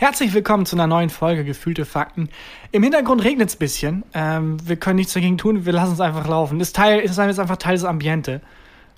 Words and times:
Herzlich 0.00 0.32
willkommen 0.32 0.64
zu 0.64 0.76
einer 0.76 0.86
neuen 0.86 1.10
Folge 1.10 1.44
Gefühlte 1.44 1.84
Fakten. 1.84 2.30
Im 2.72 2.82
Hintergrund 2.82 3.22
regnet 3.22 3.50
es 3.50 3.56
ein 3.56 3.58
bisschen. 3.58 4.02
Ähm, 4.14 4.56
wir 4.66 4.76
können 4.76 4.96
nichts 4.96 5.12
dagegen 5.12 5.36
tun, 5.36 5.66
wir 5.66 5.74
lassen 5.74 5.92
es 5.92 6.00
einfach 6.00 6.26
laufen. 6.26 6.58
Das 6.58 6.72
Teil 6.72 7.00
ist 7.00 7.18
einfach 7.18 7.58
Teil 7.58 7.74
des 7.74 7.84
Ambiente. 7.84 8.40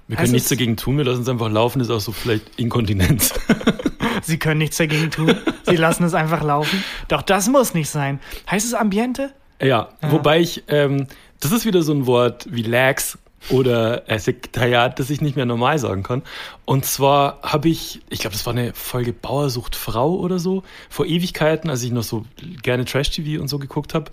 Wir 0.06 0.14
können 0.14 0.26
Es 0.26 0.32
nichts 0.32 0.48
dagegen 0.48 0.76
tun, 0.76 0.98
wir 0.98 1.04
lassen 1.04 1.22
es 1.22 1.28
einfach 1.28 1.50
laufen, 1.50 1.80
ist 1.80 1.90
auch 1.90 1.98
so 1.98 2.12
vielleicht 2.12 2.56
Inkontinenz. 2.56 3.34
Sie 4.22 4.38
können 4.38 4.58
nichts 4.58 4.76
dagegen 4.76 5.10
tun. 5.10 5.34
Sie 5.64 5.74
lassen 5.74 6.04
es 6.04 6.14
einfach 6.14 6.44
laufen. 6.44 6.84
Doch 7.09 7.23
das 7.23 7.48
muss 7.48 7.75
nicht 7.75 7.91
sein. 7.91 8.21
Heißt 8.48 8.64
es 8.64 8.73
Ambiente? 8.73 9.32
ja, 9.61 9.89
wobei 10.03 10.39
ich, 10.39 10.62
ähm, 10.69 11.09
das 11.41 11.50
ist 11.50 11.66
wieder 11.66 11.82
so 11.82 11.93
ein 11.93 12.07
Wort 12.07 12.46
wie 12.48 12.62
Lax 12.62 13.19
oder 13.50 14.09
äh, 14.09 14.18
Sekretariat, 14.18 14.98
das 14.98 15.11
ich 15.11 15.20
nicht 15.20 15.36
mehr 15.36 15.46
normal 15.46 15.79
sagen 15.79 16.02
kann. 16.02 16.22
Und 16.64 16.84
zwar 16.84 17.41
habe 17.42 17.68
ich, 17.68 18.00
ich 18.09 18.20
glaube, 18.20 18.34
das 18.34 18.46
war 18.46 18.52
eine 18.52 18.72
Folge 18.74 19.12
Bauersucht 19.12 19.77
Frau 19.77 20.14
oder 20.14 20.38
so, 20.38 20.62
vor 20.88 21.06
Ewigkeiten, 21.06 21.70
als 21.70 21.82
ich 21.82 21.92
noch 21.92 22.02
so 22.02 22.24
gerne 22.62 22.84
Trash-TV 22.84 23.41
und 23.41 23.48
so 23.48 23.59
geguckt 23.59 23.95
habe, 23.95 24.10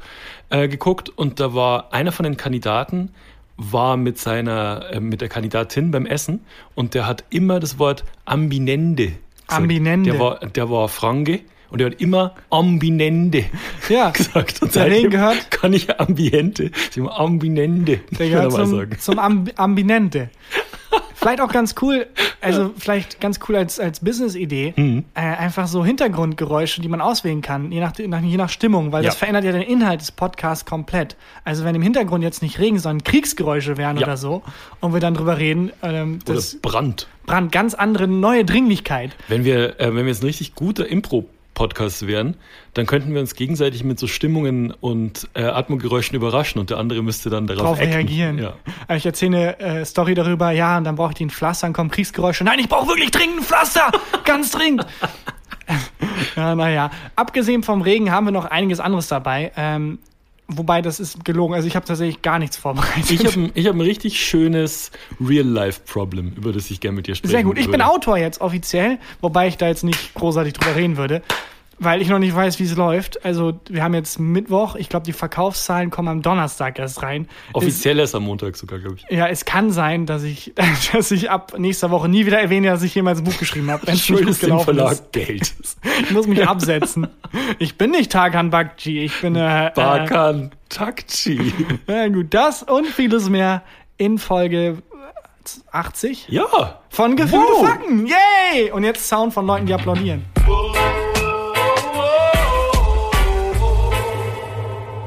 äh, 0.50 0.68
geguckt. 0.68 1.10
Und 1.10 1.40
da 1.40 1.54
war 1.54 1.94
einer 1.94 2.12
von 2.12 2.24
den 2.24 2.38
Kandidaten, 2.38 3.12
war 3.58 3.98
mit 3.98 4.18
seiner, 4.18 4.86
äh, 4.92 5.00
mit 5.00 5.22
der 5.22 5.30
Kandidatin 5.30 5.92
beim 5.92 6.06
Essen 6.06 6.42
und 6.76 6.94
der 6.94 7.06
hat 7.06 7.26
immer 7.30 7.60
das 7.60 7.78
Wort 7.78 8.06
Ambinende 8.26 9.14
gesagt. 9.50 9.64
Ambinende. 9.64 10.12
Der 10.12 10.20
war, 10.20 10.40
der 10.40 10.70
war 10.70 10.88
Franke 10.88 11.42
und 11.72 11.80
der 11.82 11.92
hat 11.92 12.02
immer 12.02 12.36
Ambinende 12.50 13.46
Ja. 13.90 14.10
gesagt. 14.12 14.62
Und 14.62 14.72
seitdem 14.74 15.10
gehört? 15.12 15.52
kann 15.52 15.74
ich 15.74 16.00
Ambiente, 16.00 16.72
immer 16.96 17.20
Ambinende, 17.20 18.00
Der 18.18 18.30
gehört 18.30 18.52
zum, 18.54 18.66
sagen. 18.78 18.98
zum 19.00 19.20
Amb 19.20 19.52
Ambinente. 19.58 20.30
Vielleicht 21.16 21.42
auch 21.42 21.52
ganz 21.52 21.76
cool, 21.82 22.08
also 22.40 22.72
vielleicht 22.78 23.20
ganz 23.20 23.40
cool 23.50 23.58
als, 23.58 23.78
als 23.78 24.00
Business-Idee, 24.00 24.74
Mhm. 24.78 25.04
äh, 25.16 25.20
einfach 25.20 25.68
so 25.68 25.84
Hintergrundgeräusche, 25.84 26.82
die 26.82 26.88
man 26.88 27.02
auswählen 27.02 27.42
kann, 27.42 27.74
je 27.74 27.82
nach, 27.82 27.92
je 27.98 28.08
nach 28.38 28.50
Stimmung, 28.50 28.94
weil 28.94 29.04
das 29.04 29.16
Ja. 29.16 29.20
verändert 29.20 29.44
ja 29.44 29.52
den 29.52 29.62
Inhalt 29.64 30.00
des 30.00 30.14
Podcasts 30.14 30.66
komplett. 30.66 31.18
Also 31.44 31.66
wenn 31.66 31.76
im 31.76 31.82
Hintergrund 31.82 32.24
jetzt 32.24 32.42
nicht 32.42 32.58
Regen, 32.58 32.80
sondern 32.80 33.04
Kriegsgeräusche 33.04 33.76
wären 33.76 33.98
Ja. 33.98 34.04
oder 34.08 34.16
so 34.16 34.44
und 34.80 34.94
wir 34.94 35.02
dann 35.02 35.14
drüber 35.14 35.38
reden, 35.38 35.72
ähm, 35.84 36.20
Oder 36.26 36.36
das 36.36 36.56
Brand. 36.62 37.08
brand 37.26 37.52
ganz 37.52 37.74
andere, 37.74 38.08
neue 38.08 38.46
Dringlichkeit. 38.46 39.18
Wenn 39.28 39.44
wir, 39.44 39.78
äh, 39.82 39.88
wenn 39.88 40.06
wir 40.06 40.08
jetzt 40.08 40.24
ein 40.24 40.28
richtig 40.28 40.56
guter 40.56 40.88
Impro-Podcast 41.60 42.08
wären, 42.08 42.36
dann 42.74 42.86
könnten 42.86 43.14
wir 43.14 43.20
uns 43.20 43.36
gegenseitig 43.36 43.84
mit 43.84 44.00
so 44.00 44.08
Stimmungen 44.08 44.72
und 44.72 45.28
äh, 45.34 45.44
Atmungsgeräuschen 45.44 46.16
überraschen 46.16 46.60
und 46.60 46.70
der 46.70 46.78
andere 46.78 47.04
müsste 47.04 47.30
dann 47.30 47.48
darauf 47.48 47.78
Drauf 47.78 47.80
reagieren. 47.80 48.40
Ja. 48.40 48.54
Aber 48.88 48.96
Ich 48.96 49.06
erzähle 49.06 49.58
eine 49.58 49.80
äh, 49.82 49.86
Story 49.86 50.14
darüber, 50.14 50.52
ja, 50.52 50.78
und 50.78 50.86
dann 50.86 50.96
brauche 50.96 51.14
ich 51.14 51.20
ein 51.20 51.30
Pflaster, 51.30 51.68
dann 51.68 51.74
kommen 51.74 51.92
Kriegsgeräusche. 51.92 52.44
Nein, 52.44 52.60
ich 52.60 52.70
brauche 52.70 52.88
wirklich 52.88 53.12
dringend 53.12 53.40
ein 53.40 53.44
Pflaster! 53.44 53.92
Ganz 54.26 54.52
dringend! 54.52 54.86
ja, 56.36 56.56
naja. 56.56 56.92
Abgesehen 57.16 57.64
vom 57.64 57.82
Regen 57.82 58.12
haben 58.12 58.26
wir 58.26 58.32
noch 58.32 58.46
einiges 58.46 58.80
anderes 58.80 59.08
dabei. 59.08 59.52
Ähm, 59.56 60.00
wobei, 60.50 60.82
das 60.82 61.00
ist 61.00 61.24
gelogen. 61.24 61.54
Also 61.54 61.68
ich 61.68 61.76
habe 61.76 61.86
tatsächlich 61.86 62.22
gar 62.22 62.40
nichts 62.40 62.58
vorbereitet. 62.58 63.10
Ich 63.10 63.26
habe 63.26 63.40
ein, 63.40 63.52
ich 63.54 63.68
hab 63.68 63.76
ein 63.76 63.82
richtig 63.82 64.20
schönes 64.20 64.92
Real-Life-Problem, 65.26 66.34
über 66.36 66.52
das 66.52 66.70
ich 66.70 66.80
gerne 66.80 66.98
mit 66.98 67.08
dir 67.08 67.16
sprechen 67.16 67.32
Sehr 67.32 67.44
gut. 67.44 67.58
Ich 67.58 67.66
bin 67.66 67.80
würde. 67.80 67.90
Autor 67.90 68.18
jetzt 68.18 68.42
offiziell, 68.42 68.98
wobei 69.22 69.48
ich 69.48 69.58
da 69.58 69.68
jetzt 69.68 69.84
nicht 69.84 70.14
großartig 70.16 70.54
drüber 70.54 70.76
reden 70.76 70.98
würde, 70.98 71.22
weil 71.80 72.02
ich 72.02 72.10
noch 72.10 72.20
nicht 72.20 72.36
weiß, 72.36 72.60
wie 72.60 72.64
es 72.64 72.76
läuft. 72.76 73.24
Also 73.26 73.60
wir 73.70 73.84
haben 73.84 73.94
jetzt 73.94 74.20
Mittwoch. 74.20 74.76
Ich 74.76 74.90
glaube, 74.90 75.06
die 75.06 75.14
Verkaufszahlen 75.14 75.90
kommen 75.90 76.08
am 76.10 76.22
Donnerstag 76.22 76.78
erst 76.78 77.02
rein. 77.02 77.28
Es- 77.50 77.56
Offiziell 77.56 78.00
ist 78.00 78.14
am 78.16 78.24
Montag 78.24 78.56
sogar, 78.58 78.80
glaube 78.80 78.98
ich. 78.98 79.06
Ja, 79.16 79.28
es 79.28 79.46
kann 79.46 79.72
sein, 79.72 80.06
dass 80.06 80.24
ich, 80.24 80.54
dass 80.94 81.12
ich 81.12 81.30
ab 81.32 81.54
nächster 81.58 81.90
Woche 81.92 82.10
nie 82.10 82.26
wieder 82.26 82.40
erwähne, 82.40 82.68
dass 82.70 82.84
ich 82.84 82.94
jemals 82.96 83.20
ein 83.20 83.24
Buch 83.24 83.38
geschrieben 83.38 83.72
habe. 83.72 83.88
wenn 83.88 83.94
es 83.96 84.00
nicht 84.10 84.10
gut 84.10 84.18
Schuldest 84.20 84.44
dem 84.44 84.60
Verlag 84.60 84.92
ist. 84.92 85.12
Geld. 85.14 85.54
Ich 86.04 86.12
muss 86.12 86.28
mich 86.28 86.48
absetzen. 86.48 87.08
Ich 87.60 87.78
bin 87.78 87.92
nicht 87.92 88.12
Tarkan 88.12 88.50
Bakci, 88.50 89.00
ich 89.00 89.22
bin 89.22 89.36
äh, 89.36 89.68
äh, 89.68 89.72
Bakan 89.76 90.52
Takchi. 90.70 91.54
ja, 91.88 92.08
gut, 92.08 92.34
das 92.34 92.64
und 92.64 92.88
vieles 92.88 93.30
mehr 93.30 93.64
in 93.98 94.18
Folge 94.18 94.78
80 95.72 96.28
Ja. 96.30 96.80
von 96.90 97.16
Gefühlte 97.16 97.38
Wow. 97.46 97.68
Fakten. 97.68 98.06
Yay! 98.08 98.72
Und 98.72 98.84
jetzt 98.84 99.08
Sound 99.08 99.34
von 99.34 99.46
Leuten, 99.46 99.66
die 99.66 99.74
applaudieren. 99.74 100.24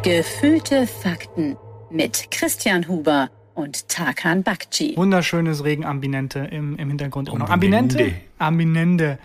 Gefühlte 0.02 0.88
Fakten 0.88 1.56
mit 1.88 2.32
Christian 2.32 2.88
Huber 2.88 3.30
und 3.54 3.88
Tarkan 3.88 4.42
Bakci. 4.42 4.94
Wunderschönes 4.96 5.62
Regenambinente 5.62 6.40
im, 6.40 6.76
im 6.76 6.88
Hintergrund. 6.88 7.28
immer 7.28 7.38
noch. 7.38 7.50
Ambinente. 7.50 8.12
Ambinente? 8.38 9.20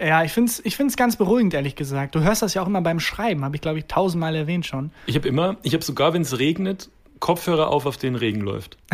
Ja, 0.00 0.24
ich 0.24 0.32
find's, 0.32 0.62
ich 0.64 0.74
find's 0.74 0.96
ganz 0.96 1.16
beruhigend, 1.16 1.52
ehrlich 1.52 1.76
gesagt. 1.76 2.14
Du 2.14 2.20
hörst 2.20 2.40
das 2.40 2.54
ja 2.54 2.62
auch 2.62 2.66
immer 2.66 2.80
beim 2.80 2.98
Schreiben, 2.98 3.44
habe 3.44 3.56
ich, 3.56 3.60
glaube 3.60 3.80
ich, 3.80 3.84
tausendmal 3.84 4.34
erwähnt 4.34 4.64
schon. 4.64 4.90
Ich 5.04 5.16
habe 5.16 5.28
immer, 5.28 5.58
ich 5.64 5.74
habe 5.74 5.84
sogar, 5.84 6.14
wenn 6.14 6.22
es 6.22 6.38
regnet, 6.38 6.88
Kopfhörer 7.20 7.68
auf, 7.68 7.84
auf 7.84 7.98
denen 7.98 8.16
Regen 8.16 8.40
läuft. 8.40 8.78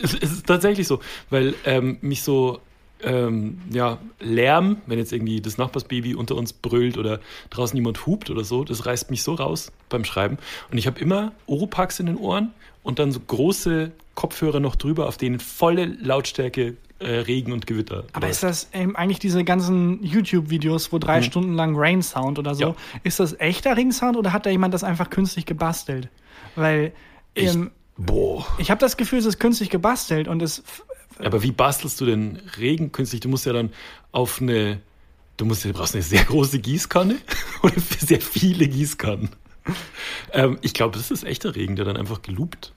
es, 0.00 0.14
es 0.14 0.30
ist 0.30 0.46
tatsächlich 0.46 0.86
so, 0.86 1.00
weil 1.30 1.54
ähm, 1.64 1.98
mich 2.00 2.22
so 2.22 2.60
ähm, 3.02 3.60
ja, 3.70 3.98
Lärm, 4.20 4.78
wenn 4.86 4.98
jetzt 4.98 5.12
irgendwie 5.12 5.40
das 5.40 5.58
Nachbarsbaby 5.58 6.14
unter 6.14 6.34
uns 6.36 6.52
brüllt 6.52 6.96
oder 6.98 7.20
draußen 7.50 7.76
jemand 7.76 8.06
hupt 8.06 8.30
oder 8.30 8.44
so, 8.44 8.64
das 8.64 8.86
reißt 8.86 9.10
mich 9.10 9.22
so 9.22 9.34
raus 9.34 9.70
beim 9.88 10.04
Schreiben. 10.04 10.38
Und 10.70 10.78
ich 10.78 10.86
habe 10.86 10.98
immer 11.00 11.32
Oropax 11.46 12.00
in 12.00 12.06
den 12.06 12.16
Ohren 12.16 12.52
und 12.82 12.98
dann 12.98 13.12
so 13.12 13.20
große 13.20 13.92
Kopfhörer 14.14 14.60
noch 14.60 14.76
drüber, 14.76 15.08
auf 15.08 15.16
denen 15.18 15.40
volle 15.40 15.84
Lautstärke 15.84 16.76
äh, 16.98 17.06
Regen 17.06 17.52
und 17.52 17.66
Gewitter. 17.66 18.04
Aber 18.14 18.26
läuft. 18.28 18.30
ist 18.36 18.42
das 18.42 18.68
ähm, 18.72 18.96
eigentlich 18.96 19.18
diese 19.18 19.44
ganzen 19.44 20.02
YouTube-Videos, 20.02 20.90
wo 20.92 20.98
drei 20.98 21.20
Stunden 21.20 21.52
lang 21.52 21.74
Rain-Sound 21.76 22.38
oder 22.38 22.54
so, 22.54 22.62
Ja. 22.62 22.74
ist 23.02 23.20
das 23.20 23.38
echter 23.38 23.76
Ring-Sound 23.76 24.16
oder 24.16 24.32
hat 24.32 24.46
da 24.46 24.50
jemand 24.50 24.72
das 24.72 24.82
einfach 24.84 25.10
künstlich 25.10 25.44
gebastelt? 25.44 26.08
Weil 26.54 26.92
Ich- 27.34 27.54
ähm, 27.54 27.70
Boah. 27.98 28.46
ich 28.56 28.70
habe 28.70 28.80
das 28.80 28.96
Gefühl, 28.96 29.18
es 29.18 29.26
ist 29.26 29.38
künstlich 29.38 29.68
gebastelt 29.68 30.26
und 30.28 30.40
es 30.40 30.62
Aber 31.18 31.42
wie 31.42 31.52
bastelst 31.52 32.00
du 32.00 32.06
denn 32.06 32.38
Regen 32.58 32.92
künstlich? 32.92 33.20
Du 33.20 33.28
musst 33.28 33.46
ja 33.46 33.52
dann 33.52 33.72
auf 34.12 34.40
eine, 34.40 34.80
du 35.36 35.44
musst, 35.44 35.64
du 35.64 35.72
brauchst 35.72 35.94
eine 35.94 36.02
sehr 36.02 36.24
große 36.24 36.58
Gießkanne 36.58 37.16
oder 37.62 37.74
sehr 37.98 38.20
viele 38.20 38.68
Gießkannen. 38.68 39.30
Ähm, 40.32 40.58
ich 40.62 40.74
glaube, 40.74 40.96
das 40.96 41.10
ist 41.10 41.24
echter 41.24 41.54
Regen, 41.54 41.76
der 41.76 41.84
dann 41.84 41.96
einfach 41.96 42.22
geloopt 42.22 42.72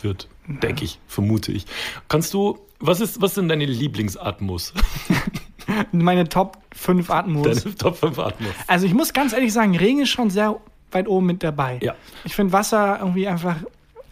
wird, 0.00 0.28
denke 0.46 0.84
ich, 0.84 0.98
vermute 1.06 1.52
ich. 1.52 1.66
Kannst 2.08 2.34
du, 2.34 2.58
was 2.80 3.00
ist, 3.00 3.20
was 3.20 3.34
sind 3.34 3.48
deine 3.48 3.66
Lieblingsatmos? 3.66 4.72
meine 5.92 6.28
Top 6.28 6.58
5 6.74 7.10
Atmos. 7.10 7.62
Deine 7.62 7.76
Top 7.76 7.96
5 7.96 8.18
Atmos? 8.18 8.52
Also 8.66 8.86
ich 8.86 8.94
muss 8.94 9.12
ganz 9.12 9.32
ehrlich 9.32 9.52
sagen, 9.52 9.76
Regen 9.76 10.00
ist 10.00 10.10
schon 10.10 10.30
sehr 10.30 10.60
weit 10.90 11.08
oben 11.08 11.26
mit 11.26 11.42
dabei. 11.42 11.78
Ja. 11.82 11.94
Ich 12.24 12.34
finde 12.34 12.52
Wasser 12.52 12.98
irgendwie 13.00 13.28
einfach 13.28 13.56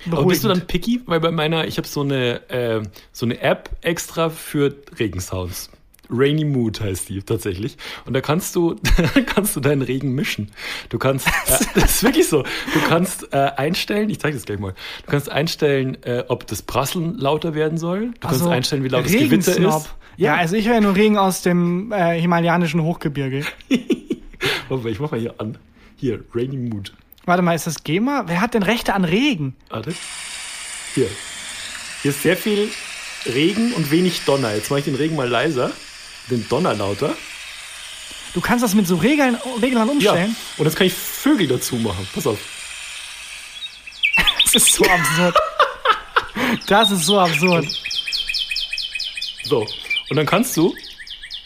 beruhigend. 0.04 0.18
Aber 0.18 0.26
bist 0.26 0.44
du 0.44 0.48
dann 0.48 0.66
picky? 0.66 1.00
Weil 1.06 1.20
bei 1.20 1.30
meiner, 1.30 1.66
ich 1.66 1.76
habe 1.78 1.86
so 1.86 2.00
eine, 2.02 2.48
äh, 2.50 2.82
so 3.12 3.26
eine 3.26 3.40
App 3.40 3.70
extra 3.82 4.30
für 4.30 4.74
Regensounds. 4.98 5.70
Rainy 6.12 6.44
Mood 6.44 6.80
heißt 6.80 7.08
die 7.08 7.22
tatsächlich. 7.22 7.76
Und 8.04 8.14
da 8.14 8.20
kannst 8.20 8.56
du, 8.56 8.76
kannst 9.26 9.54
du 9.56 9.60
deinen 9.60 9.82
Regen 9.82 10.12
mischen. 10.14 10.50
Du 10.88 10.98
kannst, 10.98 11.26
äh, 11.46 11.64
das 11.74 11.96
ist 11.96 12.02
wirklich 12.02 12.28
so. 12.28 12.42
Du 12.42 12.80
kannst 12.88 13.32
äh, 13.32 13.36
einstellen, 13.56 14.10
ich 14.10 14.18
zeige 14.18 14.36
das 14.36 14.44
gleich 14.44 14.58
mal. 14.58 14.74
Du 15.04 15.10
kannst 15.10 15.30
einstellen, 15.30 16.02
äh, 16.02 16.24
ob 16.28 16.46
das 16.46 16.62
Prasseln 16.62 17.16
lauter 17.16 17.54
werden 17.54 17.78
soll. 17.78 18.06
Du 18.06 18.20
kannst 18.20 18.40
Also, 18.40 18.48
einstellen, 18.50 18.84
wie 18.84 18.88
laut 18.88 19.04
das 19.04 19.12
Gewitter 19.12 19.56
ist. 19.56 19.94
Ja, 20.16 20.34
also 20.34 20.56
ich 20.56 20.68
höre 20.68 20.80
nur 20.80 20.96
Regen 20.96 21.16
aus 21.16 21.42
dem 21.42 21.92
äh, 21.92 22.20
himalayanischen 22.20 22.82
Hochgebirge. 22.82 23.44
Warte 24.68 24.84
mal, 24.84 24.92
ich 24.92 25.00
mach 25.00 25.10
mal 25.12 25.20
hier 25.20 25.34
an. 25.38 25.56
Hier, 25.96 26.22
Rainy 26.34 26.56
Mood. 26.56 26.92
Warte 27.30 27.42
mal, 27.44 27.54
ist 27.54 27.68
das 27.68 27.84
GEMA? 27.84 28.24
Wer 28.26 28.40
hat 28.40 28.54
denn 28.54 28.64
Rechte 28.64 28.92
an 28.92 29.04
Regen? 29.04 29.54
Warte. 29.68 29.94
Hier. 30.96 31.08
Hier 32.02 32.10
ist 32.10 32.22
sehr 32.24 32.36
viel 32.36 32.68
Regen 33.24 33.72
und 33.74 33.92
wenig 33.92 34.24
Donner. 34.24 34.52
Jetzt 34.52 34.68
mache 34.68 34.80
ich 34.80 34.84
den 34.86 34.96
Regen 34.96 35.14
mal 35.14 35.28
leiser. 35.28 35.70
Den 36.28 36.48
Donner 36.48 36.74
lauter. 36.74 37.14
Du 38.34 38.40
kannst 38.40 38.64
das 38.64 38.74
mit 38.74 38.88
so 38.88 38.96
Regeln, 38.96 39.36
Reglern 39.62 39.86
Ja. 39.86 39.92
umstellen? 39.92 40.34
Und 40.58 40.64
jetzt 40.64 40.74
kann 40.74 40.88
ich 40.88 40.92
Vögel 40.92 41.46
dazu 41.46 41.76
machen. 41.76 42.04
Pass 42.12 42.26
auf. 42.26 42.40
Das 44.42 44.54
ist 44.56 44.72
so 44.72 44.84
absurd. 44.84 45.36
Das 46.66 46.90
ist 46.90 47.06
so 47.06 47.20
absurd. 47.20 47.64
So. 49.44 49.68
Und 50.08 50.16
dann 50.16 50.26
kannst 50.26 50.56
du. 50.56 50.74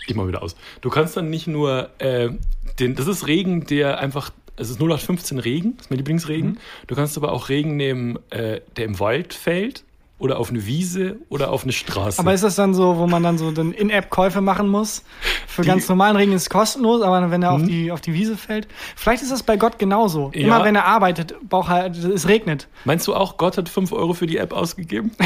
Ich 0.06 0.14
mach 0.14 0.26
wieder 0.26 0.42
aus. 0.42 0.56
Du 0.80 0.88
kannst 0.88 1.14
dann 1.14 1.28
nicht 1.28 1.46
nur 1.46 1.90
äh, 2.00 2.30
den. 2.78 2.94
Das 2.94 3.06
ist 3.06 3.26
Regen, 3.26 3.66
der 3.66 3.98
einfach. 3.98 4.30
Es 4.56 4.70
ist 4.70 4.76
0815 4.76 5.38
Regen, 5.38 5.76
das 5.76 5.86
ist 5.86 5.90
mein 5.90 5.98
Lieblingsregen. 5.98 6.58
Du 6.86 6.94
kannst 6.94 7.16
aber 7.16 7.32
auch 7.32 7.48
Regen 7.48 7.76
nehmen, 7.76 8.18
äh, 8.30 8.60
der 8.76 8.84
im 8.84 9.00
Wald 9.00 9.34
fällt. 9.34 9.84
Oder 10.18 10.38
auf 10.38 10.50
eine 10.50 10.64
Wiese 10.64 11.16
oder 11.28 11.50
auf 11.50 11.64
eine 11.64 11.72
Straße. 11.72 12.20
Aber 12.20 12.32
ist 12.32 12.44
das 12.44 12.54
dann 12.54 12.72
so, 12.72 12.96
wo 12.98 13.06
man 13.06 13.22
dann 13.22 13.36
so 13.36 13.50
dann 13.50 13.72
In-App-Käufe 13.72 14.40
machen 14.40 14.68
muss? 14.68 15.02
Für 15.48 15.62
Die- 15.62 15.68
ganz 15.68 15.88
normalen 15.88 16.16
Regen 16.16 16.32
ist 16.32 16.42
es 16.42 16.50
kostenlos, 16.50 17.02
aber 17.02 17.30
wenn 17.30 17.42
er 17.42 17.52
auf, 17.52 17.62
die, 17.62 17.90
auf 17.90 18.00
die 18.00 18.14
Wiese 18.14 18.36
fällt. 18.36 18.68
Vielleicht 18.96 19.22
ist 19.22 19.32
das 19.32 19.42
bei 19.42 19.56
Gott 19.56 19.78
genauso. 19.78 20.30
Ja. 20.34 20.46
Immer 20.46 20.64
wenn 20.64 20.76
er 20.76 20.84
arbeitet, 20.86 21.34
braucht 21.48 21.70
er, 21.70 21.86
es 21.90 22.28
regnet. 22.28 22.68
Meinst 22.84 23.06
du 23.08 23.14
auch, 23.14 23.36
Gott 23.36 23.58
hat 23.58 23.68
5 23.68 23.92
Euro 23.92 24.14
für 24.14 24.26
die 24.26 24.38
App 24.38 24.52
ausgegeben? 24.52 25.10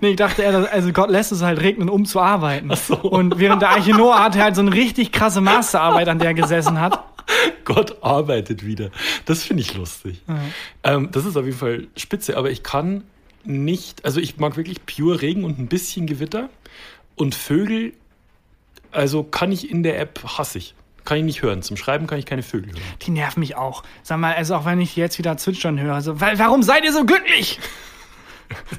Nee, 0.00 0.10
ich 0.10 0.16
dachte, 0.16 0.42
er, 0.42 0.72
also 0.72 0.92
Gott 0.92 1.10
lässt 1.10 1.30
es 1.30 1.42
halt 1.42 1.60
regnen, 1.60 1.88
um 1.88 2.04
zu 2.06 2.18
arbeiten. 2.20 2.68
Ach 2.72 2.76
so. 2.76 2.96
Und 2.96 3.38
während 3.38 3.62
der 3.62 3.68
Arche 3.70 3.92
Noah 3.92 4.24
hat 4.24 4.34
er 4.34 4.42
halt 4.44 4.56
so 4.56 4.60
eine 4.62 4.72
richtig 4.72 5.12
krasse 5.12 5.40
Masterarbeit, 5.40 6.08
an 6.08 6.18
der 6.18 6.28
er 6.28 6.34
gesessen 6.34 6.80
hat. 6.80 7.04
Gott 7.64 8.02
arbeitet 8.02 8.66
wieder. 8.66 8.90
Das 9.26 9.44
finde 9.44 9.62
ich 9.62 9.74
lustig. 9.74 10.22
Ähm, 10.82 11.10
das 11.12 11.24
ist 11.24 11.36
auf 11.36 11.44
jeden 11.44 11.56
Fall 11.56 11.86
spitze, 11.96 12.36
aber 12.36 12.50
ich 12.50 12.64
kann 12.64 13.04
nicht, 13.44 14.04
also 14.04 14.20
ich 14.20 14.38
mag 14.38 14.56
wirklich 14.56 14.84
pure 14.86 15.20
Regen 15.22 15.44
und 15.44 15.58
ein 15.58 15.66
bisschen 15.68 16.06
Gewitter. 16.06 16.48
Und 17.16 17.34
Vögel, 17.34 17.92
also 18.90 19.22
kann 19.22 19.52
ich 19.52 19.70
in 19.70 19.82
der 19.82 19.98
App 20.00 20.20
hassig. 20.38 20.74
Kann 21.04 21.18
ich 21.18 21.24
nicht 21.24 21.42
hören. 21.42 21.62
Zum 21.62 21.76
Schreiben 21.76 22.06
kann 22.06 22.18
ich 22.18 22.26
keine 22.26 22.42
Vögel 22.42 22.72
hören. 22.72 22.82
Die 23.02 23.10
nerven 23.10 23.40
mich 23.40 23.56
auch. 23.56 23.82
Sag 24.04 24.18
mal, 24.18 24.34
also 24.34 24.54
auch 24.54 24.64
wenn 24.64 24.80
ich 24.80 24.94
jetzt 24.96 25.18
wieder 25.18 25.36
zwitschern 25.36 25.80
höre, 25.80 26.00
so, 26.00 26.20
wa- 26.20 26.32
warum 26.36 26.62
seid 26.62 26.84
ihr 26.84 26.92
so 26.92 27.04
glücklich? 27.04 27.58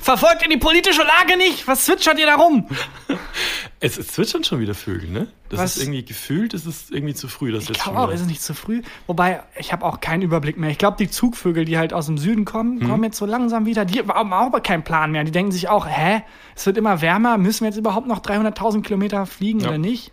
Verfolgt 0.01 0.43
ihr 0.43 0.49
die 0.49 0.57
politische 0.57 1.01
Lage 1.03 1.37
nicht? 1.37 1.67
Was 1.67 1.85
zwitschert 1.85 2.17
ihr 2.19 2.25
da 2.25 2.35
rum? 2.35 2.67
Es, 3.79 3.97
es 3.97 4.07
zwitschern 4.07 4.43
schon 4.43 4.59
wieder 4.59 4.73
Vögel, 4.73 5.09
ne? 5.09 5.27
Das 5.49 5.59
Was? 5.59 5.77
ist 5.77 5.83
irgendwie 5.83 6.03
gefühlt, 6.05 6.53
ist 6.53 6.65
es 6.65 6.89
irgendwie 6.89 7.13
zu 7.13 7.27
früh. 7.27 7.51
Das 7.51 7.69
Ich 7.69 7.77
glaube 7.79 7.99
auch, 7.99 8.09
ist 8.09 8.21
es 8.21 8.27
nicht 8.27 8.41
zu 8.41 8.53
früh. 8.53 8.81
Wobei, 9.07 9.43
ich 9.57 9.71
habe 9.73 9.85
auch 9.85 9.99
keinen 9.99 10.21
Überblick 10.21 10.57
mehr. 10.57 10.69
Ich 10.69 10.77
glaube, 10.77 10.97
die 10.97 11.09
Zugvögel, 11.09 11.65
die 11.65 11.77
halt 11.77 11.93
aus 11.93 12.05
dem 12.07 12.17
Süden 12.17 12.45
kommen, 12.45 12.79
Mhm. 12.79 12.89
kommen 12.89 13.03
jetzt 13.03 13.17
so 13.17 13.25
langsam 13.25 13.65
wieder. 13.65 13.85
Die 13.85 13.99
haben 13.99 14.33
auch 14.33 14.63
keinen 14.63 14.83
Plan 14.83 15.11
mehr. 15.11 15.23
Die 15.23 15.31
denken 15.31 15.51
sich 15.51 15.69
auch, 15.69 15.85
hä, 15.87 16.23
es 16.55 16.65
wird 16.65 16.77
immer 16.77 17.01
wärmer. 17.01 17.37
Müssen 17.37 17.61
wir 17.61 17.67
jetzt 17.69 17.77
überhaupt 17.77 18.07
noch 18.07 18.19
300.000 18.19 18.81
Kilometer 18.83 19.25
fliegen 19.25 19.59
Ja. 19.59 19.69
oder 19.69 19.77
nicht? 19.77 20.11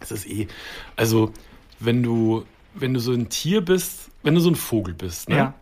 Es 0.00 0.10
ist 0.10 0.26
eh. 0.26 0.48
Also, 0.96 1.32
wenn 1.80 2.02
du, 2.02 2.44
wenn 2.74 2.92
du 2.94 3.00
so 3.00 3.12
ein 3.12 3.28
Tier 3.28 3.60
bist, 3.60 4.10
wenn 4.22 4.34
du 4.34 4.40
so 4.40 4.50
ein 4.50 4.56
Vogel 4.56 4.94
bist, 4.94 5.28
ne? 5.28 5.36
Ja. 5.36 5.54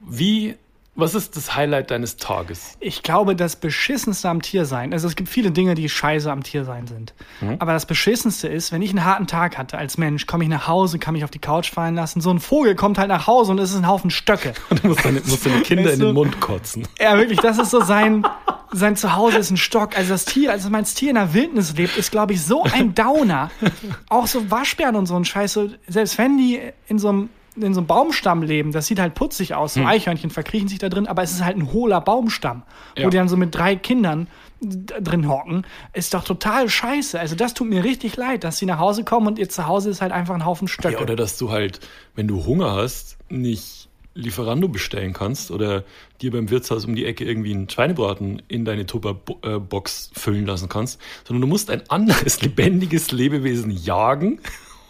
Wie, 0.00 0.56
was 0.96 1.14
ist 1.14 1.36
das 1.36 1.54
Highlight 1.54 1.90
deines 1.90 2.16
Tages? 2.16 2.76
Ich 2.80 3.02
glaube, 3.02 3.36
das 3.36 3.56
Beschissenste 3.56 4.28
am 4.28 4.42
Tiersein, 4.42 4.92
also 4.92 5.06
es 5.06 5.16
gibt 5.16 5.28
viele 5.28 5.50
Dinge, 5.50 5.74
die 5.74 5.88
scheiße 5.88 6.30
am 6.30 6.42
Tiersein 6.42 6.86
sind. 6.86 7.14
Mhm. 7.40 7.56
Aber 7.58 7.72
das 7.72 7.86
Beschissenste 7.86 8.48
ist, 8.48 8.72
wenn 8.72 8.82
ich 8.82 8.90
einen 8.90 9.04
harten 9.04 9.26
Tag 9.26 9.56
hatte 9.56 9.78
als 9.78 9.98
Mensch, 9.98 10.26
komme 10.26 10.44
ich 10.44 10.50
nach 10.50 10.66
Hause, 10.66 10.98
kann 10.98 11.14
mich 11.14 11.24
auf 11.24 11.30
die 11.30 11.38
Couch 11.38 11.70
fallen 11.70 11.94
lassen. 11.94 12.20
So 12.20 12.30
ein 12.30 12.40
Vogel 12.40 12.74
kommt 12.74 12.98
halt 12.98 13.08
nach 13.08 13.26
Hause 13.26 13.52
und 13.52 13.58
es 13.58 13.70
ist 13.70 13.76
ein 13.76 13.86
Haufen 13.86 14.10
Stöcke. 14.10 14.52
Du 14.82 14.88
musst 14.88 15.04
deine, 15.04 15.20
musst 15.20 15.46
deine 15.46 15.60
Kinder 15.62 15.84
Weißt 15.84 15.94
in 15.94 16.00
den 16.00 16.08
du? 16.08 16.14
Mund 16.14 16.40
kotzen. 16.40 16.86
Ja, 17.00 17.16
wirklich, 17.16 17.38
das 17.40 17.58
ist 17.58 17.70
so 17.70 17.82
sein, 17.82 18.26
sein 18.72 18.96
Zuhause 18.96 19.38
ist 19.38 19.50
ein 19.50 19.56
Stock. 19.56 19.96
Also 19.96 20.10
das 20.10 20.24
Tier, 20.24 20.50
also 20.52 20.70
mein 20.70 20.84
Tier 20.84 21.10
in 21.10 21.16
der 21.16 21.34
Wildnis 21.34 21.76
lebt, 21.76 21.96
ist, 21.96 22.10
glaube 22.10 22.32
ich, 22.34 22.42
so 22.42 22.64
ein 22.64 22.94
Downer. 22.94 23.50
Auch 24.08 24.26
so 24.26 24.50
Waschbären 24.50 24.96
und 24.96 25.06
so 25.06 25.16
ein 25.16 25.24
Scheiß. 25.24 25.52
So, 25.52 25.68
selbst 25.86 26.18
wenn 26.18 26.36
die 26.36 26.60
in 26.88 26.98
so 26.98 27.08
einem 27.08 27.30
in 27.62 27.74
so 27.74 27.80
einem 27.80 27.86
Baumstamm 27.86 28.42
leben, 28.42 28.72
das 28.72 28.86
sieht 28.86 28.98
halt 28.98 29.14
putzig 29.14 29.54
aus. 29.54 29.76
Hm. 29.76 29.82
So 29.82 29.88
Eichhörnchen 29.88 30.30
verkriechen 30.30 30.68
sich 30.68 30.78
da 30.78 30.88
drin, 30.88 31.06
aber 31.06 31.22
es 31.22 31.32
ist 31.32 31.44
halt 31.44 31.56
ein 31.56 31.72
hohler 31.72 32.00
Baumstamm, 32.00 32.62
Ja. 32.96 33.06
wo 33.06 33.10
die 33.10 33.16
dann 33.16 33.28
so 33.28 33.36
mit 33.36 33.54
drei 33.54 33.76
Kindern 33.76 34.26
drin 34.60 35.26
hocken. 35.28 35.64
Ist 35.94 36.12
doch 36.12 36.22
total 36.24 36.68
scheiße. 36.68 37.18
Also 37.18 37.34
das 37.34 37.54
tut 37.54 37.68
mir 37.68 37.82
richtig 37.82 38.16
leid, 38.16 38.44
dass 38.44 38.58
sie 38.58 38.66
nach 38.66 38.78
Hause 38.78 39.04
kommen 39.04 39.26
und 39.26 39.38
ihr 39.38 39.48
Zuhause 39.48 39.88
ist 39.90 40.02
halt 40.02 40.12
einfach 40.12 40.34
ein 40.34 40.44
Haufen 40.44 40.68
Stöcke. 40.68 40.96
Ja, 40.96 41.00
oder 41.00 41.16
dass 41.16 41.38
du 41.38 41.50
halt, 41.50 41.80
wenn 42.14 42.28
du 42.28 42.44
Hunger 42.44 42.72
hast, 42.74 43.16
nicht 43.30 43.88
Lieferando 44.12 44.68
bestellen 44.68 45.12
kannst 45.12 45.52
oder 45.52 45.84
dir 46.20 46.32
beim 46.32 46.50
Wirtshaus 46.50 46.84
um 46.84 46.96
die 46.96 47.06
Ecke 47.06 47.24
irgendwie 47.24 47.54
einen 47.54 47.70
Schweinebraten 47.70 48.42
in 48.48 48.64
deine 48.64 48.84
Tupperbox 48.84 50.10
füllen 50.14 50.46
lassen 50.46 50.68
kannst, 50.68 51.00
sondern 51.24 51.42
du 51.42 51.46
musst 51.46 51.70
ein 51.70 51.88
anderes 51.88 52.42
lebendiges 52.42 53.12
Lebewesen 53.12 53.70
jagen 53.70 54.40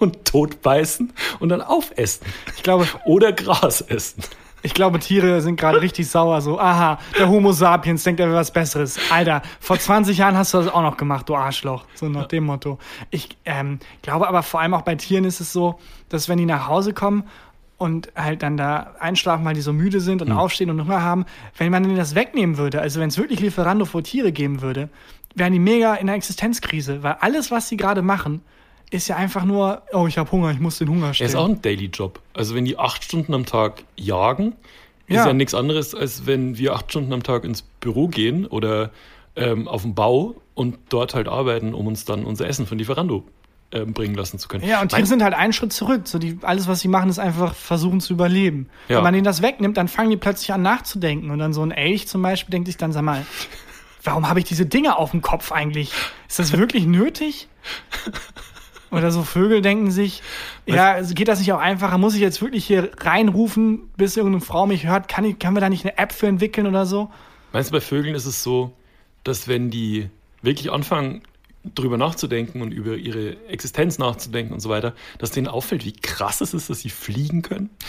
und 0.00 0.24
totbeißen 0.24 1.12
und 1.38 1.48
dann 1.48 1.62
aufessen. 1.62 2.26
ich 2.56 2.62
glaube, 2.62 2.86
Oder 3.04 3.32
Gras 3.32 3.80
essen. 3.82 4.24
Ich 4.62 4.74
glaube, 4.74 4.98
Tiere 4.98 5.40
sind 5.40 5.58
gerade 5.58 5.80
richtig 5.80 6.08
sauer. 6.08 6.40
So, 6.42 6.60
aha, 6.60 6.98
der 7.18 7.28
Homo 7.28 7.52
sapiens 7.52 8.04
denkt, 8.04 8.20
er 8.20 8.28
will 8.28 8.34
was 8.34 8.50
Besseres. 8.50 8.98
Alter, 9.10 9.42
vor 9.58 9.78
20 9.78 10.18
Jahren 10.18 10.36
hast 10.36 10.52
du 10.52 10.58
das 10.58 10.68
auch 10.68 10.82
noch 10.82 10.96
gemacht, 10.98 11.28
du 11.28 11.34
Arschloch. 11.34 11.84
So 11.94 12.08
nach 12.08 12.26
dem 12.26 12.44
Motto. 12.44 12.78
Ich 13.10 13.38
ähm, 13.46 13.78
glaube 14.02 14.28
aber 14.28 14.42
vor 14.42 14.60
allem 14.60 14.74
auch 14.74 14.82
bei 14.82 14.96
Tieren 14.96 15.24
ist 15.24 15.40
es 15.40 15.52
so, 15.52 15.78
dass 16.10 16.28
wenn 16.28 16.36
die 16.36 16.44
nach 16.44 16.66
Hause 16.68 16.92
kommen 16.92 17.24
und 17.78 18.12
halt 18.14 18.42
dann 18.42 18.58
da 18.58 18.94
einschlafen, 19.00 19.44
weil 19.46 19.54
die 19.54 19.62
so 19.62 19.72
müde 19.72 20.00
sind 20.00 20.20
und 20.20 20.30
aufstehen 20.32 20.68
und 20.68 20.82
Hunger 20.82 21.00
haben, 21.00 21.24
wenn 21.56 21.70
man 21.70 21.82
denen 21.82 21.96
das 21.96 22.14
wegnehmen 22.14 22.58
würde, 22.58 22.82
also 22.82 23.00
wenn 23.00 23.08
es 23.08 23.16
wirklich 23.16 23.40
Lieferando 23.40 23.86
vor 23.86 24.02
Tiere 24.02 24.32
geben 24.32 24.60
würde, 24.60 24.90
wären 25.34 25.54
die 25.54 25.58
mega 25.58 25.94
in 25.94 26.08
einer 26.08 26.16
Existenzkrise, 26.16 27.02
weil 27.02 27.16
alles, 27.20 27.50
was 27.50 27.68
sie 27.68 27.78
gerade 27.78 28.02
machen, 28.02 28.42
ist 28.90 29.08
ja 29.08 29.16
einfach 29.16 29.44
nur, 29.44 29.82
oh, 29.92 30.06
ich 30.06 30.18
habe 30.18 30.30
Hunger, 30.32 30.50
ich 30.50 30.58
muss 30.60 30.78
den 30.78 30.88
Hunger 30.88 31.08
Er 31.08 31.14
stillen. 31.14 31.30
ist 31.30 31.36
auch 31.36 31.48
ein 31.48 31.62
Daily 31.62 31.86
Job. 31.86 32.20
Also 32.34 32.54
wenn 32.54 32.64
die 32.64 32.78
acht 32.78 33.04
Stunden 33.04 33.34
am 33.34 33.46
Tag 33.46 33.84
jagen, 33.96 34.54
ist 35.06 35.16
Ja. 35.16 35.26
ja 35.28 35.32
nichts 35.32 35.54
anderes, 35.54 35.94
als 35.94 36.26
wenn 36.26 36.58
wir 36.58 36.74
acht 36.74 36.90
Stunden 36.90 37.12
am 37.12 37.22
Tag 37.22 37.44
ins 37.44 37.62
Büro 37.62 38.08
gehen 38.08 38.46
oder 38.46 38.90
ähm, 39.36 39.68
auf 39.68 39.82
dem 39.82 39.94
Bau 39.94 40.34
und 40.54 40.76
dort 40.88 41.14
halt 41.14 41.28
arbeiten, 41.28 41.72
um 41.74 41.86
uns 41.86 42.04
dann 42.04 42.24
unser 42.24 42.48
Essen 42.48 42.66
von 42.66 42.78
Lieferando 42.78 43.24
ähm, 43.72 43.92
bringen 43.92 44.14
lassen 44.16 44.40
zu 44.40 44.48
können. 44.48 44.64
Ja, 44.66 44.80
und 44.82 44.88
Tiere 44.88 45.06
sind 45.06 45.22
halt 45.22 45.34
einen 45.34 45.52
Schritt 45.52 45.72
zurück. 45.72 46.02
So 46.08 46.18
die, 46.18 46.38
alles, 46.42 46.66
was 46.66 46.80
sie 46.80 46.88
machen, 46.88 47.08
ist 47.08 47.20
einfach 47.20 47.54
versuchen 47.54 48.00
zu 48.00 48.12
überleben. 48.12 48.68
Ja. 48.88 48.96
Wenn 48.96 49.04
man 49.04 49.14
denen 49.14 49.24
das 49.24 49.40
wegnimmt, 49.42 49.76
dann 49.76 49.86
fangen 49.86 50.10
die 50.10 50.16
plötzlich 50.16 50.52
an 50.52 50.62
nachzudenken. 50.62 51.30
Und 51.30 51.38
dann 51.38 51.52
so 51.52 51.62
ein 51.62 51.70
Elch 51.70 52.08
zum 52.08 52.22
Beispiel 52.22 52.50
denkt 52.50 52.66
sich 52.66 52.76
dann, 52.76 52.92
sag 52.92 53.02
mal, 53.02 53.24
warum 54.02 54.28
habe 54.28 54.40
ich 54.40 54.44
diese 54.46 54.66
Dinge 54.66 54.98
auf 54.98 55.12
dem 55.12 55.22
Kopf 55.22 55.52
eigentlich? 55.52 55.92
Ist 56.28 56.40
das 56.40 56.52
wirklich 56.56 56.86
nötig? 56.86 57.46
Oder 58.90 59.10
so 59.10 59.22
Vögel 59.22 59.62
denken 59.62 59.90
sich, 59.90 60.22
ja, 60.66 60.92
also 60.92 61.14
geht 61.14 61.28
das 61.28 61.38
nicht 61.38 61.52
auch 61.52 61.60
einfacher? 61.60 61.96
Muss 61.96 62.14
ich 62.14 62.20
jetzt 62.20 62.42
wirklich 62.42 62.64
hier 62.64 62.90
reinrufen, 62.98 63.88
bis 63.96 64.16
irgendeine 64.16 64.44
Frau 64.44 64.66
mich 64.66 64.86
hört? 64.86 65.08
Kann, 65.08 65.24
ich, 65.24 65.38
können 65.38 65.54
wir 65.54 65.60
da 65.60 65.68
nicht 65.68 65.84
eine 65.84 65.96
App 65.96 66.12
für 66.12 66.26
entwickeln 66.26 66.66
oder 66.66 66.86
so? 66.86 67.10
Meinst 67.52 67.70
du, 67.70 67.74
bei 67.74 67.80
Vögeln 67.80 68.14
ist 68.14 68.26
es 68.26 68.42
so, 68.42 68.72
dass 69.22 69.46
wenn 69.46 69.70
die 69.70 70.10
wirklich 70.42 70.72
anfangen, 70.72 71.22
drüber 71.74 71.98
nachzudenken 71.98 72.62
und 72.62 72.72
über 72.72 72.96
ihre 72.96 73.36
Existenz 73.48 73.98
nachzudenken 73.98 74.54
und 74.54 74.60
so 74.60 74.70
weiter, 74.70 74.94
dass 75.18 75.30
denen 75.30 75.46
auffällt, 75.46 75.84
wie 75.84 75.92
krass 75.92 76.40
es 76.40 76.54
ist, 76.54 76.70
dass 76.70 76.80
sie 76.80 76.90
fliegen 76.90 77.42
können? 77.42 77.70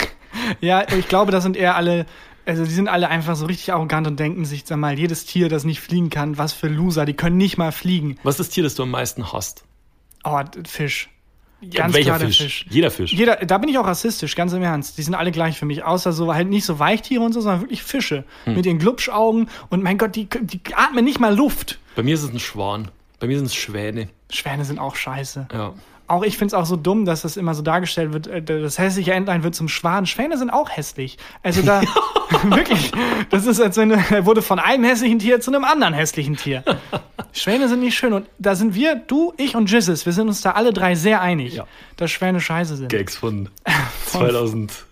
Ja, 0.62 0.86
ich 0.98 1.10
glaube, 1.10 1.34
das 1.34 1.44
sind 1.44 1.58
eher 1.58 1.76
alle, 1.76 2.06
also 2.46 2.64
die 2.64 2.72
sind 2.72 2.88
alle 2.88 3.10
einfach 3.10 3.36
so 3.36 3.48
richtig 3.48 3.74
arrogant 3.74 4.08
und 4.08 4.18
denken 4.18 4.46
sich, 4.46 4.64
sag 4.66 4.78
mal, 4.78 4.98
jedes 4.98 5.26
Tier, 5.26 5.50
das 5.50 5.66
nicht 5.66 5.82
fliegen 5.82 6.10
kann, 6.10 6.38
was 6.38 6.54
für 6.54 6.70
Loser, 6.70 7.06
die 7.06 7.14
können 7.14 7.36
nicht 7.36 7.58
mal 7.58 7.74
fliegen. 7.74 8.18
Was 8.24 8.36
ist 8.40 8.48
das 8.48 8.50
Tier, 8.50 8.64
das 8.64 8.76
du 8.76 8.84
am 8.84 8.92
meisten 8.92 9.34
hast? 9.34 9.66
Oh, 10.24 10.40
Fisch. 10.66 11.10
Ja, 11.62 11.84
Ganz 11.84 11.94
welcher 11.94 12.20
Fisch? 12.20 12.38
Fisch. 12.40 12.66
Jeder 12.70 12.90
Fisch. 12.90 13.14
Jeder, 13.14 13.36
da 13.36 13.58
bin 13.60 13.70
ich 13.70 13.78
auch 13.78 13.86
rassistisch, 13.86 14.36
ganz 14.36 14.52
im 14.54 14.64
Ernst. 14.64 14.98
Die 14.98 15.04
sind 15.04 15.14
alle 15.14 15.32
gleich 15.32 15.60
für 15.60 15.66
mich, 15.66 15.84
außer 15.84 16.12
so 16.12 16.34
halt 16.34 16.50
nicht 16.50 16.66
so 16.66 16.80
Weichtiere 16.80 17.22
und 17.22 17.34
so, 17.34 17.42
sondern 17.42 17.62
wirklich 17.62 17.84
Fische 17.84 18.24
Hm. 18.46 18.56
mit 18.56 18.66
ihren 18.66 18.80
Glubschaugen 18.80 19.48
und 19.70 19.84
mein 19.84 20.00
Gott, 20.00 20.16
die, 20.16 20.28
die 20.28 20.60
atmen 20.74 21.06
nicht 21.06 21.20
mal 21.20 21.36
Luft. 21.36 21.78
Bei 21.96 22.02
mir 22.02 22.16
ist 22.16 22.24
es 22.24 22.32
ein 22.32 22.40
Schwan. 22.40 22.90
Bei 23.20 23.28
mir 23.28 23.38
sind 23.38 23.46
es 23.46 23.54
Schwäne. 23.56 24.10
Schwäne 24.32 24.66
sind 24.66 24.80
auch 24.80 24.96
scheiße. 24.96 25.48
Ja. 25.54 25.74
Auch 26.12 26.24
ich 26.24 26.38
finde 26.38 26.48
es 26.48 26.54
auch 26.54 26.66
so 26.66 26.76
dumm, 26.76 27.06
dass 27.06 27.22
das 27.22 27.38
immer 27.38 27.54
so 27.54 27.62
dargestellt 27.62 28.12
wird, 28.12 28.28
äh, 28.28 28.42
das 28.44 28.78
hässliche 28.78 29.14
Entlein 29.14 29.44
wird 29.44 29.56
zum 29.56 29.70
Schwan. 29.70 30.06
Schwäne 30.06 30.38
sind 30.38 30.50
auch 30.50 30.70
hässlich. 30.70 31.18
Also 31.42 31.62
da, 31.62 31.82
wirklich, 32.44 32.92
das 33.30 33.46
ist, 33.46 33.62
als 33.62 33.78
wenn 33.78 33.92
er 33.92 34.26
wurde 34.26 34.42
von 34.42 34.60
einem 34.60 34.84
hässlichen 34.84 35.20
Tier 35.20 35.40
zu 35.40 35.52
einem 35.52 35.64
anderen 35.64 35.94
hässlichen 35.94 36.36
Tier. 36.36 36.64
Schwäne 37.32 37.70
sind 37.70 37.80
nicht 37.80 37.96
schön 37.96 38.12
und 38.14 38.28
da 38.40 38.56
sind 38.56 38.76
wir, 38.76 38.96
du, 38.96 39.34
ich 39.38 39.56
und 39.56 39.72
Jizzes, 39.72 40.06
wir 40.06 40.12
sind 40.14 40.28
uns 40.28 40.42
da 40.42 40.52
alle 40.52 40.74
drei 40.74 40.96
sehr 40.96 41.22
einig, 41.22 41.56
Ja. 41.56 41.66
dass 41.96 42.12
Schwäne 42.12 42.42
scheiße 42.42 42.76
sind. 42.76 42.90
Gags 42.90 43.16
von 43.16 43.48
2000. 44.08 44.86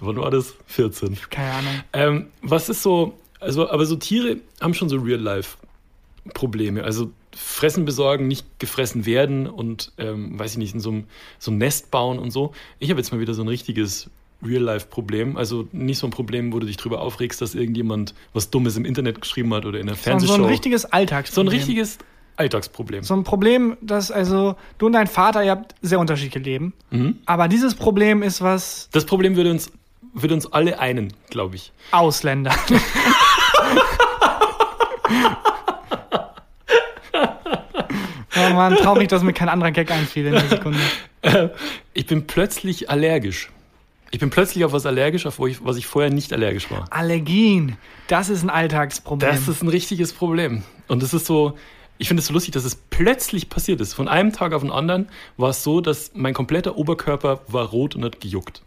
Wann 0.00 0.16
war 0.16 0.30
das? 0.30 0.54
14. 0.66 1.16
Keine 1.30 1.52
Ahnung. 1.52 1.72
Ähm, 1.94 2.26
was 2.42 2.68
ist 2.68 2.82
so, 2.82 3.16
also, 3.40 3.70
aber 3.70 3.86
so 3.86 3.96
Tiere 3.96 4.36
haben 4.60 4.74
schon 4.74 4.90
so 4.90 4.96
Real-Life-Probleme. 4.98 6.84
Also 6.84 7.10
Fressen 7.36 7.84
besorgen, 7.84 8.28
nicht 8.28 8.46
gefressen 8.58 9.06
werden 9.06 9.46
und, 9.46 9.92
ähm, 9.98 10.38
weiß 10.38 10.52
ich 10.52 10.58
nicht, 10.58 10.74
in 10.74 10.80
so 10.80 10.90
einem, 10.90 11.04
so 11.38 11.50
einem 11.50 11.58
Nest 11.58 11.90
bauen 11.90 12.18
und 12.18 12.30
so. 12.30 12.52
Ich 12.78 12.90
habe 12.90 13.00
jetzt 13.00 13.12
mal 13.12 13.20
wieder 13.20 13.34
so 13.34 13.42
ein 13.42 13.48
richtiges 13.48 14.10
Real-Life-Problem. 14.44 15.36
Also 15.36 15.68
nicht 15.72 15.98
so 15.98 16.06
ein 16.06 16.10
Problem, 16.10 16.52
wo 16.52 16.58
du 16.58 16.66
dich 16.66 16.76
drüber 16.76 17.00
aufregst, 17.00 17.40
dass 17.40 17.54
irgendjemand 17.54 18.14
was 18.32 18.50
Dummes 18.50 18.76
im 18.76 18.84
Internet 18.84 19.20
geschrieben 19.20 19.52
hat 19.54 19.64
oder 19.64 19.78
in 19.80 19.86
der 19.86 19.96
So, 19.96 20.02
Fernsehshow. 20.02 20.36
so 20.36 20.42
ein 20.42 20.48
richtiges 20.48 20.82
so 20.82 20.88
Alltagsproblem. 20.90 21.48
ein 21.48 21.56
richtiges 21.58 21.98
Alltagsproblem. 22.36 23.02
So 23.04 23.14
ein 23.14 23.24
Problem, 23.24 23.76
dass 23.80 24.10
also 24.10 24.56
du 24.78 24.86
und 24.86 24.92
dein 24.92 25.06
Vater, 25.06 25.44
ihr 25.44 25.52
habt 25.52 25.74
sehr 25.82 25.98
unterschiedliche 26.00 26.40
Leben. 26.40 26.74
Mhm. 26.90 27.18
Aber 27.26 27.48
dieses 27.48 27.74
Problem 27.74 28.22
ist 28.22 28.42
was 28.42 28.88
Das 28.92 29.04
Problem 29.06 29.36
würde 29.36 29.50
uns, 29.52 29.70
würde 30.12 30.34
uns 30.34 30.52
alle 30.52 30.78
einen, 30.80 31.12
glaube 31.30 31.56
ich. 31.56 31.72
Ausländer. 31.92 32.54
oh 38.50 38.54
Mann, 38.54 38.76
traurig, 38.76 39.08
dass 39.08 39.22
mir 39.22 39.32
kein 39.32 39.48
anderer 39.48 39.70
Gag 39.70 39.90
einfiel 39.90 40.26
in 40.26 40.32
der 40.32 40.48
Sekunde. 40.48 40.78
Ich 41.94 42.04
bin 42.04 42.26
plötzlich 42.26 42.90
allergisch. 42.90 43.50
Ich 44.10 44.20
bin 44.20 44.28
plötzlich 44.28 44.64
auf 44.64 44.72
was 44.72 44.84
allergisch, 44.84 45.24
auf 45.24 45.38
ich, 45.48 45.64
was 45.64 45.78
ich 45.78 45.86
vorher 45.86 46.10
nicht 46.10 46.34
allergisch 46.34 46.70
war. 46.70 46.84
Allergien, 46.90 47.78
das 48.08 48.28
ist 48.28 48.42
ein 48.42 48.50
Alltagsproblem. 48.50 49.30
Das 49.30 49.48
ist 49.48 49.62
ein 49.62 49.68
richtiges 49.68 50.12
Problem. 50.12 50.62
Und 50.86 51.02
es 51.02 51.14
ist 51.14 51.24
so, 51.24 51.56
ich 51.98 52.08
finde 52.08 52.20
es 52.20 52.26
so 52.26 52.34
lustig, 52.34 52.52
dass 52.52 52.64
es 52.64 52.76
plötzlich 52.76 53.48
passiert 53.48 53.80
ist. 53.80 53.94
Von 53.94 54.08
einem 54.08 54.32
Tag 54.32 54.52
auf 54.52 54.62
den 54.62 54.70
anderen 54.70 55.08
war 55.36 55.50
es 55.50 55.64
so, 55.64 55.80
dass 55.80 56.12
mein 56.14 56.34
kompletter 56.34 56.76
Oberkörper 56.76 57.40
war 57.48 57.66
rot 57.66 57.96
und 57.96 58.04
hat 58.04 58.20
gejuckt. 58.20 58.62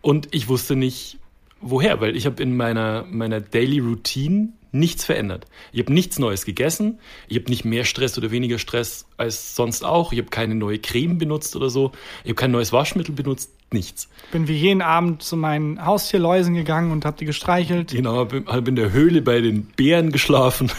Und 0.00 0.28
ich 0.32 0.48
wusste 0.48 0.76
nicht, 0.76 1.18
woher, 1.60 2.00
weil 2.00 2.16
ich 2.16 2.26
habe 2.26 2.42
in 2.42 2.56
meiner, 2.56 3.04
meiner 3.04 3.40
Daily 3.40 3.78
Routine 3.78 4.52
nichts 4.72 5.04
verändert. 5.04 5.46
Ich 5.72 5.80
habe 5.80 5.92
nichts 5.92 6.18
Neues 6.18 6.44
gegessen. 6.44 6.98
Ich 7.28 7.38
habe 7.38 7.48
nicht 7.48 7.64
mehr 7.64 7.84
Stress 7.84 8.16
oder 8.18 8.30
weniger 8.30 8.58
Stress 8.58 9.06
als 9.16 9.56
sonst 9.56 9.84
auch. 9.84 10.12
Ich 10.12 10.18
habe 10.18 10.28
keine 10.28 10.54
neue 10.54 10.78
Creme 10.78 11.18
benutzt 11.18 11.56
oder 11.56 11.70
so. 11.70 11.92
Ich 12.24 12.30
habe 12.30 12.34
kein 12.34 12.50
neues 12.50 12.72
Waschmittel 12.72 13.14
benutzt. 13.14 13.52
Nichts. 13.72 14.08
bin 14.30 14.46
wie 14.46 14.56
jeden 14.56 14.80
Abend 14.80 15.22
zu 15.22 15.36
meinen 15.36 15.84
Haustierläusen 15.84 16.54
gegangen 16.54 16.92
und 16.92 17.04
habe 17.04 17.16
die 17.18 17.24
gestreichelt. 17.24 17.90
Genau, 17.90 18.14
habe 18.14 18.44
hab 18.46 18.68
in 18.68 18.76
der 18.76 18.92
Höhle 18.92 19.22
bei 19.22 19.40
den 19.40 19.64
Bären 19.66 20.12
geschlafen. 20.12 20.70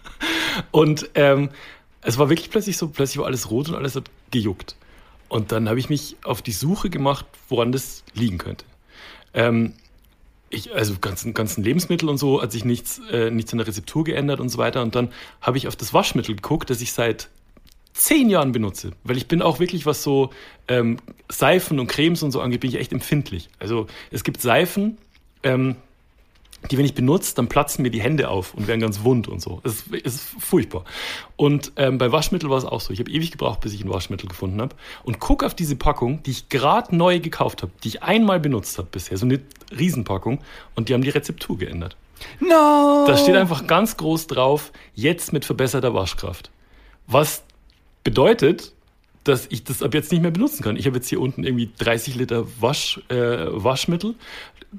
und 0.72 1.08
ähm, 1.14 1.50
es 2.02 2.18
war 2.18 2.28
wirklich 2.28 2.50
plötzlich 2.50 2.78
so, 2.78 2.88
plötzlich 2.88 3.18
war 3.18 3.26
alles 3.26 3.48
rot 3.48 3.68
und 3.68 3.76
alles 3.76 3.94
hat 3.94 4.10
gejuckt. 4.32 4.74
Und 5.28 5.52
dann 5.52 5.68
habe 5.68 5.78
ich 5.78 5.88
mich 5.88 6.16
auf 6.24 6.42
die 6.42 6.50
Suche 6.50 6.90
gemacht, 6.90 7.26
woran 7.48 7.70
das 7.70 8.02
liegen 8.14 8.38
könnte. 8.38 8.64
Ähm, 9.32 9.74
ich, 10.50 10.74
also 10.74 10.94
ganzen, 11.00 11.34
ganzen 11.34 11.64
Lebensmittel 11.64 12.08
und 12.08 12.18
so 12.18 12.40
hat 12.40 12.52
sich 12.52 12.64
nichts, 12.64 13.00
äh, 13.10 13.30
nichts 13.30 13.52
in 13.52 13.58
der 13.58 13.66
Rezeptur 13.66 14.04
geändert 14.04 14.40
und 14.40 14.48
so 14.48 14.58
weiter. 14.58 14.82
Und 14.82 14.94
dann 14.94 15.10
habe 15.40 15.58
ich 15.58 15.68
auf 15.68 15.76
das 15.76 15.92
Waschmittel 15.92 16.36
geguckt, 16.36 16.70
das 16.70 16.80
ich 16.80 16.92
seit 16.92 17.28
zehn 17.92 18.28
Jahren 18.28 18.52
benutze. 18.52 18.92
Weil 19.04 19.16
ich 19.16 19.26
bin 19.26 19.42
auch 19.42 19.58
wirklich, 19.58 19.86
was 19.86 20.02
so 20.02 20.30
ähm, 20.68 20.98
Seifen 21.28 21.80
und 21.80 21.88
Cremes 21.88 22.22
und 22.22 22.30
so 22.30 22.40
angeht, 22.40 22.60
bin 22.60 22.70
ich 22.70 22.76
echt 22.76 22.92
empfindlich. 22.92 23.48
Also 23.58 23.86
es 24.10 24.22
gibt 24.22 24.40
Seifen, 24.40 24.98
ähm, 25.42 25.76
die, 26.70 26.78
wenn 26.78 26.84
ich 26.84 26.94
benutze, 26.94 27.34
dann 27.34 27.48
platzen 27.48 27.82
mir 27.82 27.90
die 27.90 28.00
Hände 28.00 28.28
auf 28.28 28.54
und 28.54 28.66
werden 28.66 28.80
ganz 28.80 29.02
wund 29.04 29.28
und 29.28 29.40
so. 29.40 29.60
Es 29.64 29.74
ist, 29.74 29.84
es 30.04 30.14
ist 30.14 30.24
furchtbar. 30.38 30.84
Und 31.36 31.72
ähm, 31.76 31.98
bei 31.98 32.12
Waschmittel 32.12 32.50
war 32.50 32.58
es 32.58 32.64
auch 32.64 32.80
so. 32.80 32.92
Ich 32.92 32.98
habe 33.00 33.10
ewig 33.10 33.30
gebraucht, 33.30 33.60
bis 33.60 33.72
ich 33.72 33.84
ein 33.84 33.90
Waschmittel 33.90 34.28
gefunden 34.28 34.60
habe. 34.60 34.74
Und 35.04 35.20
guck 35.20 35.44
auf 35.44 35.54
diese 35.54 35.76
Packung, 35.76 36.22
die 36.22 36.30
ich 36.30 36.48
gerade 36.48 36.96
neu 36.96 37.20
gekauft 37.20 37.62
habe, 37.62 37.72
die 37.84 37.88
ich 37.88 38.02
einmal 38.02 38.40
benutzt 38.40 38.78
habe 38.78 38.88
bisher. 38.90 39.16
So 39.16 39.26
eine 39.26 39.40
Riesenpackung. 39.76 40.40
Und 40.74 40.88
die 40.88 40.94
haben 40.94 41.02
die 41.02 41.10
Rezeptur 41.10 41.58
geändert. 41.58 41.96
No! 42.40 43.04
Da 43.06 43.16
steht 43.16 43.36
einfach 43.36 43.66
ganz 43.66 43.96
groß 43.96 44.26
drauf, 44.26 44.72
jetzt 44.94 45.32
mit 45.32 45.44
verbesserter 45.44 45.94
Waschkraft. 45.94 46.50
Was 47.06 47.42
bedeutet, 48.04 48.72
dass 49.26 49.46
ich 49.50 49.64
das 49.64 49.82
ab 49.82 49.94
jetzt 49.94 50.12
nicht 50.12 50.22
mehr 50.22 50.30
benutzen 50.30 50.62
kann. 50.62 50.76
Ich 50.76 50.86
habe 50.86 50.96
jetzt 50.96 51.08
hier 51.08 51.20
unten 51.20 51.42
irgendwie 51.42 51.70
30 51.78 52.14
Liter 52.14 52.46
Wasch, 52.60 53.00
äh, 53.08 53.16
Waschmittel, 53.16 54.14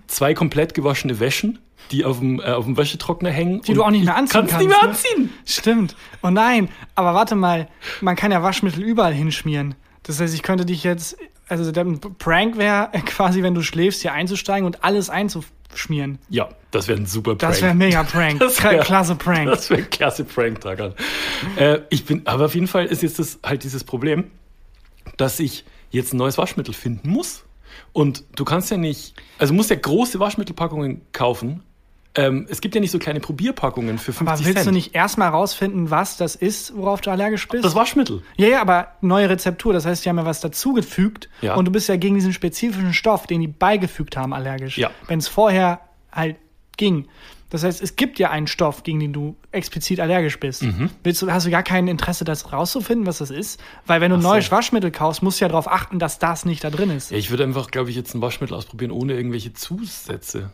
zwei 0.08 0.34
komplett 0.34 0.74
gewaschene 0.74 1.20
Wäschen, 1.20 1.60
die 1.91 2.05
auf 2.05 2.19
dem, 2.19 2.39
äh, 2.39 2.43
auf 2.46 2.65
dem 2.65 2.77
Wäschetrockner 2.77 3.29
hängen. 3.29 3.62
Die 3.62 3.74
du 3.74 3.84
auch 3.84 3.91
nicht 3.91 4.05
mehr 4.05 4.15
anziehen 4.15 4.41
kannst. 4.48 4.51
kannst. 4.53 4.67
nicht 4.67 4.75
mehr 4.75 4.84
ne? 4.84 4.89
anziehen. 4.89 5.34
Stimmt. 5.46 5.96
Oh 6.24 6.29
nein, 6.29 6.69
aber 6.96 7.13
warte 7.13 7.36
mal, 7.36 7.67
man 8.01 8.15
kann 8.15 8.31
ja 8.31 8.43
Waschmittel 8.43 8.84
überall 8.84 9.13
hinschmieren. 9.13 9.75
Das 10.03 10.19
heißt, 10.19 10.34
ich 10.34 10.43
könnte 10.43 10.65
dich 10.65 10.84
jetzt, 10.84 11.17
also 11.48 11.72
der 11.72 11.86
Prank 12.19 12.57
wäre 12.57 12.89
quasi, 13.05 13.43
wenn 13.43 13.53
du 13.53 13.62
schläfst, 13.62 14.01
hier 14.01 14.13
einzusteigen 14.13 14.65
und 14.65 14.84
alles 14.84 15.10
einzuschmieren. 15.10 16.19
Ja, 16.29 16.50
das 16.72 16.88
wäre 16.88 17.00
ein 17.00 17.05
super 17.05 17.31
Prank. 17.36 17.39
Das 17.39 17.62
wäre 17.62 17.74
mega 17.75 18.03
Prank. 18.03 18.39
Das 18.39 18.62
wär- 18.63 18.79
Klasse 18.79 19.15
Prank. 19.15 19.48
Das 19.48 19.69
wäre 19.69 19.81
ein 19.81 19.89
klasse 19.89 20.24
Prank, 20.24 20.62
Tagan. 20.62 20.93
äh, 21.57 21.79
ich 21.89 22.05
bin, 22.05 22.25
aber 22.25 22.46
auf 22.46 22.55
jeden 22.55 22.67
Fall 22.67 22.86
ist 22.86 23.03
jetzt 23.03 23.19
das 23.19 23.39
halt 23.46 23.63
dieses 23.63 23.84
Problem, 23.84 24.31
dass 25.17 25.39
ich 25.39 25.65
jetzt 25.91 26.13
ein 26.13 26.17
neues 26.17 26.38
Waschmittel 26.38 26.74
finden 26.74 27.10
muss. 27.10 27.43
Und 27.93 28.24
du 28.36 28.43
kannst 28.46 28.72
ja 28.72 28.77
nicht, 28.77 29.13
also 29.39 29.53
du 29.53 29.57
musst 29.57 29.69
ja 29.69 29.75
große 29.75 30.19
Waschmittelpackungen 30.19 31.01
kaufen. 31.12 31.63
Ähm, 32.17 32.45
es 32.50 32.59
gibt 32.62 32.75
ja 32.75 32.81
nicht 32.81 32.91
so 32.91 33.00
kleine 33.00 33.19
Probierpackungen 33.19 33.97
für 34.00 34.12
50 34.12 34.27
Aber 34.27 34.39
willst 34.39 34.53
Cent. 34.55 34.67
du 34.67 34.71
nicht 34.71 34.93
erstmal 34.95 35.29
rausfinden, 35.29 35.89
was 35.91 36.17
das 36.17 36.36
ist, 36.36 36.75
worauf 36.75 37.00
du 37.01 37.12
allergisch 37.12 37.47
bist? 37.47 37.63
das 37.63 37.75
Waschmittel. 37.75 38.24
ja, 38.36 38.47
ja, 38.47 38.62
aber 38.62 38.89
neue 39.01 39.29
Rezeptur, 39.29 39.71
das 39.74 39.86
heißt, 39.86 40.03
die 40.03 40.09
haben 40.09 40.17
ja 40.17 40.25
was 40.25 40.41
dazugefügt 40.41 41.29
Ja. 41.41 41.55
und 41.55 41.65
du 41.65 41.71
bist 41.71 41.88
ja 41.89 41.95
gegen 41.95 42.15
diesen 42.15 42.33
spezifischen 42.33 42.93
Stoff, 42.93 43.27
den 43.27 43.39
die 43.41 43.47
beigefügt 43.47 44.17
haben, 44.17 44.33
allergisch. 44.33 44.77
Ja. 44.77 44.91
Wenn 45.07 45.19
es 45.19 45.27
vorher 45.27 45.79
halt 46.12 46.36
ging. 46.75 47.07
Das 47.50 47.63
heißt, 47.63 47.81
es 47.81 47.95
gibt 47.95 48.19
ja 48.19 48.29
einen 48.29 48.47
Stoff, 48.47 48.83
gegen 48.83 49.00
den 49.00 49.13
du 49.13 49.38
explizit 49.53 50.01
allergisch 50.01 50.38
bist. 50.38 50.63
Mhm. 50.63 50.89
Willst 51.03 51.21
du, 51.21 51.31
hast 51.31 51.45
du 51.45 51.50
gar 51.50 51.63
kein 51.63 51.88
Interesse, 51.88 52.25
das 52.25 52.51
rauszufinden, 52.51 53.05
was 53.07 53.19
das 53.19 53.29
ist? 53.31 53.62
Weil 53.86 54.01
wenn 54.01 54.12
du 54.12 54.17
Ach 54.17 54.21
so. 54.21 54.27
neues 54.27 54.51
Waschmittel 54.51 54.91
kaufst, 54.91 55.24
musst 55.24 55.39
du 55.39 55.45
ja 55.45 55.50
darauf 55.50 55.71
achten, 55.71 55.97
dass 55.97 56.19
das 56.19 56.43
nicht 56.43 56.63
da 56.65 56.69
drin 56.69 56.89
ist. 56.89 57.09
Ja, 57.12 57.17
ich 57.17 57.29
würde 57.29 57.43
einfach, 57.45 57.71
glaube 57.71 57.89
ich, 57.89 57.95
jetzt 57.95 58.13
ein 58.15 58.21
Waschmittel 58.21 58.53
ausprobieren 58.53 58.91
ohne 58.91 59.13
irgendwelche 59.13 59.53
Zusätze. 59.53 60.50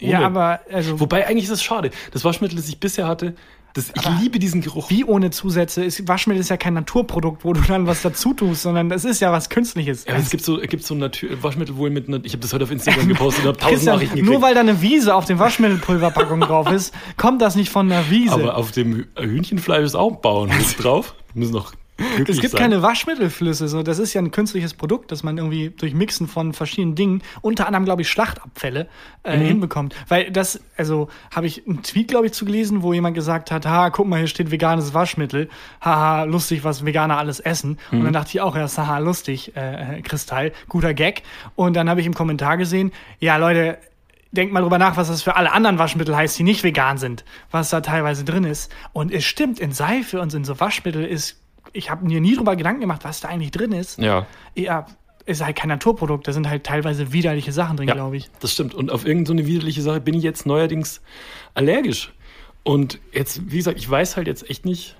Ja, 0.00 0.18
Ohne- 0.18 0.26
aber 0.26 0.60
also 0.72 1.00
Wobei 1.00 1.26
eigentlich 1.26 1.44
ist 1.44 1.50
es 1.50 1.62
schade. 1.62 1.90
Das 2.12 2.24
Waschmittel, 2.24 2.56
das 2.56 2.68
ich 2.68 2.78
bisher 2.78 3.06
hatte, 3.06 3.34
das, 3.74 3.90
ich 3.94 4.06
Aber- 4.06 4.16
liebe 4.22 4.38
diesen 4.38 4.62
Geruch. 4.62 4.88
wie 4.88 5.04
ohne 5.04 5.30
Zusätze? 5.30 5.84
Ist, 5.84 6.08
Waschmittel 6.08 6.40
ist 6.40 6.48
ja 6.48 6.56
kein 6.56 6.72
Naturprodukt, 6.72 7.44
wo 7.44 7.52
du 7.52 7.60
dann 7.60 7.86
was 7.86 8.00
dazu 8.00 8.32
tust, 8.32 8.62
sondern 8.62 8.88
das 8.88 9.04
ist 9.04 9.20
ja 9.20 9.32
was 9.32 9.50
Künstliches. 9.50 10.06
Ja, 10.06 10.14
es 10.16 10.30
gibt 10.30 10.42
so, 10.44 10.56
gibt 10.58 10.82
so 10.84 10.94
Natür 10.94 11.42
Waschmittel 11.42 11.76
wohl 11.76 11.90
mit, 11.90 12.08
ich 12.24 12.32
habe 12.32 12.40
das 12.40 12.54
heute 12.54 12.64
auf 12.64 12.70
Instagram 12.70 13.06
gepostet 13.08 13.44
und 13.44 13.48
habe 13.48 13.58
tausend 13.58 13.74
Christian, 13.74 13.94
Nachrichten 13.96 14.14
gekriegt. 14.16 14.32
nur 14.32 14.40
weil 14.40 14.54
da 14.54 14.60
eine 14.60 14.80
Wiese 14.80 15.14
auf 15.14 15.26
dem 15.26 15.38
Waschmittelpulverpackung 15.38 16.40
drauf 16.40 16.70
ist, 16.70 16.94
kommt 17.18 17.42
das 17.42 17.54
nicht 17.54 17.68
von 17.70 17.92
einer 17.92 18.08
Wiese. 18.08 18.32
aber 18.32 18.56
auf 18.56 18.72
dem 18.72 18.94
Hü- 18.94 19.06
Hühnchenfleisch 19.20 19.84
ist 19.84 19.94
auch 19.94 20.10
ein 20.14 20.20
Bauernhof 20.22 20.74
drauf. 20.78 21.14
Wir 21.34 21.40
müssen 21.40 21.52
noch 21.52 21.74
es 22.28 22.40
gibt 22.40 22.52
sein. 22.52 22.60
keine 22.60 22.82
Waschmittelflüsse, 22.82 23.68
so 23.68 23.82
das 23.82 23.98
ist 23.98 24.12
ja 24.12 24.20
ein 24.20 24.30
künstliches 24.30 24.74
Produkt, 24.74 25.10
das 25.12 25.22
man 25.22 25.38
irgendwie 25.38 25.70
durch 25.70 25.94
Mixen 25.94 26.28
von 26.28 26.52
verschiedenen 26.52 26.94
Dingen, 26.94 27.22
unter 27.40 27.66
anderem 27.66 27.84
glaube 27.84 28.02
ich 28.02 28.10
Schlachtabfälle, 28.10 28.88
äh, 29.22 29.36
Mhm. 29.38 29.42
hinbekommt. 29.42 29.94
Weil 30.08 30.30
das, 30.30 30.60
also 30.76 31.08
habe 31.34 31.46
ich 31.46 31.66
einen 31.66 31.82
Tweet 31.82 32.08
glaube 32.08 32.26
ich 32.26 32.32
zu 32.32 32.44
gelesen, 32.44 32.82
wo 32.82 32.92
jemand 32.92 33.14
gesagt 33.14 33.50
hat, 33.50 33.64
ha, 33.66 33.90
guck 33.90 34.06
mal, 34.06 34.18
hier 34.18 34.26
steht 34.28 34.50
veganes 34.50 34.92
Waschmittel, 34.94 35.48
haha, 35.80 36.24
lustig, 36.24 36.64
was 36.64 36.84
Veganer 36.84 37.16
alles 37.18 37.40
essen. 37.40 37.78
Und 37.90 38.00
Mhm. 38.00 38.04
dann 38.04 38.12
dachte 38.12 38.30
ich 38.34 38.40
auch, 38.40 38.54
ja, 38.56 38.66
haha, 38.68 38.98
lustig, 38.98 39.56
äh, 39.56 40.02
Kristall, 40.02 40.52
guter 40.68 40.92
Gag. 40.94 41.22
Und 41.54 41.74
dann 41.74 41.88
habe 41.88 42.00
ich 42.00 42.06
im 42.06 42.14
Kommentar 42.14 42.56
gesehen, 42.58 42.92
ja 43.20 43.36
Leute, 43.38 43.78
denkt 44.32 44.52
mal 44.52 44.60
drüber 44.60 44.76
nach, 44.78 44.98
was 44.98 45.08
das 45.08 45.22
für 45.22 45.36
alle 45.36 45.50
anderen 45.52 45.78
Waschmittel 45.78 46.14
heißt, 46.14 46.38
die 46.38 46.42
nicht 46.42 46.62
vegan 46.62 46.98
sind, 46.98 47.24
was 47.50 47.70
da 47.70 47.80
teilweise 47.80 48.22
drin 48.24 48.44
ist. 48.44 48.70
Und 48.92 49.10
es 49.10 49.24
stimmt, 49.24 49.58
in 49.58 49.72
Seife 49.72 50.20
und 50.20 50.34
in 50.34 50.44
so 50.44 50.60
Waschmittel 50.60 51.04
ist, 51.06 51.40
ich 51.76 51.90
habe 51.90 52.06
mir 52.06 52.20
nie 52.20 52.34
drüber 52.34 52.56
Gedanken 52.56 52.80
gemacht, 52.80 53.04
was 53.04 53.20
da 53.20 53.28
eigentlich 53.28 53.50
drin 53.50 53.72
ist. 53.72 53.98
Ja, 53.98 54.26
Ja, 54.54 54.86
ist 55.26 55.44
halt 55.44 55.56
kein 55.56 55.68
Naturprodukt, 55.68 56.28
da 56.28 56.32
sind 56.32 56.48
halt 56.48 56.64
teilweise 56.64 57.12
widerliche 57.12 57.52
Sachen 57.52 57.76
drin, 57.76 57.88
ja 57.88 57.94
glaube 57.94 58.16
ich. 58.16 58.30
das 58.40 58.52
stimmt. 58.52 58.74
Und 58.74 58.92
auf 58.92 59.04
irgendeine 59.04 59.42
so 59.42 59.48
widerliche 59.48 59.82
Sache 59.82 60.00
bin 60.00 60.14
ich 60.14 60.22
jetzt 60.22 60.46
neuerdings 60.46 61.00
allergisch. 61.54 62.12
Und 62.62 63.00
jetzt, 63.12 63.50
wie 63.50 63.56
gesagt, 63.56 63.78
ich 63.78 63.88
weiß 63.88 64.16
halt 64.16 64.28
jetzt 64.28 64.48
echt 64.48 64.64
nicht, 64.64 64.96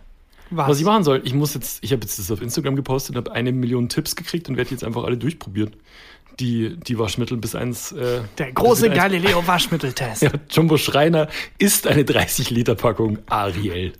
Was? 0.50 0.68
was 0.68 0.80
ich 0.80 0.84
machen 0.84 1.04
soll. 1.04 1.22
Ich 1.24 1.34
muss 1.34 1.54
jetzt, 1.54 1.82
ich 1.82 1.92
habe 1.92 2.02
jetzt 2.02 2.18
das 2.18 2.30
auf 2.30 2.42
Instagram 2.42 2.76
gepostet 2.76 3.16
habe 3.16 3.32
eine 3.32 3.52
Million 3.52 3.88
Tipps 3.88 4.16
gekriegt 4.16 4.48
und 4.48 4.56
werde 4.56 4.70
jetzt 4.70 4.84
einfach 4.84 5.04
alle 5.04 5.16
durchprobieren. 5.16 5.74
Die, 6.40 6.76
die 6.76 6.98
Waschmittel 6.98 7.38
bis 7.38 7.54
eins. 7.54 7.92
Äh, 7.92 8.20
Der 8.36 8.52
große 8.52 8.90
Galileo-Waschmitteltest. 8.90 10.22
Ja, 10.22 10.30
Jumbo 10.50 10.76
Schreiner 10.76 11.28
ist 11.58 11.86
eine 11.86 12.02
30-Liter-Packung 12.02 13.18
Ariel. 13.26 13.94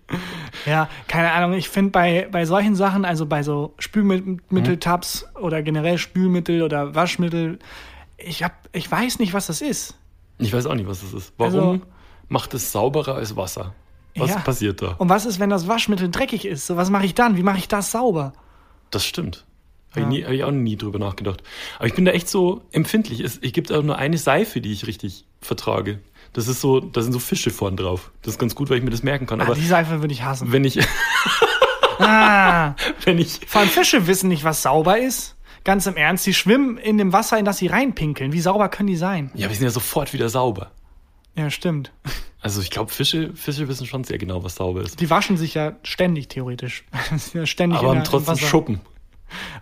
Ja, 0.66 0.88
keine 1.09 1.33
Ahnung. 1.33 1.55
Ich 1.57 1.69
finde 1.71 1.93
bei, 1.93 2.28
bei 2.31 2.45
solchen 2.45 2.75
Sachen, 2.75 3.07
also 3.07 3.25
bei 3.25 3.43
so 3.43 3.75
Spülmitteltabs 3.78 5.26
oder 5.40 5.62
generell 5.62 5.97
Spülmittel 5.97 6.62
oder 6.62 6.95
Waschmittel, 6.95 7.59
ich, 8.19 8.43
hab, 8.43 8.69
ich 8.73 8.90
weiß 8.90 9.19
nicht, 9.19 9.33
was 9.33 9.47
das 9.47 9.62
ist. 9.62 9.95
Ich 10.38 10.52
weiß 10.52 10.66
auch 10.66 10.75
nicht, 10.75 10.87
was 10.88 11.00
das 11.00 11.14
ist. 11.14 11.33
Warum 11.38 11.55
Also- 11.55 11.81
macht 12.28 12.52
es 12.52 12.71
sauberer 12.71 13.14
als 13.14 13.35
Wasser? 13.37 13.75
Was 14.14 14.31
Ja. 14.31 14.40
passiert 14.40 14.83
da? 14.83 14.95
Und 14.99 15.09
was 15.09 15.25
ist, 15.25 15.40
wenn 15.40 15.49
das 15.50 15.69
Waschmittel 15.69 16.11
dreckig 16.11 16.45
ist? 16.45 16.66
So, 16.66 16.76
was 16.76 16.90
mache 16.90 17.07
ich 17.07 17.14
dann? 17.14 17.38
Wie 17.38 17.43
mache 17.43 17.59
ich 17.59 17.69
das 17.69 17.93
sauber? 17.93 18.35
Das 18.90 19.07
stimmt. 19.07 19.45
Habe 19.96 20.02
Ja. 20.02 20.06
ich, 20.08 20.14
nie- 20.18 20.24
hab 20.24 20.32
ich 20.32 20.44
auch 20.44 20.50
nie 20.50 20.76
drüber 20.76 20.98
nachgedacht. 20.98 21.42
Aber 21.78 21.86
ich 21.88 21.94
bin 21.94 22.04
da 22.04 22.12
echt 22.12 22.28
so 22.28 22.62
empfindlich. 22.72 23.20
Es, 23.20 23.38
ich 23.42 23.52
gibt 23.52 23.72
auch 23.72 23.82
nur 23.82 23.96
eine 23.98 24.18
Seife, 24.18 24.60
die 24.60 24.72
ich 24.72 24.86
richtig 24.86 25.24
vertrage. 25.40 26.00
Das 26.32 26.48
ist 26.48 26.60
so, 26.60 26.80
da 26.80 27.00
sind 27.02 27.12
so 27.12 27.18
Fische 27.18 27.50
vorn 27.50 27.76
drauf. 27.76 28.10
Das 28.22 28.34
ist 28.34 28.38
ganz 28.38 28.54
gut, 28.54 28.68
weil 28.68 28.78
ich 28.78 28.84
mir 28.84 28.90
das 28.90 29.02
merken 29.02 29.26
kann. 29.26 29.40
Ah, 29.40 29.44
Aber 29.44 29.54
die 29.54 29.66
Seife 29.66 30.02
würde 30.02 30.12
ich 30.12 30.22
hassen. 30.22 30.52
wenn 30.52 30.64
ich, 30.64 30.78
Ah, 31.98 32.74
wenn 33.04 33.18
ich, 33.18 33.40
vor 33.46 33.60
allem 33.62 33.70
Fische 33.70 34.06
wissen 34.06 34.28
nicht, 34.28 34.44
was 34.44 34.62
sauber 34.62 34.98
ist. 34.98 35.34
Ganz 35.64 35.86
im 35.86 35.96
Ernst, 35.96 36.24
die 36.26 36.34
schwimmen 36.34 36.78
in 36.78 36.96
dem 36.98 37.12
Wasser, 37.12 37.38
in 37.38 37.44
das 37.44 37.58
sie 37.58 37.66
reinpinkeln. 37.66 38.32
Wie 38.32 38.40
sauber 38.40 38.68
können 38.68 38.86
die 38.88 38.96
sein? 38.96 39.30
ja, 39.34 39.48
wir 39.48 39.54
sind 39.56 39.64
ja 39.64 39.70
sofort 39.70 40.12
wieder 40.12 40.28
sauber. 40.28 40.70
Ja, 41.36 41.50
stimmt. 41.50 41.90
Also 42.40 42.60
ich 42.60 42.70
glaube, 42.70 42.92
Fische, 42.92 43.34
Fische 43.34 43.66
wissen 43.68 43.86
schon 43.86 44.04
sehr 44.04 44.18
genau, 44.18 44.44
was 44.44 44.54
sauber 44.54 44.82
ist. 44.82 45.00
Die 45.00 45.10
waschen 45.10 45.36
sich 45.36 45.54
ja 45.54 45.72
ständig, 45.82 46.28
theoretisch. 46.28 46.84
ja 47.34 47.46
ständig 47.46 47.78
Aber 47.80 47.88
haben 47.90 48.04
trotzdem. 48.04 48.36
Schuppen. 48.36 48.80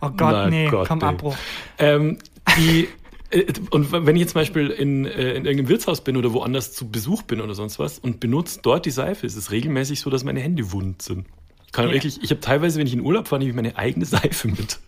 Oh 0.00 0.10
Gott, 0.10 0.18
Na 0.32 0.48
nee, 0.50 0.68
Gott, 0.68 0.88
komm, 0.88 1.00
ey. 1.00 1.08
Abbruch. 1.08 1.36
Ähm, 1.78 2.18
die, 2.58 2.88
äh, 3.30 3.52
und 3.70 3.90
wenn 3.92 4.14
ich 4.16 4.20
jetzt 4.20 4.32
zum 4.32 4.40
Beispiel 4.40 4.68
in, 4.70 5.04
äh, 5.06 5.34
in 5.34 5.44
irgendeinem 5.44 5.68
Wirtshaus 5.68 6.02
bin 6.02 6.16
oder 6.16 6.32
woanders 6.32 6.72
zu 6.72 6.90
Besuch 6.90 7.22
bin 7.22 7.40
oder 7.40 7.54
sonst 7.54 7.78
was 7.78 7.98
und 7.98 8.20
benutze 8.20 8.60
dort 8.62 8.86
die 8.86 8.90
Seife, 8.90 9.26
ist 9.26 9.36
es 9.36 9.50
regelmäßig 9.50 10.00
so, 10.00 10.10
dass 10.10 10.24
meine 10.24 10.40
Hände 10.40 10.72
wund 10.72 11.02
sind. 11.02 11.26
Ich 11.66 11.72
kann 11.72 11.86
Ja. 11.88 11.92
wirklich, 11.92 12.22
ich 12.22 12.30
habe 12.30 12.40
teilweise, 12.40 12.78
wenn 12.78 12.86
ich 12.86 12.92
in 12.92 13.00
Urlaub 13.00 13.26
fahre, 13.28 13.40
nehme 13.40 13.50
ich 13.50 13.56
meine 13.56 13.76
eigene 13.76 14.04
Seife 14.06 14.48
mit. 14.48 14.78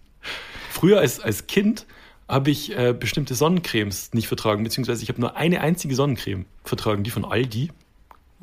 Früher 0.71 0.99
als, 1.01 1.21
als 1.21 1.47
Kind 1.47 1.87
habe 2.29 2.51
ich 2.51 2.77
äh, 2.77 2.93
bestimmte 2.99 3.35
Sonnencremes 3.35 4.13
nicht 4.13 4.29
vertragen, 4.29 4.63
beziehungsweise 4.65 5.03
ich 5.03 5.09
habe 5.09 5.21
nur 5.21 5.37
eine 5.37 5.61
einzige 5.61 5.95
Sonnencreme 5.95 6.45
vertragen, 6.65 7.03
die 7.05 7.11
von 7.11 7.25
Aldi, 7.25 7.71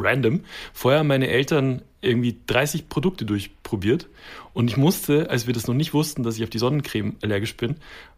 random. 0.03 0.41
Vorher 0.73 0.99
haben 0.99 1.07
meine 1.07 1.27
Eltern 1.27 1.81
irgendwie 2.01 2.37
30 2.47 2.89
Produkte 2.89 3.25
durchprobiert 3.25 4.07
und 4.53 4.69
ich 4.69 4.77
musste, 4.77 5.29
als 5.29 5.47
wir 5.47 5.53
das 5.53 5.67
noch 5.67 5.73
nicht 5.73 5.93
wussten, 5.93 6.23
dass 6.23 6.37
ich 6.37 6.43
auf 6.43 6.49
die 6.49 6.59
Sonnencreme 6.59 7.15
allergisch 7.23 7.55
bin, 7.55 7.75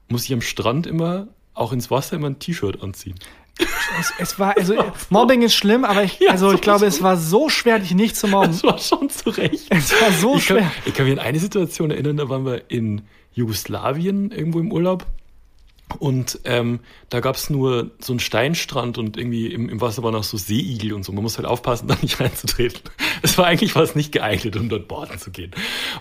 muss 0.09 0.25
ich 0.25 0.33
am 0.33 0.41
Strand 0.41 0.87
immer 0.87 1.27
auch 1.53 1.71
ins 1.71 1.89
Wasser 1.89 2.17
immer 2.17 2.27
ein 2.27 2.39
T-Shirt 2.39 2.81
anziehen. 2.81 3.15
Es, 3.99 4.13
es 4.19 4.39
war, 4.39 4.57
also 4.57 4.75
Mobbing 5.09 5.41
ist 5.41 5.55
schlimm, 5.55 5.85
aber 5.85 6.03
ich, 6.03 6.19
Ja, 6.19 6.31
also 6.31 6.51
ich 6.51 6.61
glaube, 6.61 6.85
es 6.85 7.01
war 7.01 7.17
so 7.17 7.49
schwer, 7.49 7.79
dich 7.79 7.93
nicht 7.93 8.15
zu 8.15 8.27
mobben. 8.27 8.51
Das 8.51 8.63
war 8.63 8.77
schon 8.77 9.09
zu 9.09 9.29
Recht. 9.29 9.67
Es 9.69 9.91
war 10.01 10.11
so 10.11 10.35
ich 10.35 10.47
kann, 10.47 10.57
schwer. 10.57 10.71
ich 10.85 10.93
kann 10.93 11.05
mich 11.05 11.17
an 11.17 11.25
eine 11.25 11.39
Situation 11.39 11.91
erinnern, 11.91 12.17
da 12.17 12.29
waren 12.29 12.45
wir 12.45 12.69
in 12.69 13.03
Jugoslawien 13.33 14.31
irgendwo 14.31 14.59
im 14.59 14.71
Urlaub. 14.71 15.05
Und 15.99 16.39
ähm, 16.45 16.79
da 17.09 17.19
gab's 17.19 17.49
nur 17.49 17.91
so 17.99 18.13
einen 18.13 18.19
Steinstrand 18.19 18.97
und 18.97 19.17
irgendwie 19.17 19.47
im, 19.47 19.69
im 19.69 19.81
Wasser 19.81 20.03
waren 20.03 20.15
auch 20.15 20.23
so 20.23 20.35
Seeigel 20.35 20.93
und 20.93 21.05
so. 21.05 21.11
Man 21.11 21.23
muss 21.23 21.37
halt 21.37 21.47
aufpassen, 21.47 21.87
da 21.89 21.95
nicht 22.01 22.19
reinzutreten. 22.19 22.81
Es 23.21 23.37
war 23.37 23.45
eigentlich 23.45 23.75
was 23.75 23.95
nicht 23.95 24.11
geeignet, 24.11 24.57
um 24.57 24.67
dort 24.67 24.87
baden 24.87 25.19
zu 25.19 25.31
gehen. 25.31 25.51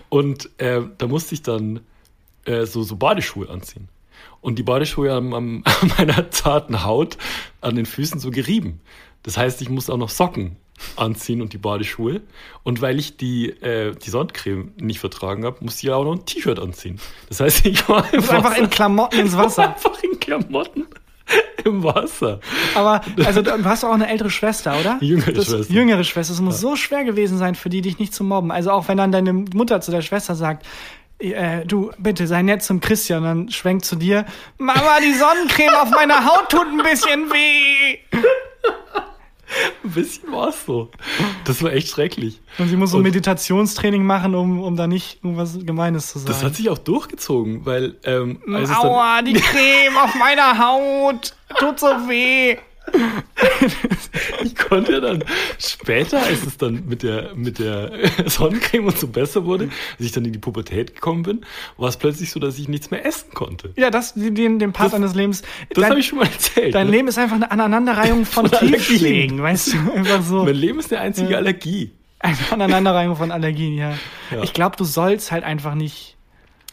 Und 0.08 0.48
äh, 0.58 0.80
da 0.98 1.06
musste 1.06 1.34
ich 1.34 1.42
dann 1.42 1.80
äh, 2.44 2.64
so, 2.64 2.82
so 2.82 2.96
Badeschuhe 2.96 3.48
anziehen. 3.50 3.88
Und 4.40 4.58
die 4.58 4.62
Badeschuhe 4.62 5.12
haben 5.12 5.34
am, 5.34 5.62
an 5.80 5.92
meiner 5.98 6.30
zarten 6.30 6.84
Haut 6.84 7.18
an 7.60 7.76
den 7.76 7.86
Füßen 7.86 8.20
so 8.20 8.30
gerieben. 8.30 8.80
Das 9.22 9.36
heißt, 9.36 9.62
ich 9.62 9.68
muss 9.68 9.90
auch 9.90 9.96
noch 9.96 10.10
Socken 10.10 10.56
anziehen 10.97 11.40
und 11.43 11.52
die 11.52 11.59
Badeschuhe. 11.59 12.23
Und 12.62 12.81
weil 12.81 12.99
ich 12.99 13.16
die, 13.16 13.50
äh, 13.50 13.95
die 13.95 14.11
Sonnencreme 14.11 14.73
nicht 14.76 15.00
vertragen 15.00 15.45
habe, 15.45 15.64
musste 15.64 15.87
ich 15.87 15.93
auch 15.93 16.04
noch 16.04 16.14
ein 16.14 16.26
T-Shirt 16.26 16.59
anziehen. 16.59 17.00
Das 17.28 17.40
heißt, 17.40 17.66
ich 17.66 17.88
war 17.88 18.12
im 18.12 18.21
bist 18.21 18.33
einfach 18.33 18.57
in 18.57 18.71
Klamotten 18.71 19.21
ins 19.21 19.37
Wasser. 19.37 19.75
einfach 19.75 20.02
in 20.02 20.19
Klamotten 20.19 20.87
im 21.64 21.83
Wasser. 21.83 22.40
Aber 22.75 23.00
also 23.25 23.43
du 23.43 23.64
hast 23.64 23.85
auch 23.85 23.93
eine 23.93 24.09
ältere 24.09 24.31
Schwester, 24.31 24.78
oder? 24.78 24.99
Jüngere 25.00 25.33
das, 25.33 25.47
Schwester. 25.47 25.73
Jüngere 25.73 26.04
Schwester. 26.04 26.35
Es 26.35 26.40
muss 26.40 26.61
so 26.61 26.76
schwer 26.76 27.04
gewesen 27.04 27.38
sein 27.38 27.54
für 27.54 27.69
die, 27.71 27.81
dich 27.81 27.99
nicht 27.99 28.14
zu 28.14 28.25
mobben. 28.25 28.50
Also 28.50 28.71
auch 28.71 28.88
wenn 28.88 28.99
dann 28.99 29.12
deine 29.12 29.33
Mutter 29.33 29.81
zu 29.81 29.90
der 29.90 30.02
Schwester 30.02 30.35
sagt, 30.35 30.66
äh, 31.19 31.64
du, 31.64 31.90
bitte 31.99 32.26
sei 32.26 32.43
nett 32.43 32.62
zum 32.62 32.81
Christian, 32.81 33.23
dann 33.23 33.49
schwenkt 33.49 33.85
zu 33.85 33.97
dir, 33.97 34.26
Mama, 34.59 34.99
die 35.00 35.14
Sonnencreme 35.14 35.75
auf 35.76 35.90
meiner 35.90 36.25
Haut 36.25 36.50
tut 36.50 36.66
ein 36.66 36.78
bisschen 36.78 37.31
weh. 37.31 37.99
Ein 39.84 39.90
bisschen 39.90 40.32
war 40.32 40.49
es 40.49 40.64
so. 40.66 40.90
Das 41.44 41.62
war 41.62 41.73
echt 41.73 41.88
schrecklich. 41.88 42.40
Und 42.58 42.68
sie 42.68 42.76
muss 42.76 42.90
so 42.90 42.96
Und- 42.99 43.02
Meditationstraining 43.04 44.04
machen, 44.04 44.34
um, 44.34 44.61
um 44.62 44.76
da 44.76 44.87
nicht 44.87 45.18
irgendwas 45.23 45.58
Gemeines 45.64 46.08
zu 46.08 46.18
sagen. 46.18 46.28
Das 46.32 46.42
hat 46.42 46.54
sich 46.56 46.68
auch 46.70 46.78
durchgezogen, 46.78 47.64
weil 47.66 47.96
ähm, 48.04 48.40
Aua, 48.49 49.23
die 49.23 49.34
Creme 49.34 49.96
auf 50.02 50.14
meiner 50.14 50.58
Haut 50.58 51.34
tut 51.58 51.78
so 51.80 51.87
weh. 52.08 52.56
ich 54.44 54.54
konnte 54.56 55.00
dann 55.00 55.24
später, 55.58 56.22
als 56.22 56.44
es 56.46 56.56
dann 56.56 56.84
mit 56.86 57.02
der, 57.02 57.34
mit 57.34 57.58
der 57.58 57.92
Sonnencreme 58.26 58.86
und 58.86 58.98
so 58.98 59.06
besser 59.08 59.44
wurde, 59.44 59.64
als 59.98 60.06
ich 60.06 60.12
dann 60.12 60.24
in 60.24 60.32
die 60.32 60.38
Pubertät 60.38 60.94
gekommen 60.94 61.22
bin, 61.22 61.46
war 61.76 61.88
es 61.88 61.96
plötzlich 61.96 62.30
so, 62.30 62.40
dass 62.40 62.58
ich 62.58 62.68
nichts 62.68 62.90
mehr 62.90 63.04
essen 63.04 63.30
konnte. 63.32 63.72
Ja, 63.76 63.90
das, 63.90 64.14
den, 64.14 64.58
den 64.58 64.72
Part 64.72 64.86
Das- 64.86 64.92
deines 64.92 65.14
Lebens. 65.14 65.42
Das 65.70 65.84
habe 65.84 66.00
ich 66.00 66.06
schon 66.06 66.18
mal 66.18 66.26
erzählt. 66.26 66.74
dein 66.74 66.86
ne? 66.86 66.92
Leben 66.92 67.08
ist 67.08 67.18
einfach 67.18 67.36
eine 67.36 67.50
Aneinanderreihung 67.50 68.24
von 68.26 68.46
Von 68.48 68.58
Allergien. 68.58 68.80
Tiefschlägen, 68.80 69.42
weißt 69.42 69.72
du? 69.74 69.92
Einfach 69.94 70.22
so. 70.22 70.44
Mein 70.44 70.54
Leben 70.54 70.78
ist 70.78 70.92
eine 70.92 71.00
einzige 71.02 71.30
Ja. 71.30 71.38
Allergie. 71.38 71.90
Eine 72.18 72.36
Aneinanderreihung 72.50 73.16
von 73.16 73.30
Allergien, 73.30 73.74
ja. 73.76 73.98
Ja. 74.30 74.42
Ich 74.42 74.52
glaube, 74.52 74.76
du 74.76 74.84
sollst 74.84 75.30
halt 75.30 75.44
einfach 75.44 75.74
nicht. 75.74 76.16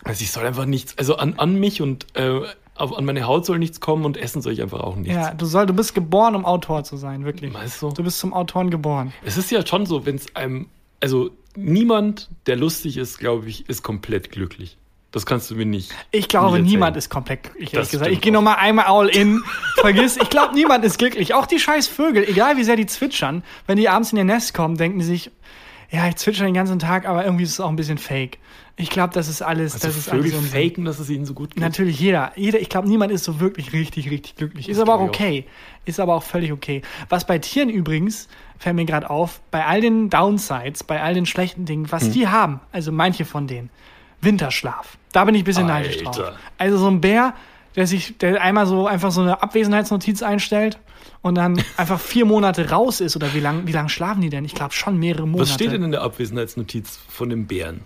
Also 0.04 0.24
ich 0.24 0.32
soll 0.32 0.46
einfach 0.46 0.66
nichts, 0.66 0.98
also 0.98 1.16
an, 1.18 1.36
an 1.38 1.56
mich 1.60 1.82
und 1.82 2.06
äh, 2.16 2.40
auf, 2.82 2.98
an 2.98 3.06
meine 3.06 3.26
Haut 3.26 3.46
soll 3.46 3.60
nichts 3.60 3.80
kommen 3.80 4.06
und 4.06 4.18
essen 4.18 4.42
soll 4.42 4.54
ich 4.54 4.62
einfach 4.62 4.82
auch 4.82 4.96
nichts. 4.96 5.14
Ja, 5.14 5.34
du 5.34 5.46
soll, 5.46 5.66
du 5.66 5.74
bist 5.74 5.94
geboren, 5.94 6.36
um 6.36 6.46
Autor 6.46 6.84
zu 6.84 6.98
sein, 6.98 7.24
wirklich. 7.24 7.54
Weißt 7.54 7.82
du? 7.82 7.92
Du 7.92 8.04
bist 8.04 8.20
zum 8.20 8.34
Autoren 8.34 8.70
geboren. 8.70 9.14
Es 9.24 9.38
ist 9.38 9.52
ja 9.52 9.66
schon 9.66 9.86
so, 9.86 10.06
wenn 10.06 10.16
es 10.16 10.36
einem, 10.36 10.68
also 11.00 11.30
niemand, 11.56 12.30
der 12.48 12.56
lustig 12.56 12.98
ist, 12.98 13.20
glaube 13.20 13.48
ich, 13.50 13.70
ist 13.70 13.84
komplett 13.84 14.32
glücklich. 14.32 14.78
Das 15.12 15.26
kannst 15.26 15.52
du 15.52 15.56
mir 15.56 15.66
nicht. 15.66 15.94
Ich 16.12 16.30
glaube, 16.30 16.62
niemand 16.62 16.96
ist 16.96 17.10
komplett 17.10 17.44
glücklich, 17.44 17.74
ehrlich 17.74 17.92
gesagt. 17.92 18.12
Ich 18.12 18.22
gehe 18.22 18.32
auch. 18.32 18.36
noch 18.36 18.42
mal 18.44 18.54
einmal 18.54 18.86
all 18.86 19.10
in. 19.10 19.44
Vergiss, 19.76 20.16
ich 20.16 20.30
glaube, 20.30 20.54
niemand 20.56 20.86
ist 20.86 20.98
glücklich. 20.98 21.34
Auch 21.34 21.46
die 21.46 21.60
scheiß 21.60 21.88
Vögel, 21.88 22.24
egal 22.24 22.56
wie 22.56 22.64
sehr 22.64 22.78
die 22.78 22.86
zwitschern, 22.86 23.44
wenn 23.68 23.78
die 23.78 23.90
abends 23.90 24.14
in 24.14 24.18
ihr 24.18 24.24
Nest 24.24 24.54
kommen, 24.54 24.78
denken 24.78 25.00
die 25.00 25.06
sich, 25.06 25.32
ja, 25.92 26.08
ich 26.08 26.16
zwitscher 26.16 26.46
den 26.46 26.54
ganzen 26.54 26.80
Tag, 26.80 27.08
aber 27.08 27.26
irgendwie 27.26 27.44
ist 27.44 27.52
es 27.52 27.60
auch 27.60 27.70
ein 27.70 27.76
bisschen 27.76 27.98
fake. 27.98 28.40
Ich 28.78 28.90
glaube, 28.90 29.14
das 29.14 29.28
ist 29.28 29.42
alles, 29.42 29.74
Also 29.74 29.88
das 29.88 29.98
ist 29.98 30.10
alles 30.10 30.34
Unsinn. 30.34 30.50
faken, 30.70 30.86
dass 30.86 30.98
es 31.00 31.10
ihnen 31.10 31.26
so 31.26 31.34
gut 31.34 31.54
geht. 31.54 31.62
Natürlich 31.62 32.00
jeder. 32.00 32.32
Jeder, 32.36 32.60
ich 32.62 32.70
glaube, 32.70 32.88
niemand 32.88 33.12
ist 33.12 33.26
so 33.26 33.42
wirklich 33.42 33.74
richtig, 33.74 34.10
richtig 34.10 34.38
glücklich. 34.38 34.70
Ist 34.70 34.80
aber 34.80 34.96
auch 34.96 35.02
okay. 35.02 35.46
Ist 35.84 36.00
aber 36.00 36.16
auch 36.16 36.24
völlig 36.24 36.54
okay. 36.54 36.82
Was 37.10 37.28
bei 37.28 37.38
Tieren 37.40 37.70
übrigens, 37.70 38.30
fällt 38.58 38.78
mir 38.78 38.86
gerade 38.86 39.10
auf, 39.10 39.42
bei 39.52 39.66
all 39.66 39.82
den 39.82 40.10
Downsides, 40.10 40.84
bei 40.86 41.02
all 41.04 41.14
den 41.14 41.26
schlechten 41.26 41.66
Dingen, 41.66 41.92
was 41.92 42.04
Hm. 42.06 42.12
die 42.14 42.28
haben, 42.30 42.62
also 42.72 42.92
manche 42.94 43.26
von 43.26 43.48
denen, 43.48 43.70
Winterschlaf. 44.22 44.98
Da 45.12 45.26
bin 45.26 45.36
ich 45.36 45.42
ein 45.42 45.46
bisschen 45.46 45.68
neidisch 45.68 45.98
drauf. 46.02 46.18
Alter. 46.18 46.36
Also 46.58 46.78
so 46.78 46.88
ein 46.88 47.02
Bär, 47.02 47.34
der 47.76 47.88
sich, 47.88 48.18
der 48.18 48.42
einmal 48.42 48.66
so 48.66 48.88
einfach 48.88 49.12
so 49.12 49.22
eine 49.22 49.44
Abwesenheitsnotiz 49.44 50.24
einstellt 50.24 50.80
und 51.22 51.36
dann 51.36 51.62
einfach 51.78 52.00
vier 52.00 52.26
Monate 52.26 52.70
raus 52.70 53.02
ist 53.02 53.16
oder 53.16 53.34
wie 53.34 53.40
lang, 53.40 53.68
wie 53.68 53.72
lang 53.72 53.90
schlafen 53.90 54.22
die 54.22 54.30
denn? 54.30 54.46
Ich 54.46 54.56
glaube 54.56 54.74
schon 54.74 54.98
mehrere 54.98 55.28
Monate. 55.28 55.42
Was 55.50 55.54
steht 55.54 55.72
denn 55.72 55.84
in 55.84 55.92
der 55.92 56.02
Abwesenheitsnotiz 56.02 57.00
von 57.08 57.30
dem 57.30 57.48
Bären? 57.48 57.82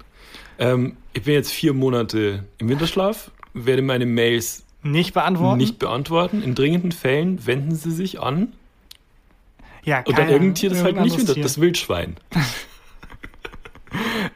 Ähm, 0.58 0.96
ich 1.14 1.24
bin 1.24 1.34
jetzt 1.34 1.52
vier 1.52 1.74
Monate 1.74 2.46
im 2.58 2.70
Winterschlaf, 2.70 3.32
werde 3.54 3.82
meine 3.82 4.06
Mails 4.06 4.64
Nicht 4.84 5.14
beantworten? 5.14 5.58
nicht 5.58 5.80
beantworten. 5.80 6.42
In 6.42 6.56
dringenden 6.56 6.92
Fällen 6.92 7.46
wenden 7.46 7.76
sie 7.76 7.92
sich 7.92 8.22
an. 8.22 8.54
ja, 9.84 10.00
Und 10.00 10.10
dann 10.10 10.16
keine- 10.16 10.32
irgendein 10.32 10.56
Tier, 10.56 10.70
das 10.70 10.84
halt 10.84 11.00
nicht 11.02 11.18
winter, 11.18 11.36
das 11.36 11.60
Wildschwein. 11.60 12.16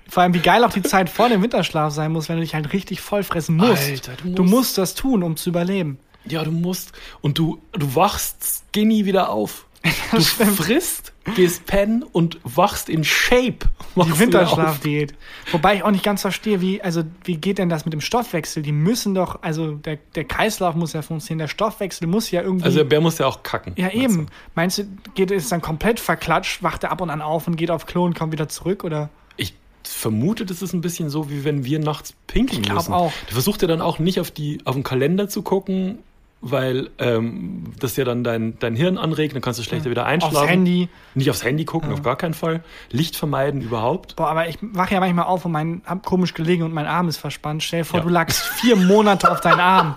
Vor 0.08 0.24
allem, 0.24 0.34
wie 0.34 0.40
geil 0.40 0.64
auch 0.64 0.72
die 0.72 0.82
Zeit 0.82 1.10
vor 1.10 1.28
dem 1.30 1.42
Winterschlaf 1.44 1.94
sein 1.94 2.12
muss, 2.12 2.30
wenn 2.30 2.38
du 2.38 2.42
dich 2.42 2.56
halt 2.56 2.72
richtig 2.74 3.02
vollfressen 3.02 3.58
musst. 3.58 3.90
Alter, 3.90 4.14
du 4.24 4.30
du 4.34 4.44
musst- 4.44 4.54
musst 4.54 4.78
das 4.78 4.96
tun, 4.96 5.22
um 5.22 5.36
zu 5.36 5.50
überleben. 5.50 6.00
Ja, 6.32 6.44
du 6.44 6.52
musst. 6.52 6.92
Und 7.22 7.38
du, 7.38 7.60
du 7.72 7.96
wachst 7.96 8.64
skinny 8.72 9.06
wieder 9.06 9.30
auf. 9.30 9.66
Du 10.12 10.22
frisst, 10.22 11.14
gehst 11.36 11.66
pennen 11.68 12.04
und 12.04 12.40
wachst 12.44 12.90
in 12.90 13.04
Shape. 13.04 13.60
Wachst 13.96 14.16
Die. 14.16 14.20
Winterschlafdiät. 14.20 15.14
Wobei 15.52 15.76
ich 15.76 15.84
auch 15.84 15.92
nicht 15.92 16.04
ganz 16.04 16.22
verstehe, 16.22 16.60
wie, 16.62 16.82
also, 16.82 17.04
wie 17.24 17.38
geht 17.38 17.60
denn 17.60 17.70
das 17.70 17.86
mit 17.86 17.94
dem 17.94 18.02
Stoffwechsel? 18.02 18.64
Die 18.64 18.72
müssen 18.72 19.14
doch, 19.14 19.42
also, 19.44 19.74
der, 19.76 20.00
der 20.16 20.26
Kreislauf 20.26 20.76
muss 20.76 20.94
ja 20.94 21.02
funktionieren, 21.04 21.40
der 21.40 21.48
Stoffwechsel 21.48 22.08
muss 22.08 22.30
ja 22.32 22.42
irgendwie. 22.42 22.66
Also 22.66 22.80
der 22.80 22.86
Bär 22.86 23.00
muss 23.02 23.20
ja 23.20 23.28
auch 23.28 23.44
kacken. 23.44 23.74
ja, 23.78 23.92
eben. 23.92 24.26
du. 24.26 24.32
Meinst 24.56 24.80
du, 24.80 24.84
geht 25.14 25.32
es 25.32 25.48
dann 25.50 25.62
komplett 25.62 26.00
verklatscht, 26.00 26.62
wacht 26.64 26.84
er 26.84 26.92
ab 26.92 27.00
und 27.02 27.10
an 27.12 27.22
auf 27.22 27.48
und 27.48 27.56
geht 27.56 27.72
auf 27.72 27.86
Klo 27.86 28.04
und 28.04 28.18
kommt 28.18 28.34
wieder 28.34 28.50
zurück? 28.50 28.84
Oder? 28.84 29.10
Ich 29.38 29.54
vermute, 29.84 30.46
das 30.46 30.62
ist 30.62 30.74
ein 30.74 30.82
bisschen 30.82 31.10
so, 31.10 31.30
wie 31.30 31.46
wenn 31.46 31.64
wir 31.64 31.80
nachts 31.80 32.16
pinkeln 32.28 32.64
Ich 32.64 32.74
müssen. 32.74 32.92
auch. 32.92 33.14
Du 33.28 33.34
versuchst 33.34 33.62
ja 33.62 33.68
dann 33.68 33.82
auch 33.82 34.00
nicht 34.00 34.20
auf, 34.20 34.32
die, 34.32 34.60
auf 34.66 34.74
den 34.76 34.84
Kalender 34.84 35.30
zu 35.30 35.42
gucken, 35.44 36.00
weil 36.42 36.90
ähm, 37.00 37.74
das 37.80 37.98
ja 37.98 38.06
dann 38.06 38.24
dein, 38.24 38.58
dein 38.60 38.76
Hirn 38.76 38.98
anregt, 38.98 39.36
dann 39.36 39.42
kannst 39.42 39.60
du 39.60 39.64
schlechter 39.64 39.90
wieder 39.90 40.06
einschlafen. 40.06 40.38
Aufs 40.38 40.48
Handy. 40.48 40.88
Nicht 41.16 41.30
aufs 41.30 41.44
Handy 41.44 41.66
gucken, 41.66 41.92
auf 41.92 42.02
gar 42.02 42.16
keinen 42.16 42.34
Fall. 42.34 42.64
Licht 42.92 43.16
vermeiden 43.18 43.62
überhaupt. 43.62 44.16
Boah, 44.16 44.30
aber 44.30 44.48
ich 44.48 44.58
wache 44.62 44.94
ja 44.94 45.00
manchmal 45.02 45.26
auf 45.26 45.44
und 45.46 45.52
mein, 45.52 45.82
hab 45.86 46.06
komisch 46.06 46.34
gelegen 46.34 46.64
und 46.64 46.74
mein 46.74 46.86
Arm 46.86 47.10
ist 47.10 47.18
verspannt. 47.18 47.62
Stell 47.64 47.82
dir 47.82 47.86
vor, 47.86 48.00
Ja. 48.00 48.06
du 48.06 48.10
lagst 48.10 48.42
vier 48.42 48.76
Monate 48.78 49.30
auf 49.30 49.42
deinen 49.42 49.60
Arm. 49.60 49.96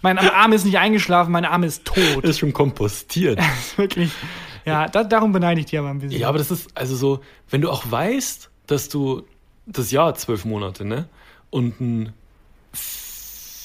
Mein 0.00 0.18
Arm 0.18 0.52
ist 0.52 0.64
nicht 0.64 0.78
eingeschlafen, 0.78 1.30
mein 1.30 1.44
Arm 1.44 1.62
ist 1.62 1.84
tot. 1.84 2.24
Ist 2.24 2.40
schon 2.40 2.52
kompostiert. 2.52 3.38
Wirklich. 3.76 4.10
Ja, 4.64 4.88
da, 4.88 5.04
darum 5.04 5.30
beneide 5.30 5.60
ich 5.60 5.66
dich 5.66 5.78
aber 5.78 5.90
ein 5.90 6.00
bisschen. 6.00 6.20
Ja, 6.20 6.28
aber 6.28 6.38
das 6.38 6.50
ist 6.50 6.76
also 6.76 6.96
so, 6.96 7.20
wenn 7.50 7.60
du 7.60 7.70
auch 7.70 7.84
weißt, 7.88 8.50
dass 8.66 8.88
du 8.88 9.22
das 9.66 9.92
Jahr 9.92 10.14
zwölf 10.16 10.44
Monate, 10.44 10.84
ne? 10.84 11.08
Und 11.50 11.80
ein 11.80 12.12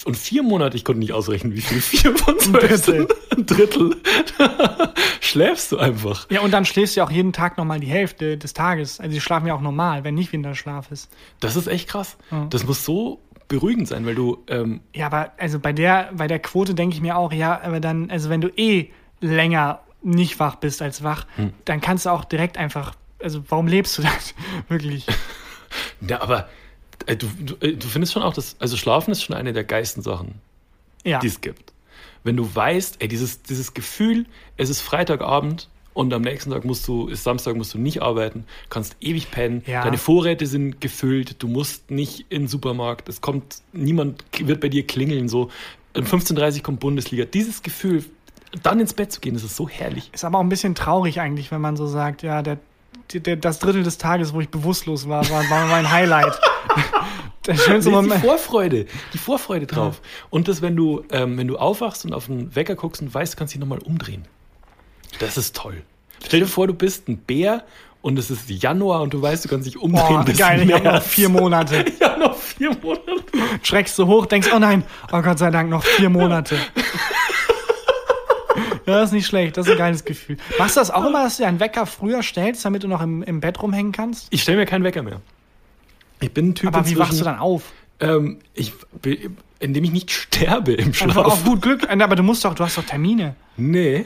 und 0.08 0.18
vier 0.18 0.42
Monate, 0.44 0.76
ich 0.78 0.84
konnte 0.84 1.00
nicht 1.00 1.14
ausrechnen, 1.14 1.54
wie 1.54 1.62
viel 1.62 1.82
vier 1.82 2.16
von 2.18 2.40
zwölf 2.40 2.64
Drittel. 2.68 2.78
sind. 2.80 3.14
Ein 3.38 3.46
Drittel. 3.46 3.96
Schläfst 5.22 5.72
du 5.72 5.78
einfach. 5.78 6.28
Ja, 6.30 6.42
und 6.42 6.52
dann 6.52 6.66
schläfst 6.66 6.96
du 6.96 7.00
ja 7.02 7.06
auch 7.06 7.12
jeden 7.12 7.34
Tag 7.34 7.58
nochmal 7.58 7.80
die 7.80 7.88
Hälfte 7.88 8.38
des 8.38 8.54
Tages. 8.54 9.00
Also 9.00 9.14
die 9.14 9.22
schlafen 9.22 9.48
ja 9.48 9.54
auch 9.54 9.62
normal, 9.62 10.04
wenn 10.04 10.16
nicht 10.16 10.32
Winterschlaf 10.34 10.92
ist. 10.92 11.12
Das 11.40 11.56
ist 11.56 11.68
echt 11.68 11.90
krass. 11.90 12.18
Ja. 12.32 12.48
Das 12.50 12.66
muss 12.66 12.84
so 12.86 13.20
beruhigend 13.48 13.88
sein, 13.88 14.06
weil 14.06 14.16
du, 14.16 14.44
ähm, 14.48 14.82
Ja, 14.94 15.06
aber 15.08 15.32
also 15.38 15.60
bei 15.60 15.74
der, 15.74 16.10
bei 16.14 16.28
der 16.28 16.40
Quote 16.40 16.74
denke 16.76 16.96
ich 16.96 17.02
mir 17.02 17.18
auch, 17.18 17.32
ja, 17.32 17.62
aber 17.62 17.80
dann, 17.80 18.10
also 18.10 18.30
wenn 18.30 18.42
du 18.42 18.50
eh 18.56 18.90
länger 19.22 19.80
nicht 20.04 20.40
wach 20.40 20.56
bist 20.56 20.82
als 20.82 21.04
wach, 21.04 21.26
Hm. 21.36 21.54
dann 21.66 21.82
kannst 21.82 22.06
du 22.06 22.10
auch 22.10 22.24
direkt 22.26 22.58
einfach, 22.58 22.94
also 23.22 23.44
warum 23.50 23.68
lebst 23.68 23.98
du 23.98 24.02
das? 24.04 24.34
Wirklich. 24.70 25.06
ja, 26.02 26.22
aber 26.22 26.50
du, 27.16 27.28
du, 27.40 27.56
äh, 27.66 27.74
du 27.74 27.88
findest 27.88 28.14
schon 28.14 28.24
auch, 28.24 28.34
dass, 28.34 28.56
also 28.60 28.78
Schlafen 28.78 29.12
ist 29.12 29.24
schon 29.24 29.36
eine 29.36 29.54
der 29.54 29.64
geilsten 29.64 30.04
Sachen, 30.04 30.36
Ja. 31.04 31.20
die 31.20 31.28
es 31.28 31.42
gibt. 31.42 31.74
Wenn 32.24 32.36
du 32.36 32.54
weißt, 32.54 32.98
ey, 33.00 33.08
dieses, 33.08 33.42
dieses 33.44 33.74
Gefühl, 33.74 34.26
es 34.58 34.70
ist 34.70 34.82
Freitagabend 34.82 35.70
und 35.94 36.14
am 36.14 36.22
nächsten 36.22 36.52
Tag 36.52 36.66
musst 36.66 36.88
du, 36.88 37.08
ist 37.08 37.24
Samstag, 37.24 37.56
musst 37.56 37.74
du 37.74 37.78
nicht 37.80 38.02
arbeiten, 38.02 38.46
kannst 38.70 38.98
ewig 39.00 39.32
pennen, 39.32 39.64
Ja. 39.66 39.84
deine 39.84 39.98
Vorräte 39.98 40.46
sind 40.46 40.82
gefüllt, 40.82 41.42
du 41.42 41.48
musst 41.48 41.90
nicht 41.90 42.26
in 42.30 42.44
den 42.44 42.48
Supermarkt, 42.48 43.08
es 43.10 43.22
kommt, 43.22 43.62
niemand 43.72 44.26
wird 44.40 44.60
bei 44.60 44.70
dir 44.70 44.86
klingeln, 44.86 45.30
so. 45.30 45.50
um 45.96 46.04
15.30 46.04 46.58
Uhr 46.58 46.64
kommt 46.64 46.80
Bundesliga. 46.82 47.26
Dieses 47.26 47.64
Gefühl, 47.64 48.04
dann 48.64 48.80
ins 48.80 48.94
Bett 48.94 49.12
zu 49.12 49.20
gehen, 49.22 49.34
das 49.34 49.44
ist 49.44 49.56
so 49.56 49.68
herrlich. 49.70 50.10
Ist 50.14 50.24
aber 50.26 50.38
auch 50.38 50.44
ein 50.44 50.50
bisschen 50.50 50.76
traurig 50.76 51.20
eigentlich, 51.20 51.52
wenn 51.52 51.62
man 51.62 51.76
so 51.78 51.88
sagt, 51.88 52.22
ja, 52.24 52.42
der, 52.42 52.58
das 53.40 53.60
Drittel 53.60 53.84
des 53.84 53.98
Tages, 53.98 54.34
wo 54.34 54.42
ich 54.42 54.50
bewusstlos 54.50 55.08
war, 55.08 55.28
war, 55.30 55.50
war 55.50 55.68
mein 55.68 55.90
Highlight. 55.90 56.40
der 57.48 57.56
schönste 57.56 57.90
Nee, 57.90 57.96
die 57.96 58.02
Moment. 58.02 58.26
Vorfreude, 58.26 58.86
die 59.14 59.18
Vorfreude 59.18 59.66
drauf. 59.66 60.02
Und 60.30 60.48
das, 60.48 60.62
wenn 60.62 60.76
du, 60.76 61.04
ähm, 61.12 61.38
wenn 61.38 61.48
du 61.48 61.58
aufwachst 61.58 62.06
und 62.06 62.14
auf 62.14 62.26
den 62.26 62.56
Wecker 62.56 62.76
guckst 62.76 63.02
und 63.02 63.14
weißt, 63.14 63.34
du 63.34 63.38
kannst 63.38 63.54
dich 63.54 63.60
nochmal 63.60 63.80
umdrehen. 63.80 64.26
Das 65.20 65.38
ist 65.38 65.56
toll. 65.56 65.84
Stell 66.26 66.42
dir 66.42 66.48
vor, 66.48 66.68
du 66.68 66.74
bist 66.74 67.08
ein 67.08 67.18
Bär 67.18 67.64
und 68.02 68.20
es 68.20 68.30
ist 68.30 68.50
Januar 68.50 69.02
und 69.02 69.14
du 69.14 69.22
weißt, 69.22 69.46
du 69.46 69.50
kannst 69.50 69.68
dich 69.68 69.78
umdrehen. 69.78 70.24
Boah, 70.26 70.34
geil, 70.34 70.64
ich 70.64 70.74
hab 70.74 70.84
noch 70.84 70.92
März. 70.94 71.08
vier 71.08 71.30
Monate. 71.30 71.86
Ja, 72.00 72.18
noch 72.18 72.36
vier 72.36 72.72
Monate. 72.82 73.04
Schreckst 73.64 73.98
du 73.98 74.08
hoch, 74.08 74.26
denkst, 74.26 74.50
oh 74.54 74.60
nein, 74.60 74.84
oh 75.12 75.22
Gott 75.22 75.40
sei 75.40 75.50
Dank, 75.52 75.70
noch 75.70 75.84
vier 75.84 76.10
Monate. 76.10 76.58
Ja, 78.88 78.94
das 79.02 79.10
ist 79.10 79.14
nicht 79.14 79.28
schlecht, 79.28 79.58
das 79.58 79.66
ist 79.68 79.74
ein 79.74 79.78
geiles 79.78 80.06
Gefühl. 80.06 80.38
Machst 80.58 80.78
du 80.78 80.80
das 80.80 80.92
auch 80.92 81.06
immer, 81.06 81.24
dass 81.24 81.38
du 81.38 81.44
deinen 81.44 81.60
Wecker 81.60 81.86
früher 81.86 82.24
stellst, 82.24 82.64
damit 82.64 82.84
du 82.84 82.88
noch 82.88 83.02
im, 83.02 83.22
im 83.22 83.42
Bett 83.42 83.62
rumhängen 83.62 83.92
kannst? 83.92 84.28
Ich 84.30 84.42
stelle 84.44 84.58
mir 84.60 84.66
keinen 84.66 84.84
Wecker 84.86 85.04
mehr. 85.04 85.22
Ich 86.22 86.32
bin 86.34 86.50
ein 86.50 86.56
Typ 86.56 86.74
Aber 86.74 86.88
wie 86.88 86.98
wachst 86.98 87.20
du 87.20 87.26
dann 87.26 87.38
auf? 87.38 87.64
Ähm, 88.00 88.40
ich, 88.54 88.72
indem 89.60 89.84
ich 89.84 89.92
nicht 89.92 90.10
sterbe 90.12 90.74
im 90.74 90.88
Einfach 90.88 91.12
Schlaf. 91.12 91.26
auf 91.26 91.44
gut 91.44 91.62
Glück. 91.62 91.90
Aber 91.90 92.16
du 92.16 92.24
musst 92.24 92.46
doch, 92.46 92.54
du 92.56 92.64
hast 92.64 92.78
doch 92.78 92.86
Termine. 92.86 93.36
Nee, 93.58 94.06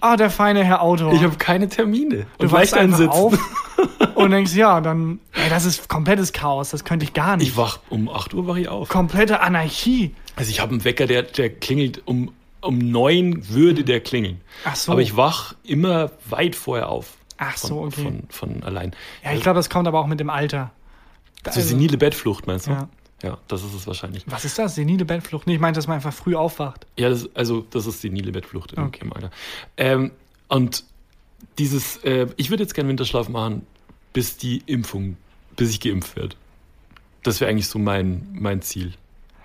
Ah, 0.00 0.16
der 0.16 0.30
feine 0.30 0.62
Herr 0.62 0.80
Autor. 0.80 1.12
ich 1.12 1.24
habe 1.24 1.34
keine 1.38 1.68
Termine. 1.68 2.26
du 2.38 2.44
Und 2.44 2.52
wachst 2.52 2.72
einfach 2.74 3.00
einsitzen. 3.00 3.08
auf 3.20 3.36
und 4.14 4.30
denkst, 4.30 4.54
ja, 4.54 4.80
dann, 4.80 5.18
ey, 5.32 5.50
das 5.50 5.64
ist 5.64 5.88
komplettes 5.88 6.32
Chaos, 6.32 6.70
das 6.70 6.84
könnte 6.84 7.04
ich 7.04 7.14
gar 7.14 7.36
nicht. 7.36 7.48
Ich 7.48 7.56
wach 7.56 7.80
um 7.90 8.08
8 8.08 8.32
Uhr 8.32 8.46
wach 8.46 8.54
ich 8.54 8.68
auf. 8.68 8.88
Komplette 8.88 9.40
Anarchie. 9.40 10.14
Also 10.36 10.50
ich 10.52 10.60
habe 10.60 10.70
einen 10.70 10.84
Wecker, 10.84 11.08
der, 11.08 11.22
der 11.22 11.50
klingelt 11.50 12.02
um, 12.06 12.30
um 12.60 12.78
9 12.78 13.48
würde 13.48 13.84
der 13.84 14.00
klingeln. 14.00 14.40
Ach 14.64 14.76
so. 14.76 14.92
Aber 14.92 15.00
ich 15.02 15.16
wach 15.16 15.54
immer 15.64 16.10
weit 16.28 16.56
vorher 16.56 16.88
auf. 16.88 17.16
Ach 17.36 17.56
Von, 17.56 17.68
so, 17.68 17.80
okay. 17.82 18.02
Von, 18.02 18.22
von 18.28 18.62
allein. 18.64 18.94
Ja, 19.24 19.32
ich 19.32 19.42
glaube, 19.42 19.56
das 19.56 19.70
kommt 19.70 19.86
aber 19.86 20.00
auch 20.00 20.06
mit 20.06 20.18
dem 20.20 20.30
Alter. 20.30 20.72
So 21.50 21.60
senile 21.60 21.96
Bettflucht, 21.98 22.46
meinst 22.46 22.66
du? 22.66 22.72
Ja. 22.72 22.88
Ja, 23.22 23.38
das 23.48 23.64
ist 23.64 23.74
es 23.74 23.86
wahrscheinlich. 23.86 24.24
Was 24.28 24.44
ist 24.44 24.58
das? 24.58 24.76
Senile 24.76 25.04
Bettflucht? 25.04 25.46
Nee, 25.48 25.54
ich 25.54 25.60
meinte, 25.60 25.78
dass 25.78 25.88
man 25.88 25.96
einfach 25.96 26.12
früh 26.12 26.36
aufwacht. 26.36 26.86
Ja, 26.96 27.08
das, 27.08 27.28
also 27.34 27.66
das 27.70 27.86
ist 27.86 28.00
senile 28.00 28.30
Bettflucht 28.30 28.72
im, 28.74 28.84
Okay. 28.84 29.00
im 29.02 29.12
Alter. 29.12 29.30
Ähm, 29.76 30.12
und 30.46 30.84
dieses, 31.58 31.96
äh, 32.04 32.28
ich 32.36 32.50
würde 32.50 32.62
jetzt 32.62 32.74
gerne 32.74 32.88
Winterschlaf 32.88 33.28
machen, 33.28 33.66
bis 34.12 34.36
die 34.36 34.62
Impfung, 34.66 35.16
bis 35.56 35.70
ich 35.70 35.80
geimpft 35.80 36.14
werde. 36.16 36.36
Das 37.24 37.40
wäre 37.40 37.50
eigentlich 37.50 37.66
so 37.66 37.80
mein, 37.80 38.28
mein 38.32 38.62
Ziel. 38.62 38.94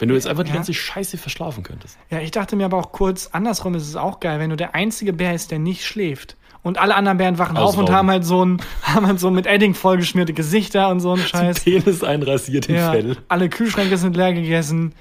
Wenn 0.03 0.09
du 0.09 0.15
jetzt 0.15 0.27
einfach 0.27 0.43
die 0.43 0.49
Ja. 0.49 0.55
ganze 0.55 0.73
Scheiße 0.73 1.17
verschlafen 1.17 1.63
könntest. 1.63 1.97
Ja, 2.09 2.19
ich 2.19 2.31
dachte 2.31 2.55
mir 2.55 2.65
aber 2.65 2.77
auch 2.77 2.91
kurz, 2.91 3.29
andersrum 3.31 3.73
ist 3.75 3.87
es 3.87 3.95
auch 3.95 4.19
geil, 4.19 4.39
wenn 4.39 4.49
du 4.49 4.55
der 4.57 4.75
einzige 4.75 5.13
Bär 5.13 5.33
ist, 5.33 5.49
der 5.51 5.59
nicht 5.59 5.85
schläft. 5.85 6.35
Und 6.61 6.77
alle 6.77 6.95
anderen 6.95 7.17
Bären 7.17 7.37
wachen 7.39 7.57
auf 7.57 7.75
und 7.77 7.83
Ausrauben. 7.83 7.95
haben 7.95 8.09
halt 8.11 8.25
so 8.25 8.43
ein, 8.45 8.61
haben 8.83 9.07
halt 9.07 9.19
so 9.19 9.31
mit 9.31 9.45
Edding 9.47 9.73
vollgeschmierte 9.73 10.33
Gesichter 10.33 10.89
und 10.89 10.99
so 10.99 11.13
ein 11.13 11.19
Scheiß. 11.19 11.61
Penis 11.63 12.03
einrasiert 12.03 12.67
im 12.69 12.75
Ja, 12.75 12.91
Fell. 12.91 13.17
alle 13.29 13.49
Kühlschränke 13.49 13.97
sind 13.97 14.15
leer 14.17 14.33
gegessen. 14.33 14.93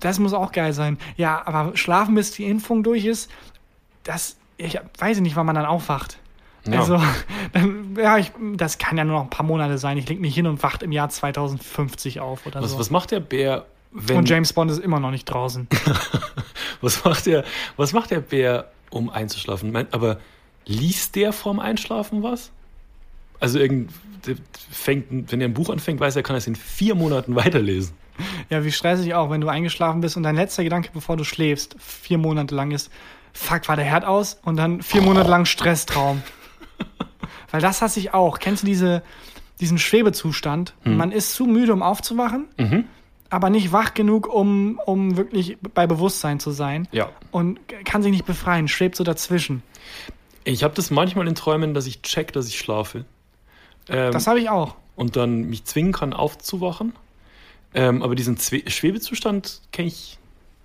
Das 0.00 0.18
muss 0.18 0.32
auch 0.32 0.52
geil 0.52 0.72
sein. 0.72 0.96
Ja, 1.16 1.42
aber 1.46 1.76
schlafen, 1.76 2.14
bis 2.14 2.30
die 2.32 2.44
Impfung 2.44 2.82
durch 2.82 3.04
ist, 3.04 3.30
das, 4.04 4.36
ich 4.56 4.78
weiß 4.98 5.20
nicht, 5.20 5.36
wann 5.36 5.44
man 5.46 5.54
dann 5.56 5.66
aufwacht. 5.66 6.18
Ja. 6.66 6.80
Also, 6.80 7.00
dann, 7.52 7.96
ja, 7.98 8.18
ich, 8.18 8.32
das 8.54 8.78
kann 8.78 8.96
ja 8.98 9.04
nur 9.04 9.16
noch 9.16 9.24
ein 9.24 9.30
paar 9.30 9.46
Monate 9.46 9.78
sein. 9.78 9.96
Ich 9.98 10.08
leg 10.08 10.20
mich 10.20 10.34
hin 10.34 10.46
und 10.46 10.62
wacht 10.62 10.82
im 10.82 10.92
Jahr 10.92 11.08
2050 11.08 12.20
auf 12.20 12.46
oder 12.46 12.62
was, 12.62 12.72
so. 12.72 12.78
was 12.78 12.90
macht 12.90 13.10
der 13.10 13.20
Bär, 13.20 13.64
wenn. 13.92 14.18
und 14.18 14.28
James 14.28 14.52
Bond 14.52 14.70
ist 14.70 14.78
immer 14.78 15.00
noch 15.00 15.10
nicht 15.10 15.24
draußen. 15.24 15.66
Was 16.80 17.04
macht 17.04 17.26
der, 17.26 17.44
was 17.76 17.92
macht 17.92 18.12
der 18.12 18.20
Bär, 18.20 18.70
um 18.90 19.10
einzuschlafen? 19.10 19.74
Aber 19.90 20.20
liest 20.64 21.16
der 21.16 21.32
vorm 21.32 21.58
Einschlafen 21.58 22.22
was? 22.22 22.52
Also 23.40 23.58
irgend, 23.58 23.90
fängt, 24.70 25.32
wenn 25.32 25.40
er 25.40 25.48
ein 25.48 25.54
Buch 25.54 25.70
anfängt, 25.70 25.98
weiß 25.98 26.14
er, 26.14 26.22
kann 26.22 26.36
er 26.36 26.38
es 26.38 26.46
in 26.46 26.54
vier 26.54 26.94
Monaten 26.94 27.34
weiterlesen. 27.34 27.94
Ja, 28.50 28.64
wie 28.64 28.72
stressig 28.72 29.14
auch, 29.14 29.30
wenn 29.30 29.40
du 29.40 29.48
eingeschlafen 29.48 30.00
bist 30.00 30.16
und 30.16 30.22
dein 30.22 30.36
letzter 30.36 30.64
Gedanke, 30.64 30.90
bevor 30.92 31.16
du 31.16 31.24
schläfst, 31.24 31.76
vier 31.78 32.18
Monate 32.18 32.54
lang 32.54 32.70
ist, 32.70 32.90
fuck, 33.32 33.68
war 33.68 33.76
der 33.76 33.84
Herd 33.84 34.04
aus? 34.04 34.38
Und 34.44 34.56
dann 34.56 34.82
vier 34.82 35.02
Monate 35.02 35.30
lang 35.30 35.44
Stresstraum. 35.44 36.22
Weil 37.50 37.60
das 37.60 37.80
hasse 37.82 37.98
ich 38.00 38.14
auch. 38.14 38.38
Kennst 38.38 38.62
du 38.62 38.66
diese, 38.66 39.02
diesen 39.60 39.78
Schwebezustand? 39.78 40.74
Man 40.84 41.12
ist 41.12 41.34
zu 41.34 41.46
müde, 41.46 41.72
um 41.72 41.82
aufzuwachen, 41.82 42.46
aber 43.30 43.50
nicht 43.50 43.72
wach 43.72 43.94
genug, 43.94 44.26
um, 44.26 44.80
um 44.86 45.16
wirklich 45.16 45.58
bei 45.74 45.86
Bewusstsein 45.86 46.40
zu 46.40 46.50
sein. 46.50 46.88
Ja. 46.92 47.10
Und 47.30 47.60
kann 47.84 48.02
sich 48.02 48.12
nicht 48.12 48.24
befreien, 48.26 48.68
schwebt 48.68 48.96
so 48.96 49.04
dazwischen. 49.04 49.62
Ich 50.44 50.62
habe 50.64 50.74
das 50.74 50.90
manchmal 50.90 51.28
in 51.28 51.34
Träumen, 51.34 51.74
dass 51.74 51.86
ich 51.86 52.02
check, 52.02 52.32
dass 52.32 52.48
ich 52.48 52.58
schlafe. 52.58 53.04
Ähm, 53.88 54.12
Das 54.12 54.26
habe 54.26 54.40
ich 54.40 54.48
auch. 54.48 54.76
und 54.96 55.16
dann 55.16 55.42
mich 55.42 55.64
zwingen 55.64 55.92
kann, 55.92 56.12
aufzuwachen. 56.12 56.94
Ähm, 57.74 58.02
aber 58.02 58.14
diesen 58.14 58.36
Zwe 58.38 58.62
Schwebezustand 58.68 59.60
kenne 59.72 59.88
ich 59.88 60.18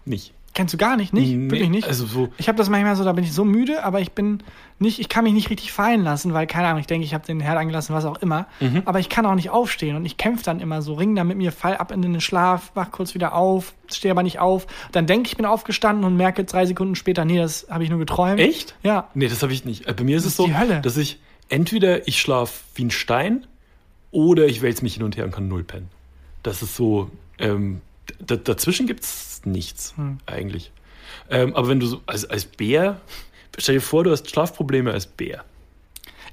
nicht. 0.06 0.34
Kennst 0.54 0.72
du 0.74 0.78
gar 0.78 0.98
nicht, 0.98 1.14
nicht? 1.14 1.36
Nee, 1.36 1.50
Wirklich 1.50 1.70
nicht? 1.70 1.88
Also 1.88 2.06
so, 2.06 2.30
Ich 2.38 2.48
habe 2.48 2.58
das 2.60 2.70
manchmal 2.70 2.96
so, 2.96 3.04
da 3.04 3.14
bin 3.14 3.24
ich 3.24 3.34
so 3.34 3.44
müde, 3.44 3.84
aber 3.84 4.02
ich 4.02 4.12
bin 4.12 4.44
nicht, 4.78 5.00
ich 5.00 5.10
kann 5.10 5.24
mich 5.24 5.34
nicht 5.34 5.50
richtig 5.50 5.72
fallen 5.72 6.04
lassen, 6.04 6.34
weil, 6.34 6.46
keine 6.46 6.68
Ahnung, 6.68 6.80
ich 6.80 6.86
denke, 6.86 7.06
ich 7.06 7.16
habe 7.16 7.26
den 7.26 7.40
Herd 7.40 7.58
angelassen, 7.58 7.96
was 7.96 8.06
auch 8.06 8.22
immer. 8.22 8.46
Mhm. 8.60 8.84
Aber 8.86 9.00
ich 9.00 9.10
kann 9.10 9.26
auch 9.26 9.34
nicht 9.34 9.50
aufstehen 9.50 9.96
und 9.96 10.06
ich 10.06 10.18
kämpfe 10.18 10.44
dann 10.44 10.60
immer 10.60 10.84
so, 10.84 10.94
ring 10.94 11.16
da 11.16 11.24
mit 11.24 11.38
mir, 11.38 11.52
fall 11.52 11.78
ab 11.78 11.92
in 11.92 12.04
den 12.04 12.22
Schlaf, 12.22 12.72
wach 12.76 12.92
kurz 12.92 13.16
wieder 13.16 13.34
auf, 13.34 13.74
stehe 13.92 14.12
aber 14.12 14.22
nicht 14.22 14.38
auf. 14.40 14.68
Dann 14.92 15.08
denke 15.08 15.28
ich, 15.28 15.38
bin 15.38 15.48
aufgestanden 15.48 16.06
und 16.06 16.18
merke 16.18 16.44
drei 16.44 16.68
Sekunden 16.68 16.94
später, 16.96 17.26
nee, 17.26 17.38
das 17.40 17.66
habe 17.70 17.84
ich 17.84 17.90
nur 17.90 17.98
geträumt. 18.00 18.40
echt? 18.40 18.76
Ja. 18.84 19.10
Nee, 19.16 19.30
das 19.30 19.42
habe 19.42 19.54
ich 19.54 19.66
nicht. 19.66 19.88
Äh, 19.88 19.94
Bei 19.94 20.04
mir 20.04 20.18
ist 20.18 20.24
es 20.26 20.32
ist 20.32 20.38
so, 20.38 20.50
dass 20.84 20.98
ich 20.98 21.20
entweder 21.50 22.08
ich 22.08 22.20
schlafe 22.22 22.60
wie 22.76 22.86
ein 22.86 22.92
Stein 22.92 23.48
oder 24.12 24.46
ich 24.46 24.62
wälze 24.62 24.84
mich 24.84 24.94
hin 24.94 25.04
und 25.04 25.18
her 25.18 25.26
und 25.26 25.32
kann 25.32 25.48
null 25.48 25.64
pennen. 25.64 25.90
Das 26.44 26.62
ist 26.62 26.76
so, 26.76 27.10
ähm, 27.40 27.82
dazwischen 28.20 28.86
gibt 28.86 29.04
es 29.04 29.33
nichts 29.46 29.94
Hm. 29.98 30.18
eigentlich. 30.26 30.72
Ähm, 31.30 31.56
aber 31.56 31.68
wenn 31.68 31.80
du 31.80 31.86
so 31.86 32.02
als, 32.06 32.26
als 32.26 32.46
Bär, 32.46 33.00
stell 33.58 33.76
dir 33.76 33.82
vor, 33.82 34.04
du 34.04 34.12
hast 34.12 34.30
Schlafprobleme 34.30 34.92
als 34.92 35.06
Bär. 35.06 35.44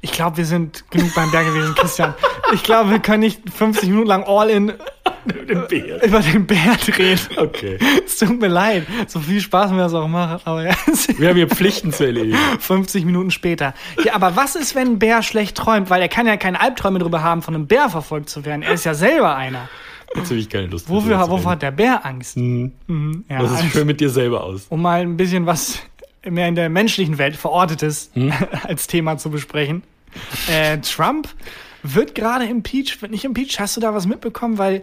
Ich 0.03 0.12
glaube, 0.12 0.38
wir 0.38 0.46
sind 0.46 0.90
genug 0.90 1.14
beim 1.14 1.31
Bär 1.31 1.44
gewesen, 1.44 1.75
Christian. 1.75 2.14
Ich 2.55 2.62
glaube, 2.62 2.90
wir 2.90 3.01
können 3.01 3.20
nicht 3.20 3.40
50 3.51 3.90
Minuten 3.90 4.09
lang 4.09 4.25
all 4.25 4.49
in 4.49 4.70
Ein 4.70 5.66
Bär. 5.68 6.03
über 6.07 6.20
den 6.20 6.46
Bär 6.46 6.77
reden. 6.99 7.20
Okay. 7.37 7.79
Es 8.07 8.16
tut 8.18 8.40
mir 8.40 8.49
leid, 8.49 8.87
so 9.09 9.20
viel 9.20 9.42
Spaß 9.42 9.73
mir 9.73 9.79
das 9.79 9.92
auch 9.92 10.09
macht, 10.09 10.46
aber 10.46 10.64
ja. 10.64 10.75
Wir 11.18 11.29
haben 11.29 11.37
hier 11.37 11.49
Pflichten 11.49 11.92
zu 11.92 12.07
erledigen. 12.07 12.38
50 12.61 13.05
Minuten 13.05 13.31
später. 13.31 13.75
Ja, 14.03 14.14
aber 14.14 14.37
was 14.37 14.57
ist, 14.57 14.75
wenn 14.75 14.92
ein 14.92 14.99
Bär 14.99 15.23
schlecht 15.23 15.59
träumt? 15.59 15.90
Weil 15.90 16.01
er 16.01 16.09
kann 16.09 16.27
ja 16.27 16.38
keine 16.38 16.61
Albträume 16.62 16.99
darüber 16.99 17.23
haben, 17.23 17.42
von 17.42 17.55
einem 17.55 17.66
Bär 17.66 17.90
verfolgt 17.90 18.31
zu 18.31 18.46
werden. 18.46 18.62
Er 18.62 18.73
ist 18.73 18.85
ja 18.85 18.94
selber 18.94 19.37
einer. 19.37 19.68
Jetzt 20.14 20.31
habe 20.31 20.40
ich 20.40 20.49
keine 20.49 20.66
Lust. 20.66 20.88
Wofür, 20.88 21.20
reden. 21.20 21.44
hat 21.46 21.62
der 21.62 21.70
Bär 21.70 22.05
Angst? 22.05 22.37
Mhm. 22.37 22.73
Ja, 23.29 23.42
Was 23.42 23.53
ist 23.53 23.57
also, 23.59 23.68
schön 23.70 23.87
mit 23.87 24.01
dir 24.01 24.11
selber 24.11 24.42
aus? 24.44 24.66
um 24.68 24.83
mal 24.83 25.01
ein 25.03 25.16
bisschen 25.16 25.46
was 25.46 25.79
mehr 26.29 26.49
in 26.49 26.55
der 26.55 26.68
menschlichen 26.68 27.16
Welt 27.18 27.37
verortetes 27.37 28.11
Hm? 28.14 28.33
als 28.64 28.87
Thema 28.87 29.16
zu 29.18 29.31
besprechen. 29.31 29.83
Äh, 30.51 30.79
Trump 30.79 31.29
wird 31.83 32.14
gerade 32.14 32.44
impeached, 32.44 33.01
wird 33.03 33.12
nicht 33.12 33.25
impeached. 33.25 33.61
Hast 33.61 33.77
du 33.77 33.81
da 33.81 33.94
was 33.94 34.07
mitbekommen? 34.07 34.59
Weil, 34.59 34.83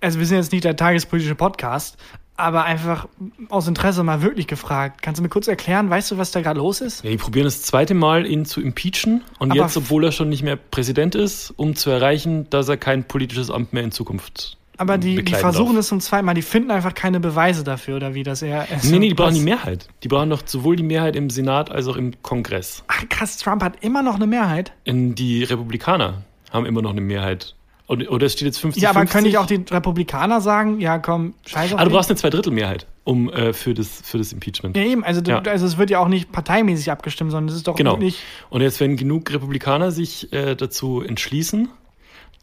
also 0.00 0.18
wir 0.20 0.26
sind 0.26 0.36
jetzt 0.38 0.52
nicht 0.52 0.64
der 0.64 0.76
tagespolitische 0.76 1.34
Podcast, 1.34 1.98
aber 2.36 2.64
einfach 2.64 3.08
aus 3.50 3.66
Interesse 3.68 4.02
mal 4.04 4.22
wirklich 4.22 4.46
gefragt. 4.46 5.02
Kannst 5.02 5.18
du 5.18 5.22
mir 5.22 5.28
kurz 5.28 5.48
erklären, 5.48 5.90
weißt 5.90 6.12
du, 6.12 6.16
was 6.16 6.30
da 6.30 6.40
gerade 6.40 6.58
los 6.60 6.80
ist? 6.80 7.04
Ja, 7.04 7.10
die 7.10 7.18
probieren 7.18 7.44
das 7.44 7.60
zweite 7.62 7.92
Mal, 7.92 8.24
ihn 8.24 8.46
zu 8.46 8.62
impeachen. 8.62 9.22
Und 9.38 9.50
Aber 9.50 9.60
jetzt, 9.62 9.76
obwohl 9.76 10.04
er 10.04 10.12
schon 10.12 10.28
nicht 10.30 10.42
mehr 10.42 10.56
Präsident 10.56 11.14
ist, 11.16 11.52
um 11.56 11.74
zu 11.76 11.90
erreichen, 11.90 12.48
dass 12.48 12.68
er 12.68 12.76
kein 12.78 13.04
politisches 13.04 13.50
Amt 13.50 13.72
mehr 13.74 13.82
in 13.82 13.92
Zukunft 13.92 14.56
Aber 14.80 14.96
die, 14.96 15.22
die 15.22 15.34
versuchen 15.34 15.76
es 15.76 15.88
zum 15.88 16.00
zweiten 16.00 16.24
Mal, 16.24 16.32
die 16.32 16.40
finden 16.42 16.70
einfach 16.70 16.94
keine 16.94 17.20
Beweise 17.20 17.64
dafür, 17.64 17.96
oder 17.96 18.14
wie 18.14 18.22
das 18.22 18.40
er. 18.40 18.66
Nee, 18.82 18.98
nee, 18.98 19.08
die 19.08 19.14
brauchen 19.14 19.34
die 19.34 19.42
Mehrheit. 19.42 19.86
Die 20.02 20.08
brauchen 20.08 20.30
doch 20.30 20.40
sowohl 20.46 20.74
die 20.74 20.82
Mehrheit 20.82 21.16
im 21.16 21.28
Senat 21.28 21.70
als 21.70 21.86
auch 21.86 21.96
im 21.96 22.14
Kongress. 22.22 22.82
Ach 22.88 23.06
krass, 23.10 23.36
Trump 23.36 23.62
hat 23.62 23.74
immer 23.84 24.02
noch 24.02 24.14
eine 24.14 24.26
Mehrheit. 24.26 24.72
In 24.84 25.14
die 25.14 25.44
Republikaner 25.44 26.22
haben 26.50 26.64
immer 26.64 26.80
noch 26.80 26.90
eine 26.92 27.02
Mehrheit. 27.02 27.54
Oder 27.88 28.26
es 28.26 28.34
steht 28.34 28.46
jetzt 28.46 28.58
50 28.60 28.82
Ja, 28.82 28.90
aber 28.90 29.00
50. 29.00 29.12
können 29.12 29.26
nicht 29.26 29.38
auch 29.38 29.46
die 29.46 29.64
Republikaner 29.68 30.40
sagen, 30.40 30.80
ja 30.80 30.98
komm, 30.98 31.34
scheiß 31.44 31.72
auf 31.74 31.80
Ah, 31.80 31.84
du 31.84 31.90
brauchst 31.90 32.08
eine 32.08 32.16
Zweidrittelmehrheit 32.16 32.86
um, 33.02 33.28
äh, 33.30 33.52
für, 33.52 33.74
das, 33.74 34.00
für 34.04 34.16
das 34.16 34.32
Impeachment. 34.32 34.76
Ja, 34.76 34.84
eben, 34.84 35.02
also, 35.02 35.20
du, 35.20 35.32
Ja. 35.32 35.38
also 35.40 35.66
es 35.66 35.76
wird 35.76 35.90
ja 35.90 35.98
auch 35.98 36.06
nicht 36.08 36.30
parteimäßig 36.30 36.90
abgestimmt, 36.92 37.32
sondern 37.32 37.48
es 37.48 37.56
ist 37.56 37.66
doch 37.66 37.74
Genau. 37.74 37.94
wirklich. 37.94 38.22
Und 38.48 38.60
jetzt, 38.62 38.78
wenn 38.80 38.96
genug 38.96 39.30
Republikaner 39.32 39.90
sich 39.90 40.32
äh, 40.32 40.54
dazu 40.54 41.02
entschließen, 41.02 41.68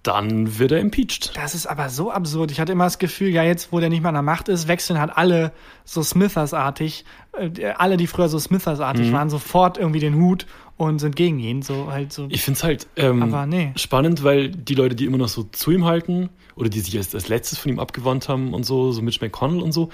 dann 0.08 0.58
wird 0.60 0.72
er 0.72 0.80
impeached. 0.80 1.32
Das 1.36 1.54
ist 1.54 1.66
aber 1.68 1.90
so 1.90 2.12
absurd. 2.12 2.52
Ich 2.52 2.60
hatte 2.60 2.72
immer 2.72 2.86
das 2.86 2.98
Gefühl, 2.98 3.30
ja, 3.30 3.44
jetzt, 3.44 3.72
wo 3.72 3.80
der 3.80 3.90
nicht 3.90 4.02
mehr 4.02 4.10
an 4.10 4.16
der 4.16 4.22
Macht 4.24 4.48
ist, 4.50 4.68
wechseln 4.68 5.00
halt 5.00 5.12
alle 5.16 5.52
so 5.86 6.02
Smithers-artig, 6.02 7.06
äh, 7.34 7.66
alle, 7.78 7.98
die 7.98 8.08
früher 8.08 8.30
so 8.30 8.38
Mhm. 8.38 8.42
Smithers-artig 8.42 9.12
waren, 9.12 9.30
sofort 9.30 9.78
irgendwie 9.78 10.00
den 10.00 10.16
Hut 10.16 10.46
und 10.78 11.00
sind 11.00 11.16
gegen 11.16 11.40
ihn. 11.40 11.62
So 11.62 11.92
halt 11.92 12.14
so. 12.14 12.28
Ich 12.30 12.42
finde 12.44 12.58
es 12.58 12.64
halt 12.64 12.88
ähm, 12.96 13.34
nee. 13.50 13.72
spannend, 13.76 14.24
weil 14.24 14.50
die 14.50 14.76
Leute, 14.76 14.96
die 14.96 15.06
immer 15.06 15.18
noch 15.18 15.28
so 15.30 15.44
zu 15.44 15.72
ihm 15.72 15.86
halten 15.86 16.30
oder 16.56 16.70
die 16.70 16.80
sich 16.80 16.98
als, 16.98 17.14
als 17.14 17.28
letztes 17.28 17.58
von 17.60 17.72
ihm 17.72 17.80
abgewandt 17.80 18.30
haben 18.30 18.54
und 18.54 18.66
so, 18.66 18.92
so 18.92 19.02
Mitch 19.02 19.20
McConnell 19.22 19.62
und 19.62 19.72
so, 19.72 19.90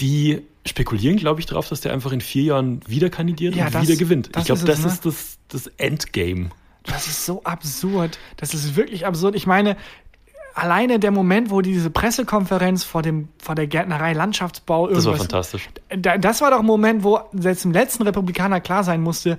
die 0.00 0.42
spekulieren, 0.66 1.16
glaube 1.16 1.40
ich, 1.40 1.46
darauf, 1.46 1.68
dass 1.68 1.80
der 1.80 1.92
einfach 1.92 2.12
in 2.12 2.20
vier 2.20 2.42
Jahren 2.44 2.80
wieder 2.86 3.08
kandidiert 3.10 3.54
Ja, 3.56 3.66
und 3.66 3.74
das- 3.74 3.82
wieder 3.88 3.96
gewinnt. 3.96 4.28
ich 4.36 4.44
glaube, 4.44 4.60
ist 4.60 4.68
das 4.68 4.80
ne? 4.82 4.86
ist 4.88 5.04
das, 5.06 5.38
das 5.48 5.66
Endgame. 5.78 6.50
Das 6.88 7.06
ist 7.06 7.24
so 7.24 7.42
absurd. 7.44 8.18
Das 8.36 8.54
ist 8.54 8.76
wirklich 8.76 9.06
absurd. 9.06 9.34
Ich 9.34 9.46
meine, 9.46 9.76
alleine 10.54 10.98
der 10.98 11.10
Moment, 11.10 11.50
wo 11.50 11.60
diese 11.60 11.90
Pressekonferenz 11.90 12.84
vor, 12.84 13.02
dem, 13.02 13.28
vor 13.38 13.54
der 13.54 13.66
Gärtnerei 13.66 14.12
Landschaftsbau 14.12 14.88
Das 14.88 14.96
war 14.96 15.12
irgendwas 15.12 15.28
fantastisch. 15.28 15.68
da, 15.96 16.18
das 16.18 16.40
war 16.40 16.50
doch 16.50 16.60
ein 16.60 16.66
Moment, 16.66 17.04
wo 17.04 17.20
selbst 17.32 17.64
dem 17.64 17.72
letzten 17.72 18.02
Republikaner 18.02 18.60
klar 18.60 18.84
sein 18.84 19.00
musste, 19.00 19.38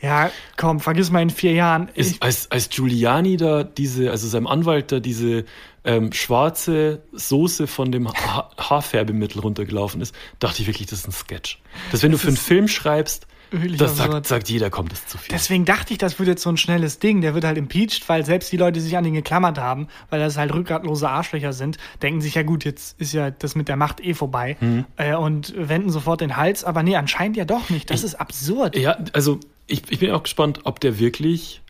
ja, 0.00 0.30
komm, 0.56 0.78
vergiss 0.78 1.10
mal 1.10 1.22
in 1.22 1.30
vier 1.30 1.52
Jahren. 1.52 1.88
Ist, 1.94 2.22
als, 2.22 2.50
als 2.52 2.68
Giuliani 2.68 3.36
da 3.36 3.64
diese, 3.64 4.12
also 4.12 4.28
seinem 4.28 4.46
Anwalt 4.46 4.92
da 4.92 5.00
diese 5.00 5.44
ähm, 5.84 6.12
schwarze 6.12 7.02
Soße 7.12 7.66
von 7.66 7.90
dem 7.90 8.08
ha 8.08 8.48
Haarfärbemittel 8.58 9.40
runtergelaufen 9.40 10.00
ist, 10.00 10.14
dachte 10.38 10.62
ich 10.62 10.68
wirklich, 10.68 10.86
das 10.86 11.00
ist 11.00 11.08
ein 11.08 11.12
Sketch. 11.12 11.60
Dass 11.90 12.02
wenn 12.04 12.12
du 12.12 12.18
für 12.18 12.28
einen 12.28 12.36
Film 12.36 12.68
schreibst, 12.68 13.26
Wirklich 13.50 13.78
das 13.78 13.96
sagt, 13.96 14.26
sagt 14.26 14.48
jeder, 14.48 14.70
komm, 14.70 14.88
das 14.88 14.98
ist 15.00 15.10
zu 15.10 15.18
viel. 15.18 15.32
deswegen 15.32 15.64
dachte 15.64 15.92
ich, 15.92 15.98
das 15.98 16.18
wird 16.18 16.28
jetzt 16.28 16.42
so 16.42 16.50
ein 16.50 16.56
schnelles 16.56 16.98
Ding. 16.98 17.20
Der 17.20 17.34
wird 17.34 17.44
halt 17.44 17.56
impeached, 17.58 18.08
weil 18.08 18.24
selbst 18.24 18.52
die 18.52 18.56
Leute, 18.56 18.74
die 18.74 18.80
sich 18.80 18.96
an 18.96 19.04
ihn 19.04 19.14
geklammert 19.14 19.58
haben, 19.58 19.88
weil 20.10 20.20
das 20.20 20.36
halt 20.36 20.52
rückgratlose 20.52 21.08
Arschlöcher 21.08 21.52
sind, 21.52 21.78
denken 22.02 22.20
sich, 22.20 22.34
ja 22.34 22.42
gut, 22.42 22.64
jetzt 22.64 23.00
ist 23.00 23.12
ja 23.12 23.30
das 23.30 23.54
mit 23.54 23.68
der 23.68 23.76
Macht 23.76 24.04
eh 24.04 24.14
vorbei 24.14 24.56
Mhm. 24.60 24.84
äh, 24.96 25.14
und 25.14 25.54
wenden 25.56 25.90
sofort 25.90 26.20
den 26.20 26.36
Hals. 26.36 26.64
Aber 26.64 26.82
nee, 26.82 26.96
anscheinend 26.96 27.36
ja 27.36 27.44
doch 27.44 27.70
nicht. 27.70 27.90
Das 27.90 28.02
ist 28.04 28.14
absurd. 28.16 28.76
Ja, 28.76 28.98
also 29.12 29.38
ich, 29.66 29.82
ich 29.90 29.98
bin 29.98 30.10
auch 30.10 30.22
gespannt, 30.22 30.60
ob 30.64 30.80
der 30.80 30.98
wirklich, 30.98 31.62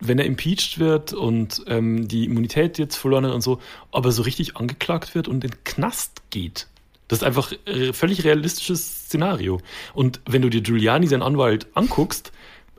wenn 0.00 0.18
er 0.18 0.24
impeached 0.26 0.78
wird 0.78 1.12
und 1.12 1.62
ähm, 1.66 2.06
die 2.08 2.24
Immunität 2.24 2.78
jetzt 2.78 2.96
verloren 2.96 3.26
hat 3.26 3.32
und 3.32 3.40
so, 3.42 3.60
ob 3.90 4.04
er 4.04 4.12
so 4.12 4.22
richtig 4.22 4.56
angeklagt 4.56 5.14
wird 5.14 5.28
und 5.28 5.44
in 5.44 5.50
den 5.50 5.64
Knast 5.64 6.22
geht. 6.30 6.68
Das 7.08 7.20
ist 7.20 7.24
einfach 7.24 7.52
ein 7.66 7.92
völlig 7.94 8.24
realistisches 8.24 9.06
Szenario. 9.06 9.60
Und 9.94 10.20
wenn 10.28 10.42
du 10.42 10.50
dir 10.50 10.60
Giuliani, 10.60 11.06
seinen 11.06 11.22
Anwalt, 11.22 11.66
anguckst, 11.74 12.32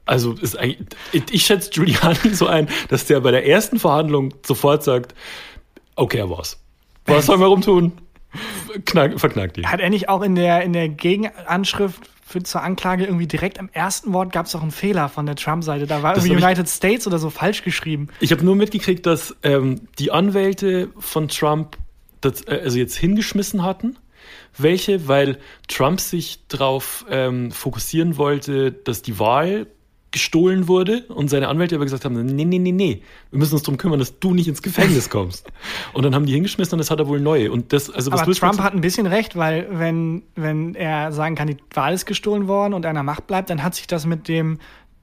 also 0.05 0.33
ist 0.33 0.57
eigentlich, 0.57 0.87
ich, 1.31 1.45
schätze 1.45 1.69
Giuliani 1.71 2.17
so 2.33 2.47
ein, 2.47 2.67
dass 2.89 3.05
der 3.05 3.19
bei 3.21 3.31
der 3.31 3.47
ersten 3.47 3.79
Verhandlung 3.79 4.33
sofort 4.45 4.83
sagt, 4.83 5.13
okay, 5.95 6.17
er 6.19 6.29
war's. 6.29 6.59
Was 7.05 7.25
sollen 7.25 7.39
wir 7.39 7.47
rumtun? 7.47 7.93
Knack, 8.85 9.19
verknackt 9.19 9.57
ihn. 9.57 9.65
Hat 9.71 9.79
er 9.79 9.89
nicht 9.89 10.09
auch 10.09 10.21
in 10.21 10.35
der, 10.35 10.61
in 10.61 10.73
der 10.73 10.89
Gegenanschrift 10.89 12.09
für, 12.23 12.43
zur 12.43 12.61
Anklage 12.61 13.05
irgendwie 13.05 13.25
direkt 13.25 13.57
im 13.57 13.69
ersten 13.71 14.13
Wort 14.13 14.31
gab 14.31 14.45
es 14.45 14.53
auch 14.55 14.61
einen 14.61 14.69
Fehler 14.71 15.09
von 15.09 15.25
der 15.25 15.35
Trump-Seite. 15.35 15.87
Da 15.87 16.03
war 16.03 16.13
Das 16.13 16.25
irgendwie 16.25 16.43
hab 16.43 16.51
ich- 16.51 16.57
United 16.59 16.69
States 16.71 17.07
oder 17.07 17.17
so 17.17 17.31
falsch 17.31 17.63
geschrieben. 17.63 18.09
Ich 18.19 18.31
habe 18.31 18.45
nur 18.45 18.55
mitgekriegt, 18.55 19.05
dass 19.07 19.35
ähm, 19.41 19.81
die 19.97 20.11
Anwälte 20.11 20.89
von 20.99 21.27
Trump 21.27 21.77
das 22.21 22.47
äh, 22.47 22.61
also 22.63 22.77
jetzt 22.77 22.95
hingeschmissen 22.97 23.63
hatten. 23.63 23.97
Welche? 24.57 25.07
Weil 25.07 25.37
Trump 25.67 25.99
sich 25.99 26.47
darauf 26.47 27.05
ähm, 27.09 27.51
fokussieren 27.51 28.17
wollte, 28.17 28.71
dass 28.71 29.01
die 29.01 29.19
Wahl 29.19 29.67
gestohlen 30.11 30.67
wurde 30.67 31.03
und 31.09 31.29
seine 31.29 31.49
Anwälte 31.49 31.75
aber 31.75 31.85
gesagt 31.85 32.03
haben, 32.03 32.25
nee, 32.25 32.45
nee, 32.45 32.57
nee, 32.57 32.71
nee, 32.71 33.03
wir 33.29 33.39
müssen 33.39 33.53
uns 33.53 33.63
darum 33.63 33.77
kümmern, 33.77 33.99
dass 33.99 34.19
du 34.19 34.33
nicht 34.33 34.47
ins 34.47 34.61
Gefängnis 34.61 35.09
kommst. 35.11 35.47
und 35.93 36.03
dann 36.03 36.15
haben 36.15 36.25
die 36.25 36.33
hingeschmissen 36.33 36.73
und 36.73 36.79
das 36.79 36.89
hat 36.89 36.99
er 36.99 37.07
wohl 37.07 37.19
neue. 37.19 37.51
Und 37.51 37.73
das, 37.73 37.89
also 37.89 38.11
was 38.11 38.21
Aber 38.21 38.33
Trump 38.33 38.59
hat 38.59 38.73
ein 38.73 38.81
bisschen 38.81 39.05
recht, 39.05 39.35
weil 39.35 39.67
wenn, 39.69 40.23
wenn 40.35 40.73
er 40.73 41.11
sagen 41.11 41.35
kann, 41.35 41.47
die 41.47 41.57
Wahl 41.73 41.93
ist 41.93 42.05
gestohlen 42.05 42.47
worden 42.47 42.73
und 42.73 42.85
er 42.85 42.89
an 42.89 42.95
der 42.95 43.03
Macht 43.03 43.27
bleibt, 43.27 43.49
dann 43.51 43.61
hat 43.61 43.75
sich 43.75 43.85
das 43.85 44.05
mit 44.05 44.27
dem 44.27 44.59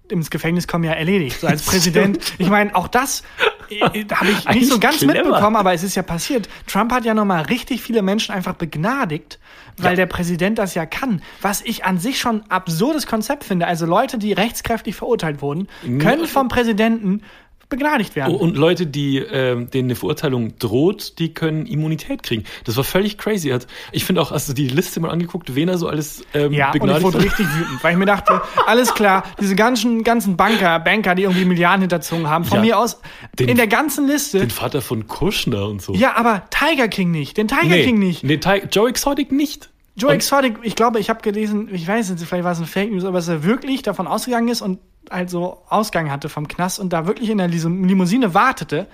ins 0.08 0.30
Gefängnis 0.30 0.68
kommen 0.68 0.84
ja 0.84 0.92
erledigt. 0.92 1.40
So 1.40 1.46
als 1.46 1.62
Präsident. 1.66 2.18
Ich 2.38 2.48
meine, 2.48 2.74
auch 2.74 2.88
das 2.88 3.22
habe 3.70 3.98
ich 4.30 4.48
nicht 4.54 4.68
so 4.68 4.78
ganz 4.78 4.98
clever. 4.98 5.12
mitbekommen, 5.14 5.56
aber 5.56 5.72
es 5.74 5.82
ist 5.82 5.94
ja 5.94 6.02
passiert. 6.02 6.48
Trump 6.66 6.92
hat 6.92 7.04
ja 7.04 7.14
nochmal 7.14 7.42
richtig 7.42 7.82
viele 7.82 8.02
Menschen 8.02 8.34
einfach 8.34 8.54
begnadigt, 8.54 9.38
weil 9.76 9.92
Ja. 9.92 9.96
der 9.96 10.06
Präsident 10.06 10.58
das 10.58 10.74
ja 10.74 10.86
kann. 10.86 11.22
Was 11.42 11.60
ich 11.62 11.84
an 11.84 11.98
sich 11.98 12.18
schon 12.18 12.42
ein 12.42 12.50
absurdes 12.50 13.06
Konzept 13.06 13.44
finde. 13.44 13.66
Also 13.66 13.86
Leute, 13.86 14.18
die 14.18 14.32
rechtskräftig 14.32 14.94
verurteilt 14.96 15.42
wurden, 15.42 15.68
können 15.98 16.26
vom 16.26 16.48
Präsidenten 16.48 17.22
begnadigt 17.68 18.14
werden. 18.16 18.34
Oh, 18.34 18.38
Und 18.38 18.56
Leute, 18.56 18.86
die 18.86 19.18
ähm, 19.18 19.70
denen 19.70 19.88
eine 19.88 19.94
Verurteilung 19.96 20.56
droht, 20.58 21.18
die 21.18 21.34
können 21.34 21.66
Immunität 21.66 22.22
kriegen. 22.22 22.44
Das 22.64 22.76
war 22.76 22.84
völlig 22.84 23.18
crazy. 23.18 23.52
Ich 23.92 24.04
finde 24.04 24.20
auch, 24.22 24.30
hast 24.30 24.48
du 24.48 24.52
die 24.52 24.68
Liste 24.68 25.00
mal 25.00 25.10
angeguckt, 25.10 25.54
wen 25.54 25.68
er 25.68 25.78
so 25.78 25.88
alles 25.88 26.24
ähm, 26.34 26.52
Ja, 26.52 26.68
und 26.68 26.76
ich 26.76 26.80
begnadigt 26.80 27.04
wurde 27.04 27.22
richtig 27.22 27.46
wütend, 27.46 27.82
weil 27.82 27.92
ich 27.92 27.98
mir 27.98 28.06
dachte, 28.06 28.40
alles 28.66 28.94
klar, 28.94 29.24
diese 29.40 29.56
ganzen, 29.56 30.04
ganzen 30.04 30.36
Banker, 30.36 30.78
Banker, 30.80 31.14
die 31.14 31.22
irgendwie 31.24 31.44
Milliarden 31.44 31.80
hinterzogen 31.82 32.28
haben, 32.28 32.44
von 32.44 32.58
Ja, 32.58 32.62
mir 32.64 32.78
aus 32.78 33.00
den- 33.38 33.48
in 33.48 33.56
der 33.56 33.66
ganzen 33.66 34.06
Liste. 34.06 34.38
Den 34.40 34.50
Vater 34.50 34.80
von 34.82 35.06
Kushner 35.08 35.66
und 35.68 35.82
so. 35.82 35.94
ja, 35.94 36.14
aber 36.16 36.44
Tiger 36.50 36.88
King 36.88 37.10
nicht, 37.10 37.36
den 37.36 37.48
Tiger 37.48 37.62
nee, 37.64 37.84
King 37.84 37.98
nicht. 37.98 38.22
Nee, 38.24 38.38
Joe 38.70 38.88
Exotic 38.88 39.32
nicht. 39.32 39.70
Joe 39.96 40.10
Und- 40.10 40.16
Exotic, 40.16 40.56
ich 40.62 40.76
glaube, 40.76 41.00
ich 41.00 41.08
habe 41.08 41.22
gelesen, 41.22 41.68
ich 41.72 41.88
weiß 41.88 42.10
nicht, 42.10 42.22
vielleicht 42.24 42.44
war 42.44 42.52
es 42.52 42.58
eine 42.58 42.66
Fake 42.66 42.90
News, 42.92 43.04
aber 43.04 43.16
dass 43.18 43.28
er 43.28 43.44
wirklich 43.44 43.82
davon 43.82 44.06
ausgegangen 44.06 44.48
ist 44.48 44.60
und 44.60 44.78
halt 45.10 45.30
so 45.30 45.62
Ausgang 45.68 46.10
hatte 46.10 46.28
vom 46.28 46.48
Knast 46.48 46.78
und 46.78 46.92
da 46.92 47.06
wirklich 47.06 47.30
in 47.30 47.38
der 47.38 47.48
Limousine 47.48 48.34
wartete 48.34 48.86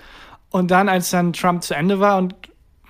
und 0.49 0.71
dann, 0.71 0.89
als 0.89 1.09
dann 1.09 1.33
Trump 1.33 1.63
zu 1.63 1.73
Ende 1.73 1.99
war 1.99 2.17
und 2.17 2.35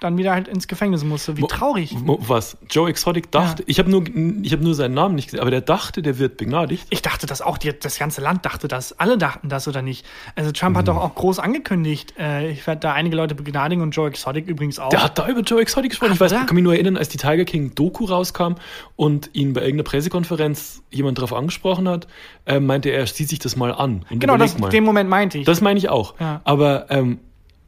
dann 0.04 0.18
wieder 0.18 0.32
halt 0.34 0.48
ins 0.48 0.68
Gefängnis 0.68 1.04
musste. 1.04 1.38
Wie 1.38 1.48
traurig. 1.48 1.94
Mo- 2.00 2.20
Was? 2.28 2.58
Joe 2.70 2.90
Exotic 2.90 3.32
dachte, 3.32 3.64
ich 3.66 3.80
habe 3.80 3.90
nur, 3.90 4.04
ich 4.44 4.52
habe 4.54 4.64
nur 4.64 4.76
seinen 4.76 4.94
Namen 4.94 5.16
nicht 5.16 5.28
gesehen, 5.28 5.40
aber 5.40 5.52
der 5.52 5.62
dachte, 5.62 6.02
der 6.02 6.20
wird 6.20 6.38
begnadigt. 6.38 6.86
Ich 6.90 7.02
dachte 7.02 7.26
das 7.26 7.42
auch, 7.42 7.58
die, 7.58 7.72
das 7.78 7.98
ganze 7.98 8.22
Land 8.22 8.46
dachte 8.46 8.68
das, 8.68 9.00
alle 9.00 9.18
dachten 9.18 9.50
das 9.50 9.68
oder 9.68 9.82
nicht. 9.82 10.06
Also 10.36 10.52
Trump 10.52 10.74
Mhm. 10.76 10.80
hat 10.80 10.88
doch 10.88 10.98
auch 10.98 11.16
groß 11.16 11.40
angekündigt, 11.40 12.14
äh, 12.20 12.52
ich 12.52 12.66
werde 12.68 12.82
da 12.82 12.94
einige 12.94 13.16
Leute 13.16 13.36
begnadigen 13.36 13.82
und 13.82 13.92
Joe 13.92 14.08
Exotic 14.08 14.48
übrigens 14.48 14.80
auch. 14.80 14.90
Der 14.90 15.04
hat 15.04 15.18
da 15.18 15.28
über 15.28 15.42
Joe 15.42 15.62
Exotic 15.62 15.92
gesprochen. 15.92 16.14
Ich 16.14 16.20
weiß, 16.20 16.32
kann 16.32 16.54
mich 16.54 16.64
nur 16.64 16.74
erinnern, 16.74 16.98
als 16.98 17.10
die 17.10 17.18
Tiger 17.18 17.46
King 17.46 17.74
Doku 17.76 18.06
rauskam 18.06 18.56
und 18.96 19.30
ihn 19.34 19.54
bei 19.54 19.62
irgendeiner 19.62 19.84
Pressekonferenz 19.84 20.82
jemand 20.92 21.18
darauf 21.18 21.34
angesprochen 21.34 21.88
hat, 21.90 22.08
äh, 22.46 22.60
meinte 22.60 22.90
er, 22.90 23.06
sieht 23.08 23.30
sich 23.30 23.40
das 23.40 23.56
mal 23.56 23.72
an 23.74 24.06
genau, 24.10 24.38
das, 24.38 24.58
mal. 24.58 24.70
den 24.70 24.84
Moment 24.84 25.10
meinte 25.10 25.38
ich. 25.38 25.46
Das 25.46 25.62
meine 25.62 25.78
ich 25.78 25.90
auch. 25.90 26.20
Ja. 26.20 26.42
Aber 26.44 26.88
ähm, 26.90 27.20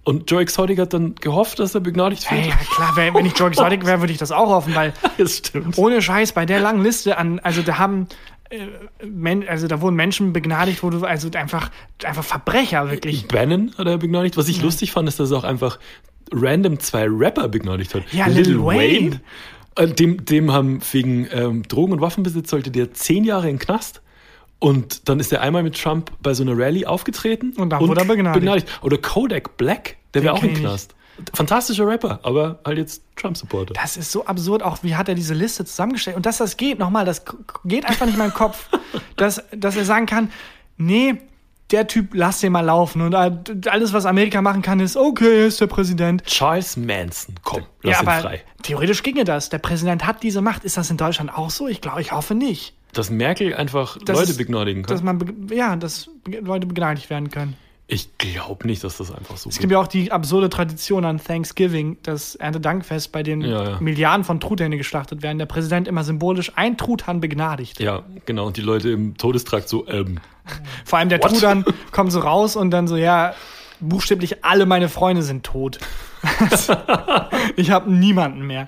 und 0.06 0.32
Joe 0.32 0.42
Exotic 0.42 0.80
hat 0.80 0.94
dann 0.94 1.16
gehofft, 1.16 1.60
dass 1.60 1.76
er 1.76 1.82
begnadigt 1.82 2.30
wird. 2.32 2.44
Ey, 2.44 2.50
ja 2.50 2.56
klar, 2.74 2.94
wenn, 2.96 3.14
wenn 3.14 3.26
ich 3.26 3.38
Joe 3.38 3.50
Exotic 3.50 3.86
wäre, 3.86 4.00
würde 4.00 4.14
ich 4.14 4.20
das 4.20 4.32
auch 4.32 4.48
hoffen, 4.50 4.74
weil 4.76 4.94
Das 5.18 5.38
stimmt. 5.38 5.78
ohne 5.78 6.02
Scheiß 6.02 6.32
bei 6.32 6.46
der 6.46 6.60
langen 6.62 6.82
Liste 6.84 7.18
an, 7.18 7.40
also 7.40 7.62
da 7.62 7.78
haben 7.80 8.08
äh, 8.50 9.46
also 9.48 9.68
da 9.68 9.82
wurden 9.82 9.96
Menschen 9.96 10.32
begnadigt, 10.32 10.84
wo 10.84 10.90
du 10.90 11.04
also 11.06 11.30
einfach 11.36 11.70
einfach 12.04 12.24
Verbrecher 12.24 12.90
wirklich. 12.90 13.28
Bannon 13.28 13.72
hat 13.78 13.88
er 13.88 13.98
begnadigt. 13.98 14.38
Was 14.38 14.48
ich 14.48 14.62
lustig 14.62 14.92
fand, 14.92 15.10
ist, 15.10 15.20
dass 15.20 15.32
er 15.32 15.38
auch 15.40 15.44
einfach 15.44 15.80
random 16.32 16.80
zwei 16.80 17.06
Rapper 17.10 17.48
begnadigt 17.50 17.94
hat. 17.96 18.04
Ja, 18.12 18.28
Lil 18.28 18.60
Wayne. 18.64 19.22
äh, 19.76 19.88
Dem, 19.88 20.24
dem 20.26 20.52
haben 20.52 20.80
wegen 20.92 21.28
ähm, 21.32 21.64
Drogen- 21.68 21.94
und 21.94 22.02
Waffenbesitz 22.02 22.50
sollte 22.50 22.70
der 22.72 22.94
zehn 22.94 23.24
Jahre 23.24 23.50
in 23.50 23.58
Knast. 23.60 24.02
Und 24.66 25.08
dann 25.10 25.20
ist 25.20 25.32
er 25.32 25.42
einmal 25.42 25.62
mit 25.62 25.80
Trump 25.80 26.10
bei 26.24 26.34
so 26.34 26.42
einer 26.42 26.58
Rallye 26.58 26.88
aufgetreten. 26.88 27.54
Und 27.56 27.70
dann 27.70 27.88
wurde 27.88 28.02
er 28.02 28.06
begnadigt. 28.06 28.68
Oder 28.82 28.98
Kodak 28.98 29.58
Black, 29.58 29.98
der 30.16 30.24
wäre 30.24 30.34
auch 30.34 30.42
im. 30.42 30.56
Knast. 30.56 30.96
Fantastischer 31.36 31.86
Rapper, 31.88 32.20
aber 32.24 32.60
halt 32.66 32.80
jetzt 32.80 33.04
Trump-Supporter. 33.16 33.76
Das 33.76 33.96
ist 33.96 34.12
so 34.12 34.26
absurd, 34.26 34.64
auch 34.64 34.80
wie 34.82 34.96
hat 34.96 35.08
er 35.08 35.14
diese 35.14 35.36
Liste 35.36 35.66
zusammengestellt. 35.66 36.18
Und 36.18 36.26
dass 36.26 36.38
das 36.38 36.58
geht, 36.58 36.80
nochmal, 36.80 37.06
das 37.06 37.24
geht 37.64 37.86
einfach 37.86 38.08
nicht 38.08 38.16
in 38.16 38.20
meinen 38.20 38.34
Kopf, 38.34 38.68
dass, 39.18 39.44
dass 39.56 39.78
er 39.78 39.86
sagen 39.86 40.08
kann, 40.08 40.32
nee, 40.78 41.14
der 41.70 41.86
Typ, 41.86 42.16
lass 42.16 42.40
den 42.40 42.52
mal 42.52 42.62
laufen. 42.62 43.04
Und 43.04 43.14
alles, 43.14 43.94
was 43.94 44.08
Amerika 44.08 44.42
machen 44.42 44.64
kann, 44.64 44.80
ist, 44.80 44.98
okay, 44.98 45.42
er 45.42 45.46
ist 45.46 45.62
der 45.62 45.68
Präsident. 45.68 46.24
Charles 46.26 46.76
Manson, 46.76 47.36
komm, 47.44 47.66
lass 47.84 47.98
ja, 47.98 48.02
ihn 48.02 48.08
aber 48.08 48.22
frei. 48.22 48.44
theoretisch 48.64 49.04
ginge 49.04 49.26
das. 49.26 49.50
Der 49.50 49.60
Präsident 49.60 50.08
hat 50.08 50.24
diese 50.24 50.42
Macht. 50.42 50.64
Ist 50.64 50.76
das 50.76 50.90
in 50.90 50.98
Deutschland 50.98 51.38
auch 51.38 51.52
so? 51.52 51.68
Ich 51.68 51.82
glaube, 51.82 52.02
ich 52.02 52.12
hoffe 52.12 52.34
nicht. 52.34 52.74
Dass 52.96 53.10
Merkel 53.12 53.54
einfach 53.54 53.98
Das 54.04 54.18
Leute 54.18 54.32
ist- 54.32 54.38
begnadigen 54.38 54.82
kann. 54.82 54.96
Dass 54.96 55.04
man, 55.04 55.48
ja, 55.54 55.76
dass 55.76 56.10
Leute 56.42 56.66
begnadigt 56.66 57.10
werden 57.12 57.30
können. 57.30 57.56
Ich 57.88 58.18
glaube 58.18 58.66
nicht, 58.66 58.84
dass 58.84 58.98
das 58.98 59.12
einfach 59.14 59.38
so 59.38 59.48
Es 59.48 59.60
gibt 59.60 59.72
ja 59.72 59.78
auch 59.78 59.86
die 59.86 60.12
absurde 60.12 60.50
Tradition 60.50 61.06
an 61.06 61.24
Thanksgiving, 61.24 61.98
das 62.02 62.34
Erntedankfest, 62.34 63.12
bei 63.12 63.22
dem 63.22 63.42
Ja, 63.42 63.64
ja. 63.64 63.78
Milliarden 63.80 64.24
von 64.24 64.40
Truthähne 64.40 64.78
geschlachtet 64.78 65.22
werden. 65.22 65.38
Der 65.38 65.46
Präsident 65.46 65.88
immer 65.88 66.04
symbolisch 66.04 66.52
ein 66.56 66.78
Truthahn 66.80 67.22
begnadigt. 67.22 67.80
Ja, 67.80 68.02
genau. 68.26 68.48
Und 68.48 68.58
die 68.58 68.62
Leute 68.62 68.90
im 68.90 69.18
Todestrakt 69.18 69.70
so, 69.70 69.88
ähm, 69.88 70.20
Vor 70.84 70.98
allem 70.98 71.10
der 71.10 71.22
What? 71.22 71.30
Truthahn 71.34 71.64
kommt 71.92 72.12
so 72.12 72.22
raus 72.22 72.56
und 72.56 72.72
dann 72.72 72.88
so, 72.88 72.96
ja, 72.98 73.36
buchstäblich 73.82 74.44
alle 74.44 74.66
meine 74.66 74.90
Freunde 74.90 75.22
sind 75.22 75.44
tot. 75.46 75.78
ich 77.56 77.70
habe 77.72 77.92
niemanden 77.92 78.48
mehr. 78.48 78.68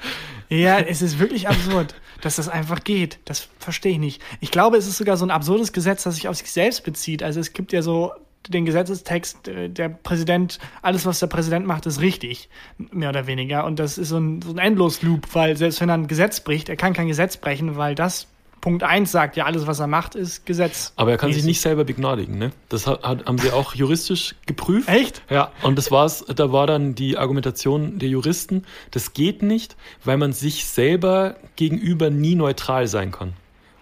Ja, 0.50 0.78
es 0.80 1.02
ist 1.02 1.18
wirklich 1.20 1.48
absurd, 1.50 1.96
dass 2.22 2.38
das 2.38 2.50
einfach 2.50 2.84
geht. 2.84 3.20
Das 3.26 3.48
verstehe 3.60 3.94
ich 3.94 4.00
nicht. 4.00 4.22
Ich 4.40 4.52
glaube, 4.52 4.78
es 4.78 4.88
ist 4.88 4.98
sogar 4.98 5.18
so 5.18 5.26
ein 5.26 5.32
absurdes 5.32 5.74
Gesetz, 5.74 6.04
das 6.04 6.16
sich 6.16 6.28
auf 6.28 6.36
sich 6.36 6.52
selbst 6.52 6.84
bezieht. 6.84 7.24
Also 7.24 7.40
es 7.40 7.54
gibt 7.54 7.74
ja 7.74 7.82
so 7.82 8.14
den 8.48 8.66
Gesetzestext, 8.66 9.48
äh, 9.48 9.70
der 9.70 9.90
Präsident, 9.90 10.60
alles, 10.82 11.06
was 11.06 11.20
der 11.20 11.28
Präsident 11.28 11.66
macht, 11.66 11.86
ist 11.86 12.02
richtig, 12.02 12.50
mehr 12.78 13.10
oder 13.10 13.28
weniger. 13.28 13.66
Und 13.66 13.80
das 13.80 13.98
ist 13.98 14.10
so 14.10 14.18
ein, 14.18 14.42
so 14.42 14.52
ein 14.52 14.58
Endlosloop, 14.58 15.34
weil 15.34 15.58
selbst 15.58 15.82
wenn 15.82 15.90
er 15.90 15.96
ein 15.96 16.08
Gesetz 16.08 16.40
bricht, 16.40 16.70
er 16.70 16.76
kann 16.76 16.94
kein 16.94 17.08
Gesetz 17.08 17.38
brechen, 17.38 17.76
weil 17.78 17.96
das 17.96 18.28
Punkt 18.68 18.84
1 18.84 19.10
sagt 19.10 19.38
ja, 19.38 19.46
alles, 19.46 19.66
was 19.66 19.80
er 19.80 19.88
macht, 19.88 20.14
ist 20.14 20.46
Gesetz. 20.46 20.92
Aber 20.98 21.12
er 21.12 21.18
kann 21.18 21.32
sich 21.32 21.46
nicht 21.46 21.62
selber 21.62 21.86
begnadigen, 21.86 22.38
ne? 22.38 22.52
Das 22.68 22.86
hat, 22.86 23.02
haben 23.02 23.38
sie 23.38 23.54
auch 23.54 23.74
juristisch 23.74 24.36
geprüft. 24.46 24.90
Echt? 24.90 25.22
Ja, 25.30 25.54
und 25.62 25.78
das 25.78 25.90
war's, 25.90 26.26
da 26.36 26.52
war 26.52 26.68
dann 26.68 26.94
die 26.94 27.18
Argumentation 27.18 27.98
der 27.98 28.10
Juristen, 28.10 28.66
das 28.92 29.14
geht 29.14 29.42
nicht, 29.42 29.78
weil 30.04 30.18
man 30.18 30.34
sich 30.34 30.66
selber 30.66 31.38
gegenüber 31.56 32.10
nie 32.10 32.36
neutral 32.36 32.88
sein 32.88 33.14
kann. 33.14 33.32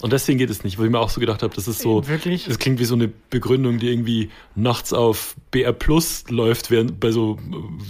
Und 0.05 0.13
deswegen 0.13 0.37
geht 0.37 0.51
es 0.51 0.63
nicht, 0.63 0.77
weil 0.77 0.85
ich 0.85 0.91
mir 0.91 0.99
auch 0.99 1.09
so 1.09 1.19
gedacht 1.19 1.41
habe, 1.41 1.55
das 1.55 1.67
ist 1.67 1.79
so, 1.79 2.07
Wirklich? 2.07 2.45
das 2.45 2.59
klingt 2.59 2.79
wie 2.79 2.85
so 2.85 2.93
eine 2.93 3.07
Begründung, 3.31 3.79
die 3.79 3.89
irgendwie 3.89 4.29
nachts 4.53 4.93
auf 4.93 5.35
BR 5.49 5.73
Plus 5.73 6.25
läuft, 6.29 6.69
während 6.69 6.99
bei 6.99 7.09
so, 7.09 7.39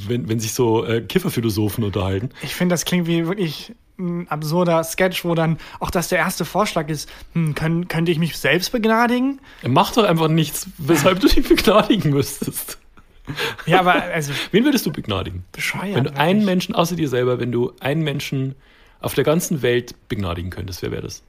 wenn, 0.07 0.29
wenn 0.29 0.39
sich 0.39 0.53
so 0.53 0.85
äh, 0.85 1.01
Kifferphilosophen 1.01 1.83
unterhalten. 1.83 2.29
Ich 2.41 2.55
finde, 2.55 2.71
das 2.71 2.85
klingt 2.85 3.05
wie 3.07 3.27
wirklich 3.27 3.73
ein 3.99 4.29
absurder 4.29 4.81
Sketch, 4.85 5.25
wo 5.25 5.35
dann 5.35 5.57
auch 5.81 5.91
das 5.91 6.07
der 6.07 6.19
erste 6.19 6.45
Vorschlag 6.45 6.87
ist, 6.87 7.09
hm, 7.33 7.53
können, 7.53 7.89
könnte 7.89 8.13
ich 8.13 8.17
mich 8.17 8.37
selbst 8.37 8.71
begnadigen? 8.71 9.41
Mach 9.67 9.91
doch 9.91 10.05
einfach 10.05 10.29
nichts, 10.29 10.67
weshalb 10.77 11.19
du 11.19 11.27
dich 11.27 11.45
begnadigen 11.45 12.11
müsstest. 12.11 12.77
Ja, 13.65 13.81
aber 13.81 13.91
also 14.03 14.31
Wen 14.51 14.63
würdest 14.63 14.85
du 14.85 14.91
begnadigen? 14.93 15.43
bescheuert. 15.51 15.95
Wenn 15.95 16.03
du 16.05 16.15
einen 16.15 16.39
wirklich. 16.39 16.45
Menschen, 16.45 16.75
außer 16.75 16.95
dir 16.95 17.09
selber, 17.09 17.41
wenn 17.41 17.51
du 17.51 17.73
einen 17.81 18.03
Menschen 18.03 18.55
auf 19.01 19.13
der 19.13 19.23
ganzen 19.23 19.61
Welt 19.61 19.95
begnadigen 20.09 20.49
könntest, 20.49 20.81
wer 20.81 20.91
wäre 20.91 21.03
das? 21.03 21.23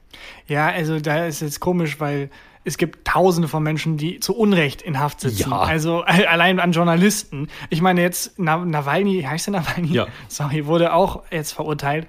Ja, 0.47 0.67
also 0.67 0.99
da 0.99 1.25
ist 1.25 1.41
jetzt 1.41 1.59
komisch, 1.59 1.99
weil 1.99 2.29
es 2.63 2.77
gibt 2.77 3.07
tausende 3.07 3.47
von 3.47 3.63
Menschen, 3.63 3.95
die 3.95 4.19
zu 4.19 4.35
Unrecht 4.35 4.81
in 4.81 4.99
Haft 4.99 5.21
sitzen. 5.21 5.51
Ja. 5.51 5.59
Also 5.59 6.03
äh, 6.05 6.25
allein 6.25 6.59
an 6.59 6.73
Journalisten. 6.73 7.47
Ich 7.69 7.81
meine 7.81 8.01
jetzt, 8.01 8.33
Na 8.37 8.57
Nawalny, 8.57 9.21
heißt 9.23 9.47
der 9.47 9.53
Nawalny? 9.53 9.93
Ja. 9.93 10.07
Sorry, 10.27 10.65
wurde 10.65 10.93
auch 10.93 11.23
jetzt 11.31 11.53
verurteilt. 11.53 12.07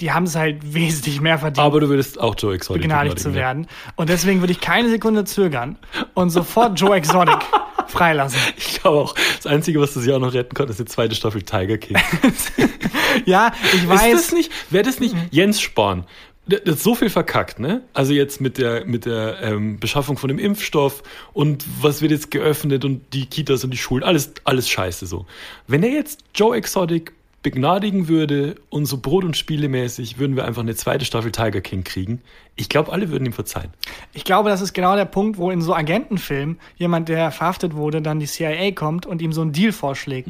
Die 0.00 0.10
haben 0.10 0.24
es 0.24 0.34
halt 0.34 0.74
wesentlich 0.74 1.20
mehr 1.20 1.38
verdient. 1.38 1.64
Aber 1.64 1.78
du 1.78 1.88
würdest 1.88 2.18
auch 2.18 2.34
Joe 2.36 2.54
Exotic 2.54 2.82
begnadigt 2.82 3.20
zu 3.20 3.34
werden. 3.34 3.68
Und 3.94 4.08
deswegen 4.08 4.40
würde 4.40 4.52
ich 4.52 4.60
keine 4.60 4.88
Sekunde 4.88 5.24
zögern 5.24 5.78
und 6.14 6.30
sofort 6.30 6.80
Joe 6.80 6.96
Exotic 6.96 7.38
freilassen. 7.90 8.38
Ich 8.56 8.80
glaube 8.80 8.98
auch, 8.98 9.14
das 9.36 9.46
Einzige, 9.46 9.80
was 9.80 9.94
das 9.94 10.06
Jahr 10.06 10.18
noch 10.18 10.34
retten 10.34 10.54
kann, 10.54 10.68
ist 10.68 10.80
die 10.80 10.84
zweite 10.84 11.14
Staffel 11.14 11.42
Tiger 11.42 11.78
King. 11.78 11.96
Ja, 13.26 13.52
ich 13.74 13.82
Ist 13.82 13.88
weiß. 13.88 14.12
das 14.12 14.32
nicht, 14.32 14.50
wäre 14.70 14.84
das 14.84 14.98
nicht 14.98 15.14
Jens 15.30 15.60
Spahn? 15.60 16.06
Der 16.46 16.58
der 16.60 16.72
hat 16.72 16.80
so 16.80 16.94
viel 16.94 17.10
verkackt, 17.10 17.60
ne? 17.60 17.82
Also 17.92 18.12
jetzt 18.12 18.40
mit 18.40 18.58
der, 18.58 18.84
mit 18.84 19.04
der 19.04 19.40
ähm, 19.42 19.78
Beschaffung 19.78 20.16
von 20.16 20.28
dem 20.28 20.38
Impfstoff 20.38 21.02
und 21.32 21.64
was 21.80 22.02
wird 22.02 22.10
jetzt 22.10 22.30
geöffnet 22.30 22.84
und 22.84 23.02
die 23.12 23.26
Kitas 23.26 23.62
und 23.62 23.70
die 23.70 23.76
Schulen, 23.76 24.02
alles, 24.02 24.32
alles 24.44 24.68
scheiße 24.68 25.06
so. 25.06 25.26
Wenn 25.68 25.82
er 25.84 25.90
jetzt 25.90 26.24
Joe 26.34 26.56
Exotic 26.56 27.12
begnadigen 27.42 28.08
würde 28.08 28.54
und 28.70 28.86
so 28.86 28.98
Brot- 28.98 29.24
und 29.24 29.36
Spielemäßig 29.36 30.18
würden 30.18 30.36
wir 30.36 30.44
einfach 30.44 30.62
eine 30.62 30.74
zweite 30.74 31.04
Staffel 31.04 31.32
Tiger 31.32 31.60
King 31.60 31.82
kriegen. 31.84 32.22
Ich 32.54 32.68
glaube, 32.68 32.92
alle 32.92 33.10
würden 33.10 33.26
ihm 33.26 33.32
verzeihen. 33.32 33.70
Ich 34.12 34.24
glaube, 34.24 34.50
das 34.50 34.60
ist 34.60 34.72
genau 34.72 34.94
der 34.94 35.06
Punkt, 35.06 35.38
wo 35.38 35.50
in 35.50 35.60
so 35.60 35.74
Agentenfilmen 35.74 36.58
jemand, 36.76 37.08
der 37.08 37.30
verhaftet 37.30 37.74
wurde, 37.74 38.00
dann 38.00 38.20
die 38.20 38.26
CIA 38.26 38.72
kommt 38.72 39.06
und 39.06 39.20
ihm 39.22 39.32
so 39.32 39.40
einen 39.40 39.52
Deal 39.52 39.72
vorschlägt. 39.72 40.28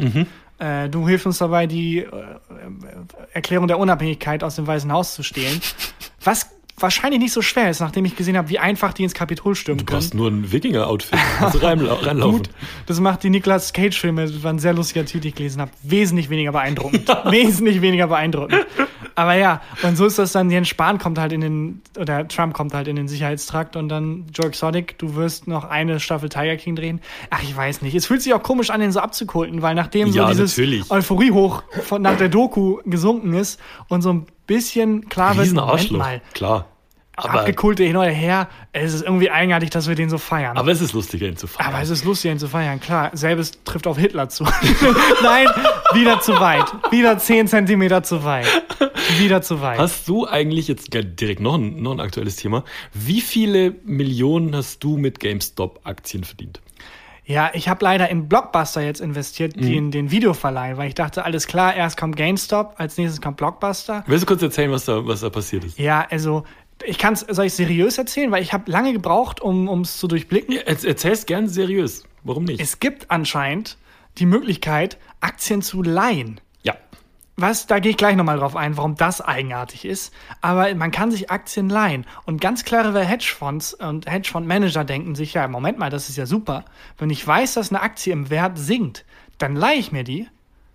Äh, 0.59 0.89
du 0.89 1.09
hilfst 1.09 1.27
uns 1.27 1.39
dabei, 1.39 1.67
die 1.67 1.99
äh, 1.99 2.09
Erklärung 3.33 3.67
der 3.67 3.79
Unabhängigkeit 3.79 4.45
aus 4.45 4.57
dem 4.57 4.67
Weißen 4.67 4.91
Haus 4.93 5.15
zu 5.15 5.23
stehlen. 5.23 5.61
Was 6.25 6.51
wahrscheinlich 6.79 7.21
nicht 7.21 7.33
so 7.33 7.43
schwer 7.43 7.71
ist, 7.71 7.81
nachdem 7.81 8.05
ich 8.05 8.17
gesehen 8.17 8.37
habe, 8.37 8.49
wie 8.49 8.59
einfach 8.59 8.93
die 8.93 9.05
ins 9.05 9.15
Kapitol 9.15 9.55
stürmen 9.55 9.79
Du 9.79 9.85
können. 9.85 9.99
brauchst 10.01 10.15
nur 10.15 10.29
ein 10.29 10.51
Wikinger-Outfit, 10.53 11.19
also 11.41 11.59
reinla- 11.61 12.05
reinlaufen. 12.07 12.39
Gut, 12.39 12.51
das 12.87 12.99
macht 13.01 13.23
die 13.23 13.31
Nicolas 13.31 13.73
Cage-Filme, 13.73 14.23
das 14.27 14.43
war 14.43 14.53
ein 14.53 14.59
sehr 14.59 14.73
lustiger 14.75 15.05
Titel, 15.05 15.21
den 15.21 15.29
ich 15.29 15.35
gelesen 15.35 15.61
habe, 15.61 15.71
wesentlich 15.83 16.29
weniger 16.31 16.53
beeindruckend. 16.53 17.09
wesentlich 17.31 17.81
weniger 17.83 18.07
beeindruckend. 18.09 18.67
Aber 19.15 19.35
ja, 19.35 19.61
und 19.83 19.97
so 19.97 20.07
ist 20.07 20.19
das 20.19 20.33
dann, 20.33 20.51
Jens 20.51 20.69
Spahn 20.69 20.99
kommt 20.99 21.19
halt 21.19 21.33
in 21.33 21.43
den, 21.43 21.83
oder 21.99 22.27
Trump 22.27 22.55
kommt 22.55 22.73
halt 22.73 22.89
in 22.89 22.97
den 22.97 23.09
Sicherheitstrakt 23.09 23.77
und 23.77 23.89
dann 23.91 24.25
Joe 24.35 24.47
Exotic, 24.47 24.99
du 24.99 25.15
wirst 25.17 25.47
noch 25.47 25.65
eine 25.65 26.01
Staffel 26.01 26.31
Tiger 26.31 26.57
King 26.57 26.77
drehen. 26.77 27.01
Ach, 27.29 27.43
ich 27.43 27.55
weiß 27.55 27.83
nicht. 27.83 27.95
Es 27.95 28.07
fühlt 28.07 28.23
sich 28.23 28.33
auch 28.33 28.43
komisch 28.43 28.71
an, 28.71 28.81
den 28.81 28.91
so 28.91 29.01
abzukulten, 29.01 29.61
weil 29.61 29.75
nachdem 29.75 30.09
Ja, 30.09 30.25
so 30.29 30.33
dieses 30.33 30.57
natürlich. 30.57 30.91
Euphorie 30.91 31.31
hoch 31.31 31.63
von, 31.85 32.01
nach 32.01 32.17
der 32.17 32.31
Doku 32.31 32.79
gesunken 32.87 33.35
ist 33.35 33.61
und 33.89 34.01
so 34.01 34.13
ein 34.15 34.27
bisschen 34.47 35.09
klar 35.09 35.37
wird, 35.37 35.53
Moment 35.53 35.91
mal, 35.93 36.23
klar. 36.35 36.67
Aber, 37.15 37.41
abgekulte 37.41 37.85
hin 37.85 37.97
oder 37.97 38.09
her, 38.09 38.49
es 38.73 38.95
ist 38.95 39.03
irgendwie 39.03 39.31
eigenartig, 39.31 39.69
dass 39.69 39.87
wir 39.87 39.95
den 39.95 40.09
so 40.09 40.17
feiern. 40.17 40.57
aber 40.57 40.73
es 40.73 40.81
ist 40.81 40.95
lustiger, 40.95 41.27
ihn 41.27 41.37
zu 41.37 41.47
feiern. 41.47 41.69
Aber 41.69 41.83
es 41.83 41.91
ist 41.91 42.05
lustig, 42.05 42.31
ihn 42.31 42.39
zu 42.39 42.49
feiern, 42.49 42.81
klar. 42.81 43.11
Selbes 43.13 43.53
trifft 43.65 43.87
auf 43.87 43.99
Hitler 43.99 44.31
zu. 44.31 44.45
Nein, 45.23 45.47
wieder 45.93 46.21
zu 46.21 46.41
weit. 46.41 46.65
Wieder 46.91 47.19
10 47.19 47.49
Zentimeter 47.49 48.03
zu 48.03 48.25
weit. 48.25 48.47
Wieder 49.19 49.43
zu 49.43 49.61
weit. 49.61 49.79
Hast 49.79 50.09
du 50.09 50.27
eigentlich 50.27 50.69
jetzt 50.69 50.89
direkt 50.95 51.41
noch 51.41 51.55
ein, 51.55 51.83
noch 51.83 51.93
ein 51.93 52.01
aktuelles 52.01 52.37
Thema? 52.37 52.65
Wie 52.95 53.21
viele 53.21 53.75
Millionen 53.85 54.57
hast 54.57 54.83
du 54.83 54.97
mit 54.97 55.21
GameStop-Aktien 55.21 56.25
verdient? 56.25 56.63
Ja, 57.25 57.51
ich 57.55 57.69
habe 57.69 57.85
leider 57.85 58.09
in 58.09 58.29
Blockbuster 58.29 58.81
jetzt 58.83 59.01
investiert, 59.01 59.57
Mhm. 59.57 59.61
die 59.61 59.77
in 59.77 59.91
den 59.93 60.11
Videoverleih, 60.11 60.77
weil 60.77 60.89
ich 60.89 60.95
dachte, 60.95 61.25
alles 61.25 61.47
klar, 61.47 61.75
erst 61.75 61.97
kommt 61.97 62.17
GameStop, 62.17 62.75
als 62.79 62.99
nächstes 62.99 63.21
kommt 63.21 63.37
Blockbuster. 63.37 64.03
Willst 64.07 64.23
du 64.25 64.27
kurz 64.27 64.43
erzählen, 64.43 64.71
was 64.73 64.85
da, 64.87 65.07
was 65.07 65.21
da 65.21 65.31
passiert 65.31 65.65
ist? 65.65 65.79
Ja, 65.79 66.07
also 66.11 66.45
ich 66.85 66.99
kann 66.99 67.13
es, 67.15 67.21
soll 67.21 67.45
ich 67.47 67.55
seriös 67.55 67.97
erzählen, 67.97 68.31
weil 68.33 68.43
ich 68.43 68.53
habe 68.53 68.69
lange 68.71 68.93
gebraucht, 68.93 69.41
um 69.41 69.83
es 69.83 69.99
zu 69.99 70.09
durchblicken. 70.09 70.57
Er, 70.57 70.67
erzähl's 70.85 71.27
gern 71.27 71.49
seriös. 71.49 72.03
Warum 72.25 72.45
nicht? 72.45 72.61
Es 72.61 72.81
gibt 72.81 73.11
anscheinend 73.11 73.79
die 74.19 74.27
Möglichkeit, 74.27 74.99
Aktien 75.21 75.63
zu 75.63 75.83
leihen. 75.83 76.41
Was, 77.37 77.67
da 77.67 77.79
gehe 77.79 77.93
ich 77.93 77.97
gleich 77.97 78.15
nochmal 78.15 78.39
drauf 78.39 78.57
ein, 78.57 78.77
warum 78.77 78.95
das 78.95 79.23
eigenartig 79.23 79.87
ist. 79.87 80.13
Aber 80.43 80.75
man 80.75 80.91
kann 80.91 81.11
sich 81.11 81.31
Aktien 81.31 81.71
leihen. 81.71 82.07
Und 82.27 82.41
ganz 82.41 82.65
clevere 82.65 83.05
Hedgefonds 83.05 83.75
und 83.75 84.11
Hedgefondsmanager 84.11 84.85
denken 84.85 85.15
sich, 85.15 85.35
ja, 85.35 85.49
Moment 85.49 85.79
mal, 85.79 85.89
das 85.91 86.11
ist 86.11 86.17
ja 86.17 86.27
super. 86.27 86.65
Wenn 86.99 87.09
ich 87.09 87.27
weiß, 87.27 87.55
dass 87.55 87.71
eine 87.71 87.81
Aktie 87.81 88.13
im 88.13 88.29
Wert 88.29 88.59
sinkt, 88.59 89.07
dann 89.39 89.57
leihe 89.57 89.79
ich 89.79 89.93
mir 89.93 90.05
die. 90.05 90.29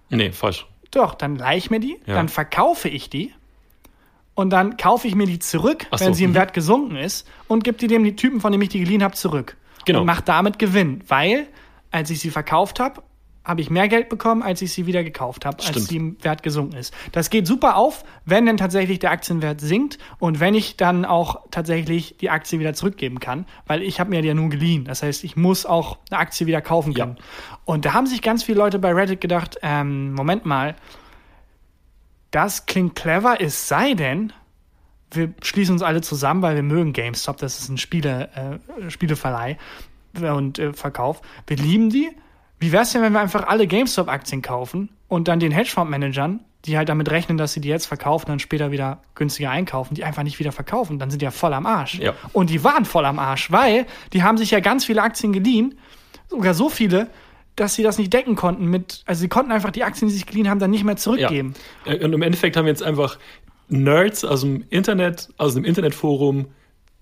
Nee, 0.10 0.32
falsch. 0.32 0.66
Doch, 0.92 1.14
dann 1.14 1.36
leihe 1.36 1.58
ich 1.58 1.70
mir 1.70 1.80
die, 1.80 2.00
Ja. 2.06 2.16
dann 2.16 2.30
verkaufe 2.30 2.90
ich 2.90 3.10
die. 3.10 3.34
Und 4.34 4.52
dann 4.52 4.78
kaufe 4.78 5.08
ich 5.08 5.16
mir 5.16 5.26
die 5.26 5.40
zurück, 5.40 5.88
so, 5.92 6.06
wenn 6.06 6.14
sie 6.14 6.24
im 6.24 6.32
mhm. 6.32 6.36
Wert 6.36 6.54
gesunken 6.54 6.96
ist, 6.96 7.28
und 7.48 7.64
gebe 7.64 7.78
die 7.78 7.88
dem 7.88 8.04
die 8.04 8.16
Typen, 8.16 8.42
von 8.42 8.52
dem 8.52 8.62
ich 8.62 8.70
die 8.70 8.80
geliehen 8.80 9.04
habe, 9.04 9.16
zurück. 9.16 9.58
Genau. 9.86 10.02
Und 10.02 10.06
mache 10.06 10.24
damit 10.24 10.60
Gewinn. 10.60 11.04
Weil, 11.08 11.48
als 11.92 12.10
ich 12.10 12.20
sie 12.20 12.30
verkauft 12.30 12.80
habe, 12.80 13.02
habe 13.48 13.62
ich 13.62 13.70
mehr 13.70 13.88
Geld 13.88 14.10
bekommen, 14.10 14.44
als 14.44 14.62
ich 14.62 14.74
sie 14.74 14.86
wieder 14.86 15.04
gekauft 15.06 15.46
habe, 15.46 15.64
als 15.66 15.88
sie 15.88 15.96
im 15.96 16.24
Wert 16.24 16.44
gesunken 16.44 16.76
ist. 16.76 16.94
Das 17.14 17.30
geht 17.30 17.48
super 17.48 17.78
auf, 17.78 18.04
wenn 18.26 18.46
denn 18.46 18.58
tatsächlich 18.58 19.00
der 19.00 19.12
Aktienwert 19.12 19.62
sinkt 19.62 19.98
und 20.20 20.42
wenn 20.42 20.54
ich 20.54 20.76
dann 20.76 21.06
auch 21.06 21.44
tatsächlich 21.50 22.18
die 22.18 22.30
Aktie 22.30 22.60
wieder 22.60 22.74
zurückgeben 22.74 23.22
kann, 23.22 23.46
weil 23.66 23.82
ich 23.82 24.02
habe 24.02 24.10
mir 24.10 24.22
die 24.22 24.28
ja 24.28 24.34
nur 24.34 24.50
geliehen. 24.50 24.84
Das 24.84 25.02
heißt, 25.02 25.24
ich 25.24 25.38
muss 25.38 25.66
auch 25.66 25.98
eine 26.12 26.20
Aktie 26.20 26.46
wieder 26.46 26.62
kaufen 26.62 26.92
Ja. 26.92 27.06
können. 27.06 27.18
Und 27.64 27.86
da 27.86 27.94
haben 27.94 28.06
sich 28.06 28.22
ganz 28.22 28.44
viele 28.44 28.58
Leute 28.58 28.80
bei 28.80 28.92
Reddit 28.92 29.22
gedacht, 29.22 29.58
ähm, 29.62 30.14
Moment 30.14 30.46
mal, 30.46 30.76
das 32.32 32.66
klingt 32.66 32.96
clever, 32.96 33.40
es 33.40 33.70
sei 33.70 33.94
denn, 33.94 34.34
wir 35.12 35.34
schließen 35.42 35.72
uns 35.74 35.82
alle 35.84 36.02
zusammen, 36.02 36.42
weil 36.42 36.56
wir 36.56 36.64
mögen 36.64 36.92
GameStop, 36.92 37.38
das 37.38 37.60
ist 37.60 37.70
ein 37.70 37.78
Spiele, 37.78 38.60
äh, 38.84 38.90
Spieleverleih 38.90 39.58
und 40.20 40.60
äh, 40.60 40.74
Verkauf. 40.74 41.22
Wir 41.48 41.56
lieben 41.56 41.90
die. 41.90 42.10
Wie 42.60 42.72
wär's 42.72 42.92
denn, 42.92 43.02
wenn 43.02 43.14
wir 43.14 43.20
einfach 43.20 43.48
alle 43.48 43.68
GameStop-Aktien 43.68 44.42
kaufen 44.42 44.90
und 45.08 45.28
dann 45.28 45.40
den 45.40 45.52
Hedgefonds-Managern, 45.52 46.40
die 46.66 46.78
halt 46.78 46.90
damit 46.90 47.10
rechnen, 47.12 47.38
dass 47.38 47.54
sie 47.54 47.62
die 47.62 47.70
jetzt 47.70 47.86
verkaufen, 47.86 48.26
dann 48.28 48.40
später 48.40 48.72
wieder 48.72 49.02
günstiger 49.16 49.52
einkaufen, 49.52 49.94
die 49.96 50.04
einfach 50.04 50.24
nicht 50.24 50.40
wieder 50.40 50.52
verkaufen, 50.52 51.00
dann 51.00 51.10
sind 51.12 51.22
die 51.22 51.26
ja 51.26 51.32
voll 51.32 51.54
am 51.54 51.66
Arsch. 51.66 52.00
Ja. 52.00 52.14
Und 52.34 52.50
die 52.50 52.64
waren 52.64 52.84
voll 52.84 53.06
am 53.06 53.20
Arsch, 53.20 53.52
weil 53.52 53.86
die 54.14 54.24
haben 54.24 54.38
sich 54.38 54.52
ja 54.52 54.60
ganz 54.60 54.84
viele 54.86 55.02
Aktien 55.04 55.32
geliehen, 55.34 55.78
sogar 56.30 56.54
so 56.54 56.68
viele, 56.68 57.10
dass 57.56 57.76
sie 57.76 57.84
das 57.84 57.98
nicht 57.98 58.12
decken 58.12 58.36
konnten 58.36 58.66
mit, 58.66 59.04
also 59.06 59.22
sie 59.22 59.30
konnten 59.30 59.52
einfach 59.52 59.72
die 59.72 59.84
Aktien, 59.84 60.08
die 60.08 60.14
sie 60.14 60.20
sich 60.20 60.28
geliehen 60.28 60.50
haben, 60.50 60.60
dann 60.60 60.72
nicht 60.72 60.84
mehr 60.84 60.96
Ja. 60.96 60.98
zurückgeben. 60.98 61.54
Äh, 61.86 62.04
Und 62.04 62.14
im 62.14 62.22
Endeffekt 62.22 62.58
haben 62.58 62.66
wir 62.66 62.72
jetzt 62.72 62.84
einfach 62.84 63.18
Nerds 63.70 64.26
aus 64.26 64.42
dem 64.42 64.64
Internet, 64.70 65.30
aus 65.38 65.54
dem 65.54 65.64
Internetforum 65.64 66.48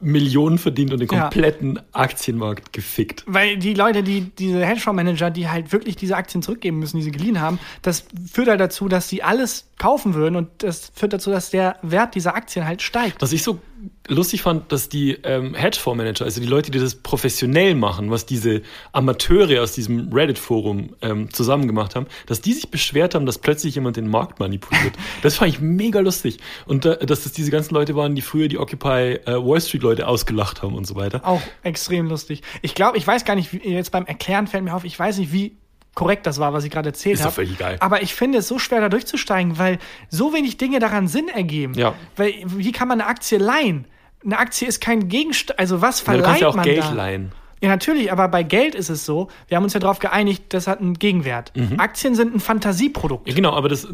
Millionen 0.01 0.57
verdient 0.57 0.91
und 0.91 0.99
den 0.99 1.07
Ja. 1.09 1.21
kompletten 1.21 1.79
Aktienmarkt 1.93 2.73
gefickt. 2.73 3.23
Weil 3.27 3.57
die 3.57 3.73
Leute, 3.73 4.03
die, 4.03 4.21
diese 4.37 4.65
Hedgefondsmanager, 4.65 5.31
die 5.31 5.47
halt 5.49 5.71
wirklich 5.71 5.95
diese 5.95 6.15
Aktien 6.17 6.41
zurückgeben 6.41 6.79
müssen, 6.79 6.97
die 6.97 7.03
sie 7.03 7.11
geliehen 7.11 7.39
haben, 7.39 7.59
das 7.81 8.03
führt 8.31 8.49
halt 8.49 8.59
dazu, 8.59 8.89
dass 8.89 9.07
sie 9.07 9.23
alles 9.23 9.67
kaufen 9.77 10.13
würden 10.13 10.35
und 10.35 10.49
das 10.59 10.91
führt 10.93 11.13
dazu, 11.13 11.31
dass 11.31 11.49
der 11.49 11.77
Wert 11.81 12.13
dieser 12.15 12.35
Aktien 12.35 12.65
halt 12.67 12.81
steigt. 12.81 13.21
Was 13.21 13.31
ich 13.31 13.41
so 13.43 13.59
lustig 14.07 14.41
fand, 14.41 14.71
dass 14.71 14.89
die 14.89 15.17
ähm, 15.23 15.53
Hedgefondsmanager, 15.53 16.25
also 16.25 16.39
die 16.41 16.47
Leute, 16.47 16.71
die 16.71 16.79
das 16.79 16.95
professionell 16.95 17.75
machen, 17.75 18.11
was 18.11 18.25
diese 18.25 18.61
Amateure 18.91 19.61
aus 19.61 19.73
diesem 19.73 20.11
Reddit-Forum 20.13 20.95
ähm, 21.01 21.33
zusammen 21.33 21.67
gemacht 21.67 21.95
haben, 21.95 22.07
dass 22.25 22.41
die 22.41 22.53
sich 22.53 22.69
beschwert 22.69 23.15
haben, 23.15 23.25
dass 23.25 23.37
plötzlich 23.37 23.75
jemand 23.75 23.97
den 23.97 24.07
Markt 24.07 24.39
manipuliert. 24.39 24.93
das 25.21 25.35
fand 25.35 25.51
ich 25.51 25.59
mega 25.59 25.99
lustig. 25.99 26.37
Und 26.65 26.85
äh, 26.85 27.05
dass 27.05 27.23
das 27.23 27.33
diese 27.33 27.51
ganzen 27.51 27.73
Leute 27.73 27.95
waren, 27.95 28.15
die 28.15 28.21
früher 28.21 28.47
die 28.47 28.57
Occupy 28.57 29.19
äh, 29.25 29.45
Wall 29.45 29.61
Street-Leute 29.61 30.07
ausgelacht 30.07 30.61
haben 30.61 30.75
und 30.75 30.85
so 30.85 30.95
weiter. 30.95 31.21
Auch 31.25 31.41
extrem 31.63 32.07
lustig. 32.07 32.41
Ich 32.61 32.75
glaube, 32.75 32.97
ich 32.97 33.05
weiß 33.05 33.25
gar 33.25 33.35
nicht, 33.35 33.51
wie, 33.53 33.69
jetzt 33.69 33.91
beim 33.91 34.05
Erklären 34.05 34.47
fällt 34.47 34.63
mir 34.63 34.75
auf, 34.75 34.85
ich 34.85 34.97
weiß 34.97 35.17
nicht, 35.17 35.31
wie 35.31 35.57
korrekt 35.95 36.27
das 36.27 36.39
war, 36.39 36.53
was 36.53 36.63
ich 36.65 36.71
gerade 36.71 36.89
erzählt 36.89 37.15
Ist 37.15 37.21
doch 37.21 37.25
habe. 37.27 37.35
völlig 37.35 37.53
egal. 37.53 37.77
Aber 37.79 38.03
ich 38.03 38.13
finde 38.13 38.37
es 38.39 38.47
so 38.47 38.59
schwer, 38.59 38.81
da 38.81 38.89
durchzusteigen, 38.89 39.57
weil 39.57 39.79
so 40.09 40.33
wenig 40.33 40.57
Dinge 40.57 40.79
daran 40.79 41.07
Sinn 41.07 41.27
ergeben. 41.29 41.73
Ja. 41.73 41.95
Weil 42.15 42.33
wie 42.45 42.71
kann 42.71 42.87
man 42.87 43.01
eine 43.01 43.09
Aktie 43.09 43.37
leihen? 43.37 43.85
eine 44.23 44.39
Aktie 44.39 44.67
ist 44.67 44.81
kein 44.81 45.07
Gegenstand, 45.07 45.59
also 45.59 45.81
was 45.81 45.99
Ja, 45.99 46.05
du 46.05 46.05
verleiht 46.05 46.25
kannst 46.25 46.41
ja 46.41 46.47
auch 46.47 46.55
man 46.55 46.65
Geld 46.65 46.83
da? 46.83 46.91
leihen. 46.93 47.31
Ja, 47.61 47.69
natürlich, 47.69 48.11
aber 48.11 48.27
bei 48.27 48.41
Geld 48.43 48.73
ist 48.75 48.89
es 48.89 49.05
so, 49.05 49.29
wir 49.47 49.55
haben 49.57 49.63
uns 49.63 49.73
ja 49.73 49.79
darauf 49.79 49.99
geeinigt, 49.99 50.45
das 50.49 50.65
hat 50.67 50.81
einen 50.81 50.95
Gegenwert. 50.95 51.53
Aktien 51.77 52.13
sind 52.15 52.35
ein 52.35 52.39
Fantasieprodukt. 52.39 53.27
Ja, 53.27 53.33
genau, 53.35 53.53
aber 53.53 53.69
das, 53.69 53.87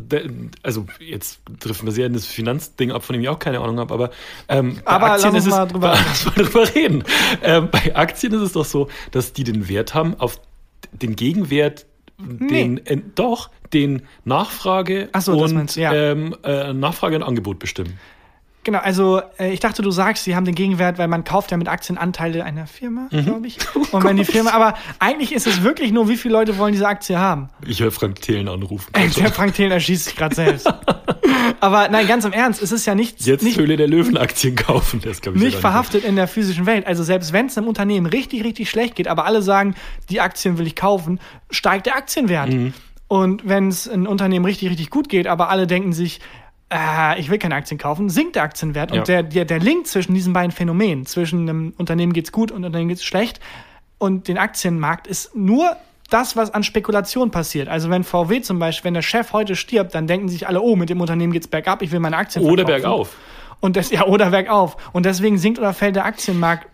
also 0.64 0.86
jetzt 1.00 1.40
trifft 1.60 1.84
wir 1.86 1.92
sehr 1.92 2.08
in 2.08 2.14
das 2.14 2.26
Finanzding 2.26 2.92
ab, 2.92 3.04
von 3.04 3.14
dem 3.14 3.22
ich 3.22 3.30
auch 3.30 3.40
keine 3.40 3.60
Ahnung 3.60 3.78
habe, 3.80 3.94
aber, 3.94 4.10
ähm, 4.50 4.80
bei 4.84 4.92
Aber 4.92 5.12
Aktien 5.12 5.34
lass 5.34 5.46
ist 5.46 5.54
uns 5.54 5.54
es, 5.54 5.60
mal 5.60 5.66
drüber- 5.68 5.98
mal 6.26 6.44
drüber 6.44 6.76
reden. 6.76 7.04
Ähm, 7.44 7.70
bei 7.72 7.96
Aktien 7.96 8.34
ist 8.34 8.42
es 8.42 8.54
doch 8.54 8.66
so, 8.66 8.88
dass 9.12 9.34
die 9.34 9.44
den 9.44 9.68
Wert 9.70 9.94
haben 9.94 10.16
auf 10.20 10.40
den 10.94 11.16
Gegenwert, 11.16 11.86
den, 12.22 12.74
Nee. 12.76 12.82
äh, 12.86 13.02
doch, 13.16 13.50
den 13.74 14.04
Nachfrage 14.26 15.10
Ach 15.12 15.22
so, 15.22 15.38
und 15.38 15.78
ähm, 15.78 16.36
äh, 16.44 16.74
Nachfrage 16.74 17.16
und 17.16 17.24
Angebot 17.24 17.60
bestimmen. 17.60 18.00
Genau, 18.64 18.78
also 18.80 19.22
äh, 19.40 19.52
ich 19.52 19.60
dachte, 19.60 19.82
du 19.82 19.90
sagst, 19.90 20.24
sie 20.24 20.36
haben 20.36 20.46
den 20.46 20.54
Gegenwert, 20.54 21.00
weil 21.00 21.08
man 21.08 21.24
kauft 21.24 21.50
ja 21.50 21.58
mit 21.58 21.68
Aktien 21.68 21.98
Anteile 21.98 22.44
einer 22.46 22.68
Firma, 22.68 23.08
Mhm. 23.12 23.26
glaube 23.26 23.48
ich. 23.48 23.58
Und 23.92 24.04
wenn 24.04 24.18
die 24.18 24.26
Firma, 24.26 24.52
aber 24.52 24.76
eigentlich 25.00 25.34
ist 25.34 25.48
es 25.48 25.64
wirklich 25.64 25.92
nur, 25.92 26.08
wie 26.10 26.16
viele 26.18 26.34
Leute 26.36 26.58
wollen 26.60 26.72
diese 26.72 26.88
Aktie 26.88 27.18
haben? 27.18 27.50
Ich 27.66 27.82
höre 27.82 27.92
Frank 27.92 28.22
Thelen 28.22 28.48
anrufen. 28.48 28.88
Ey, 28.94 29.10
der 29.10 29.32
Frank 29.32 29.56
Thelen 29.56 29.72
erschießt 29.72 30.06
sich 30.06 30.16
gerade 30.16 30.36
selbst. 30.36 30.72
aber 31.60 31.90
nein, 31.90 32.08
ganz 32.08 32.24
im 32.24 32.34
Ernst, 32.34 32.62
es 32.62 32.72
ist 32.72 32.86
ja 32.86 32.94
nichts, 32.94 33.26
Jetzt 33.26 33.44
nicht, 33.44 33.58
Höhle 33.58 33.78
der 33.78 33.88
Löwen 33.88 34.16
Aktien 34.18 34.56
kaufen, 34.56 35.02
das 35.04 35.22
glaube 35.22 35.38
ich 35.40 35.44
nicht 35.44 35.58
verhaftet 35.58 36.04
in 36.04 36.16
der 36.16 36.28
physischen 36.28 36.66
Welt. 36.68 36.86
Also 36.86 37.04
selbst 37.04 37.34
wenn 37.34 37.48
es 37.48 37.58
einem 37.58 37.68
Unternehmen 37.68 38.06
richtig, 38.06 38.44
richtig 38.44 38.70
schlecht 38.70 38.96
geht, 38.96 39.08
aber 39.08 39.26
alle 39.26 39.42
sagen, 39.42 39.74
die 40.10 40.22
Aktien 40.22 40.58
will 40.60 40.68
ich 40.68 40.76
kaufen, 40.76 41.20
steigt 41.50 41.88
der 41.88 41.96
Aktienwert. 41.96 42.50
Mhm. 42.50 42.74
Und 43.08 43.42
wenn 43.46 43.68
es 43.68 43.90
ein 43.90 44.08
Unternehmen 44.08 44.46
richtig, 44.46 44.70
richtig 44.70 44.90
gut 44.90 45.10
geht, 45.10 45.28
aber 45.28 45.50
alle 45.50 45.68
denken 45.68 45.92
sich, 45.92 46.22
äh, 46.72 47.20
ich 47.20 47.30
will 47.30 47.38
keine 47.38 47.56
Aktien 47.56 47.78
kaufen, 47.78 48.10
sinkt 48.10 48.36
der 48.36 48.44
Aktienwert. 48.44 48.92
Ja. 48.92 49.00
Und 49.00 49.08
der, 49.08 49.24
der, 49.24 49.46
der 49.46 49.60
Link 49.60 49.88
zwischen 49.88 50.14
diesen 50.14 50.34
beiden 50.34 50.52
Phänomenen, 50.52 51.06
zwischen 51.06 51.48
einem 51.48 51.74
Unternehmen 51.78 52.14
geht's 52.14 52.32
gut 52.32 52.52
und 52.52 52.58
einem 52.58 52.66
Unternehmen 52.66 52.90
geht's 52.90 53.04
schlecht 53.04 53.40
und 53.98 54.28
den 54.28 54.38
Aktienmarkt 54.38 55.06
ist 55.06 55.36
nur 55.36 55.76
das, 56.10 56.36
was 56.36 56.54
an 56.54 56.64
Spekulation 56.64 57.32
passiert. 57.32 57.70
Also 57.70 57.90
wenn 57.90 58.04
VW 58.04 58.42
zum 58.42 58.60
Beispiel, 58.60 58.86
wenn 58.86 58.94
der 58.96 59.02
Chef 59.02 59.32
heute 59.32 59.56
stirbt, 59.56 59.96
dann 59.96 60.08
denken 60.08 60.28
sich 60.28 60.48
alle, 60.48 60.62
oh, 60.62 60.76
mit 60.76 60.90
dem 60.90 61.00
Unternehmen 61.02 61.32
geht's 61.32 61.48
bergab, 61.48 61.82
ich 61.82 61.92
will 61.92 62.00
meine 62.00 62.18
Aktien 62.18 62.44
Oder 62.44 62.66
verkaufen. 62.66 62.82
bergauf. 62.82 63.18
Und 63.60 63.78
das, 63.78 63.92
ja, 63.92 64.06
oder 64.06 64.32
bergauf. 64.32 64.76
Und 64.92 65.06
deswegen 65.06 65.38
sinkt 65.38 65.60
oder 65.60 65.74
fällt 65.74 65.96
der 65.96 66.06
Aktienmarkt 66.06 66.68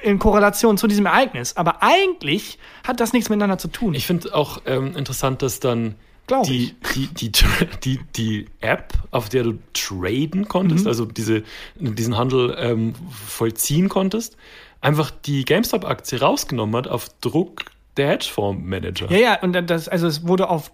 in 0.00 0.18
Korrelation 0.18 0.78
zu 0.78 0.86
diesem 0.86 1.06
Ereignis. 1.06 1.56
Aber 1.56 1.82
eigentlich 1.82 2.58
hat 2.86 3.00
das 3.00 3.12
nichts 3.12 3.28
miteinander 3.28 3.58
zu 3.58 3.68
tun. 3.68 3.94
Ich 3.94 4.06
finde 4.06 4.34
auch 4.34 4.62
ähm, 4.64 4.96
interessant, 4.96 5.42
dass 5.42 5.60
dann 5.60 5.96
Glaub 6.28 6.44
die, 6.44 6.74
die, 6.94 7.08
die, 7.08 7.32
die, 7.84 8.00
die 8.16 8.46
App, 8.60 8.92
auf 9.10 9.28
der 9.28 9.42
du 9.42 9.58
traden 9.74 10.46
konntest, 10.46 10.84
Mhm. 10.84 10.88
also 10.88 11.04
diese, 11.06 11.42
diesen 11.76 12.16
Handel 12.16 12.54
ähm, 12.58 12.94
vollziehen 13.26 13.88
konntest, 13.88 14.36
einfach 14.80 15.10
die 15.10 15.44
GameStop-Aktie 15.44 16.20
rausgenommen 16.20 16.76
hat 16.76 16.86
auf 16.86 17.08
Druck 17.20 17.64
der 17.96 18.10
Hedgefondsmanager. 18.10 19.10
ja, 19.10 19.18
ja, 19.18 19.40
und 19.42 19.52
das, 19.68 19.88
also 19.88 20.06
es 20.06 20.24
wurde 20.26 20.48
auf, 20.48 20.70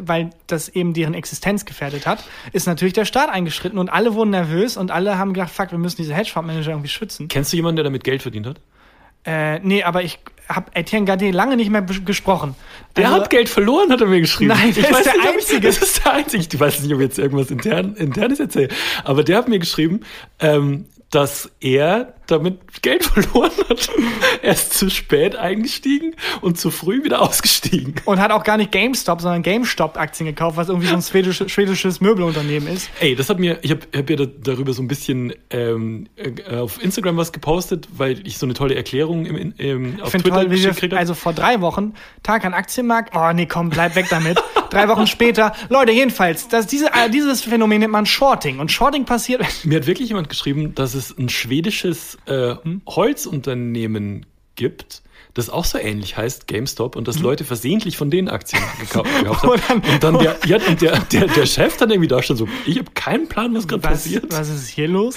weil 0.00 0.30
das 0.48 0.68
eben 0.68 0.94
deren 0.94 1.14
Existenz 1.14 1.64
gefährdet 1.64 2.06
hat, 2.06 2.24
ist 2.52 2.66
natürlich 2.66 2.94
der 2.94 3.04
Staat 3.04 3.30
eingeschritten 3.30 3.78
und 3.78 3.88
alle 3.88 4.14
wurden 4.14 4.30
nervös 4.30 4.76
und 4.76 4.90
alle 4.90 5.16
haben 5.18 5.32
gedacht, 5.32 5.50
fuck, 5.52 5.70
wir 5.70 5.78
müssen 5.78 5.96
diese 5.98 6.14
Hedgefondsmanager 6.14 6.70
irgendwie 6.72 6.88
schützen. 6.88 7.28
Kennst 7.28 7.52
du 7.52 7.56
jemanden, 7.56 7.76
der 7.76 7.84
damit 7.84 8.02
Geld 8.02 8.22
verdient 8.22 8.46
hat? 8.46 8.60
Äh, 9.24 9.58
nee, 9.60 9.82
aber 9.82 10.02
ich 10.02 10.18
habe 10.48 10.70
Etienne 10.74 11.04
Gade 11.06 11.30
lange 11.30 11.56
nicht 11.56 11.70
mehr 11.70 11.82
gesprochen. 11.82 12.54
Der 12.96 13.06
Also- 13.08 13.22
hat 13.22 13.30
Geld 13.30 13.48
verloren, 13.48 13.90
hat 13.90 14.00
er 14.00 14.06
mir 14.06 14.20
geschrieben. 14.20 14.48
Nein, 14.56 14.72
der 14.74 14.84
ich 14.84 14.90
ist 14.90 14.94
weiß 14.96 15.04
der 15.04 15.12
nicht, 15.14 15.22
ob 15.22 15.28
ich- 15.30 15.40
Einzige. 15.40 15.66
Das 15.66 15.78
ist 15.78 16.04
der 16.04 16.12
Einzige. 16.12 16.44
Ich 16.52 16.60
weiß 16.60 16.80
nicht, 16.82 16.92
ob 16.94 17.00
ich 17.00 17.06
jetzt 17.06 17.18
irgendwas 17.18 17.50
intern, 17.50 17.94
Internes 17.96 18.40
erzähle. 18.40 18.68
Aber 19.04 19.24
der 19.24 19.38
hat 19.38 19.48
mir 19.48 19.58
geschrieben, 19.58 20.00
ähm, 20.40 20.86
dass 21.10 21.50
er 21.60 22.14
damit 22.26 22.82
Geld 22.82 23.04
verloren 23.04 23.52
hat. 23.68 23.90
Er 24.42 24.52
ist 24.52 24.74
zu 24.74 24.90
spät 24.90 25.36
eingestiegen 25.36 26.14
und 26.40 26.58
zu 26.58 26.70
früh 26.70 27.04
wieder 27.04 27.22
ausgestiegen. 27.22 27.94
Und 28.04 28.18
hat 28.18 28.30
auch 28.30 28.44
gar 28.44 28.56
nicht 28.56 28.72
GameStop, 28.72 29.20
sondern 29.20 29.42
GameStop-Aktien 29.42 30.26
gekauft, 30.26 30.56
was 30.56 30.68
irgendwie 30.68 30.88
so 30.88 30.94
ein 30.94 31.02
schwedisches, 31.02 31.50
schwedisches 31.50 32.00
Möbelunternehmen 32.00 32.68
ist. 32.68 32.90
Ey, 33.00 33.14
das 33.14 33.28
hat 33.28 33.38
mir, 33.38 33.58
ich 33.62 33.70
habe 33.70 33.80
hab 33.94 34.10
ja 34.10 34.16
da, 34.16 34.26
darüber 34.26 34.72
so 34.72 34.82
ein 34.82 34.88
bisschen 34.88 35.32
ähm, 35.50 36.08
äh, 36.16 36.56
auf 36.56 36.82
Instagram 36.82 37.16
was 37.16 37.32
gepostet, 37.32 37.88
weil 37.96 38.26
ich 38.26 38.38
so 38.38 38.46
eine 38.46 38.54
tolle 38.54 38.74
Erklärung 38.74 39.26
im, 39.26 39.54
im, 39.56 40.00
auf 40.00 40.14
Ich 40.14 40.22
Twitter 40.22 40.36
toll, 40.36 40.48
gekriegt 40.48 40.92
habe. 40.92 40.98
also 40.98 41.14
vor 41.14 41.32
drei 41.32 41.60
Wochen, 41.60 41.94
Tag 42.22 42.44
an 42.44 42.54
Aktienmarkt, 42.54 43.14
oh 43.14 43.32
nee, 43.32 43.46
komm, 43.46 43.70
bleib 43.70 43.94
weg 43.96 44.06
damit. 44.10 44.38
drei 44.70 44.88
Wochen 44.88 45.06
später, 45.06 45.52
Leute, 45.68 45.92
jedenfalls, 45.92 46.48
das, 46.48 46.66
diese, 46.66 46.86
äh, 46.86 47.10
dieses 47.10 47.42
Phänomen 47.42 47.80
nennt 47.80 47.92
man 47.92 48.06
Shorting. 48.06 48.58
Und 48.58 48.72
Shorting 48.72 49.04
passiert, 49.04 49.42
Mir 49.64 49.78
hat 49.78 49.86
wirklich 49.86 50.08
jemand 50.08 50.28
geschrieben, 50.28 50.74
dass 50.74 50.94
es 50.94 51.16
ein 51.16 51.28
schwedisches 51.28 52.15
äh, 52.26 52.54
Holzunternehmen 52.86 54.26
gibt, 54.54 55.02
das 55.34 55.50
auch 55.50 55.64
so 55.66 55.76
ähnlich 55.78 56.16
heißt, 56.16 56.46
GameStop, 56.46 56.96
und 56.96 57.06
dass 57.08 57.18
Leute 57.18 57.44
versehentlich 57.44 57.96
von 57.98 58.10
den 58.10 58.28
Aktien 58.28 58.62
gekau 58.80 59.02
gekauft 59.22 59.68
haben. 59.68 59.82
Und 59.82 60.02
dann- 60.02 60.16
und 60.16 60.18
dann 60.18 60.18
der, 60.18 60.36
ja, 60.46 60.56
und 60.66 60.80
der, 60.80 60.98
der, 61.00 61.26
der 61.26 61.46
Chef 61.46 61.76
dann 61.76 61.90
irgendwie 61.90 62.08
da 62.08 62.22
stand 62.22 62.38
so, 62.38 62.48
ich 62.64 62.78
habe 62.78 62.90
keinen 62.94 63.28
Plan, 63.28 63.54
was 63.54 63.68
gerade 63.68 63.82
passiert. 63.82 64.24
was 64.32 64.48
ist 64.48 64.68
hier 64.68 64.88
los? 64.88 65.16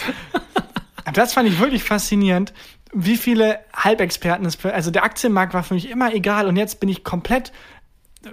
das 1.13 1.33
fand 1.33 1.47
ich 1.47 1.59
wirklich 1.59 1.83
faszinierend, 1.83 2.53
wie 2.93 3.17
viele 3.17 3.59
Halbexperten 3.73 4.45
es, 4.45 4.63
also 4.65 4.91
der 4.91 5.03
Aktienmarkt 5.03 5.53
war 5.53 5.63
für 5.63 5.73
mich 5.75 5.89
immer 5.89 6.13
egal 6.13 6.47
und 6.47 6.57
jetzt 6.57 6.79
bin 6.79 6.89
ich 6.89 7.03
komplett 7.03 7.51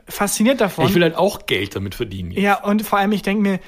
fasziniert 0.08 0.60
davon. 0.60 0.86
Ich 0.86 0.94
will 0.94 1.02
halt 1.02 1.14
auch 1.14 1.46
Geld 1.46 1.76
damit 1.76 1.94
verdienen. 1.94 2.32
jetzt. 2.32 2.42
Ja, 2.42 2.62
und 2.64 2.82
vor 2.82 2.98
allem, 2.98 3.12
ich 3.12 3.22
denke 3.22 3.42
mir, 3.42 3.60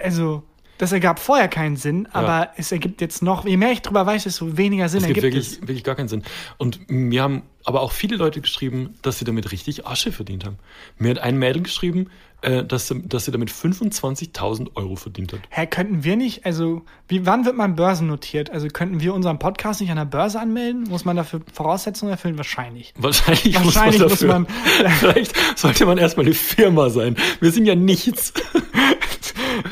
also, 0.00 0.44
das 0.78 0.92
ergab 0.92 1.18
vorher 1.18 1.48
keinen 1.48 1.76
Sinn, 1.76 2.08
aber 2.12 2.50
es 2.56 2.72
ergibt 2.72 3.00
jetzt 3.00 3.22
noch, 3.22 3.46
je 3.46 3.56
mehr 3.56 3.72
ich 3.72 3.82
drüber 3.82 4.04
weiß, 4.06 4.24
desto 4.24 4.56
weniger 4.56 4.88
Sinn 4.88 5.00
gibt 5.00 5.16
ergibt 5.18 5.34
wirklich, 5.34 5.46
es. 5.46 5.60
wirklich 5.60 5.84
gar 5.84 5.94
keinen 5.94 6.08
Sinn. 6.08 6.22
Und 6.58 6.90
mir 6.90 7.22
haben 7.22 7.42
aber 7.64 7.80
auch 7.80 7.92
viele 7.92 8.16
Leute 8.16 8.40
geschrieben, 8.40 8.94
dass 9.02 9.18
sie 9.18 9.24
damit 9.24 9.52
richtig 9.52 9.86
Asche 9.86 10.12
verdient 10.12 10.44
haben. 10.44 10.58
Mir 10.98 11.10
hat 11.10 11.18
ein 11.18 11.38
Mädel 11.38 11.62
geschrieben, 11.62 12.10
äh, 12.44 12.64
dass, 12.64 12.88
sie, 12.88 13.02
dass 13.02 13.24
sie 13.24 13.30
damit 13.32 13.50
25.000 13.50 14.76
Euro 14.76 14.96
verdient 14.96 15.32
hat. 15.32 15.40
Hä, 15.50 15.66
könnten 15.66 16.04
wir 16.04 16.16
nicht, 16.16 16.46
also, 16.46 16.82
wie, 17.08 17.26
wann 17.26 17.44
wird 17.44 17.56
man 17.56 17.74
börsennotiert? 17.76 18.50
Also, 18.50 18.68
könnten 18.68 19.00
wir 19.00 19.14
unseren 19.14 19.38
Podcast 19.38 19.80
nicht 19.80 19.90
an 19.90 19.96
der 19.96 20.04
Börse 20.04 20.38
anmelden? 20.40 20.84
Muss 20.84 21.04
man 21.04 21.16
dafür 21.16 21.40
Voraussetzungen 21.52 22.12
erfüllen? 22.12 22.36
Wahrscheinlich. 22.38 22.94
Wahrscheinlich, 22.96 23.54
Wahrscheinlich 23.54 24.00
muss 24.02 24.10
muss 24.12 24.22
man 24.22 24.42
man- 24.42 24.46
dafür. 24.82 24.90
Vielleicht 25.12 25.58
sollte 25.58 25.86
man 25.86 25.98
erstmal 25.98 26.26
eine 26.26 26.34
Firma 26.34 26.90
sein. 26.90 27.16
Wir 27.40 27.50
sind 27.50 27.66
ja 27.66 27.74
nichts. 27.74 28.32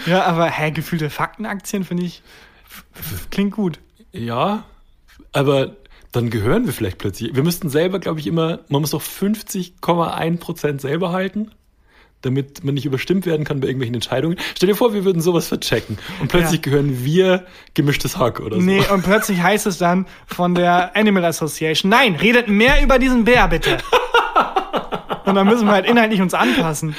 Ja, 0.06 0.24
aber, 0.24 0.46
hä, 0.48 0.70
gefühlte 0.70 1.10
Faktenaktien 1.10 1.84
finde 1.84 2.04
ich, 2.04 2.22
klingt 3.30 3.52
gut. 3.52 3.78
Ja, 4.12 4.64
aber 5.32 5.76
dann 6.12 6.30
gehören 6.30 6.66
wir 6.66 6.72
vielleicht 6.72 6.98
plötzlich. 6.98 7.34
Wir 7.34 7.42
müssten 7.42 7.68
selber, 7.68 7.98
glaube 7.98 8.20
ich, 8.20 8.26
immer, 8.26 8.60
man 8.68 8.80
muss 8.80 8.90
doch 8.90 9.02
50,1 9.02 10.38
Prozent 10.38 10.80
selber 10.80 11.12
halten, 11.12 11.50
damit 12.22 12.64
man 12.64 12.74
nicht 12.74 12.86
überstimmt 12.86 13.26
werden 13.26 13.44
kann 13.44 13.60
bei 13.60 13.66
irgendwelchen 13.66 13.94
Entscheidungen. 13.94 14.36
Stell 14.56 14.68
dir 14.68 14.74
vor, 14.74 14.94
wir 14.94 15.04
würden 15.04 15.20
sowas 15.22 15.48
verchecken 15.48 15.98
und 16.20 16.28
plötzlich 16.28 16.60
Ja. 16.64 16.70
gehören 16.70 17.04
wir 17.04 17.44
gemischtes 17.74 18.16
Hack 18.16 18.40
oder 18.40 18.56
so. 18.56 18.62
Nee, 18.62 18.82
und 18.92 19.02
plötzlich 19.02 19.42
heißt 19.42 19.66
es 19.66 19.78
dann 19.78 20.06
von 20.26 20.54
der 20.54 20.96
Animal 20.96 21.24
Association, 21.26 21.90
nein, 21.90 22.14
redet 22.16 22.48
mehr 22.48 22.82
über 22.82 22.98
diesen 22.98 23.24
Bär, 23.24 23.46
bitte. 23.48 23.78
Und 25.24 25.34
dann 25.34 25.46
müssen 25.46 25.66
wir 25.66 25.72
halt 25.72 25.86
inhaltlich 25.86 26.20
uns 26.20 26.34
anpassen. 26.34 26.94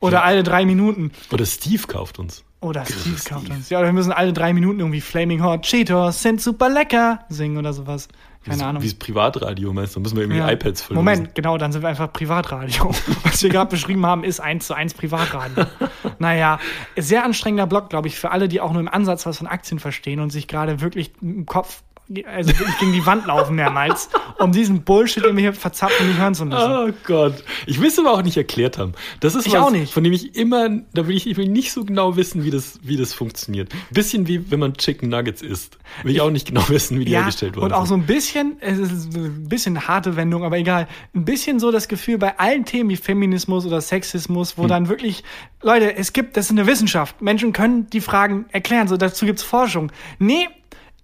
Oder 0.00 0.22
alle 0.22 0.42
drei 0.42 0.64
Minuten. 0.66 1.12
Oder 1.32 1.46
Steve 1.46 1.82
kauft 1.86 2.18
uns. 2.18 2.44
Oder 2.60 2.84
Steve 2.84 3.16
Steve. 3.18 3.34
kauft 3.34 3.50
uns. 3.50 3.70
Ja, 3.70 3.78
oder 3.78 3.88
wir 3.88 3.92
müssen 3.92 4.12
alle 4.12 4.32
drei 4.32 4.52
Minuten 4.52 4.80
irgendwie 4.80 5.00
Flaming 5.00 5.42
Hot 5.42 5.62
Cheetos 5.62 6.22
sind 6.22 6.40
super 6.40 6.68
lecker 6.68 7.20
singen 7.28 7.56
oder 7.58 7.72
sowas. 7.72 8.08
Keine 8.44 8.58
Wie- 8.58 8.62
Ahnung. 8.62 8.82
Wie 8.82 8.94
Privatradio 8.94 9.72
meinst 9.72 9.94
du? 9.94 9.96
Dann 9.96 10.02
müssen 10.02 10.16
wir 10.16 10.22
irgendwie 10.24 10.38
Ja. 10.38 10.50
iPads 10.50 10.82
verlosen. 10.82 11.04
Moment, 11.04 11.34
genau, 11.34 11.56
dann 11.58 11.72
sind 11.72 11.82
wir 11.82 11.88
einfach 11.88 12.12
Privatradio. 12.12 12.90
Was 13.24 13.42
wir 13.42 13.50
gerade 13.50 13.70
beschrieben 13.70 14.04
haben, 14.04 14.22
ist 14.24 14.40
eins 14.40 14.66
zu 14.66 14.74
eins 14.74 14.92
Privatradio. 14.94 15.64
naja, 16.18 16.58
sehr 16.96 17.24
anstrengender 17.24 17.66
Blog, 17.66 17.88
glaube 17.90 18.08
ich, 18.08 18.18
für 18.18 18.30
alle, 18.30 18.48
die 18.48 18.60
auch 18.60 18.72
nur 18.72 18.80
im 18.80 18.88
Ansatz 18.88 19.24
was 19.26 19.38
von 19.38 19.46
Aktien 19.46 19.78
verstehen 19.78 20.20
und 20.20 20.30
sich 20.30 20.46
gerade 20.48 20.80
wirklich 20.80 21.12
im 21.22 21.46
Kopf, 21.46 21.82
also 22.26 22.50
wirklich 22.58 22.78
gegen 22.78 22.92
die 22.92 23.06
Wand 23.06 23.26
laufen 23.26 23.56
mehrmals, 23.56 24.10
um 24.38 24.52
diesen 24.52 24.82
Bullshit, 24.82 25.24
den 25.24 25.36
wir 25.36 25.40
hier 25.42 25.52
verzapfen, 25.54 26.06
nicht 26.06 26.18
hören 26.18 26.34
zu 26.34 26.44
müssen. 26.44 26.60
Oh 26.70 26.90
Gott. 27.04 27.42
Ich 27.66 27.80
will 27.80 27.88
es 27.88 27.98
aber 27.98 28.12
auch 28.12 28.22
nicht 28.22 28.36
erklärt 28.36 28.76
haben. 28.76 28.92
Das 29.20 29.34
ist 29.34 29.46
Ich 29.46 29.54
was, 29.54 29.62
auch 29.62 29.70
nicht. 29.70 29.92
von 29.92 30.04
dem 30.04 30.12
ich 30.12 30.36
immer, 30.36 30.68
da 30.92 31.06
will 31.08 31.16
ich, 31.16 31.26
ich 31.26 31.36
will 31.38 31.48
nicht 31.48 31.72
so 31.72 31.84
genau 31.84 32.16
wissen, 32.16 32.44
wie 32.44 32.50
das, 32.50 32.78
wie 32.82 32.96
das 32.98 33.14
funktioniert. 33.14 33.72
Bisschen 33.90 34.28
wie 34.28 34.50
wenn 34.50 34.60
man 34.60 34.74
Chicken 34.74 35.08
Nuggets 35.08 35.40
isst. 35.40 35.78
Will 36.02 36.12
ich 36.14 36.20
auch 36.20 36.30
nicht 36.30 36.46
genau 36.48 36.68
wissen, 36.68 36.98
wie 37.00 37.06
die 37.06 37.12
Ja, 37.12 37.20
hergestellt 37.20 37.56
wurden. 37.56 37.66
und 37.66 37.72
auch 37.72 37.86
so 37.86 37.94
ein 37.94 38.04
bisschen, 38.04 38.56
es 38.60 38.78
ist 38.78 39.16
ein 39.16 39.48
bisschen 39.48 39.76
eine 39.76 39.88
harte 39.88 40.16
Wendung, 40.16 40.44
aber 40.44 40.58
egal, 40.58 40.86
ein 41.14 41.24
bisschen 41.24 41.58
so 41.58 41.70
das 41.72 41.88
Gefühl 41.88 42.18
bei 42.18 42.38
allen 42.38 42.66
Themen 42.66 42.90
wie 42.90 42.96
Feminismus 42.96 43.64
oder 43.64 43.80
Sexismus, 43.80 44.58
wo 44.58 44.62
Hm. 44.64 44.68
dann 44.68 44.88
wirklich, 44.88 45.24
Leute, 45.62 45.96
es 45.96 46.12
gibt, 46.12 46.36
das 46.36 46.46
ist 46.46 46.50
eine 46.50 46.66
Wissenschaft. 46.66 47.22
Menschen 47.22 47.52
können 47.54 47.88
die 47.88 48.00
Fragen 48.02 48.44
erklären, 48.52 48.88
so 48.88 48.96
dazu 48.98 49.24
gibt's 49.24 49.42
Forschung. 49.42 49.90
Nee, 50.18 50.48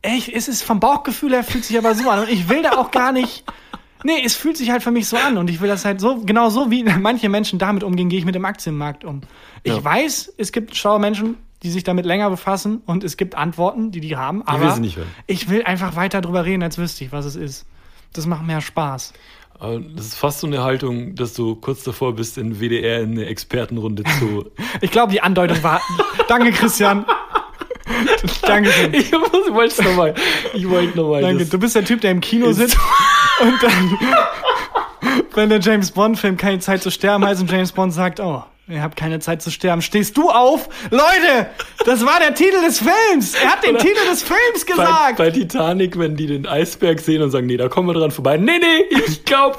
echt, 0.02 0.28
es 0.28 0.48
ist 0.48 0.62
vom 0.62 0.80
Bauchgefühl 0.80 1.32
her 1.32 1.44
fühlt 1.44 1.64
sich 1.64 1.76
aber 1.78 1.94
so 1.94 2.08
an 2.10 2.20
und 2.20 2.28
ich 2.30 2.48
will 2.48 2.62
da 2.62 2.72
auch 2.72 2.90
gar 2.90 3.12
nicht. 3.12 3.44
Nee, 4.02 4.22
es 4.24 4.34
fühlt 4.34 4.56
sich 4.56 4.70
halt 4.70 4.82
für 4.82 4.90
mich 4.90 5.06
so 5.08 5.16
an 5.18 5.36
und 5.36 5.50
ich 5.50 5.60
will 5.60 5.68
das 5.68 5.84
halt 5.84 6.00
so, 6.00 6.16
genau 6.24 6.48
so 6.48 6.70
wie 6.70 6.82
manche 6.84 7.28
Menschen 7.28 7.58
damit 7.58 7.84
umgehen, 7.84 8.08
gehe 8.08 8.18
ich 8.18 8.24
mit 8.24 8.34
dem 8.34 8.44
Aktienmarkt 8.46 9.04
um. 9.04 9.20
Ich 9.62 9.74
Ja. 9.74 9.84
weiß, 9.84 10.32
es 10.38 10.52
gibt 10.52 10.74
schlaue 10.74 10.98
Menschen, 10.98 11.36
die 11.62 11.70
sich 11.70 11.84
damit 11.84 12.06
länger 12.06 12.30
befassen 12.30 12.80
und 12.86 13.04
es 13.04 13.18
gibt 13.18 13.34
Antworten, 13.34 13.90
die 13.90 14.00
die 14.00 14.16
haben. 14.16 14.42
Aber 14.46 14.72
will 14.74 14.80
nicht 14.80 14.96
hören. 14.96 15.08
ich 15.26 15.50
will 15.50 15.64
einfach 15.64 15.96
weiter 15.96 16.22
drüber 16.22 16.46
reden, 16.46 16.62
als 16.62 16.78
wüsste 16.78 17.04
ich, 17.04 17.12
was 17.12 17.26
es 17.26 17.36
ist. 17.36 17.66
Das 18.14 18.24
macht 18.26 18.46
mehr 18.46 18.62
Spaß. 18.62 19.12
Das 19.60 20.06
ist 20.06 20.14
fast 20.14 20.40
so 20.40 20.46
eine 20.46 20.62
Haltung, 20.64 21.14
dass 21.14 21.34
du 21.34 21.54
kurz 21.56 21.82
davor 21.84 22.14
bist, 22.14 22.38
in 22.38 22.60
WDR 22.60 23.02
in 23.02 23.10
eine 23.10 23.26
Expertenrunde 23.26 24.04
zu. 24.18 24.46
Ich 24.80 24.90
glaube, 24.90 25.12
die 25.12 25.20
Andeutung 25.20 25.62
war. 25.62 25.82
Danke, 26.28 26.50
Christian. 26.52 27.04
Dankeschön. 28.42 28.94
ich 28.94 29.12
wollte 29.12 29.74
es 29.74 29.80
nochmal. 29.80 30.14
Ich 30.54 30.68
wollte 30.68 30.96
nochmal. 30.98 31.22
Danke. 31.22 31.46
Du 31.46 31.58
bist 31.58 31.74
der 31.74 31.84
Typ, 31.84 32.00
der 32.00 32.10
im 32.12 32.20
Kino 32.20 32.52
sitzt 32.52 32.76
und 33.40 33.62
dann, 33.62 33.98
wenn 35.34 35.48
der 35.48 35.60
James 35.60 35.90
Bond-Film 35.90 36.36
keine 36.36 36.58
Zeit 36.60 36.82
zu 36.82 36.90
sterben 36.90 37.24
heißt 37.24 37.40
und 37.40 37.50
James 37.50 37.72
Bond 37.72 37.92
sagt, 37.92 38.20
oh, 38.20 38.42
ihr 38.68 38.82
habt 38.82 38.96
keine 38.96 39.18
Zeit 39.18 39.42
zu 39.42 39.50
sterben, 39.50 39.82
stehst 39.82 40.16
du 40.16 40.30
auf? 40.30 40.68
Leute, 40.90 41.48
das 41.84 42.04
war 42.04 42.20
der 42.20 42.34
Titel 42.34 42.60
des 42.64 42.78
Films. 42.78 43.34
Er 43.34 43.50
hat 43.52 43.64
den 43.64 43.74
Oder- 43.76 43.84
Titel 43.84 44.06
des 44.08 44.22
Films 44.22 44.64
bei, 44.66 44.72
gesagt. 44.74 45.16
bei 45.16 45.30
Titanic, 45.30 45.98
wenn 45.98 46.16
die 46.16 46.26
den 46.26 46.46
Eisberg 46.46 47.00
sehen 47.00 47.22
und 47.22 47.30
sagen, 47.30 47.46
nee, 47.46 47.56
da 47.56 47.68
kommen 47.68 47.88
wir 47.88 47.94
dran 47.94 48.10
vorbei. 48.10 48.36
Nee, 48.36 48.58
nee, 48.58 48.96
ich 49.06 49.24
glaub. 49.24 49.58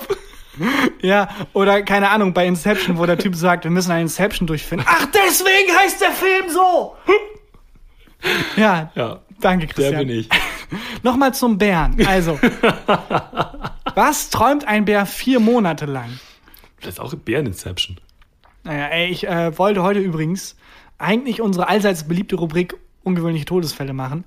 Ja, 1.02 1.30
oder 1.54 1.82
keine 1.82 2.10
Ahnung, 2.10 2.34
bei 2.34 2.46
Inception, 2.46 2.98
wo 2.98 3.06
der 3.06 3.18
Typ 3.18 3.36
sagt, 3.36 3.64
wir 3.64 3.72
müssen 3.72 3.92
ein 3.92 4.02
Inception 4.04 4.48
durchfinden. 4.48 4.86
Ach, 4.88 5.08
deswegen 5.08 5.76
heißt 5.78 6.02
der 6.02 6.12
Film 6.12 6.50
so. 6.50 6.96
Ja, 8.58 8.92
Ja, 8.96 9.20
danke, 9.40 9.68
der 9.68 9.74
Christian. 9.76 10.08
bin 10.08 10.20
ich. 10.20 10.30
Nochmal 11.04 11.34
zum 11.34 11.58
Bären. 11.58 12.06
Also, 12.06 12.40
was 13.96 14.30
träumt 14.30 14.68
ein 14.68 14.86
Bär 14.86 15.06
vier 15.06 15.40
Monate 15.40 15.86
lang? 15.86 16.10
Das 16.82 16.94
ist 16.96 17.00
auch 17.00 17.14
Bären-Inception. 17.14 17.98
Naja, 18.64 18.88
ey, 18.88 19.10
ich 19.12 19.28
äh, 19.28 19.58
wollte 19.58 19.84
heute 19.84 20.00
übrigens 20.00 20.56
eigentlich 20.98 21.42
unsere 21.42 21.68
allseits 21.68 22.08
beliebte 22.08 22.36
Rubrik 22.36 22.76
ungewöhnliche 23.04 23.46
Todesfälle 23.46 23.94
machen. 23.94 24.24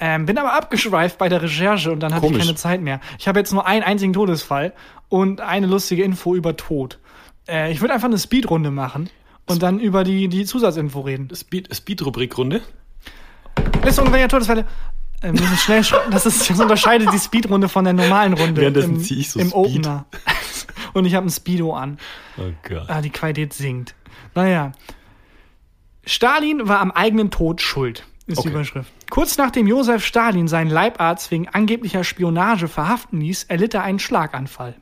Ähm, 0.00 0.26
bin 0.26 0.38
aber 0.38 0.54
abgeschweift 0.54 1.18
bei 1.18 1.28
der 1.28 1.42
Recherche 1.42 1.92
und 1.92 2.00
dann 2.00 2.12
hatte 2.12 2.22
Komisch. 2.26 2.40
ich 2.40 2.46
keine 2.46 2.56
Zeit 2.56 2.80
mehr. 2.80 3.00
Ich 3.18 3.28
habe 3.28 3.38
jetzt 3.38 3.52
nur 3.52 3.66
einen 3.66 3.82
einzigen 3.84 4.12
Todesfall 4.12 4.72
und 5.08 5.40
eine 5.40 5.66
lustige 5.66 6.02
Info 6.02 6.34
über 6.34 6.56
Tod. 6.56 6.98
Äh, 7.48 7.70
ich 7.70 7.80
würde 7.80 7.94
einfach 7.94 8.08
eine 8.08 8.18
Speedrunde 8.18 8.70
machen 8.70 9.08
und 9.46 9.62
dann 9.62 9.78
über 9.78 10.02
die, 10.04 10.28
die 10.28 10.44
Zusatzinfo 10.46 11.00
reden. 11.00 11.28
Speed- 11.34 11.72
Speed-Rubrik-Runde. 11.74 12.62
Liste 13.84 14.00
ungewöhnliche 14.02 14.28
Todesfälle. 14.28 14.66
Äh, 15.20 15.32
wir 15.32 15.32
müssen 15.32 15.56
schnell 15.56 15.84
schreiben. 15.84 16.10
Das, 16.10 16.26
ist, 16.26 16.48
das 16.48 16.60
unterscheidet 16.60 17.12
die 17.12 17.18
Speedrunde 17.18 17.68
von 17.68 17.84
der 17.84 17.92
normalen 17.92 18.34
Runde. 18.34 18.60
Währenddessen 18.60 18.96
im, 18.96 19.02
zieh 19.02 19.20
ich 19.20 19.30
so 19.30 19.40
Im 19.40 19.48
Speed. 19.48 19.56
Opener. 19.56 20.06
und 20.92 21.04
ich 21.04 21.14
habe 21.14 21.26
ein 21.26 21.30
Speedo 21.30 21.74
an. 21.74 21.98
Oh 22.36 22.50
Gott. 22.68 22.84
Ah, 22.88 23.00
die 23.00 23.10
Qualität 23.10 23.52
sinkt. 23.52 23.94
Naja. 24.34 24.72
Stalin 26.06 26.68
war 26.68 26.80
am 26.80 26.90
eigenen 26.90 27.30
Tod 27.30 27.62
schuld, 27.62 28.04
ist 28.26 28.36
die 28.36 28.40
Okay. 28.40 28.50
Überschrift. 28.50 28.92
Kurz 29.10 29.38
nachdem 29.38 29.66
Josef 29.66 30.04
Stalin 30.04 30.48
seinen 30.48 30.70
Leibarzt 30.70 31.30
wegen 31.30 31.48
angeblicher 31.48 32.04
Spionage 32.04 32.68
verhaften 32.68 33.20
ließ, 33.20 33.44
erlitt 33.44 33.74
er 33.74 33.84
einen 33.84 33.98
Schlaganfall. 33.98 34.74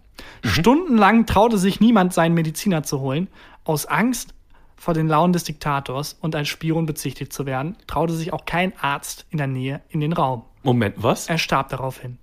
Stundenlang 0.45 1.27
traute 1.27 1.59
sich 1.59 1.81
niemand, 1.81 2.13
seinen 2.13 2.35
Mediziner 2.35 2.83
zu 2.83 3.01
holen. 3.01 3.29
Aus 3.65 3.87
Angst 3.87 4.35
vor 4.83 4.95
den 4.95 5.07
Launen 5.07 5.33
des 5.33 5.45
Diktators 5.45 6.17
und 6.21 6.35
als 6.35 6.49
Spion 6.49 6.87
bezichtigt 6.87 7.33
zu 7.33 7.47
werden, 7.47 7.77
traute 7.87 8.15
sich 8.15 8.33
auch 8.33 8.45
kein 8.47 8.73
Arzt 8.81 9.27
in 9.31 9.39
der 9.39 9.47
Nähe 9.47 9.81
in 9.91 10.01
den 10.01 10.13
Raum. 10.13 10.43
Moment, 10.65 10.97
was? 10.99 11.29
Er 11.29 11.39
starb 11.39 11.69
daraufhin. 11.69 12.19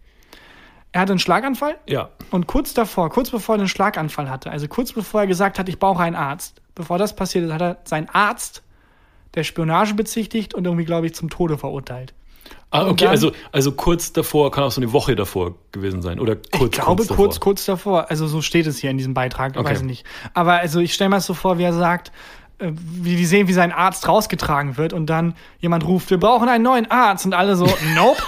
Er 0.92 1.00
hatte 1.02 1.14
einen 1.14 1.20
Schlaganfall 1.20 1.78
Ja. 1.88 2.10
und 2.32 2.48
kurz 2.48 2.74
davor, 2.74 3.10
kurz 3.12 3.30
bevor 3.30 3.56
er 3.56 3.60
den 3.60 3.70
Schlaganfall 3.70 4.30
hatte, 4.30 4.52
also 4.52 4.68
kurz 4.68 4.92
bevor 4.92 5.22
er 5.22 5.28
gesagt 5.28 5.58
hat, 5.58 5.70
ich 5.70 5.80
brauche 5.80 6.04
einen 6.04 6.18
Arzt, 6.18 6.62
bevor 6.76 6.98
das 6.98 7.16
passiert 7.16 7.46
ist, 7.46 7.54
hat 7.54 7.62
er 7.62 7.78
seinen 7.86 8.10
Arzt 8.10 8.62
der 9.36 9.46
Spionage 9.46 9.94
bezichtigt 9.94 10.54
und 10.54 10.66
irgendwie, 10.66 10.84
glaube 10.86 11.06
ich, 11.06 11.16
zum 11.16 11.30
Tode 11.30 11.58
verurteilt. 11.58 12.14
Ah, 12.72 12.88
okay, 12.88 13.06
dann- 13.06 13.10
also, 13.12 13.32
also 13.54 13.72
kurz 13.72 14.12
davor, 14.12 14.52
kann 14.52 14.64
auch 14.66 14.72
so 14.72 14.82
eine 14.82 14.92
Woche 14.92 15.16
davor 15.16 15.56
gewesen 15.72 16.02
sein. 16.02 16.20
Oder 16.20 16.36
kurz, 16.36 16.64
ich 16.66 16.72
glaube, 16.72 17.06
kurz, 17.06 17.08
kurz, 17.08 17.36
davor. 17.36 17.40
kurz 17.40 17.66
davor. 17.66 18.10
Also 18.12 18.28
so 18.28 18.42
steht 18.42 18.68
es 18.68 18.80
hier 18.80 18.90
in 18.92 18.98
diesem 18.98 19.14
Beitrag, 19.14 19.56
Okay. 19.56 19.70
weiß 19.70 19.80
ich 19.80 19.86
nicht. 19.86 20.06
Aber 20.34 20.54
also 20.54 20.80
ich 20.80 20.94
stelle 20.94 21.10
mir 21.10 21.16
das 21.18 21.26
so 21.26 21.34
vor, 21.34 21.58
wie 21.58 21.64
er 21.64 21.74
sagt, 21.74 22.12
wie 22.60 23.16
die 23.16 23.26
sehen, 23.26 23.48
wie 23.48 23.54
sein 23.54 23.72
Arzt 23.72 24.08
rausgetragen 24.08 24.78
wird 24.78 24.94
und 24.94 25.08
dann 25.08 25.36
jemand 25.60 25.86
ruft, 25.86 26.10
wir 26.10 26.20
brauchen 26.20 26.50
einen 26.50 26.64
neuen 26.64 26.90
Arzt 26.92 27.26
und 27.26 27.34
alle 27.34 27.56
so, 27.56 27.66
nope. 27.96 28.22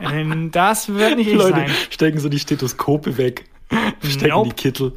Äh, 0.00 0.24
das 0.50 0.88
wird 0.88 1.16
nicht 1.16 1.28
ich 1.28 1.34
Leute 1.34 1.58
sein. 1.58 1.70
stecken 1.90 2.18
so 2.20 2.28
die 2.28 2.38
Stethoskope 2.38 3.16
weg. 3.18 3.44
Stecken 4.02 4.28
Nope. 4.30 4.48
die 4.50 4.54
Kittel. 4.54 4.92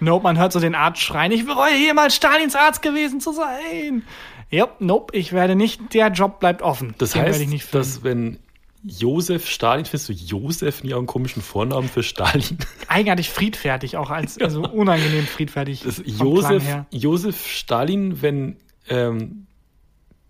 Nope, 0.00 0.24
man 0.24 0.38
hört 0.38 0.52
so 0.52 0.60
den 0.60 0.74
Arzt 0.74 1.00
schreien, 1.00 1.30
ich 1.32 1.46
bereue 1.46 1.76
jemals 1.76 2.16
Stalins 2.16 2.56
Arzt 2.56 2.82
gewesen 2.82 3.20
zu 3.20 3.32
sein. 3.32 4.02
Yep, 4.50 4.80
nope, 4.80 5.16
ich 5.16 5.32
werde 5.32 5.54
nicht, 5.54 5.92
der 5.94 6.08
Job 6.08 6.40
bleibt 6.40 6.62
offen. 6.62 6.94
Das 6.98 7.12
Den 7.12 7.22
werde 7.22 7.38
heißt, 7.38 7.74
dass 7.74 8.02
wenn 8.02 8.38
Josef 8.88 9.48
Stalin, 9.48 9.84
findest 9.84 10.08
du 10.08 10.12
Josef 10.12 10.82
nie 10.82 10.94
auch 10.94 10.98
einen 10.98 11.06
komischen 11.06 11.42
Vornamen 11.42 11.88
für 11.88 12.02
Stalin? 12.02 12.58
eigenartig 12.88 13.30
friedfertig, 13.30 13.96
auch 13.96 14.10
als, 14.10 14.38
also 14.40 14.62
unangenehm 14.62 15.24
friedfertig. 15.24 15.84
Josef. 16.04 16.64
Josef 16.90 17.46
Stalin, 17.46 18.22
wenn 18.22 18.56
ähm, 18.88 19.46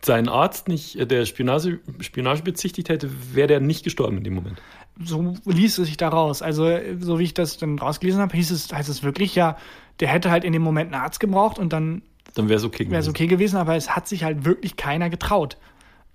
sein 0.04 0.28
Arzt 0.28 0.68
nicht 0.68 0.96
äh, 0.96 1.06
der 1.06 1.26
Spionage, 1.26 1.80
Spionage 2.00 2.42
bezichtigt 2.42 2.88
hätte, 2.88 3.10
wäre 3.34 3.48
der 3.48 3.60
nicht 3.60 3.84
gestorben 3.84 4.18
in 4.18 4.24
dem 4.24 4.34
Moment. 4.34 4.60
so 5.02 5.34
ließ 5.44 5.78
es 5.78 5.86
sich 5.86 5.96
da 5.96 6.08
raus. 6.08 6.42
Also, 6.42 6.68
so 7.00 7.18
wie 7.18 7.24
ich 7.24 7.34
das 7.34 7.56
dann 7.56 7.78
rausgelesen 7.78 8.20
habe, 8.20 8.36
hieß 8.36 8.50
es, 8.50 8.72
heißt 8.72 8.88
es 8.88 9.02
wirklich, 9.02 9.34
ja, 9.34 9.56
der 10.00 10.08
hätte 10.08 10.30
halt 10.30 10.44
in 10.44 10.52
dem 10.52 10.62
Moment 10.62 10.92
einen 10.92 11.02
Arzt 11.02 11.20
gebraucht 11.20 11.58
und 11.58 11.72
dann 11.72 12.02
Dann 12.34 12.48
wäre 12.48 12.58
es 12.58 12.64
okay 12.64 12.88
wäre 12.88 13.00
es 13.00 13.08
okay 13.08 13.26
gewesen, 13.26 13.56
aber 13.56 13.74
es 13.76 13.94
hat 13.96 14.06
sich 14.08 14.24
halt 14.24 14.44
wirklich 14.44 14.76
keiner 14.76 15.10
getraut, 15.10 15.56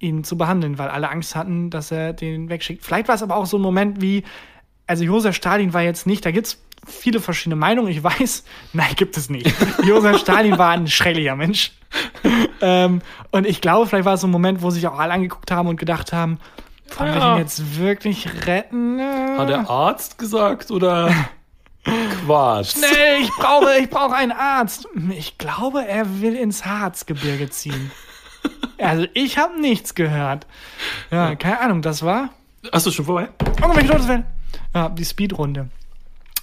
ihn 0.03 0.23
zu 0.23 0.37
behandeln, 0.37 0.77
weil 0.77 0.89
alle 0.89 1.09
Angst 1.09 1.35
hatten, 1.35 1.69
dass 1.69 1.91
er 1.91 2.13
den 2.13 2.49
wegschickt. 2.49 2.83
Vielleicht 2.85 3.07
war 3.07 3.15
es 3.15 3.23
aber 3.23 3.35
auch 3.35 3.45
so 3.45 3.57
ein 3.57 3.61
Moment 3.61 4.01
wie, 4.01 4.23
also 4.85 5.03
Josef 5.03 5.35
Stalin 5.35 5.73
war 5.73 5.81
jetzt 5.81 6.05
nicht, 6.05 6.25
da 6.25 6.31
gibt's 6.31 6.59
viele 6.85 7.21
verschiedene 7.21 7.55
Meinungen, 7.55 7.87
ich 7.89 8.03
weiß, 8.03 8.43
nein, 8.73 8.93
gibt 8.95 9.15
es 9.17 9.29
nicht. 9.29 9.51
Josef 9.85 10.19
Stalin 10.19 10.57
war 10.57 10.71
ein 10.71 10.87
schrecklicher 10.87 11.35
Mensch. 11.35 11.71
ähm, 12.61 13.01
und 13.31 13.47
ich 13.47 13.61
glaube, 13.61 13.87
vielleicht 13.87 14.05
war 14.05 14.15
es 14.15 14.21
so 14.21 14.27
ein 14.27 14.31
Moment, 14.31 14.61
wo 14.61 14.69
sich 14.69 14.85
auch 14.87 14.99
alle 14.99 15.13
angeguckt 15.13 15.49
haben 15.51 15.67
und 15.69 15.79
gedacht 15.79 16.11
haben, 16.13 16.39
wollen 16.97 17.13
wir 17.13 17.21
Ja. 17.21 17.33
den 17.35 17.41
jetzt 17.41 17.79
wirklich 17.79 18.45
retten? 18.45 18.99
Hat 19.37 19.49
der 19.49 19.69
Arzt 19.69 20.17
gesagt 20.17 20.69
oder 20.71 21.09
Quatsch? 22.25 22.75
Nee, 22.79 23.21
ich 23.23 23.29
brauche, 23.31 23.77
ich 23.79 23.89
brauche 23.89 24.15
einen 24.15 24.31
Arzt. 24.31 24.87
Ich 25.17 25.37
glaube, 25.37 25.85
er 25.87 26.21
will 26.21 26.35
ins 26.35 26.65
Harzgebirge 26.65 27.49
ziehen. 27.49 27.91
Also 28.83 29.05
ich 29.13 29.37
habe 29.37 29.59
nichts 29.59 29.95
gehört. 29.95 30.47
Ja, 31.11 31.35
keine 31.35 31.59
Ahnung, 31.61 31.81
das 31.81 32.03
war 32.03 32.29
Hast 32.71 32.85
du 32.85 32.91
schon 32.91 33.05
vorbei? 33.05 33.29
irgendwelche 33.61 33.89
Todesfälle. 33.89 34.23
Ja, 34.73 34.89
die 34.89 35.05
Speedrunde. 35.05 35.69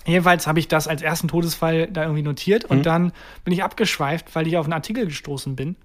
Jedenfalls 0.06 0.46
habe 0.46 0.58
ich 0.58 0.66
das 0.68 0.88
als 0.88 1.02
ersten 1.02 1.28
Todesfall 1.28 1.86
da 1.88 2.02
irgendwie 2.02 2.22
notiert 2.22 2.64
und 2.64 2.84
dann 2.86 3.12
bin 3.44 3.52
ich 3.52 3.62
abgeschweift, 3.62 4.34
weil 4.34 4.46
ich 4.46 4.56
auf 4.56 4.64
einen 4.66 4.72
Artikel 4.72 5.04
gestoßen 5.06 5.56
bin 5.56 5.76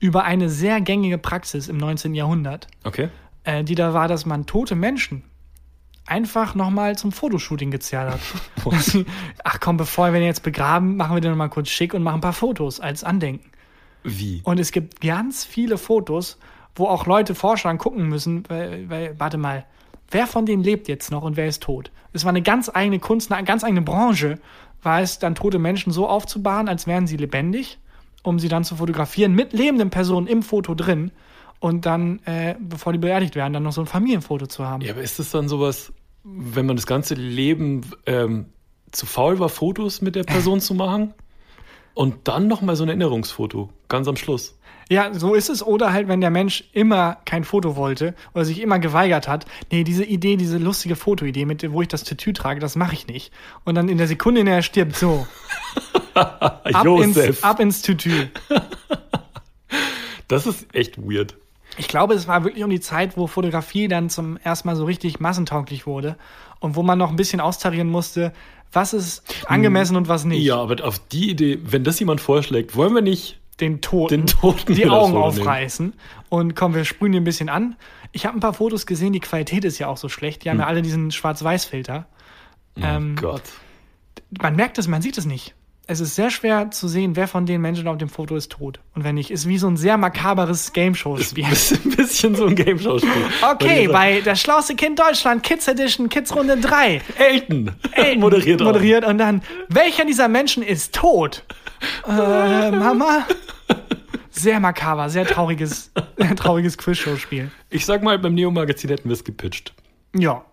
über 0.00 0.24
eine 0.24 0.48
sehr 0.48 0.80
gängige 0.80 1.18
Praxis 1.18 1.68
im 1.68 1.76
19. 1.76 2.14
Jahrhundert, 2.14 2.66
Okay. 2.84 3.10
äh, 3.44 3.62
die 3.62 3.74
da 3.74 3.92
war, 3.92 4.08
dass 4.08 4.24
man 4.24 4.46
tote 4.46 4.74
Menschen 4.74 5.22
einfach 6.06 6.54
nochmal 6.54 6.96
zum 6.96 7.12
Fotoshooting 7.12 7.70
gezerrt 7.70 8.14
hat. 8.14 8.20
Ach 9.44 9.60
komm, 9.60 9.76
bevor 9.76 10.12
wir 10.14 10.18
den 10.20 10.26
jetzt 10.26 10.42
begraben, 10.42 10.96
machen 10.96 11.14
wir 11.14 11.20
den 11.20 11.30
nochmal 11.32 11.50
kurz 11.50 11.68
schick 11.68 11.92
und 11.92 12.02
machen 12.02 12.16
ein 12.16 12.20
paar 12.22 12.32
Fotos 12.32 12.80
als 12.80 13.04
Andenken. 13.04 13.50
Wie? 14.02 14.40
Und 14.44 14.58
es 14.58 14.72
gibt 14.72 15.00
ganz 15.00 15.44
viele 15.44 15.78
Fotos, 15.78 16.38
wo 16.74 16.86
auch 16.86 17.06
Leute 17.06 17.34
vorschlagen, 17.34 17.78
gucken 17.78 18.08
müssen, 18.08 18.44
weil, 18.48 18.88
weil, 18.88 19.18
warte 19.18 19.38
mal, 19.38 19.64
wer 20.10 20.26
von 20.26 20.46
denen 20.46 20.62
lebt 20.62 20.88
jetzt 20.88 21.10
noch 21.10 21.22
und 21.22 21.36
wer 21.36 21.46
ist 21.46 21.62
tot? 21.62 21.90
Es 22.12 22.24
war 22.24 22.30
eine 22.30 22.42
ganz 22.42 22.70
eigene 22.72 22.98
Kunst, 22.98 23.30
eine 23.32 23.44
ganz 23.44 23.64
eigene 23.64 23.82
Branche, 23.82 24.38
war 24.82 25.00
es 25.00 25.18
dann 25.18 25.34
tote 25.34 25.58
Menschen 25.58 25.92
so 25.92 26.08
aufzubauen, 26.08 26.68
als 26.68 26.86
wären 26.86 27.06
sie 27.06 27.16
lebendig, 27.16 27.78
um 28.22 28.38
sie 28.38 28.48
dann 28.48 28.64
zu 28.64 28.76
fotografieren 28.76 29.34
mit 29.34 29.52
lebenden 29.52 29.90
Personen 29.90 30.26
im 30.26 30.42
Foto 30.42 30.74
drin 30.74 31.12
und 31.58 31.86
dann, 31.86 32.20
äh, 32.24 32.56
bevor 32.58 32.92
die 32.92 32.98
beerdigt 32.98 33.36
werden, 33.36 33.52
dann 33.52 33.62
noch 33.62 33.72
so 33.72 33.82
ein 33.82 33.86
Familienfoto 33.86 34.46
zu 34.46 34.66
haben. 34.66 34.82
Ja, 34.82 34.92
aber 34.92 35.02
ist 35.02 35.18
das 35.18 35.30
dann 35.30 35.48
sowas, 35.48 35.92
wenn 36.24 36.66
man 36.66 36.76
das 36.76 36.86
ganze 36.86 37.14
Leben 37.14 37.82
ähm, 38.06 38.46
zu 38.90 39.06
faul 39.06 39.38
war, 39.38 39.48
Fotos 39.48 40.00
mit 40.00 40.16
der 40.16 40.24
Person 40.24 40.60
zu 40.60 40.74
machen? 40.74 41.14
Und 41.94 42.28
dann 42.28 42.46
nochmal 42.48 42.76
so 42.76 42.84
ein 42.84 42.88
Erinnerungsfoto, 42.88 43.68
ganz 43.88 44.08
am 44.08 44.16
Schluss. 44.16 44.56
Ja, 44.88 45.14
so 45.14 45.34
ist 45.34 45.48
es. 45.50 45.62
Oder 45.62 45.92
halt, 45.92 46.08
wenn 46.08 46.20
der 46.20 46.30
Mensch 46.30 46.64
immer 46.72 47.18
kein 47.24 47.44
Foto 47.44 47.76
wollte 47.76 48.14
oder 48.34 48.44
sich 48.44 48.60
immer 48.60 48.80
geweigert 48.80 49.28
hat, 49.28 49.46
nee, 49.70 49.84
diese 49.84 50.04
Idee, 50.04 50.36
diese 50.36 50.58
lustige 50.58 50.96
Fotoidee, 50.96 51.44
mit 51.46 51.72
wo 51.72 51.80
ich 51.80 51.88
das 51.88 52.02
Tütü 52.02 52.32
trage, 52.32 52.58
das 52.58 52.74
mache 52.74 52.94
ich 52.94 53.06
nicht. 53.06 53.32
Und 53.64 53.76
dann 53.76 53.88
in 53.88 53.98
der 53.98 54.08
Sekunde, 54.08 54.40
in 54.40 54.46
der 54.46 54.56
er 54.56 54.62
stirbt, 54.62 54.96
so, 54.96 55.28
ab, 56.14 56.64
Josef. 56.84 57.28
ins, 57.28 57.44
ab 57.44 57.60
ins 57.60 57.82
Tütü. 57.82 58.28
Das 60.26 60.46
ist 60.46 60.72
echt 60.76 60.96
weird. 60.96 61.34
Ich 61.76 61.88
glaube, 61.88 62.14
es 62.14 62.28
war 62.28 62.44
wirklich 62.44 62.62
um 62.62 62.70
die 62.70 62.78
Zeit, 62.78 63.16
wo 63.16 63.26
Fotografie 63.26 63.88
dann 63.88 64.10
zum 64.10 64.36
ersten 64.36 64.68
Mal 64.68 64.76
so 64.76 64.84
richtig 64.84 65.18
massentauglich 65.18 65.88
wurde 65.88 66.16
und 66.60 66.76
wo 66.76 66.84
man 66.84 66.98
noch 66.98 67.10
ein 67.10 67.16
bisschen 67.16 67.40
austarieren 67.40 67.88
musste, 67.88 68.32
was 68.72 68.92
ist 68.92 69.22
angemessen 69.46 69.96
und 69.96 70.08
was 70.08 70.24
nicht. 70.24 70.42
Ja, 70.42 70.56
aber 70.56 70.84
auf 70.84 70.98
die 71.08 71.30
Idee, 71.30 71.58
wenn 71.64 71.84
das 71.84 71.98
jemand 72.00 72.20
vorschlägt, 72.20 72.76
wollen 72.76 72.94
wir 72.94 73.02
nicht 73.02 73.38
den 73.60 73.80
Toten, 73.80 74.20
Den 74.22 74.26
Toten 74.26 74.74
die 74.74 74.86
Augen 74.86 75.16
aufs 75.16 75.36
Foto 75.36 75.38
nehmen. 75.38 75.48
aufreißen. 75.48 75.92
Und 76.28 76.54
komm, 76.56 76.74
wir 76.74 76.84
sprühen 76.84 77.12
die 77.12 77.18
ein 77.20 77.24
bisschen 77.24 77.48
an. 77.48 77.76
Ich 78.12 78.24
habe 78.26 78.36
ein 78.36 78.40
paar 78.40 78.54
Fotos 78.54 78.86
gesehen, 78.86 79.12
die 79.12 79.20
Qualität 79.20 79.64
ist 79.64 79.78
ja 79.78 79.86
auch 79.88 79.96
so 79.98 80.08
schlecht. 80.08 80.44
Die 80.44 80.50
haben 80.50 80.58
ja 80.60 80.66
alle 80.66 80.82
diesen 80.82 81.10
Schwarz-Weiß-Filter. 81.10 82.06
Ähm, 82.76 83.16
Oh 83.18 83.20
Gott. 83.22 83.42
man 84.40 84.56
merkt 84.56 84.78
es, 84.78 84.88
man 84.88 85.02
sieht 85.02 85.18
es 85.18 85.26
nicht. 85.26 85.54
Es 85.90 85.98
ist 85.98 86.14
sehr 86.14 86.30
schwer 86.30 86.70
zu 86.70 86.86
sehen, 86.86 87.16
wer 87.16 87.26
von 87.26 87.46
den 87.46 87.60
Menschen 87.60 87.88
auf 87.88 87.98
dem 87.98 88.08
Foto 88.08 88.36
ist 88.36 88.52
tot. 88.52 88.78
Und 88.94 89.02
wenn 89.02 89.16
nicht, 89.16 89.32
ist 89.32 89.48
wie 89.48 89.58
so 89.58 89.66
ein 89.66 89.76
sehr 89.76 89.96
makaberes 89.96 90.72
Game-Show-Spiel. 90.72 91.44
Ist 91.50 91.84
ein 91.84 91.96
bisschen 91.96 92.36
so 92.36 92.46
ein 92.46 92.54
Game-Show-Spiel. 92.54 93.10
Okay, 93.50 93.88
bei 93.88 94.20
Das 94.20 94.40
schlauste 94.40 94.76
Kind 94.76 95.00
Deutschland, 95.00 95.42
Kids 95.42 95.66
Edition, 95.66 96.08
Kids 96.08 96.32
Runde 96.32 96.58
3. 96.58 97.00
dieser 97.18 97.18
Elton, 97.18 97.72
Elton 97.90 98.20
moderiert, 98.20 98.60
auch. 98.60 98.66
moderiert 98.66 99.04
und 99.04 99.18
dann, 99.18 99.42
welcher 99.68 100.04
dieser 100.04 100.28
Menschen 100.28 100.62
ist 100.62 100.94
tot? 100.94 101.42
Äh, 102.06 102.70
Mama? 102.70 103.26
Sehr 104.30 104.60
makaber, 104.60 105.10
sehr 105.10 105.26
trauriges, 105.26 105.90
sehr 106.16 106.36
trauriges 106.36 106.78
Quiz-Show-Spiel. 106.78 107.50
Ich 107.68 107.84
sag 107.84 108.04
mal, 108.04 108.16
beim 108.16 108.34
Neo-Magazin 108.34 108.90
hätten 108.90 109.08
wir 109.08 109.14
es 109.14 109.24
gepitcht. 109.24 109.74
Ja, 110.14 110.44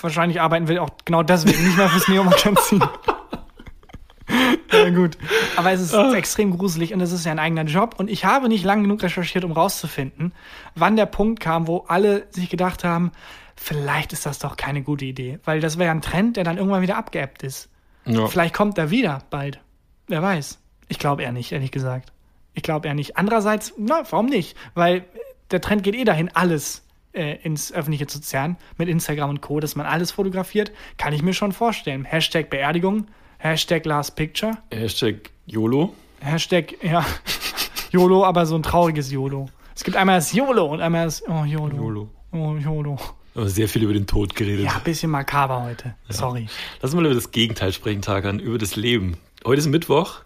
wahrscheinlich 0.00 0.40
arbeiten 0.40 0.68
wir 0.68 0.80
auch 0.80 0.90
genau 1.04 1.24
deswegen 1.24 1.64
nicht 1.64 1.76
mehr 1.76 1.88
fürs 1.88 2.06
Neo-Magazin. 2.06 2.84
Ja, 4.86 4.94
gut. 4.94 5.18
Aber 5.56 5.72
es 5.72 5.80
ist 5.80 5.94
extrem 5.94 6.56
gruselig 6.56 6.92
und 6.94 7.00
es 7.00 7.12
ist 7.12 7.24
ja 7.26 7.32
ein 7.32 7.38
eigener 7.38 7.64
Job. 7.64 7.94
Und 7.98 8.10
ich 8.10 8.24
habe 8.24 8.48
nicht 8.48 8.64
lang 8.64 8.82
genug 8.82 9.02
recherchiert, 9.02 9.44
um 9.44 9.52
rauszufinden, 9.52 10.32
wann 10.74 10.96
der 10.96 11.06
Punkt 11.06 11.40
kam, 11.40 11.66
wo 11.66 11.84
alle 11.88 12.26
sich 12.30 12.48
gedacht 12.48 12.84
haben, 12.84 13.12
vielleicht 13.56 14.12
ist 14.12 14.26
das 14.26 14.38
doch 14.38 14.56
keine 14.56 14.82
gute 14.82 15.04
Idee. 15.04 15.38
Weil 15.44 15.60
das 15.60 15.78
wäre 15.78 15.86
ja 15.86 15.92
ein 15.92 16.02
Trend, 16.02 16.36
der 16.36 16.44
dann 16.44 16.58
irgendwann 16.58 16.82
wieder 16.82 16.96
abgeebbt 16.96 17.42
ist. 17.42 17.68
Ja. 18.04 18.26
Vielleicht 18.26 18.54
kommt 18.54 18.78
er 18.78 18.90
wieder 18.90 19.22
bald. 19.30 19.60
Wer 20.06 20.22
weiß. 20.22 20.58
Ich 20.88 20.98
glaube 20.98 21.22
eher 21.22 21.32
nicht, 21.32 21.52
ehrlich 21.52 21.72
gesagt. 21.72 22.12
Ich 22.54 22.62
glaube 22.62 22.88
eher 22.88 22.94
nicht. 22.94 23.16
Andererseits, 23.16 23.74
na, 23.76 24.02
warum 24.10 24.26
nicht? 24.26 24.56
Weil 24.74 25.04
der 25.50 25.60
Trend 25.60 25.82
geht 25.82 25.94
eh 25.94 26.04
dahin, 26.04 26.30
alles 26.34 26.84
äh, 27.12 27.36
ins 27.42 27.72
Öffentliche 27.72 28.06
zu 28.06 28.20
zerren, 28.20 28.56
mit 28.76 28.88
Instagram 28.88 29.30
und 29.30 29.40
Co., 29.40 29.58
dass 29.58 29.74
man 29.74 29.86
alles 29.86 30.12
fotografiert, 30.12 30.70
kann 30.98 31.12
ich 31.12 31.22
mir 31.22 31.34
schon 31.34 31.52
vorstellen. 31.52 32.04
Hashtag 32.04 32.50
Beerdigung, 32.50 33.06
Hashtag 33.38 33.84
Last 33.86 34.16
Picture, 34.16 34.52
Hashtag 34.70 35.30
YOLO. 35.46 35.94
Hashtag, 36.20 36.82
ja, 36.82 37.04
YOLO, 37.92 38.24
aber 38.24 38.46
so 38.46 38.56
ein 38.56 38.62
trauriges 38.62 39.10
YOLO. 39.12 39.48
Es 39.74 39.84
gibt 39.84 39.96
einmal 39.96 40.18
das 40.18 40.32
YOLO 40.32 40.66
und 40.66 40.80
einmal 40.80 41.04
das, 41.04 41.22
oh, 41.28 41.44
YOLO. 41.44 41.76
YOLO. 41.76 42.10
Oh, 42.32 42.56
YOLO. 42.56 42.98
Aber 43.34 43.48
sehr 43.48 43.68
viel 43.68 43.82
über 43.82 43.92
den 43.92 44.06
Tod 44.06 44.34
geredet. 44.34 44.64
Ja, 44.64 44.78
bisschen 44.82 45.10
makaber 45.10 45.62
heute. 45.62 45.94
Sorry. 46.08 46.48
Lass 46.80 46.92
uns 46.92 46.94
mal 46.94 47.04
über 47.04 47.14
das 47.14 47.30
Gegenteil 47.30 47.72
sprechen, 47.72 48.00
Tagan, 48.00 48.38
über 48.38 48.56
das 48.56 48.76
Leben. 48.76 49.18
Heute 49.44 49.58
ist 49.58 49.66
Mittwoch. 49.66 50.20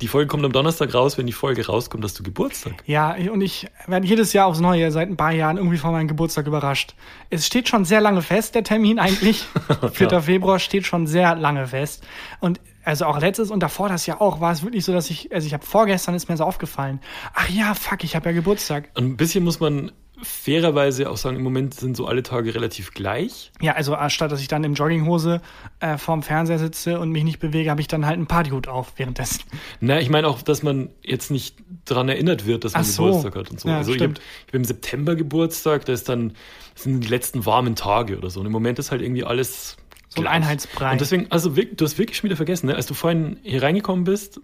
Die 0.00 0.08
Folge 0.08 0.26
kommt 0.26 0.44
am 0.44 0.52
Donnerstag 0.52 0.92
raus. 0.94 1.18
Wenn 1.18 1.26
die 1.26 1.32
Folge 1.32 1.66
rauskommt, 1.66 2.04
hast 2.04 2.18
du 2.18 2.22
Geburtstag. 2.22 2.82
Ja, 2.86 3.14
und 3.30 3.40
ich 3.40 3.68
werde 3.86 4.06
jedes 4.06 4.32
Jahr 4.32 4.46
aufs 4.46 4.60
Neue, 4.60 4.90
seit 4.90 5.08
ein 5.08 5.16
paar 5.16 5.32
Jahren, 5.32 5.56
irgendwie 5.56 5.76
vor 5.76 5.92
meinem 5.92 6.08
Geburtstag 6.08 6.46
überrascht. 6.46 6.94
Es 7.30 7.46
steht 7.46 7.68
schon 7.68 7.84
sehr 7.84 8.00
lange 8.00 8.22
fest, 8.22 8.54
der 8.54 8.64
Termin 8.64 8.98
eigentlich. 8.98 9.46
4. 9.92 10.20
Februar 10.20 10.58
steht 10.58 10.86
schon 10.86 11.06
sehr 11.06 11.36
lange 11.36 11.66
fest. 11.66 12.06
Und 12.40 12.60
also 12.84 13.06
auch 13.06 13.20
letztes 13.20 13.50
und 13.50 13.62
davor 13.62 13.88
das 13.88 14.06
Jahr 14.06 14.20
auch, 14.20 14.40
war 14.40 14.52
es 14.52 14.62
wirklich 14.62 14.84
so, 14.84 14.92
dass 14.92 15.08
ich, 15.10 15.32
also 15.32 15.46
ich 15.46 15.54
habe 15.54 15.64
vorgestern 15.64 16.14
ist 16.14 16.28
mir 16.28 16.36
so 16.36 16.44
aufgefallen. 16.44 17.00
Ach 17.32 17.48
ja, 17.48 17.74
fuck, 17.74 18.04
ich 18.04 18.14
habe 18.14 18.28
ja 18.28 18.34
Geburtstag. 18.34 18.90
Und 18.94 19.04
ein 19.04 19.16
bisschen 19.16 19.44
muss 19.44 19.60
man 19.60 19.92
fairerweise 20.24 21.10
auch 21.10 21.16
sagen, 21.16 21.36
im 21.36 21.42
Moment 21.42 21.74
sind 21.74 21.96
so 21.96 22.06
alle 22.06 22.22
Tage 22.22 22.54
relativ 22.54 22.92
gleich. 22.92 23.52
Ja, 23.60 23.72
also 23.72 23.94
anstatt 23.94 24.32
dass 24.32 24.40
ich 24.40 24.48
dann 24.48 24.64
im 24.64 24.74
Jogginghose 24.74 25.40
äh, 25.80 25.98
vorm 25.98 26.22
Fernseher 26.22 26.58
sitze 26.58 26.98
und 26.98 27.10
mich 27.10 27.24
nicht 27.24 27.38
bewege, 27.38 27.70
habe 27.70 27.80
ich 27.80 27.88
dann 27.88 28.06
halt 28.06 28.16
einen 28.16 28.26
Partyhut 28.26 28.68
auf 28.68 28.92
währenddessen. 28.96 29.44
Na, 29.80 30.00
ich 30.00 30.10
meine 30.10 30.26
auch, 30.28 30.42
dass 30.42 30.62
man 30.62 30.90
jetzt 31.02 31.30
nicht 31.30 31.56
daran 31.84 32.08
erinnert 32.08 32.46
wird, 32.46 32.64
dass 32.64 32.74
man 32.74 32.84
so. 32.84 33.04
Geburtstag 33.04 33.36
hat 33.36 33.50
und 33.50 33.60
so. 33.60 33.68
Ja, 33.68 33.78
also 33.78 33.94
ich 33.94 34.02
habe 34.02 34.14
hab 34.14 34.54
im 34.54 34.64
September 34.64 35.14
Geburtstag, 35.14 35.84
da 35.84 35.92
ist 35.92 36.08
dann, 36.08 36.34
das 36.74 36.84
sind 36.84 37.00
die 37.00 37.08
letzten 37.08 37.46
warmen 37.46 37.76
Tage 37.76 38.18
oder 38.18 38.30
so. 38.30 38.40
Und 38.40 38.46
im 38.46 38.52
Moment 38.52 38.78
ist 38.78 38.90
halt 38.90 39.02
irgendwie 39.02 39.24
alles. 39.24 39.76
So 40.08 40.20
ein. 40.22 40.26
Einheitsbrei. 40.28 40.92
Und 40.92 41.00
deswegen, 41.00 41.26
also 41.30 41.50
du 41.50 41.84
hast 41.84 41.98
wirklich 41.98 42.18
schon 42.18 42.28
wieder 42.28 42.36
vergessen, 42.36 42.66
ne? 42.66 42.76
als 42.76 42.86
du 42.86 42.94
vorhin 42.94 43.38
hier 43.42 43.62
reingekommen 43.62 44.04
bist, 44.04 44.40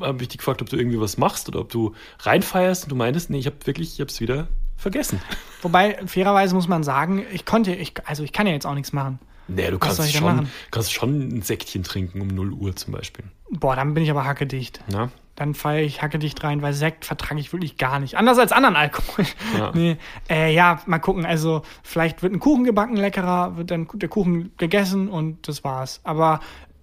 habe 0.00 0.22
ich 0.22 0.28
dich 0.28 0.38
gefragt, 0.38 0.62
ob 0.62 0.68
du 0.68 0.76
irgendwie 0.76 1.00
was 1.00 1.16
machst 1.16 1.48
oder 1.48 1.60
ob 1.60 1.70
du 1.70 1.94
reinfeierst 2.20 2.84
und 2.84 2.90
du 2.90 2.96
meintest, 2.96 3.30
nee, 3.30 3.38
ich 3.38 3.46
habe 3.46 3.56
wirklich, 3.64 3.94
ich 3.94 4.00
habe 4.00 4.10
es 4.10 4.20
wieder 4.20 4.48
vergessen. 4.82 5.20
Wobei, 5.62 5.98
fairerweise 6.06 6.54
muss 6.54 6.68
man 6.68 6.82
sagen, 6.82 7.24
ich 7.32 7.44
konnte, 7.44 7.74
ich, 7.74 7.94
also 8.06 8.22
ich 8.22 8.32
kann 8.32 8.46
ja 8.46 8.52
jetzt 8.52 8.66
auch 8.66 8.74
nichts 8.74 8.92
machen. 8.92 9.18
Nee, 9.48 9.70
du 9.70 9.78
kannst 9.78 10.12
schon, 10.12 10.48
kannst 10.70 10.92
schon 10.92 11.28
ein 11.28 11.42
Säckchen 11.42 11.82
trinken 11.82 12.20
um 12.20 12.28
0 12.28 12.52
Uhr 12.52 12.76
zum 12.76 12.92
Beispiel. 12.92 13.24
Boah, 13.50 13.76
dann 13.76 13.94
bin 13.94 14.02
ich 14.02 14.10
aber 14.10 14.24
hackedicht. 14.24 14.82
Na? 14.88 15.10
Dann 15.34 15.54
feiere 15.54 15.82
ich 15.82 16.02
hackedicht 16.02 16.42
rein, 16.44 16.62
weil 16.62 16.72
Sekt 16.72 17.04
vertrage 17.04 17.40
ich 17.40 17.52
wirklich 17.52 17.76
gar 17.76 17.98
nicht. 17.98 18.16
Anders 18.16 18.38
als 18.38 18.52
anderen 18.52 18.76
Alkohol. 18.76 19.24
Ja. 19.58 19.72
Nee, 19.74 19.96
äh, 20.28 20.54
ja, 20.54 20.80
mal 20.86 20.98
gucken. 20.98 21.24
Also, 21.24 21.62
vielleicht 21.82 22.22
wird 22.22 22.32
ein 22.32 22.40
Kuchen 22.40 22.64
gebacken, 22.64 22.96
leckerer, 22.96 23.56
wird 23.56 23.70
dann 23.70 23.88
der 23.94 24.08
Kuchen 24.08 24.52
gegessen 24.58 25.08
und 25.08 25.48
das 25.48 25.64
war's. 25.64 26.00
Aber 26.04 26.40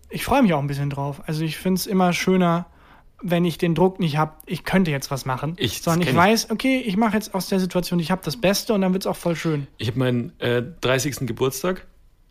ich 0.10 0.26
freue 0.26 0.42
mich 0.42 0.54
auch 0.54 0.60
ein 0.60 0.68
bisschen 0.68 0.90
drauf. 0.90 1.22
Also, 1.28 1.44
ich 1.44 1.58
finde 1.58 1.80
es 1.80 1.88
immer 1.88 2.12
schöner, 2.14 2.66
wenn 3.22 3.44
ich 3.46 3.58
den 3.58 3.76
Druck 3.76 4.00
nicht 4.00 4.18
habe, 4.18 4.34
ich 4.46 4.64
könnte 4.64 4.92
jetzt 4.92 5.12
was 5.12 5.26
machen. 5.26 5.54
Ich- 5.58 5.82
sondern 5.82 6.02
ich 6.02 6.08
kenn 6.08 6.16
ich. 6.16 6.22
weiß, 6.22 6.52
okay, 6.52 6.80
ich 6.86 6.96
mache 6.98 7.16
jetzt 7.16 7.34
aus 7.36 7.48
der 7.50 7.60
Situation, 7.60 8.00
ich 8.00 8.12
habe 8.12 8.22
das 8.24 8.38
Beste 8.38 8.74
und 8.74 8.82
dann 8.82 8.94
wird's 8.94 9.08
auch 9.08 9.16
voll 9.16 9.36
schön. 9.36 9.68
Ich 9.78 9.88
habe 9.90 10.00
meinen 10.00 10.34
äh, 10.40 10.64
30. 10.82 11.28
Geburtstag, 11.28 11.86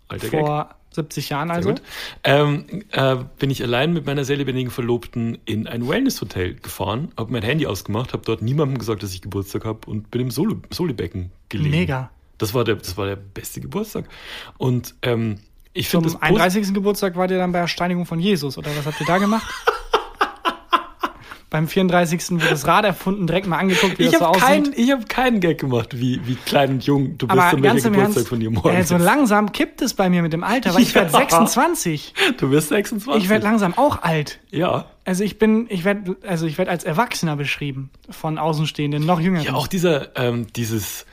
alter 0.09 0.29
Gag, 0.29 0.41
Vor 0.41 0.75
70 0.93 1.29
Jahren 1.29 1.51
also. 1.51 1.69
gut. 1.71 1.83
Ähm, 2.25 2.65
äh, 2.93 3.17
bin 3.39 3.51
ich 3.51 3.63
allein 3.63 3.93
mit 3.93 4.07
meiner 4.07 4.25
sehr 4.25 4.37
lebendigen 4.39 4.71
Verlobten 4.71 5.39
in 5.45 5.67
ein 5.67 5.87
Wellness-Hotel 5.87 6.55
gefahren, 6.55 7.13
habe 7.17 7.31
mein 7.33 7.43
Handy 7.43 7.67
ausgemacht, 7.67 8.15
habe 8.15 8.23
dort 8.25 8.41
niemandem 8.41 8.79
gesagt, 8.79 9.03
dass 9.03 9.13
ich 9.13 9.21
Geburtstag 9.21 9.65
habe 9.67 9.81
und 9.87 10.11
bin 10.11 10.23
im 10.23 10.31
Solo 10.31 10.57
Solibecken 10.71 11.31
gelegen. 11.51 11.71
Mega. 11.71 12.11
Das 12.39 12.55
war 12.55 12.65
der, 12.65 12.77
das 12.77 12.97
war 12.97 13.07
der 13.07 13.17
beste 13.17 13.61
Geburtstag. 13.61 14.07
Und 14.57 14.95
ähm, 15.03 15.41
ich 15.75 15.89
finde 15.89 16.09
Zum 16.09 16.19
posi- 16.21 16.23
31. 16.23 16.73
Geburtstag 16.73 17.17
wart 17.17 17.31
ihr 17.31 17.39
dann 17.39 17.53
bei 17.53 17.61
der 17.61 17.69
Steinigung 17.69 18.07
von 18.07 18.19
Jesus, 18.19 18.57
oder 18.57 18.71
was 18.77 18.87
habt 18.87 18.99
ihr 19.01 19.07
da 19.07 19.19
gemacht? 19.19 19.47
Beim 21.51 21.67
34. 21.67 22.33
wurde 22.33 22.49
das 22.51 22.67
Rad 22.67 22.85
erfunden, 22.85 23.27
direkt 23.27 23.47
mal 23.47 23.57
angeguckt, 23.59 23.99
wie 23.99 24.05
Ich 24.05 24.11
das 24.11 24.19
so 24.21 24.27
habe 24.27 24.37
aussieht. 24.37 24.47
keinen, 24.49 24.73
ich 24.77 24.91
hab 24.93 25.09
keinen 25.09 25.41
Gag 25.41 25.59
gemacht, 25.59 25.99
wie, 25.99 26.21
wie 26.27 26.35
klein 26.35 26.71
und 26.73 26.85
jung 26.85 27.17
du 27.17 27.27
bist 27.27 27.39
Aber 27.39 27.57
und 27.57 27.63
welcher 27.63 27.89
Geburtstag 27.91 28.17
Ernst, 28.17 28.29
von 28.29 28.41
dir 28.41 28.51
morgen 28.51 28.69
äh, 28.69 28.85
so 28.85 28.97
langsam 28.99 29.53
kippt 29.53 29.81
es 29.81 29.95
bei 29.95 30.11
mir 30.11 30.21
mit 30.23 30.33
dem 30.35 30.45
Alter, 30.45 30.75
weil 30.75 30.83
ich 30.83 30.95
werde 30.95 31.11
Ja. 31.13 31.19
26. 31.21 32.13
Du 32.37 32.51
wirst 32.51 32.69
26. 32.69 33.23
Ich 33.25 33.31
werde 33.31 33.45
langsam 33.45 33.73
auch 33.79 34.03
alt. 34.03 34.41
ja. 34.51 34.87
Also 35.07 35.25
ich 35.25 35.39
bin, 35.39 35.65
ich 35.71 35.85
werde, 35.85 36.17
also 36.27 36.45
ich 36.45 36.59
werde 36.59 36.71
als 36.71 36.85
Erwachsener 36.85 37.35
beschrieben 37.37 37.89
von 38.11 38.37
Außenstehenden, 38.37 39.07
noch 39.07 39.21
jünger. 39.21 39.41
Ja, 39.41 39.55
auch 39.55 39.67
dieser, 39.67 40.15
ähm, 40.19 40.49
dieses, 40.55 41.07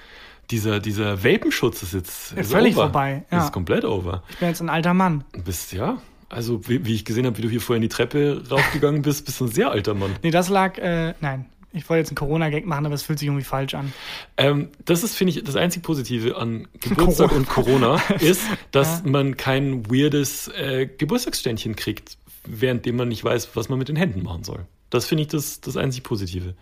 dieser, 0.51 0.81
dieser 0.81 1.23
Vapenschutz 1.23 1.81
ist 1.81 1.93
jetzt 1.93 2.33
ist 2.33 2.51
völlig 2.51 2.75
over. 2.75 2.83
vorbei, 2.87 3.23
ja. 3.31 3.45
Ist 3.45 3.53
komplett 3.53 3.85
over. 3.85 4.21
Ich 4.31 4.37
bin 4.39 4.49
jetzt 4.49 4.59
ein 4.59 4.67
alter 4.69 4.93
Mann. 4.93 5.23
Du 5.31 5.41
bist, 5.43 5.71
ja, 5.71 5.97
also 6.29 6.67
wie, 6.67 6.85
wie 6.85 6.95
ich 6.95 7.05
gesehen 7.05 7.25
habe, 7.25 7.37
wie 7.37 7.41
du 7.41 7.49
hier 7.49 7.61
vorhin 7.61 7.81
die 7.81 7.89
Treppe 7.89 8.43
raufgegangen 8.49 9.01
bist, 9.01 9.25
bist 9.25 9.39
du 9.39 9.45
ein 9.45 9.51
sehr 9.51 9.71
alter 9.71 9.93
Mann. 9.93 10.11
Nee, 10.23 10.31
das 10.31 10.49
lag, 10.49 10.77
äh, 10.77 11.13
nein. 11.21 11.45
Ich 11.75 11.89
wollte 11.89 11.99
jetzt 11.99 12.09
einen 12.09 12.15
Corona-Gag 12.15 12.65
machen, 12.65 12.85
aber 12.85 12.95
es 12.95 13.03
fühlt 13.03 13.19
sich 13.19 13.27
irgendwie 13.27 13.43
falsch 13.43 13.73
an. 13.73 13.91
Ähm, 14.37 14.69
das 14.85 15.03
ist, 15.03 15.15
finde 15.15 15.33
ich, 15.33 15.43
das 15.43 15.57
einzig 15.57 15.83
Positive 15.83 16.37
an 16.37 16.69
Geburtstag 16.79 17.33
und 17.33 17.49
Corona 17.49 18.01
ist, 18.21 18.41
dass 18.71 19.03
man 19.03 19.35
kein 19.35 19.91
weirdes 19.91 20.47
äh, 20.47 20.87
Geburtstagsständchen 20.87 21.75
kriegt, 21.75 22.17
währenddem 22.45 22.95
man 22.95 23.09
nicht 23.09 23.25
weiß, 23.25 23.49
was 23.55 23.67
man 23.67 23.77
mit 23.77 23.89
den 23.89 23.97
Händen 23.97 24.23
machen 24.23 24.45
soll. 24.45 24.65
Das 24.89 25.05
finde 25.05 25.23
ich 25.23 25.27
das, 25.27 25.59
das 25.59 25.75
einzig 25.75 26.03
Positive. 26.03 26.53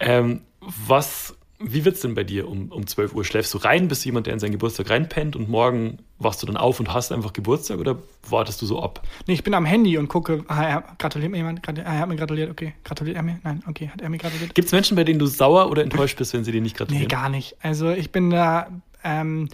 Ähm, 0.00 0.40
was, 0.60 1.36
wie 1.62 1.84
wird's 1.84 2.00
denn 2.00 2.14
bei 2.14 2.24
dir 2.24 2.48
um, 2.48 2.68
um 2.72 2.86
12 2.86 3.14
Uhr? 3.14 3.24
Schläfst 3.24 3.52
du 3.52 3.58
rein? 3.58 3.86
Bist 3.88 4.04
du 4.04 4.08
jemand, 4.08 4.26
der 4.26 4.34
in 4.34 4.40
seinen 4.40 4.52
Geburtstag 4.52 4.88
reinpennt 4.90 5.36
und 5.36 5.48
morgen 5.50 5.98
wachst 6.18 6.42
du 6.42 6.46
dann 6.46 6.56
auf 6.56 6.80
und 6.80 6.92
hast 6.94 7.12
einfach 7.12 7.32
Geburtstag 7.32 7.78
oder 7.78 7.98
wartest 8.28 8.62
du 8.62 8.66
so 8.66 8.82
ab? 8.82 9.02
Nee, 9.26 9.34
ich 9.34 9.44
bin 9.44 9.52
am 9.54 9.64
Handy 9.66 9.98
und 9.98 10.08
gucke, 10.08 10.44
ah, 10.48 10.62
er, 10.64 10.84
gratuliert 10.98 11.30
mir 11.30 11.36
jemand? 11.38 11.60
Ah, 11.68 11.72
er 11.76 11.98
hat 12.00 12.08
mir 12.08 12.16
gratuliert, 12.16 12.50
okay. 12.50 12.72
Gratuliert 12.82 13.16
er 13.16 13.22
mir? 13.22 13.38
Nein, 13.44 13.62
okay, 13.68 13.88
hat 13.88 14.00
er 14.00 14.08
mir 14.08 14.18
gratuliert? 14.18 14.54
Gibt 14.54 14.66
es 14.66 14.72
Menschen, 14.72 14.96
bei 14.96 15.04
denen 15.04 15.18
du 15.18 15.26
sauer 15.26 15.70
oder 15.70 15.82
enttäuscht 15.82 16.16
bist, 16.16 16.32
wenn 16.32 16.44
sie 16.44 16.52
dir 16.52 16.62
nicht 16.62 16.74
Nee, 16.74 16.78
gratulieren? 16.78 17.08
gar 17.08 17.28
nicht. 17.28 17.56
Also 17.62 17.90
ich 17.90 18.10
bin 18.10 18.30
da 18.30 18.68
ähm, 19.04 19.48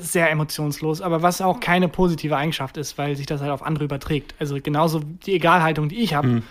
sehr 0.00 0.30
emotionslos, 0.30 1.00
aber 1.02 1.22
was 1.22 1.40
auch 1.40 1.60
keine 1.60 1.88
positive 1.88 2.36
Eigenschaft 2.36 2.76
ist, 2.76 2.98
weil 2.98 3.16
sich 3.16 3.26
das 3.26 3.40
halt 3.40 3.50
auf 3.50 3.62
andere 3.62 3.84
überträgt. 3.84 4.34
Also 4.38 4.58
genauso 4.62 5.00
die 5.00 5.34
Egalhaltung, 5.34 5.88
die 5.88 5.96
ich 6.02 6.14
habe, 6.14 6.42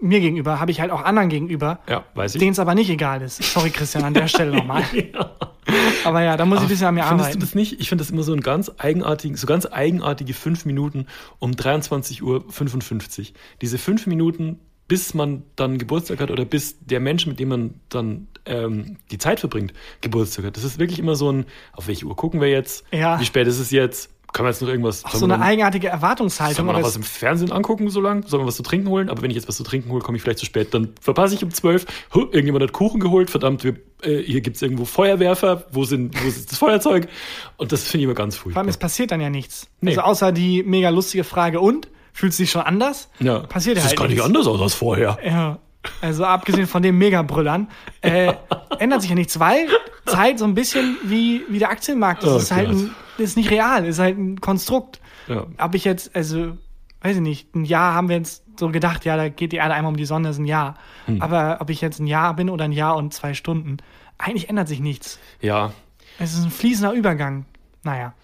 mir 0.00 0.20
gegenüber, 0.20 0.60
habe 0.60 0.70
ich 0.70 0.80
halt 0.80 0.90
auch 0.90 1.02
anderen 1.02 1.28
gegenüber, 1.28 1.80
Ja, 1.88 2.04
denen 2.34 2.52
es 2.52 2.58
aber 2.58 2.74
nicht 2.74 2.90
egal 2.90 3.22
ist. 3.22 3.42
Sorry, 3.42 3.70
Christian, 3.70 4.04
an 4.04 4.14
der 4.14 4.28
Stelle 4.28 4.54
nochmal. 4.54 4.84
Aber 6.04 6.22
ja, 6.22 6.36
da 6.36 6.46
muss 6.46 6.58
ich 6.58 6.64
ein 6.64 6.68
bisschen 6.68 6.86
an 6.86 6.94
mir 6.94 7.02
Findest 7.02 7.24
arbeiten. 7.26 7.40
du 7.40 7.46
das 7.46 7.54
nicht? 7.54 7.80
Ich 7.80 7.88
finde 7.88 8.02
das 8.02 8.10
immer 8.10 8.22
so 8.22 8.32
ein 8.32 8.40
ganz 8.40 8.70
eigenartigen, 8.78 9.36
so 9.36 9.46
ganz 9.46 9.66
eigenartige 9.66 10.32
fünf 10.32 10.64
Minuten 10.64 11.06
um 11.38 11.52
23.55 11.52 12.22
Uhr. 12.22 13.34
Diese 13.60 13.76
fünf 13.78 14.06
Minuten, 14.06 14.60
bis 14.86 15.12
man 15.12 15.42
dann 15.56 15.76
Geburtstag 15.76 16.20
hat 16.20 16.30
oder 16.30 16.46
bis 16.46 16.78
der 16.80 17.00
Mensch, 17.00 17.26
mit 17.26 17.38
dem 17.38 17.48
man 17.50 17.74
dann 17.90 18.28
ähm, 18.46 18.96
die 19.10 19.18
Zeit 19.18 19.40
verbringt, 19.40 19.74
Geburtstag 20.00 20.46
hat. 20.46 20.56
Das 20.56 20.64
ist 20.64 20.78
wirklich 20.78 20.98
immer 20.98 21.14
so 21.14 21.30
ein, 21.30 21.44
auf 21.72 21.88
welche 21.88 22.06
Uhr 22.06 22.16
gucken 22.16 22.40
wir 22.40 22.48
jetzt? 22.48 22.84
Ja. 22.90 23.20
Wie 23.20 23.26
spät 23.26 23.46
ist 23.46 23.58
es 23.58 23.70
jetzt? 23.70 24.10
Können 24.38 24.46
wir 24.46 24.50
jetzt 24.50 24.62
noch 24.62 24.68
irgendwas. 24.68 25.04
Auch 25.04 25.14
so 25.16 25.24
eine 25.24 25.40
eigenartige 25.40 25.88
Sollen 25.88 25.94
Erwartungshaltung. 25.94 26.66
wir 26.66 26.72
noch 26.74 26.82
was 26.84 26.94
im 26.94 27.02
Fernsehen 27.02 27.50
angucken 27.50 27.90
so 27.90 28.00
lang? 28.00 28.24
Sollen 28.24 28.44
wir 28.44 28.46
was 28.46 28.54
zu 28.54 28.62
trinken 28.62 28.88
holen? 28.88 29.10
Aber 29.10 29.20
wenn 29.20 29.30
ich 29.30 29.34
jetzt 29.34 29.48
was 29.48 29.56
zu 29.56 29.64
trinken 29.64 29.90
hole, 29.90 30.00
komme 30.00 30.16
ich 30.16 30.22
vielleicht 30.22 30.38
zu 30.38 30.46
spät. 30.46 30.72
Dann 30.72 30.90
verpasse 31.00 31.34
ich 31.34 31.42
um 31.42 31.50
zwölf. 31.50 31.86
Irgendjemand 32.14 32.62
hat 32.62 32.72
Kuchen 32.72 33.00
geholt. 33.00 33.30
Verdammt, 33.30 33.64
wir, 33.64 33.74
äh, 34.00 34.22
hier 34.22 34.40
gibt's 34.40 34.62
irgendwo 34.62 34.84
Feuerwerfer. 34.84 35.64
Wo, 35.72 35.82
sind, 35.82 36.14
wo 36.22 36.28
ist 36.28 36.52
das 36.52 36.56
Feuerzeug? 36.56 37.08
Und 37.56 37.72
das 37.72 37.82
finde 37.82 37.98
ich 37.98 38.04
immer 38.04 38.14
ganz 38.14 38.36
Vor 38.36 38.44
furchtbar. 38.44 38.60
allem, 38.60 38.68
es 38.68 38.76
passiert 38.76 39.10
dann 39.10 39.20
ja 39.20 39.28
nichts. 39.28 39.66
Nee. 39.80 39.90
Also 39.90 40.02
außer 40.02 40.30
die 40.30 40.62
mega 40.62 40.90
lustige 40.90 41.24
Frage, 41.24 41.58
und? 41.58 41.88
Fühlt 42.12 42.32
sich 42.32 42.48
schon 42.48 42.62
anders? 42.62 43.08
Ja. 43.18 43.40
Passiert 43.40 43.76
ja 43.76 43.82
das 43.82 43.90
halt 43.90 43.94
ist 43.94 43.98
gar 44.00 44.08
nicht 44.08 44.22
anders 44.22 44.46
aus 44.46 44.60
als 44.60 44.74
vorher. 44.74 45.18
Ja. 45.24 45.58
Also 46.00 46.24
abgesehen 46.24 46.66
von 46.66 46.82
dem 46.82 46.98
Megabrüllern, 46.98 47.68
äh, 48.00 48.32
ändert 48.78 49.02
sich 49.02 49.10
ja 49.10 49.16
nichts, 49.16 49.38
weil 49.40 49.68
Zeit 50.06 50.38
so 50.38 50.44
ein 50.44 50.54
bisschen 50.54 50.96
wie, 51.04 51.42
wie 51.48 51.58
der 51.58 51.70
Aktienmarkt 51.70 52.22
ist. 52.24 52.30
Oh 52.30 52.36
ist 52.36 52.50
halt 52.50 52.68
ein, 52.68 52.94
ist 53.18 53.36
nicht 53.36 53.50
real, 53.50 53.84
ist 53.84 53.98
halt 53.98 54.18
ein 54.18 54.40
Konstrukt. 54.40 55.00
Ja. 55.26 55.46
Ob 55.58 55.74
ich 55.74 55.84
jetzt, 55.84 56.14
also, 56.14 56.56
weiß 57.02 57.16
ich 57.16 57.22
nicht, 57.22 57.54
ein 57.54 57.64
Jahr 57.64 57.94
haben 57.94 58.08
wir 58.08 58.16
jetzt 58.16 58.44
so 58.58 58.70
gedacht, 58.70 59.04
ja, 59.04 59.16
da 59.16 59.28
geht 59.28 59.52
die 59.52 59.56
Erde 59.56 59.74
einmal 59.74 59.90
um 59.90 59.96
die 59.96 60.04
Sonne, 60.04 60.30
ist 60.30 60.38
ein 60.38 60.46
Jahr. 60.46 60.76
Hm. 61.06 61.22
Aber 61.22 61.58
ob 61.60 61.70
ich 61.70 61.80
jetzt 61.80 62.00
ein 62.00 62.06
Jahr 62.06 62.34
bin 62.34 62.50
oder 62.50 62.64
ein 62.64 62.72
Jahr 62.72 62.96
und 62.96 63.14
zwei 63.14 63.34
Stunden, 63.34 63.76
eigentlich 64.18 64.48
ändert 64.48 64.68
sich 64.68 64.80
nichts. 64.80 65.18
Ja. 65.40 65.72
Es 66.18 66.34
ist 66.34 66.44
ein 66.44 66.50
fließender 66.50 66.92
Übergang. 66.92 67.44
Naja. 67.84 68.14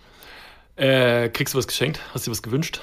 Äh, 0.77 1.29
kriegst 1.29 1.55
du 1.55 1.59
was 1.59 1.69
geschenkt? 1.69 2.01
Hast 2.13 2.27
du 2.27 2.31
dir 2.31 2.33
was 2.33 2.43
gewünscht? 2.43 2.81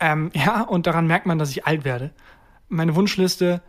Ähm, 0.00 0.30
ja, 0.34 0.62
und 0.62 0.86
daran 0.86 1.06
merkt 1.06 1.26
man, 1.26 1.38
dass 1.38 1.50
ich 1.50 1.66
alt 1.66 1.84
werde. 1.84 2.10
Meine 2.68 2.94
Wunschliste, 2.94 3.62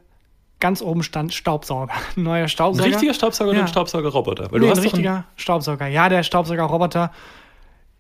ganz 0.59 0.81
oben 0.81 1.03
stand 1.03 1.33
Staubsauger. 1.33 1.93
Ein 2.15 2.23
neuer 2.23 2.43
Ein 2.43 2.49
Staubsauger. 2.49 2.89
richtiger 2.89 3.13
Staubsauger 3.13 3.49
oder 3.51 3.59
Ja. 3.59 3.65
ein 3.65 3.69
Staubsaugerroboter? 3.69 4.51
Weil 4.51 4.59
nee, 4.59 4.65
du 4.65 4.65
ein 4.65 4.71
hast 4.71 4.77
einen- 4.79 4.83
richtiger 4.89 5.25
Staubsauger. 5.35 5.87
Ja, 5.87 6.09
der 6.09 6.23
Staubsaugerroboter, 6.23 7.11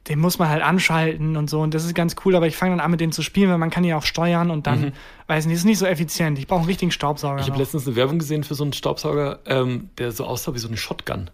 den 0.07 0.19
muss 0.19 0.39
man 0.39 0.47
halt 0.49 0.63
anschalten 0.63 1.35
und 1.35 1.49
so. 1.49 1.59
Und 1.59 1.73
das 1.73 1.83
ist 1.83 1.93
ganz 1.93 2.15
cool, 2.25 2.35
aber 2.35 2.47
ich 2.47 2.55
fange 2.55 2.71
dann 2.71 2.79
an, 2.79 2.89
mit 2.91 3.01
dem 3.01 3.11
zu 3.11 3.21
spielen, 3.21 3.49
weil 3.49 3.57
man 3.57 3.69
kann 3.69 3.83
ihn 3.83 3.93
auch 3.93 4.03
steuern 4.05 4.49
und 4.51 4.65
dann, 4.65 4.93
weiß 5.27 5.45
nicht, 5.47 5.55
ist 5.57 5.65
nicht 5.65 5.79
so 5.79 5.85
effizient. 5.85 6.39
Ich 6.39 6.47
brauche 6.47 6.59
einen 6.61 6.67
richtigen 6.69 6.91
Staubsauger. 6.91 7.35
Mhm. 7.35 7.39
Ich 7.41 7.49
habe 7.49 7.59
letztens 7.59 7.85
eine 7.85 7.95
Werbung 7.97 8.17
gesehen 8.19 8.43
für 8.43 8.55
so 8.55 8.63
einen 8.63 8.73
Staubsauger, 8.73 9.39
ähm, 9.45 9.89
der 9.97 10.11
so 10.11 10.25
aussah 10.25 10.53
wie 10.53 10.59
so 10.59 10.67
eine 10.69 10.77
Shotgun. 10.77 11.29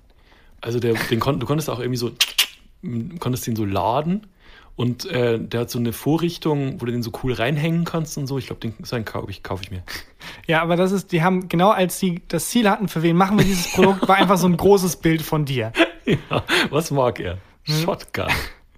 Also 0.61 0.79
der, 0.79 0.93
den 0.93 1.19
kon 1.19 1.39
du 1.39 1.45
konntest 1.45 1.69
auch 1.69 1.79
irgendwie 1.79 1.97
so, 1.97 2.11
konntest 3.19 3.45
den 3.47 3.55
so 3.55 3.63
laden 3.65 4.25
und 4.75 5.05
äh, 5.05 5.39
der 5.39 5.61
hat 5.61 5.69
so 5.69 5.77
eine 5.77 5.93
Vorrichtung, 5.93 6.81
wo 6.81 6.85
du 6.85 6.91
den 6.91 7.03
so 7.03 7.11
cool 7.23 7.33
reinhängen 7.33 7.83
kannst 7.83 8.17
und 8.17 8.25
so. 8.27 8.37
Ich 8.37 8.47
glaube, 8.47 8.59
den 8.61 8.73
so 8.81 8.95
einen 8.95 9.05
kaufe 9.05 9.29
ich, 9.29 9.43
kauf 9.43 9.61
ich 9.61 9.71
mir. 9.71 9.83
Ja, 10.47 10.61
aber 10.61 10.77
das 10.77 10.93
ist, 10.93 11.11
die 11.11 11.21
haben, 11.21 11.49
genau 11.49 11.71
als 11.71 11.99
sie 11.99 12.21
das 12.29 12.47
Ziel 12.47 12.69
hatten, 12.69 12.87
für 12.87 13.03
wen 13.03 13.17
machen 13.17 13.37
wir 13.37 13.43
dieses 13.43 13.73
Produkt, 13.73 14.07
war 14.07 14.15
einfach 14.15 14.37
so 14.37 14.47
ein 14.47 14.55
großes 14.55 14.95
Bild 14.97 15.21
von 15.21 15.43
dir. 15.43 15.73
ja, 16.05 16.43
was 16.69 16.91
mag 16.91 17.19
er? 17.19 17.39
Hm? 17.63 17.83
Shotgun. 17.83 18.27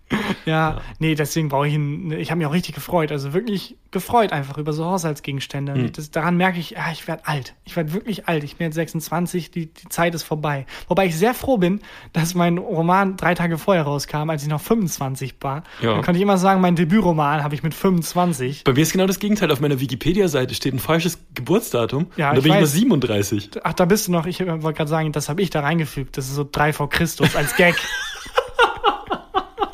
Ja, 0.45 0.81
nee, 0.99 1.15
deswegen 1.15 1.49
brauche 1.49 1.67
ich 1.67 1.73
ihn. 1.73 2.11
Ich 2.11 2.29
habe 2.29 2.37
mich 2.37 2.47
auch 2.47 2.53
richtig 2.53 2.75
gefreut. 2.75 3.11
Also 3.11 3.33
wirklich 3.33 3.77
gefreut 3.89 4.31
einfach 4.31 4.57
über 4.57 4.73
so 4.73 4.85
Haushaltsgegenstände. 4.85 5.73
Hm. 5.73 5.81
Und 5.81 5.97
das, 5.97 6.11
daran 6.11 6.37
merke 6.37 6.59
ich, 6.59 6.77
ah, 6.77 6.91
ich 6.91 7.07
werde 7.07 7.25
alt. 7.25 7.55
Ich 7.63 7.75
werde 7.75 7.93
wirklich 7.93 8.27
alt. 8.27 8.43
Ich 8.43 8.57
bin 8.57 8.65
jetzt 8.65 8.75
26, 8.75 9.51
die, 9.51 9.67
die 9.67 9.89
Zeit 9.89 10.13
ist 10.13 10.23
vorbei. 10.23 10.65
Wobei 10.87 11.07
ich 11.07 11.17
sehr 11.17 11.33
froh 11.33 11.57
bin, 11.57 11.81
dass 12.13 12.35
mein 12.35 12.57
Roman 12.57 13.17
drei 13.17 13.33
Tage 13.33 13.57
vorher 13.57 13.83
rauskam, 13.83 14.29
als 14.29 14.43
ich 14.43 14.49
noch 14.49 14.61
25 14.61 15.35
war. 15.41 15.63
Ja. 15.81 15.93
Dann 15.93 16.03
konnte 16.03 16.17
ich 16.17 16.21
immer 16.21 16.37
sagen, 16.37 16.61
mein 16.61 16.75
Debütroman 16.75 17.43
habe 17.43 17.55
ich 17.55 17.63
mit 17.63 17.73
25. 17.73 18.65
Bei 18.65 18.73
mir 18.73 18.81
ist 18.81 18.91
genau 18.91 19.07
das 19.07 19.19
Gegenteil. 19.19 19.51
Auf 19.51 19.61
meiner 19.61 19.79
Wikipedia-Seite 19.79 20.53
steht 20.53 20.73
ein 20.73 20.79
falsches 20.79 21.19
Geburtsdatum. 21.33 22.07
Ja, 22.17 22.29
und 22.29 22.37
da 22.37 22.41
bin 22.41 22.53
ich 22.53 22.61
weiß. 22.61 22.71
37. 22.71 23.51
Ach, 23.63 23.73
da 23.73 23.85
bist 23.85 24.07
du 24.07 24.11
noch. 24.11 24.25
Ich 24.27 24.45
wollte 24.45 24.73
gerade 24.73 24.89
sagen, 24.89 25.11
das 25.11 25.29
habe 25.29 25.41
ich 25.41 25.49
da 25.49 25.61
reingefügt. 25.61 26.17
Das 26.17 26.27
ist 26.27 26.35
so 26.35 26.47
drei 26.49 26.73
vor 26.73 26.89
Christus 26.89 27.35
als 27.35 27.55
Gag. 27.55 27.75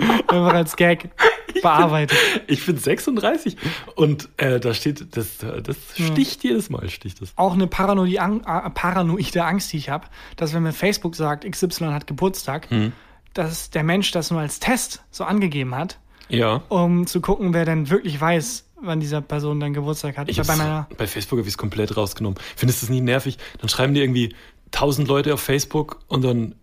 Einfach 0.02 0.54
als 0.54 0.76
Gag 0.76 1.10
bearbeitet. 1.62 2.18
Ich 2.47 2.66
bin 2.66 2.78
36 2.78 3.58
und 3.95 4.30
äh, 4.38 4.60
da 4.60 4.74
steht, 4.74 5.16
das, 5.16 5.38
das 5.39 5.76
sticht 5.93 6.43
jedes 6.43 6.70
Mal, 6.70 6.89
sticht 6.89 7.22
das. 7.22 7.34
auch 7.36 7.54
eine 7.54 7.68
paranoide, 7.68 8.16
äh, 8.18 8.70
paranoide 8.72 9.43
Angst, 9.45 9.72
die 9.74 9.78
ich 9.78 9.89
habe, 9.89 10.08
dass 10.38 10.54
wenn 10.54 10.64
mir 10.64 10.74
Facebook 10.74 11.16
sagt, 11.16 11.49
XY 11.49 11.86
hat 11.88 12.08
Geburtstag, 12.08 12.70
Hm. 12.70 12.93
dass 13.34 13.70
der 13.70 13.84
Mensch 13.84 14.12
das 14.12 14.32
nur 14.32 14.39
als 14.39 14.60
Test 14.60 15.04
so 15.12 15.24
angegeben 15.24 15.76
hat, 15.76 15.99
Ja. 16.30 16.62
um 16.70 17.06
zu 17.08 17.22
gucken, 17.22 17.54
wer 17.54 17.66
denn 17.66 17.89
wirklich 17.89 18.20
weiß, 18.20 18.66
wann 18.82 18.99
dieser 18.99 19.22
Person 19.22 19.60
dann 19.60 19.74
Geburtstag 19.74 20.18
hat. 20.18 20.30
Ich 20.30 20.41
bei 20.41 20.56
meiner, 20.56 20.88
bei 20.97 21.06
Facebook 21.06 21.38
habe 21.39 21.47
ich 21.47 21.54
es 21.54 21.58
komplett 21.58 21.95
rausgenommen. 21.95 22.39
Findest 22.56 22.82
du 22.82 22.86
das 22.88 22.89
nie 22.89 23.02
nervig? 23.02 23.38
Dann 23.60 23.70
schreiben 23.70 23.93
die 23.93 24.02
irgendwie 24.02 24.34
tausend 24.72 25.08
Leute 25.08 25.34
auf 25.34 25.41
Facebook 25.41 25.99
und 26.08 26.24
dann 26.24 26.56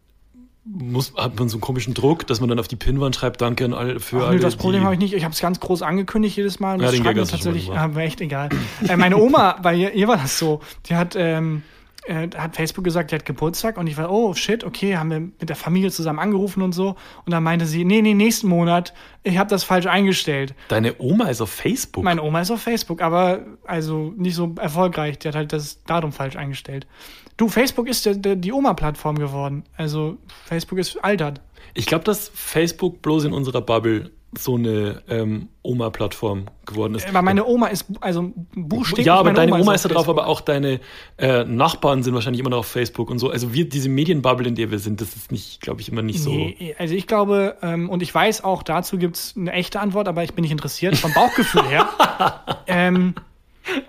muss, 0.70 1.14
hat 1.16 1.38
man 1.38 1.48
so 1.48 1.56
einen 1.56 1.60
komischen 1.62 1.94
Druck, 1.94 2.26
dass 2.26 2.40
man 2.40 2.48
dann 2.48 2.58
auf 2.58 2.68
die 2.68 2.76
Pinwand 2.76 3.16
schreibt, 3.16 3.40
danke 3.40 3.64
an 3.64 3.72
alle 3.74 4.00
für 4.00 4.18
Ach, 4.18 4.26
alle. 4.28 4.36
nö, 4.36 4.42
das 4.42 4.56
Problem 4.56 4.82
habe 4.84 4.94
ich 4.94 5.00
nicht. 5.00 5.14
Ich 5.14 5.24
habe 5.24 5.32
es 5.32 5.40
ganz 5.40 5.60
groß 5.60 5.82
angekündigt 5.82 6.36
jedes 6.36 6.60
Mal. 6.60 6.74
Und 6.74 6.80
Ja, 6.80 6.86
das 6.86 6.94
den 6.96 7.04
mal 7.04 7.14
tatsächlich, 7.14 7.66
gemacht. 7.66 7.80
aber 7.80 8.00
echt 8.02 8.20
egal. 8.20 8.50
äh, 8.86 8.96
meine 8.96 9.16
Oma, 9.16 9.58
bei 9.62 9.74
ihr, 9.74 9.92
ihr 9.94 10.08
war 10.08 10.16
das 10.18 10.38
so, 10.38 10.60
die 10.86 10.94
hat, 10.94 11.16
ähm, 11.16 11.62
äh, 12.06 12.28
hat 12.36 12.56
Facebook 12.56 12.84
gesagt, 12.84 13.10
die 13.10 13.14
hat 13.14 13.24
Geburtstag 13.24 13.76
und 13.78 13.86
ich 13.86 13.96
war, 13.96 14.10
oh 14.10 14.34
shit, 14.34 14.62
okay, 14.64 14.96
haben 14.96 15.10
wir 15.10 15.20
mit 15.20 15.48
der 15.48 15.56
Familie 15.56 15.90
zusammen 15.90 16.18
angerufen 16.18 16.62
und 16.62 16.72
so. 16.72 16.96
Und 17.24 17.32
dann 17.32 17.42
meinte 17.42 17.64
sie, 17.66 17.84
nee, 17.84 18.02
nee, 18.02 18.14
nächsten 18.14 18.48
Monat, 18.48 18.92
ich 19.22 19.38
habe 19.38 19.48
das 19.48 19.64
falsch 19.64 19.86
eingestellt. 19.86 20.54
Deine 20.68 20.96
Oma 20.98 21.28
ist 21.28 21.40
auf 21.40 21.50
Facebook. 21.50 22.04
Meine 22.04 22.22
Oma 22.22 22.40
ist 22.42 22.50
auf 22.50 22.60
Facebook, 22.60 23.00
aber 23.00 23.40
also 23.64 24.12
nicht 24.16 24.34
so 24.34 24.54
erfolgreich. 24.60 25.18
Die 25.18 25.28
hat 25.28 25.34
halt 25.34 25.52
das 25.52 25.82
Datum 25.84 26.12
falsch 26.12 26.36
eingestellt. 26.36 26.86
Du, 27.38 27.48
Facebook 27.48 27.88
ist 27.88 28.04
der, 28.04 28.14
der, 28.14 28.36
die 28.36 28.52
Oma-Plattform 28.52 29.16
geworden. 29.16 29.64
Also 29.76 30.18
Facebook 30.44 30.78
ist 30.78 31.02
altert. 31.02 31.40
ich 31.72 31.86
glaube, 31.86 32.04
dass 32.04 32.30
Facebook 32.34 33.00
bloß 33.00 33.24
in 33.24 33.32
unserer 33.32 33.62
Bubble 33.62 34.10
so 34.36 34.56
eine 34.56 35.02
ähm, 35.08 35.48
Oma-Plattform 35.62 36.46
geworden 36.66 36.96
ist. 36.96 37.08
Aber 37.08 37.22
meine 37.22 37.46
Oma 37.46 37.68
ist, 37.68 37.86
also 38.00 38.32
buchstäblich. 38.54 39.06
ja, 39.06 39.14
aber 39.14 39.32
deine 39.32 39.54
Oma, 39.54 39.70
auf 39.70 39.74
ist 39.76 39.84
da 39.84 39.88
drauf, 39.88 40.04
Facebook. 40.04 40.18
aber 40.18 40.28
auch 40.28 40.40
deine 40.42 40.80
äh, 41.16 41.44
Nachbarn 41.44 42.02
sind 42.02 42.12
wahrscheinlich 42.12 42.40
immer 42.40 42.50
noch 42.50 42.58
auf 42.58 42.66
Facebook 42.66 43.08
und 43.08 43.20
so. 43.20 43.30
Also 43.30 43.54
wir, 43.54 43.68
diese 43.68 43.88
Medienbubble, 43.88 44.48
in 44.48 44.54
der 44.54 44.70
wir 44.70 44.80
sind, 44.80 45.00
das 45.00 45.16
ist 45.16 45.32
nicht, 45.32 45.62
glaube 45.62 45.80
ich, 45.80 45.90
immer 45.90 46.02
nicht 46.02 46.20
so. 46.20 46.30
Nee, 46.30 46.74
also 46.78 46.94
ich 46.94 47.06
glaube, 47.06 47.56
ähm, 47.62 47.88
und 47.88 48.02
ich 48.02 48.14
weiß 48.14 48.44
auch, 48.44 48.62
dazu 48.62 48.98
gibt 48.98 49.16
es 49.16 49.34
eine 49.36 49.52
echte 49.52 49.80
Antwort, 49.80 50.08
aber 50.08 50.24
ich 50.24 50.34
bin 50.34 50.42
nicht 50.42 50.52
interessiert. 50.52 50.96
Vom 50.96 51.14
Bauchgefühl 51.14 51.66
her. 51.66 51.88
ähm, 52.66 53.14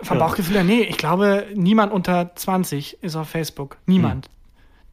vom 0.02 0.18
Bauchgefühl 0.18 0.56
her, 0.56 0.64
nee, 0.64 0.82
ich 0.82 0.96
glaube, 0.98 1.46
niemand 1.54 1.92
unter 1.92 2.34
20 2.34 3.02
ist 3.02 3.16
auf 3.16 3.28
Facebook. 3.28 3.78
Niemand. 3.86 4.26
Hm. 4.26 4.32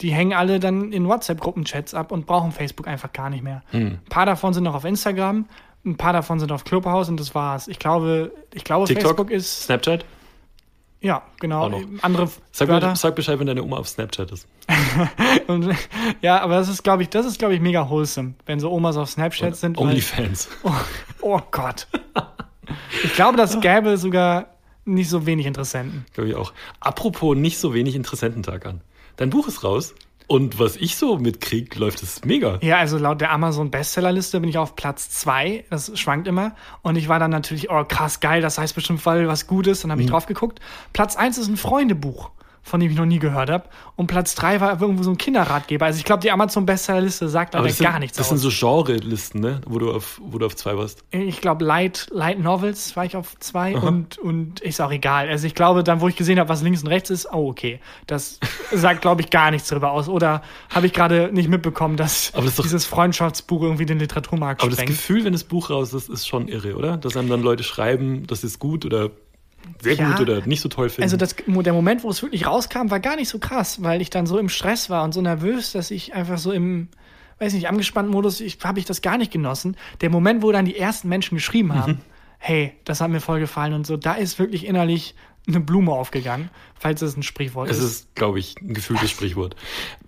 Die 0.02 0.12
hängen 0.12 0.34
alle 0.34 0.60
dann 0.60 0.92
in 0.92 1.08
WhatsApp-Gruppenchats 1.08 1.94
ab 1.94 2.12
und 2.12 2.26
brauchen 2.28 2.52
Facebook 2.52 2.88
einfach 2.88 3.12
gar 3.14 3.30
nicht 3.30 3.44
mehr. 3.44 3.64
Hm. 3.72 3.88
Ein 3.88 4.02
paar 4.10 4.26
davon 4.26 4.54
sind 4.54 4.64
noch 4.64 4.76
auf 4.76 4.86
Instagram, 4.86 5.46
ein 5.86 5.98
paar 5.98 6.14
davon 6.14 6.40
sind 6.40 6.52
auf 6.52 6.64
Clubhouse 6.66 7.10
und 7.10 7.20
das 7.20 7.34
war's. 7.34 7.68
Ich 7.68 7.80
glaube, 7.80 8.32
ich 8.54 8.64
glaube 8.64 8.86
TikTok? 8.86 9.04
Facebook 9.18 9.32
ist, 9.32 9.64
Snapchat? 9.64 10.06
ja, 11.00 11.22
genau, 11.40 11.72
andere 12.02 12.30
Sag, 12.52 12.68
Wörter. 12.68 12.96
sag 12.96 13.16
Bescheid, 13.16 13.40
wenn 13.40 13.48
deine 13.48 13.64
Oma 13.64 13.78
auf 13.78 13.88
Snapchat 13.88 14.32
ist. 14.32 14.48
Und, 15.48 15.74
ja, 16.22 16.42
aber 16.42 16.56
das 16.56 16.68
ist, 16.70 16.84
glaube 16.84 17.04
ich, 17.04 17.10
das 17.10 17.26
ist, 17.26 17.38
glaube 17.40 17.54
ich, 17.54 17.62
mega 17.62 17.88
wholesome, 17.90 18.34
wenn 18.46 18.60
so 18.60 18.72
Omas 18.72 18.98
auf 18.98 19.10
Snapchat 19.10 19.56
sind. 19.56 19.78
weil- 19.78 19.86
Onlyfans. 19.86 20.50
Oh, 20.64 20.72
oh 21.22 21.40
Gott. 21.52 21.88
Ich 23.04 23.14
glaube, 23.14 23.38
das 23.38 23.60
gäbe 23.62 23.98
sogar 23.98 24.48
nicht 24.88 25.10
so 25.10 25.26
wenig 25.26 25.46
Interessenten. 25.46 26.06
Glaube 26.14 26.30
ich 26.30 26.36
auch. 26.36 26.54
Apropos 26.80 27.36
nicht 27.36 27.60
so 27.60 27.74
wenig 27.74 27.96
Interessententag 27.96 28.66
an. 28.66 28.82
Dein 29.18 29.30
Buch 29.30 29.48
ist 29.48 29.64
raus 29.64 29.94
und 30.28 30.60
was 30.60 30.76
ich 30.76 30.98
so 30.98 31.18
mitkrieg, 31.18 31.76
läuft 31.78 32.04
es 32.04 32.26
mega. 32.26 32.60
Ja, 32.62 32.78
also 32.78 32.98
laut 32.98 33.22
der 33.22 33.32
Amazon 33.32 33.72
Bestsellerliste 33.72 34.42
bin 34.42 34.50
ich 34.50 34.58
auf 34.58 34.76
Platz 34.76 35.10
zwei. 35.10 35.64
Das 35.70 35.98
schwankt 35.98 36.28
immer. 36.28 36.54
Und 36.82 36.98
ich 36.98 37.08
war 37.08 37.18
dann 37.18 37.32
natürlich, 37.32 37.70
oh 37.70 37.86
krass, 37.86 38.20
geil, 38.20 38.42
das 38.42 38.58
heißt 38.58 38.76
bestimmt 38.76 39.02
voll 39.02 39.28
was 39.30 39.48
Gutes. 39.48 39.82
Dann 39.82 39.92
habe 39.92 40.02
ich 40.02 40.10
drauf 40.10 40.26
geguckt. 40.26 40.60
Platz 40.92 41.16
eins 41.16 41.38
ist 41.38 41.48
ein 41.48 41.56
Freundebuch, 41.56 42.32
von 42.68 42.80
dem 42.80 42.92
ich 42.92 42.98
noch 42.98 43.06
nie 43.06 43.20
gehört 43.20 43.50
habe. 43.50 43.66
Und 43.96 44.08
Platz 44.08 44.36
drei 44.36 44.60
war 44.62 44.80
irgendwo 44.82 45.02
so 45.04 45.10
ein 45.12 45.18
Kinderratgeber. 45.18 45.86
Also 45.86 45.98
ich 45.98 46.04
glaube, 46.06 46.22
die 46.22 46.32
Amazon 46.32 46.66
Bestsellerliste 46.66 47.30
sagt 47.30 47.56
aber, 47.56 47.68
das 47.68 47.78
sind, 47.78 47.86
gar 47.86 48.00
nichts 48.00 48.18
Das 48.18 48.26
aus. 48.32 48.40
sind 48.42 48.52
so 48.52 48.84
Genre-Listen, 48.84 49.40
ne? 49.40 49.62
Wo 49.66 49.80
du 49.80 49.92
auf, 49.92 50.20
wo 50.24 50.38
du 50.38 50.46
auf 50.46 50.56
zwei 50.56 50.78
warst. 50.78 51.04
ich 51.12 51.42
glaube, 51.42 51.64
Light, 51.66 52.08
Light 52.12 52.40
Novels 52.40 52.96
war 52.96 53.06
ich 53.06 53.16
auf 53.16 53.38
zwei 53.40 53.76
und, 53.78 54.18
und 54.18 54.60
ist 54.60 54.82
auch 54.82 54.92
egal. 54.92 55.30
Also 55.30 55.48
ich 55.48 55.56
glaube, 55.56 55.84
dann, 55.84 56.02
wo 56.02 56.08
ich 56.08 56.16
gesehen 56.16 56.40
habe, 56.40 56.50
was 56.50 56.62
links 56.62 56.82
und 56.84 56.90
rechts 56.90 57.10
ist, 57.10 57.28
oh, 57.34 57.50
okay. 57.50 57.80
Das 58.06 58.40
sagt, 58.74 59.02
glaube 59.02 59.22
ich, 59.22 59.30
gar 59.30 59.52
nichts 59.52 59.70
darüber 59.70 59.92
aus. 59.92 60.10
Oder 60.10 60.42
habe 60.70 60.86
ich 60.88 60.94
gerade 60.94 61.30
nicht 61.34 61.50
mitbekommen, 61.50 61.98
dass 61.98 62.34
Aber 62.34 62.46
das 62.46 62.56
doch- 62.56 62.64
dieses 62.64 62.86
Freundschaftsbuch 62.86 63.62
irgendwie 63.64 63.86
den 63.86 64.00
Literaturmarkt 64.00 64.62
Aber 64.62 64.70
das 64.70 64.80
sprengt. 64.80 64.92
Gefühl, 64.98 65.24
wenn 65.26 65.34
das 65.34 65.44
Buch 65.44 65.70
raus 65.70 65.94
ist, 65.94 66.10
ist 66.10 66.28
schon 66.28 66.48
irre, 66.48 66.76
oder? 66.76 66.98
Dass 66.98 67.16
einem 67.16 67.30
dann 67.30 67.42
Leute 67.42 67.64
schreiben, 67.64 68.28
das 68.28 68.44
ist 68.44 68.60
gut 68.60 68.86
oder 68.86 69.10
sehr 69.82 69.96
Ja. 69.96 70.12
gut 70.12 70.22
oder 70.22 70.46
nicht 70.46 70.62
so 70.62 70.70
toll 70.70 70.90
finden. 70.90 71.04
Also 71.04 71.18
das, 71.18 71.36
der 71.36 71.74
Moment, 71.74 72.04
wo 72.04 72.10
es 72.10 72.22
wirklich 72.22 72.46
rauskam, 72.46 72.90
war 72.90 73.00
gar 73.00 73.16
nicht 73.16 73.30
so 73.30 73.40
krass, 73.40 73.84
weil 73.84 74.02
ich 74.02 74.10
dann 74.10 74.26
so 74.26 74.38
im 74.38 74.50
Stress 74.50 74.90
war 74.90 75.04
und 75.04 75.14
so 75.14 75.22
nervös, 75.22 75.72
dass 75.72 75.92
ich 75.92 76.14
einfach 76.14 76.38
so 76.38 76.52
im, 76.52 76.88
weiß 77.40 77.54
nicht, 77.54 77.68
angespannten 77.70 78.12
Modus, 78.14 78.42
habe 78.64 78.80
ich 78.80 78.86
das 78.86 79.02
gar 79.02 79.18
nicht 79.18 79.32
genossen. 79.32 79.78
Der 80.02 80.10
Moment, 80.10 80.42
wo 80.42 80.52
dann 80.52 80.66
die 80.66 80.78
ersten 80.78 81.08
Menschen 81.10 81.36
geschrieben 81.36 81.74
haben, 81.74 81.92
Mhm. 81.94 81.98
hey, 82.40 82.74
das 82.86 83.02
hat 83.02 83.10
mir 83.12 83.20
voll 83.22 83.40
gefallen 83.40 83.74
und 83.74 83.86
so, 83.88 83.98
da 83.98 84.14
ist 84.14 84.40
wirklich 84.40 84.66
innerlich 84.66 85.16
eine 85.48 85.60
Blume 85.62 85.92
aufgegangen, 85.94 86.50
falls 86.76 87.02
es 87.02 87.16
ein 87.16 87.24
Sprichwort 87.24 87.70
Es 87.70 87.78
ist. 87.78 87.84
ist, 87.84 88.16
glaube 88.16 88.40
ich, 88.40 88.56
ein 88.62 88.74
gefühltes 88.74 89.10
Sprichwort. 89.10 89.56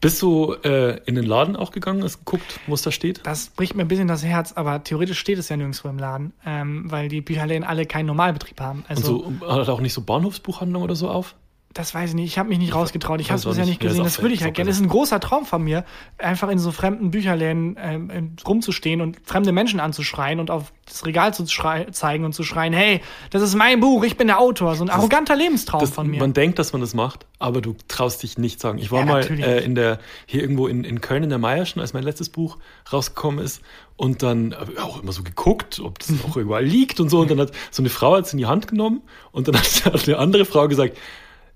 Bist 0.01 0.21
du 0.21 0.53
äh, 0.63 1.01
in 1.05 1.15
den 1.15 1.25
Laden 1.25 1.55
auch 1.55 1.71
gegangen, 1.71 2.03
hast 2.03 2.19
geguckt, 2.19 2.59
wo 2.67 2.73
es 2.73 2.81
da 2.81 2.91
steht? 2.91 3.21
Das 3.23 3.47
bricht 3.49 3.75
mir 3.75 3.83
ein 3.83 3.87
bisschen 3.87 4.07
das 4.07 4.23
Herz, 4.23 4.53
aber 4.53 4.83
theoretisch 4.83 5.19
steht 5.19 5.37
es 5.37 5.49
ja 5.49 5.57
nirgendwo 5.57 5.87
im 5.87 5.97
Laden, 5.97 6.33
ähm, 6.45 6.91
weil 6.91 7.07
die 7.07 7.21
Bücherläden 7.21 7.63
alle 7.63 7.85
keinen 7.85 8.07
Normalbetrieb 8.07 8.59
haben. 8.59 8.79
Und 8.79 8.89
Also 8.89 9.33
so 9.39 9.47
hat 9.47 9.69
auch 9.69 9.81
nicht 9.81 9.93
so 9.93 10.01
Bahnhofsbuchhandlung 10.01 10.83
oder 10.83 10.95
so 10.95 11.09
auf? 11.09 11.35
Das 11.73 11.93
weiß 11.93 12.09
ich 12.09 12.15
nicht. 12.15 12.25
Ich 12.25 12.39
habe 12.39 12.49
mich 12.49 12.57
nicht 12.57 12.73
rausgetraut. 12.73 13.21
Ich 13.21 13.29
habe 13.29 13.37
es 13.37 13.45
bisher 13.45 13.65
nicht. 13.65 13.79
gesehen. 13.79 14.03
Das 14.03 14.21
würde 14.21 14.33
ich 14.33 14.43
halt 14.43 14.55
gerne. 14.55 14.69
Das 14.69 14.77
ist 14.77 14.83
ein 14.83 14.89
großer 14.89 15.19
Traum 15.19 15.45
von 15.45 15.63
mir, 15.63 15.85
einfach 16.17 16.49
in 16.49 16.57
so 16.57 16.71
fremden 16.71 17.11
Bücherläden 17.11 17.77
ähm, 17.79 18.09
ähm, 18.11 18.35
rumzustehen 18.45 19.01
und 19.01 19.17
fremde 19.23 19.51
Menschen 19.51 19.79
anzuschreien 19.79 20.39
und 20.39 20.49
auf 20.49 20.73
das 20.85 21.05
Regal 21.05 21.31
zu 21.33 21.43
zeigen 21.45 22.25
und 22.25 22.33
zu 22.33 22.43
schreien, 22.43 22.73
hey, 22.73 23.01
das 23.29 23.43
ist 23.43 23.53
mein 23.53 23.79
Buch, 23.79 24.03
ich 24.03 24.17
bin 24.17 24.27
der 24.27 24.39
Autor. 24.39 24.75
So 24.75 24.83
ein 24.83 24.89
arroganter 24.89 25.35
Lebenstraum 25.35 25.81
Das, 25.81 25.91
von 25.91 26.07
mir. 26.07 26.19
Man 26.19 26.33
denkt, 26.33 26.57
dass 26.57 26.73
man 26.73 26.81
das 26.81 26.95
macht, 26.95 27.27
aber 27.37 27.61
du 27.61 27.75
traust 27.87 28.23
dich 28.23 28.39
nicht 28.39 28.59
sagen. 28.59 28.79
Ich 28.79 28.91
war 28.91 29.01
Ja, 29.01 29.05
mal 29.05 29.39
äh, 29.39 29.63
in 29.63 29.75
der, 29.75 29.99
hier 30.25 30.41
irgendwo 30.41 30.65
in, 30.65 30.83
in 30.83 31.01
Köln 31.01 31.21
in 31.21 31.29
der 31.29 31.37
Meierschen, 31.37 31.79
als 31.81 31.93
mein 31.93 32.03
letztes 32.03 32.29
Buch 32.29 32.57
rausgekommen 32.91 33.45
ist. 33.45 33.61
Und 33.95 34.23
dann 34.23 34.55
habe 34.55 34.71
ich 34.71 34.79
auch 34.79 35.03
immer 35.03 35.11
so 35.11 35.21
geguckt, 35.21 35.79
ob 35.79 35.99
das 35.99 36.11
auch 36.27 36.35
überall 36.35 36.65
liegt 36.65 36.99
und 36.99 37.09
so. 37.09 37.19
Und 37.19 37.29
dann 37.29 37.39
hat 37.39 37.51
so 37.69 37.83
eine 37.83 37.89
Frau 37.89 38.15
hat's 38.15 38.33
in 38.33 38.39
die 38.39 38.47
Hand 38.47 38.67
genommen 38.67 39.01
und 39.31 39.47
dann 39.47 39.55
hat 39.85 40.07
eine 40.07 40.17
andere 40.17 40.45
Frau 40.45 40.67
gesagt, 40.67 40.97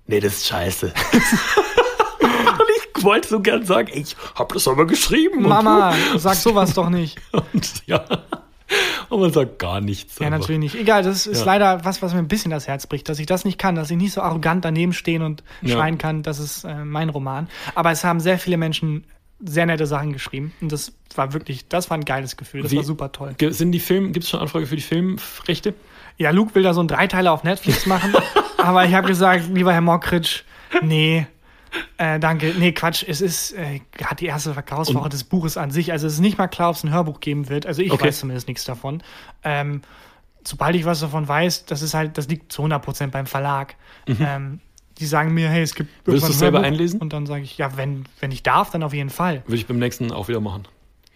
nee, 0.06 0.20
das 0.20 0.34
ist 0.34 0.46
scheiße. 0.46 0.86
und 2.20 2.66
ich 2.96 3.02
wollte 3.04 3.28
so 3.28 3.40
gern 3.40 3.64
sagen, 3.64 3.90
ich 3.92 4.16
habe 4.34 4.54
das 4.54 4.66
aber 4.68 4.86
geschrieben. 4.86 5.38
und 5.38 5.48
Mama, 5.48 5.94
sag 6.16 6.34
sowas 6.36 6.74
doch 6.74 6.88
nicht. 6.90 7.18
Und 7.32 7.86
ja. 7.86 8.04
Und 9.10 9.20
man 9.20 9.32
sagt 9.32 9.58
gar 9.58 9.80
nichts. 9.80 10.18
Ja, 10.18 10.30
natürlich 10.30 10.58
nicht. 10.58 10.74
Egal, 10.74 11.02
das 11.02 11.26
ist 11.26 11.40
Ja. 11.40 11.44
leider 11.44 11.84
was, 11.84 12.00
was 12.02 12.12
mir 12.14 12.18
ein 12.18 12.28
bisschen 12.28 12.50
das 12.50 12.66
Herz 12.66 12.86
bricht, 12.86 13.08
dass 13.08 13.18
ich 13.18 13.26
das 13.26 13.44
nicht 13.44 13.58
kann, 13.58 13.74
dass 13.74 13.90
ich 13.90 13.96
nicht 13.96 14.12
so 14.12 14.22
arrogant 14.22 14.64
daneben 14.64 14.92
stehen 14.94 15.22
und 15.22 15.44
Ja. 15.60 15.76
schreien 15.76 15.98
kann, 15.98 16.22
das 16.22 16.38
ist 16.38 16.64
äh, 16.64 16.84
mein 16.84 17.10
Roman. 17.10 17.48
Aber 17.74 17.90
es 17.90 18.02
haben 18.04 18.20
sehr 18.20 18.38
viele 18.38 18.56
Menschen 18.56 19.04
sehr 19.46 19.66
nette 19.66 19.86
Sachen 19.86 20.12
geschrieben 20.14 20.54
und 20.62 20.72
das 20.72 20.92
war 21.14 21.32
wirklich, 21.34 21.68
das 21.68 21.90
war 21.90 21.98
ein 21.98 22.04
geiles 22.06 22.36
Gefühl, 22.38 22.62
das 22.62 22.72
Wie- 22.72 22.76
war 22.78 22.84
super 22.84 23.12
toll. 23.12 23.34
Sind 23.50 23.72
die 23.72 23.80
Film, 23.80 24.12
gibt 24.12 24.24
es 24.24 24.30
schon 24.30 24.40
Anfrage 24.40 24.66
für 24.66 24.76
die 24.76 24.82
Filmrechte? 24.82 25.74
Ja, 26.18 26.30
Luke 26.30 26.54
will 26.54 26.62
da 26.62 26.72
so 26.74 26.80
einen 26.80 26.88
Dreiteiler 26.88 27.32
auf 27.32 27.42
Netflix 27.44 27.86
machen, 27.86 28.12
aber 28.58 28.84
ich 28.84 28.94
habe 28.94 29.08
gesagt, 29.08 29.44
lieber 29.52 29.72
Herr 29.72 29.80
Mockridge, 29.80 30.42
nee, 30.82 31.26
äh, 31.98 32.20
danke, 32.20 32.54
nee, 32.56 32.70
Quatsch, 32.72 33.04
es 33.06 33.20
ist 33.20 33.52
äh, 33.52 33.80
gerade 33.92 34.16
die 34.16 34.26
erste 34.26 34.54
Verkaufswoche 34.54 35.04
Und- 35.04 35.12
des 35.12 35.24
Buches 35.24 35.56
an 35.56 35.70
sich, 35.72 35.90
also 35.92 36.06
es 36.06 36.14
ist 36.14 36.20
nicht 36.20 36.38
mal 36.38 36.46
klar, 36.48 36.70
ob 36.70 36.76
es 36.76 36.84
ein 36.84 36.92
Hörbuch 36.92 37.18
geben 37.20 37.48
wird, 37.48 37.66
also 37.66 37.82
ich 37.82 37.90
Okay. 37.92 38.06
weiß 38.06 38.20
zumindest 38.20 38.46
nichts 38.46 38.64
davon. 38.64 39.02
Ähm, 39.42 39.82
sobald 40.44 40.76
ich 40.76 40.84
was 40.84 41.00
davon 41.00 41.26
weiß, 41.26 41.64
das 41.66 41.82
ist 41.82 41.94
halt, 41.94 42.16
das 42.16 42.28
liegt 42.28 42.52
zu 42.52 42.62
100% 42.62 43.08
beim 43.08 43.26
Verlag. 43.26 43.74
Ähm, 44.06 44.60
die 44.98 45.06
sagen 45.06 45.34
mir, 45.34 45.48
hey, 45.48 45.62
es 45.62 45.74
gibt 45.74 45.90
Mhm. 45.90 45.94
Würdest 46.12 46.24
irgendwann 46.24 46.28
du's 46.28 46.36
ein 46.36 46.38
selber 46.38 46.60
einlesen? 46.60 47.00
Und 47.00 47.12
dann 47.12 47.26
sage 47.26 47.42
ich, 47.42 47.58
ja, 47.58 47.76
wenn, 47.76 48.04
wenn 48.20 48.30
ich 48.30 48.42
darf, 48.44 48.70
dann 48.70 48.82
auf 48.84 48.92
jeden 48.94 49.10
Fall. 49.10 49.42
Würde 49.46 49.56
ich 49.56 49.66
beim 49.66 49.78
nächsten 49.80 50.12
auch 50.12 50.28
wieder 50.28 50.40
machen. 50.40 50.68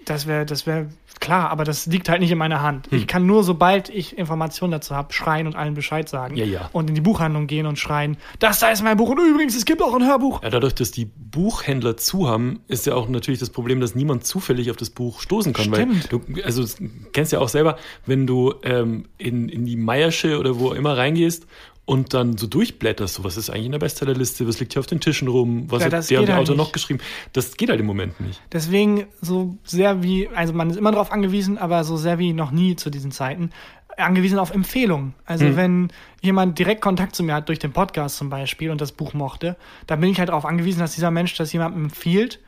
Das 0.08 0.26
wäre, 0.26 0.46
das 0.46 0.66
wäre 0.66 0.86
klar, 1.20 1.50
aber 1.50 1.64
das 1.64 1.84
liegt 1.86 2.08
halt 2.08 2.20
nicht 2.20 2.30
in 2.30 2.38
meiner 2.38 2.62
Hand. 2.62 2.90
Hm. 2.90 2.98
Ich 2.98 3.06
kann 3.06 3.26
nur, 3.26 3.44
sobald 3.44 3.90
ich 3.90 4.16
Informationen 4.16 4.70
dazu 4.70 4.94
habe, 4.94 5.12
schreien 5.12 5.46
und 5.46 5.54
allen 5.54 5.74
Bescheid 5.74 6.08
sagen. 6.08 6.36
Ja, 6.36 6.46
ja. 6.46 6.70
Und 6.72 6.88
in 6.88 6.94
die 6.94 7.02
Buchhandlung 7.02 7.46
gehen 7.46 7.66
und 7.66 7.78
schreien, 7.78 8.16
das 8.38 8.58
da 8.58 8.70
ist 8.70 8.82
mein 8.82 8.96
Buch 8.96 9.10
und 9.10 9.18
übrigens, 9.18 9.54
es 9.54 9.66
gibt 9.66 9.82
auch 9.82 9.94
ein 9.94 10.06
Hörbuch. 10.06 10.42
Ja, 10.42 10.48
dadurch, 10.48 10.74
dass 10.74 10.92
die 10.92 11.04
Buchhändler 11.04 11.98
zu 11.98 12.26
haben, 12.26 12.60
ist 12.68 12.86
ja 12.86 12.94
auch 12.94 13.08
natürlich 13.08 13.38
das 13.38 13.50
Problem, 13.50 13.80
dass 13.80 13.94
niemand 13.94 14.24
zufällig 14.24 14.70
auf 14.70 14.76
das 14.76 14.88
Buch 14.88 15.20
stoßen 15.20 15.52
kann. 15.52 15.66
Stimmt. 15.66 16.10
Weil 16.10 16.20
du, 16.20 16.42
also 16.42 16.64
kennst 17.12 17.32
ja 17.32 17.40
auch 17.40 17.50
selber, 17.50 17.76
wenn 18.06 18.26
du 18.26 18.54
ähm, 18.62 19.04
in, 19.18 19.50
in 19.50 19.66
die 19.66 19.76
Meiersche 19.76 20.38
oder 20.38 20.58
wo 20.58 20.72
immer 20.72 20.96
reingehst 20.96 21.46
und 21.88 22.12
dann 22.12 22.36
so 22.36 22.46
durchblätterst, 22.46 23.14
so 23.14 23.24
was 23.24 23.38
ist 23.38 23.48
eigentlich 23.48 23.66
in 23.66 23.72
der 23.72 23.78
Bestsellerliste, 23.78 24.46
was 24.46 24.60
liegt 24.60 24.74
hier 24.74 24.80
auf 24.80 24.86
den 24.86 25.00
Tischen 25.00 25.26
rum, 25.26 25.64
was 25.70 25.80
Ja, 25.82 25.90
hat 25.90 26.10
der 26.10 26.20
und 26.20 26.26
der 26.26 26.34
halt 26.36 26.42
Autor 26.44 26.54
nicht. 26.56 26.64
noch 26.66 26.72
geschrieben. 26.72 27.00
Das 27.32 27.56
geht 27.56 27.70
halt 27.70 27.80
im 27.80 27.86
Moment 27.86 28.20
nicht. 28.20 28.42
Deswegen 28.52 29.06
so 29.22 29.56
sehr 29.64 30.02
wie, 30.02 30.28
also 30.28 30.52
man 30.52 30.68
ist 30.68 30.76
immer 30.76 30.92
darauf 30.92 31.10
angewiesen, 31.10 31.56
aber 31.56 31.84
so 31.84 31.96
sehr 31.96 32.18
wie 32.18 32.34
noch 32.34 32.50
nie 32.50 32.76
zu 32.76 32.90
diesen 32.90 33.10
Zeiten, 33.10 33.50
angewiesen 33.96 34.38
auf 34.38 34.50
Empfehlungen. 34.52 35.14
Also 35.24 35.46
Hm. 35.46 35.56
wenn 35.56 35.88
jemand 36.20 36.58
direkt 36.58 36.82
Kontakt 36.82 37.16
zu 37.16 37.22
mir 37.22 37.34
hat, 37.34 37.48
durch 37.48 37.58
den 37.58 37.72
Podcast 37.72 38.18
zum 38.18 38.28
Beispiel 38.28 38.70
und 38.70 38.80
das 38.82 38.92
Buch 38.92 39.14
mochte, 39.14 39.56
dann 39.86 39.98
bin 40.00 40.10
ich 40.10 40.18
halt 40.18 40.28
darauf 40.28 40.44
angewiesen, 40.44 40.80
dass 40.80 40.94
dieser 40.94 41.10
Mensch 41.10 41.34
das 41.36 41.52
jemandem 41.54 41.84
empfiehlt, 41.84 42.38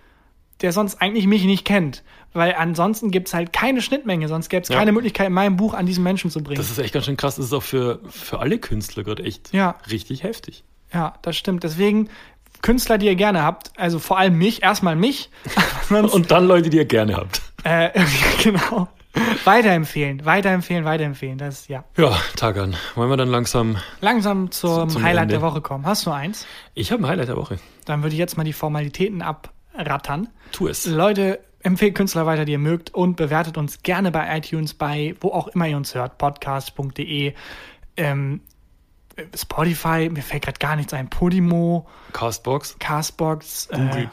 der 0.62 0.72
sonst 0.72 1.00
eigentlich 1.00 1.26
mich 1.26 1.44
nicht 1.44 1.64
kennt. 1.64 2.02
Weil 2.32 2.54
ansonsten 2.56 3.10
gibt 3.10 3.26
es 3.28 3.34
halt 3.34 3.52
keine 3.52 3.82
Schnittmenge, 3.82 4.28
sonst 4.28 4.48
gäbe 4.50 4.62
es 4.62 4.68
Ja. 4.68 4.76
keine 4.78 4.92
Möglichkeit, 4.92 5.30
mein 5.30 5.56
Buch 5.56 5.74
an 5.74 5.86
diesen 5.86 6.04
Menschen 6.04 6.30
zu 6.30 6.42
bringen. 6.42 6.58
Das 6.58 6.70
ist 6.70 6.78
echt 6.78 6.94
ganz 6.94 7.06
schön 7.06 7.16
krass. 7.16 7.36
Das 7.36 7.46
ist 7.46 7.52
auch 7.52 7.62
für, 7.62 7.98
für 8.08 8.38
alle 8.38 8.58
Künstler 8.58 9.02
gerade 9.02 9.24
echt 9.24 9.52
Ja. 9.52 9.74
richtig 9.90 10.22
heftig. 10.22 10.62
Ja, 10.92 11.14
das 11.22 11.36
stimmt. 11.36 11.64
Deswegen 11.64 12.08
Künstler, 12.62 12.98
die 12.98 13.06
ihr 13.06 13.14
gerne 13.16 13.42
habt, 13.42 13.72
also 13.78 13.98
vor 13.98 14.18
allem 14.18 14.36
mich, 14.38 14.62
erstmal 14.62 14.94
mich, 14.94 15.30
Und 15.90 16.30
dann 16.30 16.46
Leute, 16.46 16.70
die 16.70 16.76
ihr 16.76 16.84
gerne 16.84 17.16
habt. 17.16 17.40
äh, 17.64 17.88
genau, 18.42 18.86
weiterempfehlen, 19.44 20.24
weiterempfehlen, 20.24 20.84
weiterempfehlen. 20.84 21.38
Das 21.38 21.68
ja. 21.68 21.84
Ja, 21.96 22.16
Tagan, 22.36 22.76
wollen 22.94 23.10
wir 23.10 23.16
dann 23.16 23.28
langsam. 23.30 23.76
Langsam 24.00 24.50
zum, 24.50 24.88
Zum 24.88 25.02
Highlight 25.02 25.24
Ende. 25.24 25.34
der 25.34 25.42
Woche 25.42 25.60
kommen. 25.60 25.86
Hast 25.86 26.06
du 26.06 26.10
eins? 26.10 26.46
Ich 26.74 26.92
habe 26.92 27.02
ein 27.02 27.08
Highlight 27.08 27.28
der 27.28 27.36
Woche. 27.36 27.58
Dann 27.86 28.02
würde 28.02 28.14
ich 28.14 28.18
jetzt 28.18 28.36
mal 28.36 28.44
die 28.44 28.52
Formalitäten 28.52 29.22
abrattern. 29.74 30.28
Tu 30.52 30.68
es. 30.68 30.86
Leute, 30.86 31.40
empfehlt 31.62 31.94
Künstler 31.94 32.26
weiter, 32.26 32.44
die 32.44 32.52
ihr 32.52 32.58
mögt 32.58 32.94
und 32.94 33.16
bewertet 33.16 33.58
uns 33.58 33.82
gerne 33.82 34.10
bei 34.10 34.36
iTunes, 34.36 34.74
bei 34.74 35.14
wo 35.20 35.28
auch 35.28 35.48
immer 35.48 35.66
ihr 35.66 35.76
uns 35.76 35.94
hört, 35.94 36.18
podcast.de, 36.18 37.34
ähm, 37.96 38.40
Spotify, 39.34 40.08
mir 40.10 40.22
fällt 40.22 40.44
gerade 40.44 40.58
gar 40.58 40.76
nichts 40.76 40.94
ein, 40.94 41.10
Podimo, 41.10 41.86
Castbox, 42.12 42.78
Castbox, 42.78 43.68
Google 43.70 44.04
äh, 44.04 44.08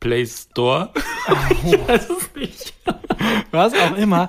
Play 0.00 0.26
Store. 0.26 0.90
was 3.50 3.74
auch 3.74 3.96
immer. 3.96 4.28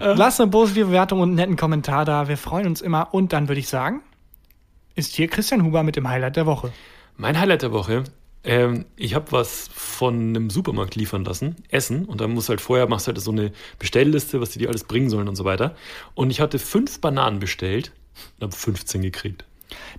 Lasst 0.00 0.40
eine 0.40 0.50
positive 0.50 0.86
Bewertung 0.86 1.20
und 1.20 1.28
einen 1.30 1.36
netten 1.36 1.56
Kommentar 1.56 2.04
da. 2.04 2.28
Wir 2.28 2.36
freuen 2.36 2.66
uns 2.66 2.80
immer. 2.80 3.12
Und 3.12 3.32
dann 3.32 3.48
würde 3.48 3.60
ich 3.60 3.68
sagen, 3.68 4.02
ist 4.94 5.14
hier 5.14 5.28
Christian 5.28 5.64
Huber 5.64 5.82
mit 5.82 5.96
dem 5.96 6.08
Highlight 6.08 6.36
der 6.36 6.46
Woche. 6.46 6.72
Mein 7.16 7.38
Highlight 7.38 7.62
der 7.62 7.72
Woche. 7.72 8.04
Ähm, 8.42 8.86
ich 8.96 9.14
habe 9.14 9.32
was 9.32 9.68
von 9.72 10.14
einem 10.14 10.50
Supermarkt 10.50 10.96
liefern 10.96 11.24
lassen, 11.24 11.56
Essen, 11.68 12.06
und 12.06 12.20
dann 12.20 12.32
musst 12.32 12.48
du 12.48 12.50
halt 12.50 12.60
vorher, 12.60 12.88
machst 12.88 13.06
halt 13.06 13.20
so 13.20 13.30
eine 13.30 13.52
Bestellliste, 13.78 14.40
was 14.40 14.50
die 14.50 14.58
dir 14.58 14.68
alles 14.68 14.84
bringen 14.84 15.10
sollen 15.10 15.28
und 15.28 15.36
so 15.36 15.44
weiter. 15.44 15.74
Und 16.14 16.30
ich 16.30 16.40
hatte 16.40 16.58
fünf 16.58 17.00
Bananen 17.00 17.38
bestellt 17.38 17.92
und 18.38 18.44
habe 18.44 18.56
15 18.56 19.02
gekriegt. 19.02 19.44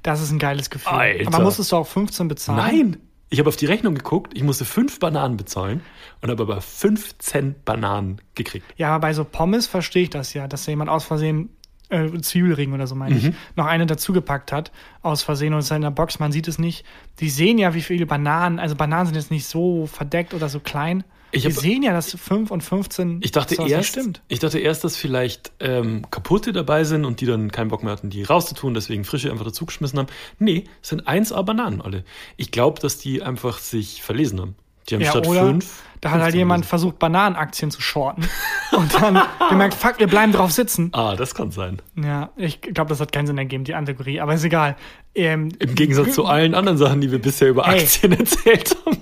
Das 0.03 0.21
ist 0.21 0.31
ein 0.31 0.39
geiles 0.39 0.69
Gefühl. 0.69 0.93
Alter. 0.93 1.27
Aber 1.27 1.43
musstest 1.43 1.71
du 1.71 1.77
auch 1.77 1.87
15 1.87 2.27
bezahlen? 2.27 2.57
Nein! 2.57 2.97
Ich 3.33 3.39
habe 3.39 3.47
auf 3.47 3.55
die 3.55 3.65
Rechnung 3.65 3.95
geguckt, 3.95 4.33
ich 4.35 4.43
musste 4.43 4.65
fünf 4.65 4.99
Bananen 4.99 5.37
bezahlen 5.37 5.81
und 6.19 6.29
habe 6.29 6.43
aber 6.43 6.59
15 6.59 7.55
Bananen 7.63 8.19
gekriegt. 8.35 8.65
Ja, 8.75 8.89
aber 8.89 9.07
bei 9.07 9.13
so 9.13 9.23
Pommes 9.23 9.67
verstehe 9.67 10.03
ich 10.03 10.09
das 10.09 10.33
ja, 10.33 10.49
dass 10.49 10.65
da 10.65 10.71
jemand 10.71 10.89
aus 10.89 11.05
Versehen 11.05 11.49
äh, 11.91 12.09
Zwiebelring 12.21 12.73
oder 12.73 12.87
so 12.87 12.95
meine 12.95 13.15
Mhm. 13.15 13.27
ich, 13.29 13.35
noch 13.55 13.65
eine 13.67 13.85
dazugepackt 13.85 14.51
hat, 14.51 14.71
aus 15.01 15.21
Versehen 15.23 15.53
und 15.53 15.59
es 15.59 15.65
ist 15.65 15.71
in 15.71 15.81
der 15.81 15.91
Box, 15.91 16.19
man 16.19 16.31
sieht 16.31 16.47
es 16.47 16.57
nicht. 16.57 16.85
Die 17.19 17.29
sehen 17.29 17.57
ja, 17.57 17.73
wie 17.73 17.81
viele 17.81 18.05
Bananen, 18.05 18.59
also 18.59 18.75
Bananen 18.75 19.07
sind 19.07 19.15
jetzt 19.15 19.31
nicht 19.31 19.45
so 19.45 19.85
verdeckt 19.85 20.33
oder 20.33 20.49
so 20.49 20.59
klein. 20.59 21.03
Ich 21.33 21.43
Die 21.43 21.47
hab- 21.47 21.61
sehen 21.61 21.81
ja, 21.81 21.93
dass 21.93 22.11
5 22.13 22.51
und 22.51 22.61
15 22.61 23.19
Ich 23.23 23.31
dachte 23.31 23.55
das 23.55 23.69
erst, 23.69 23.89
stimmt. 23.89 24.21
ich 24.27 24.39
dachte 24.39 24.59
erst, 24.59 24.83
dass 24.83 24.97
vielleicht 24.97 25.53
ähm, 25.61 26.05
kaputte 26.11 26.51
dabei 26.51 26.83
sind 26.83 27.05
und 27.05 27.21
die 27.21 27.25
dann 27.25 27.51
keinen 27.53 27.69
Bock 27.69 27.83
mehr 27.83 27.93
hatten, 27.93 28.09
die 28.09 28.23
rauszutun, 28.23 28.73
deswegen 28.73 29.05
frische 29.05 29.31
einfach 29.31 29.45
dazugeschmissen 29.45 29.97
haben. 29.97 30.07
Nee, 30.39 30.65
es 30.81 30.89
sind 30.89 31.07
1A 31.07 31.41
Bananen 31.43 31.81
alle. 31.81 32.03
Ich 32.35 32.51
glaube, 32.51 32.81
dass 32.81 32.97
die 32.97 33.21
einfach 33.23 33.59
sich 33.59 34.03
verlesen 34.03 34.41
haben. 34.41 34.55
Die 34.89 34.95
haben 34.95 35.01
Ja, 35.01 35.11
statt 35.11 35.27
oder 35.27 35.41
fünf. 35.47 35.83
da 36.01 36.09
hat 36.09 36.15
halt 36.15 36.23
15 36.31 36.39
jemand 36.39 36.65
versucht, 36.65 36.99
Bananenaktien 36.99 37.71
zu 37.71 37.81
shorten 37.81 38.27
und 38.71 38.93
dann 38.93 39.21
gemerkt, 39.49 39.73
fuck, 39.75 39.99
wir 39.99 40.07
bleiben 40.07 40.31
drauf 40.31 40.51
sitzen. 40.51 40.89
Ah, 40.93 41.15
das 41.15 41.35
kann 41.35 41.51
sein. 41.51 41.81
Ja, 41.95 42.29
ich 42.35 42.61
glaube, 42.61 42.89
das 42.89 42.99
hat 42.99 43.11
keinen 43.11 43.27
Sinn 43.27 43.37
ergeben, 43.37 43.63
die 43.63 43.71
Kategorie, 43.73 44.19
aber 44.19 44.33
ist 44.33 44.43
egal. 44.43 44.75
Ähm, 45.13 45.49
Im 45.59 45.75
Gegensatz 45.75 46.13
zu 46.13 46.25
allen 46.25 46.55
anderen 46.55 46.77
Sachen, 46.77 47.01
die 47.01 47.11
wir 47.11 47.19
bisher 47.19 47.49
über 47.49 47.65
Hey. 47.65 47.81
Aktien 47.81 48.11
erzählt 48.19 48.75
haben. 48.85 48.97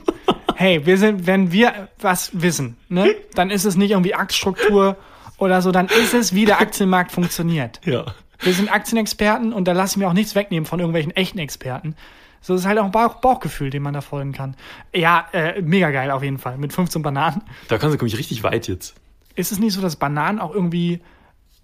hey, 0.55 0.85
wir 0.85 0.97
sind, 0.97 1.25
wenn 1.27 1.51
wir 1.51 1.87
was 1.99 2.31
wissen, 2.33 2.75
ne, 2.89 3.15
dann 3.35 3.49
ist 3.49 3.65
es 3.65 3.75
nicht 3.75 3.91
irgendwie 3.91 4.15
Aktstruktur 4.15 4.97
oder 5.37 5.61
so, 5.61 5.71
dann 5.71 5.87
ist 5.87 6.13
es, 6.13 6.33
wie 6.33 6.45
der 6.45 6.59
Aktienmarkt 6.59 7.11
funktioniert. 7.11 7.79
Ja. 7.85 8.05
Wir 8.41 8.53
sind 8.53 8.69
Aktienexperten 8.71 9.53
und 9.53 9.67
da 9.67 9.73
lasse 9.73 9.93
ich 9.93 9.97
mir 9.97 10.07
auch 10.09 10.13
nichts 10.13 10.33
wegnehmen 10.35 10.65
von 10.65 10.79
irgendwelchen 10.79 11.13
echten 11.15 11.39
Experten. 11.39 11.95
So 12.41 12.55
ist 12.55 12.65
halt 12.65 12.79
auch 12.79 12.85
ein 12.85 12.91
Bauch 12.91 13.15
Bauchgefühl, 13.15 13.69
dem 13.69 13.83
man 13.83 13.93
da 13.93 14.01
folgen 14.01 14.31
kann. 14.31 14.55
Ja, 14.95 15.27
äh, 15.33 15.61
mega 15.61 15.91
geil 15.91 16.11
auf 16.11 16.23
jeden 16.23 16.37
Fall. 16.37 16.57
Mit 16.57 16.73
15 16.73 17.01
Bananen. 17.01 17.41
Da 17.67 17.77
kannst 17.77 17.93
du, 17.93 17.97
glaube 17.97 18.07
ich, 18.07 18.17
richtig 18.17 18.43
weit 18.43 18.67
jetzt. 18.67 18.95
Ist 19.35 19.51
es 19.51 19.59
nicht 19.59 19.73
so, 19.73 19.81
dass 19.81 19.95
Bananen 19.95 20.39
auch 20.39 20.53
irgendwie, 20.53 21.01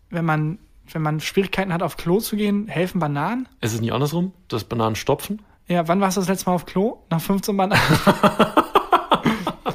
wenn 0.09 0.25
man, 0.25 0.59
wenn 0.91 1.01
man 1.01 1.19
Schwierigkeiten 1.19 1.73
hat, 1.73 1.81
auf 1.81 1.97
Klo 1.97 2.19
zu 2.19 2.35
gehen, 2.35 2.67
helfen 2.67 2.99
Bananen? 2.99 3.47
Ist 3.61 3.73
es 3.73 3.81
nicht 3.81 3.93
andersrum, 3.93 4.33
dass 4.47 4.63
Bananen 4.65 4.95
stopfen? 4.95 5.41
Ja, 5.67 5.87
wann 5.87 5.99
warst 6.01 6.17
du 6.17 6.21
das 6.21 6.29
letzte 6.29 6.49
Mal 6.49 6.55
auf 6.55 6.65
Klo? 6.65 6.99
Nach 7.09 7.21
15 7.21 7.55
Bananen. 7.57 7.81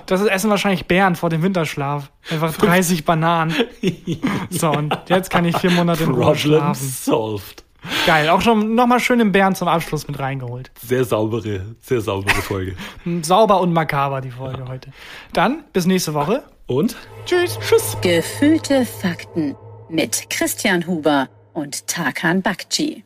Das 0.06 0.20
ist 0.20 0.26
Essen 0.26 0.50
wahrscheinlich 0.50 0.86
Bären 0.86 1.14
vor 1.14 1.30
dem 1.30 1.40
Winterschlaf. 1.42 2.10
Einfach 2.30 2.52
30 2.56 3.04
Bananen. 3.04 3.54
So, 4.50 4.72
und 4.72 4.92
jetzt 5.08 5.30
kann 5.30 5.44
ich 5.44 5.56
vier 5.56 5.70
Monate 5.70 6.02
in 6.02 6.10
Ruhe 6.10 6.34
schlafen. 6.36 6.84
solved. 6.88 7.62
Geil. 8.06 8.28
Auch 8.28 8.40
schon 8.40 8.74
nochmal 8.74 9.00
schön 9.00 9.20
im 9.20 9.32
Bären 9.32 9.54
zum 9.54 9.68
Abschluss 9.68 10.06
mit 10.08 10.18
reingeholt. 10.18 10.70
Sehr 10.82 11.04
saubere, 11.04 11.74
sehr 11.80 12.00
saubere 12.00 12.42
Folge. 12.42 12.76
Sauber 13.22 13.60
und 13.60 13.72
makaber 13.72 14.20
die 14.20 14.30
Folge 14.30 14.66
heute. 14.68 14.90
Dann 15.32 15.64
bis 15.72 15.86
nächste 15.86 16.14
Woche. 16.14 16.42
Und? 16.66 16.96
Tschüss. 17.26 17.58
Tschüss. 17.60 17.96
Gefühlte 18.00 18.86
Fakten 18.86 19.56
mit 19.88 20.30
Christian 20.30 20.86
Huber 20.86 21.28
und 21.52 21.86
Tarkan 21.86 22.42
Bakci. 22.42 23.04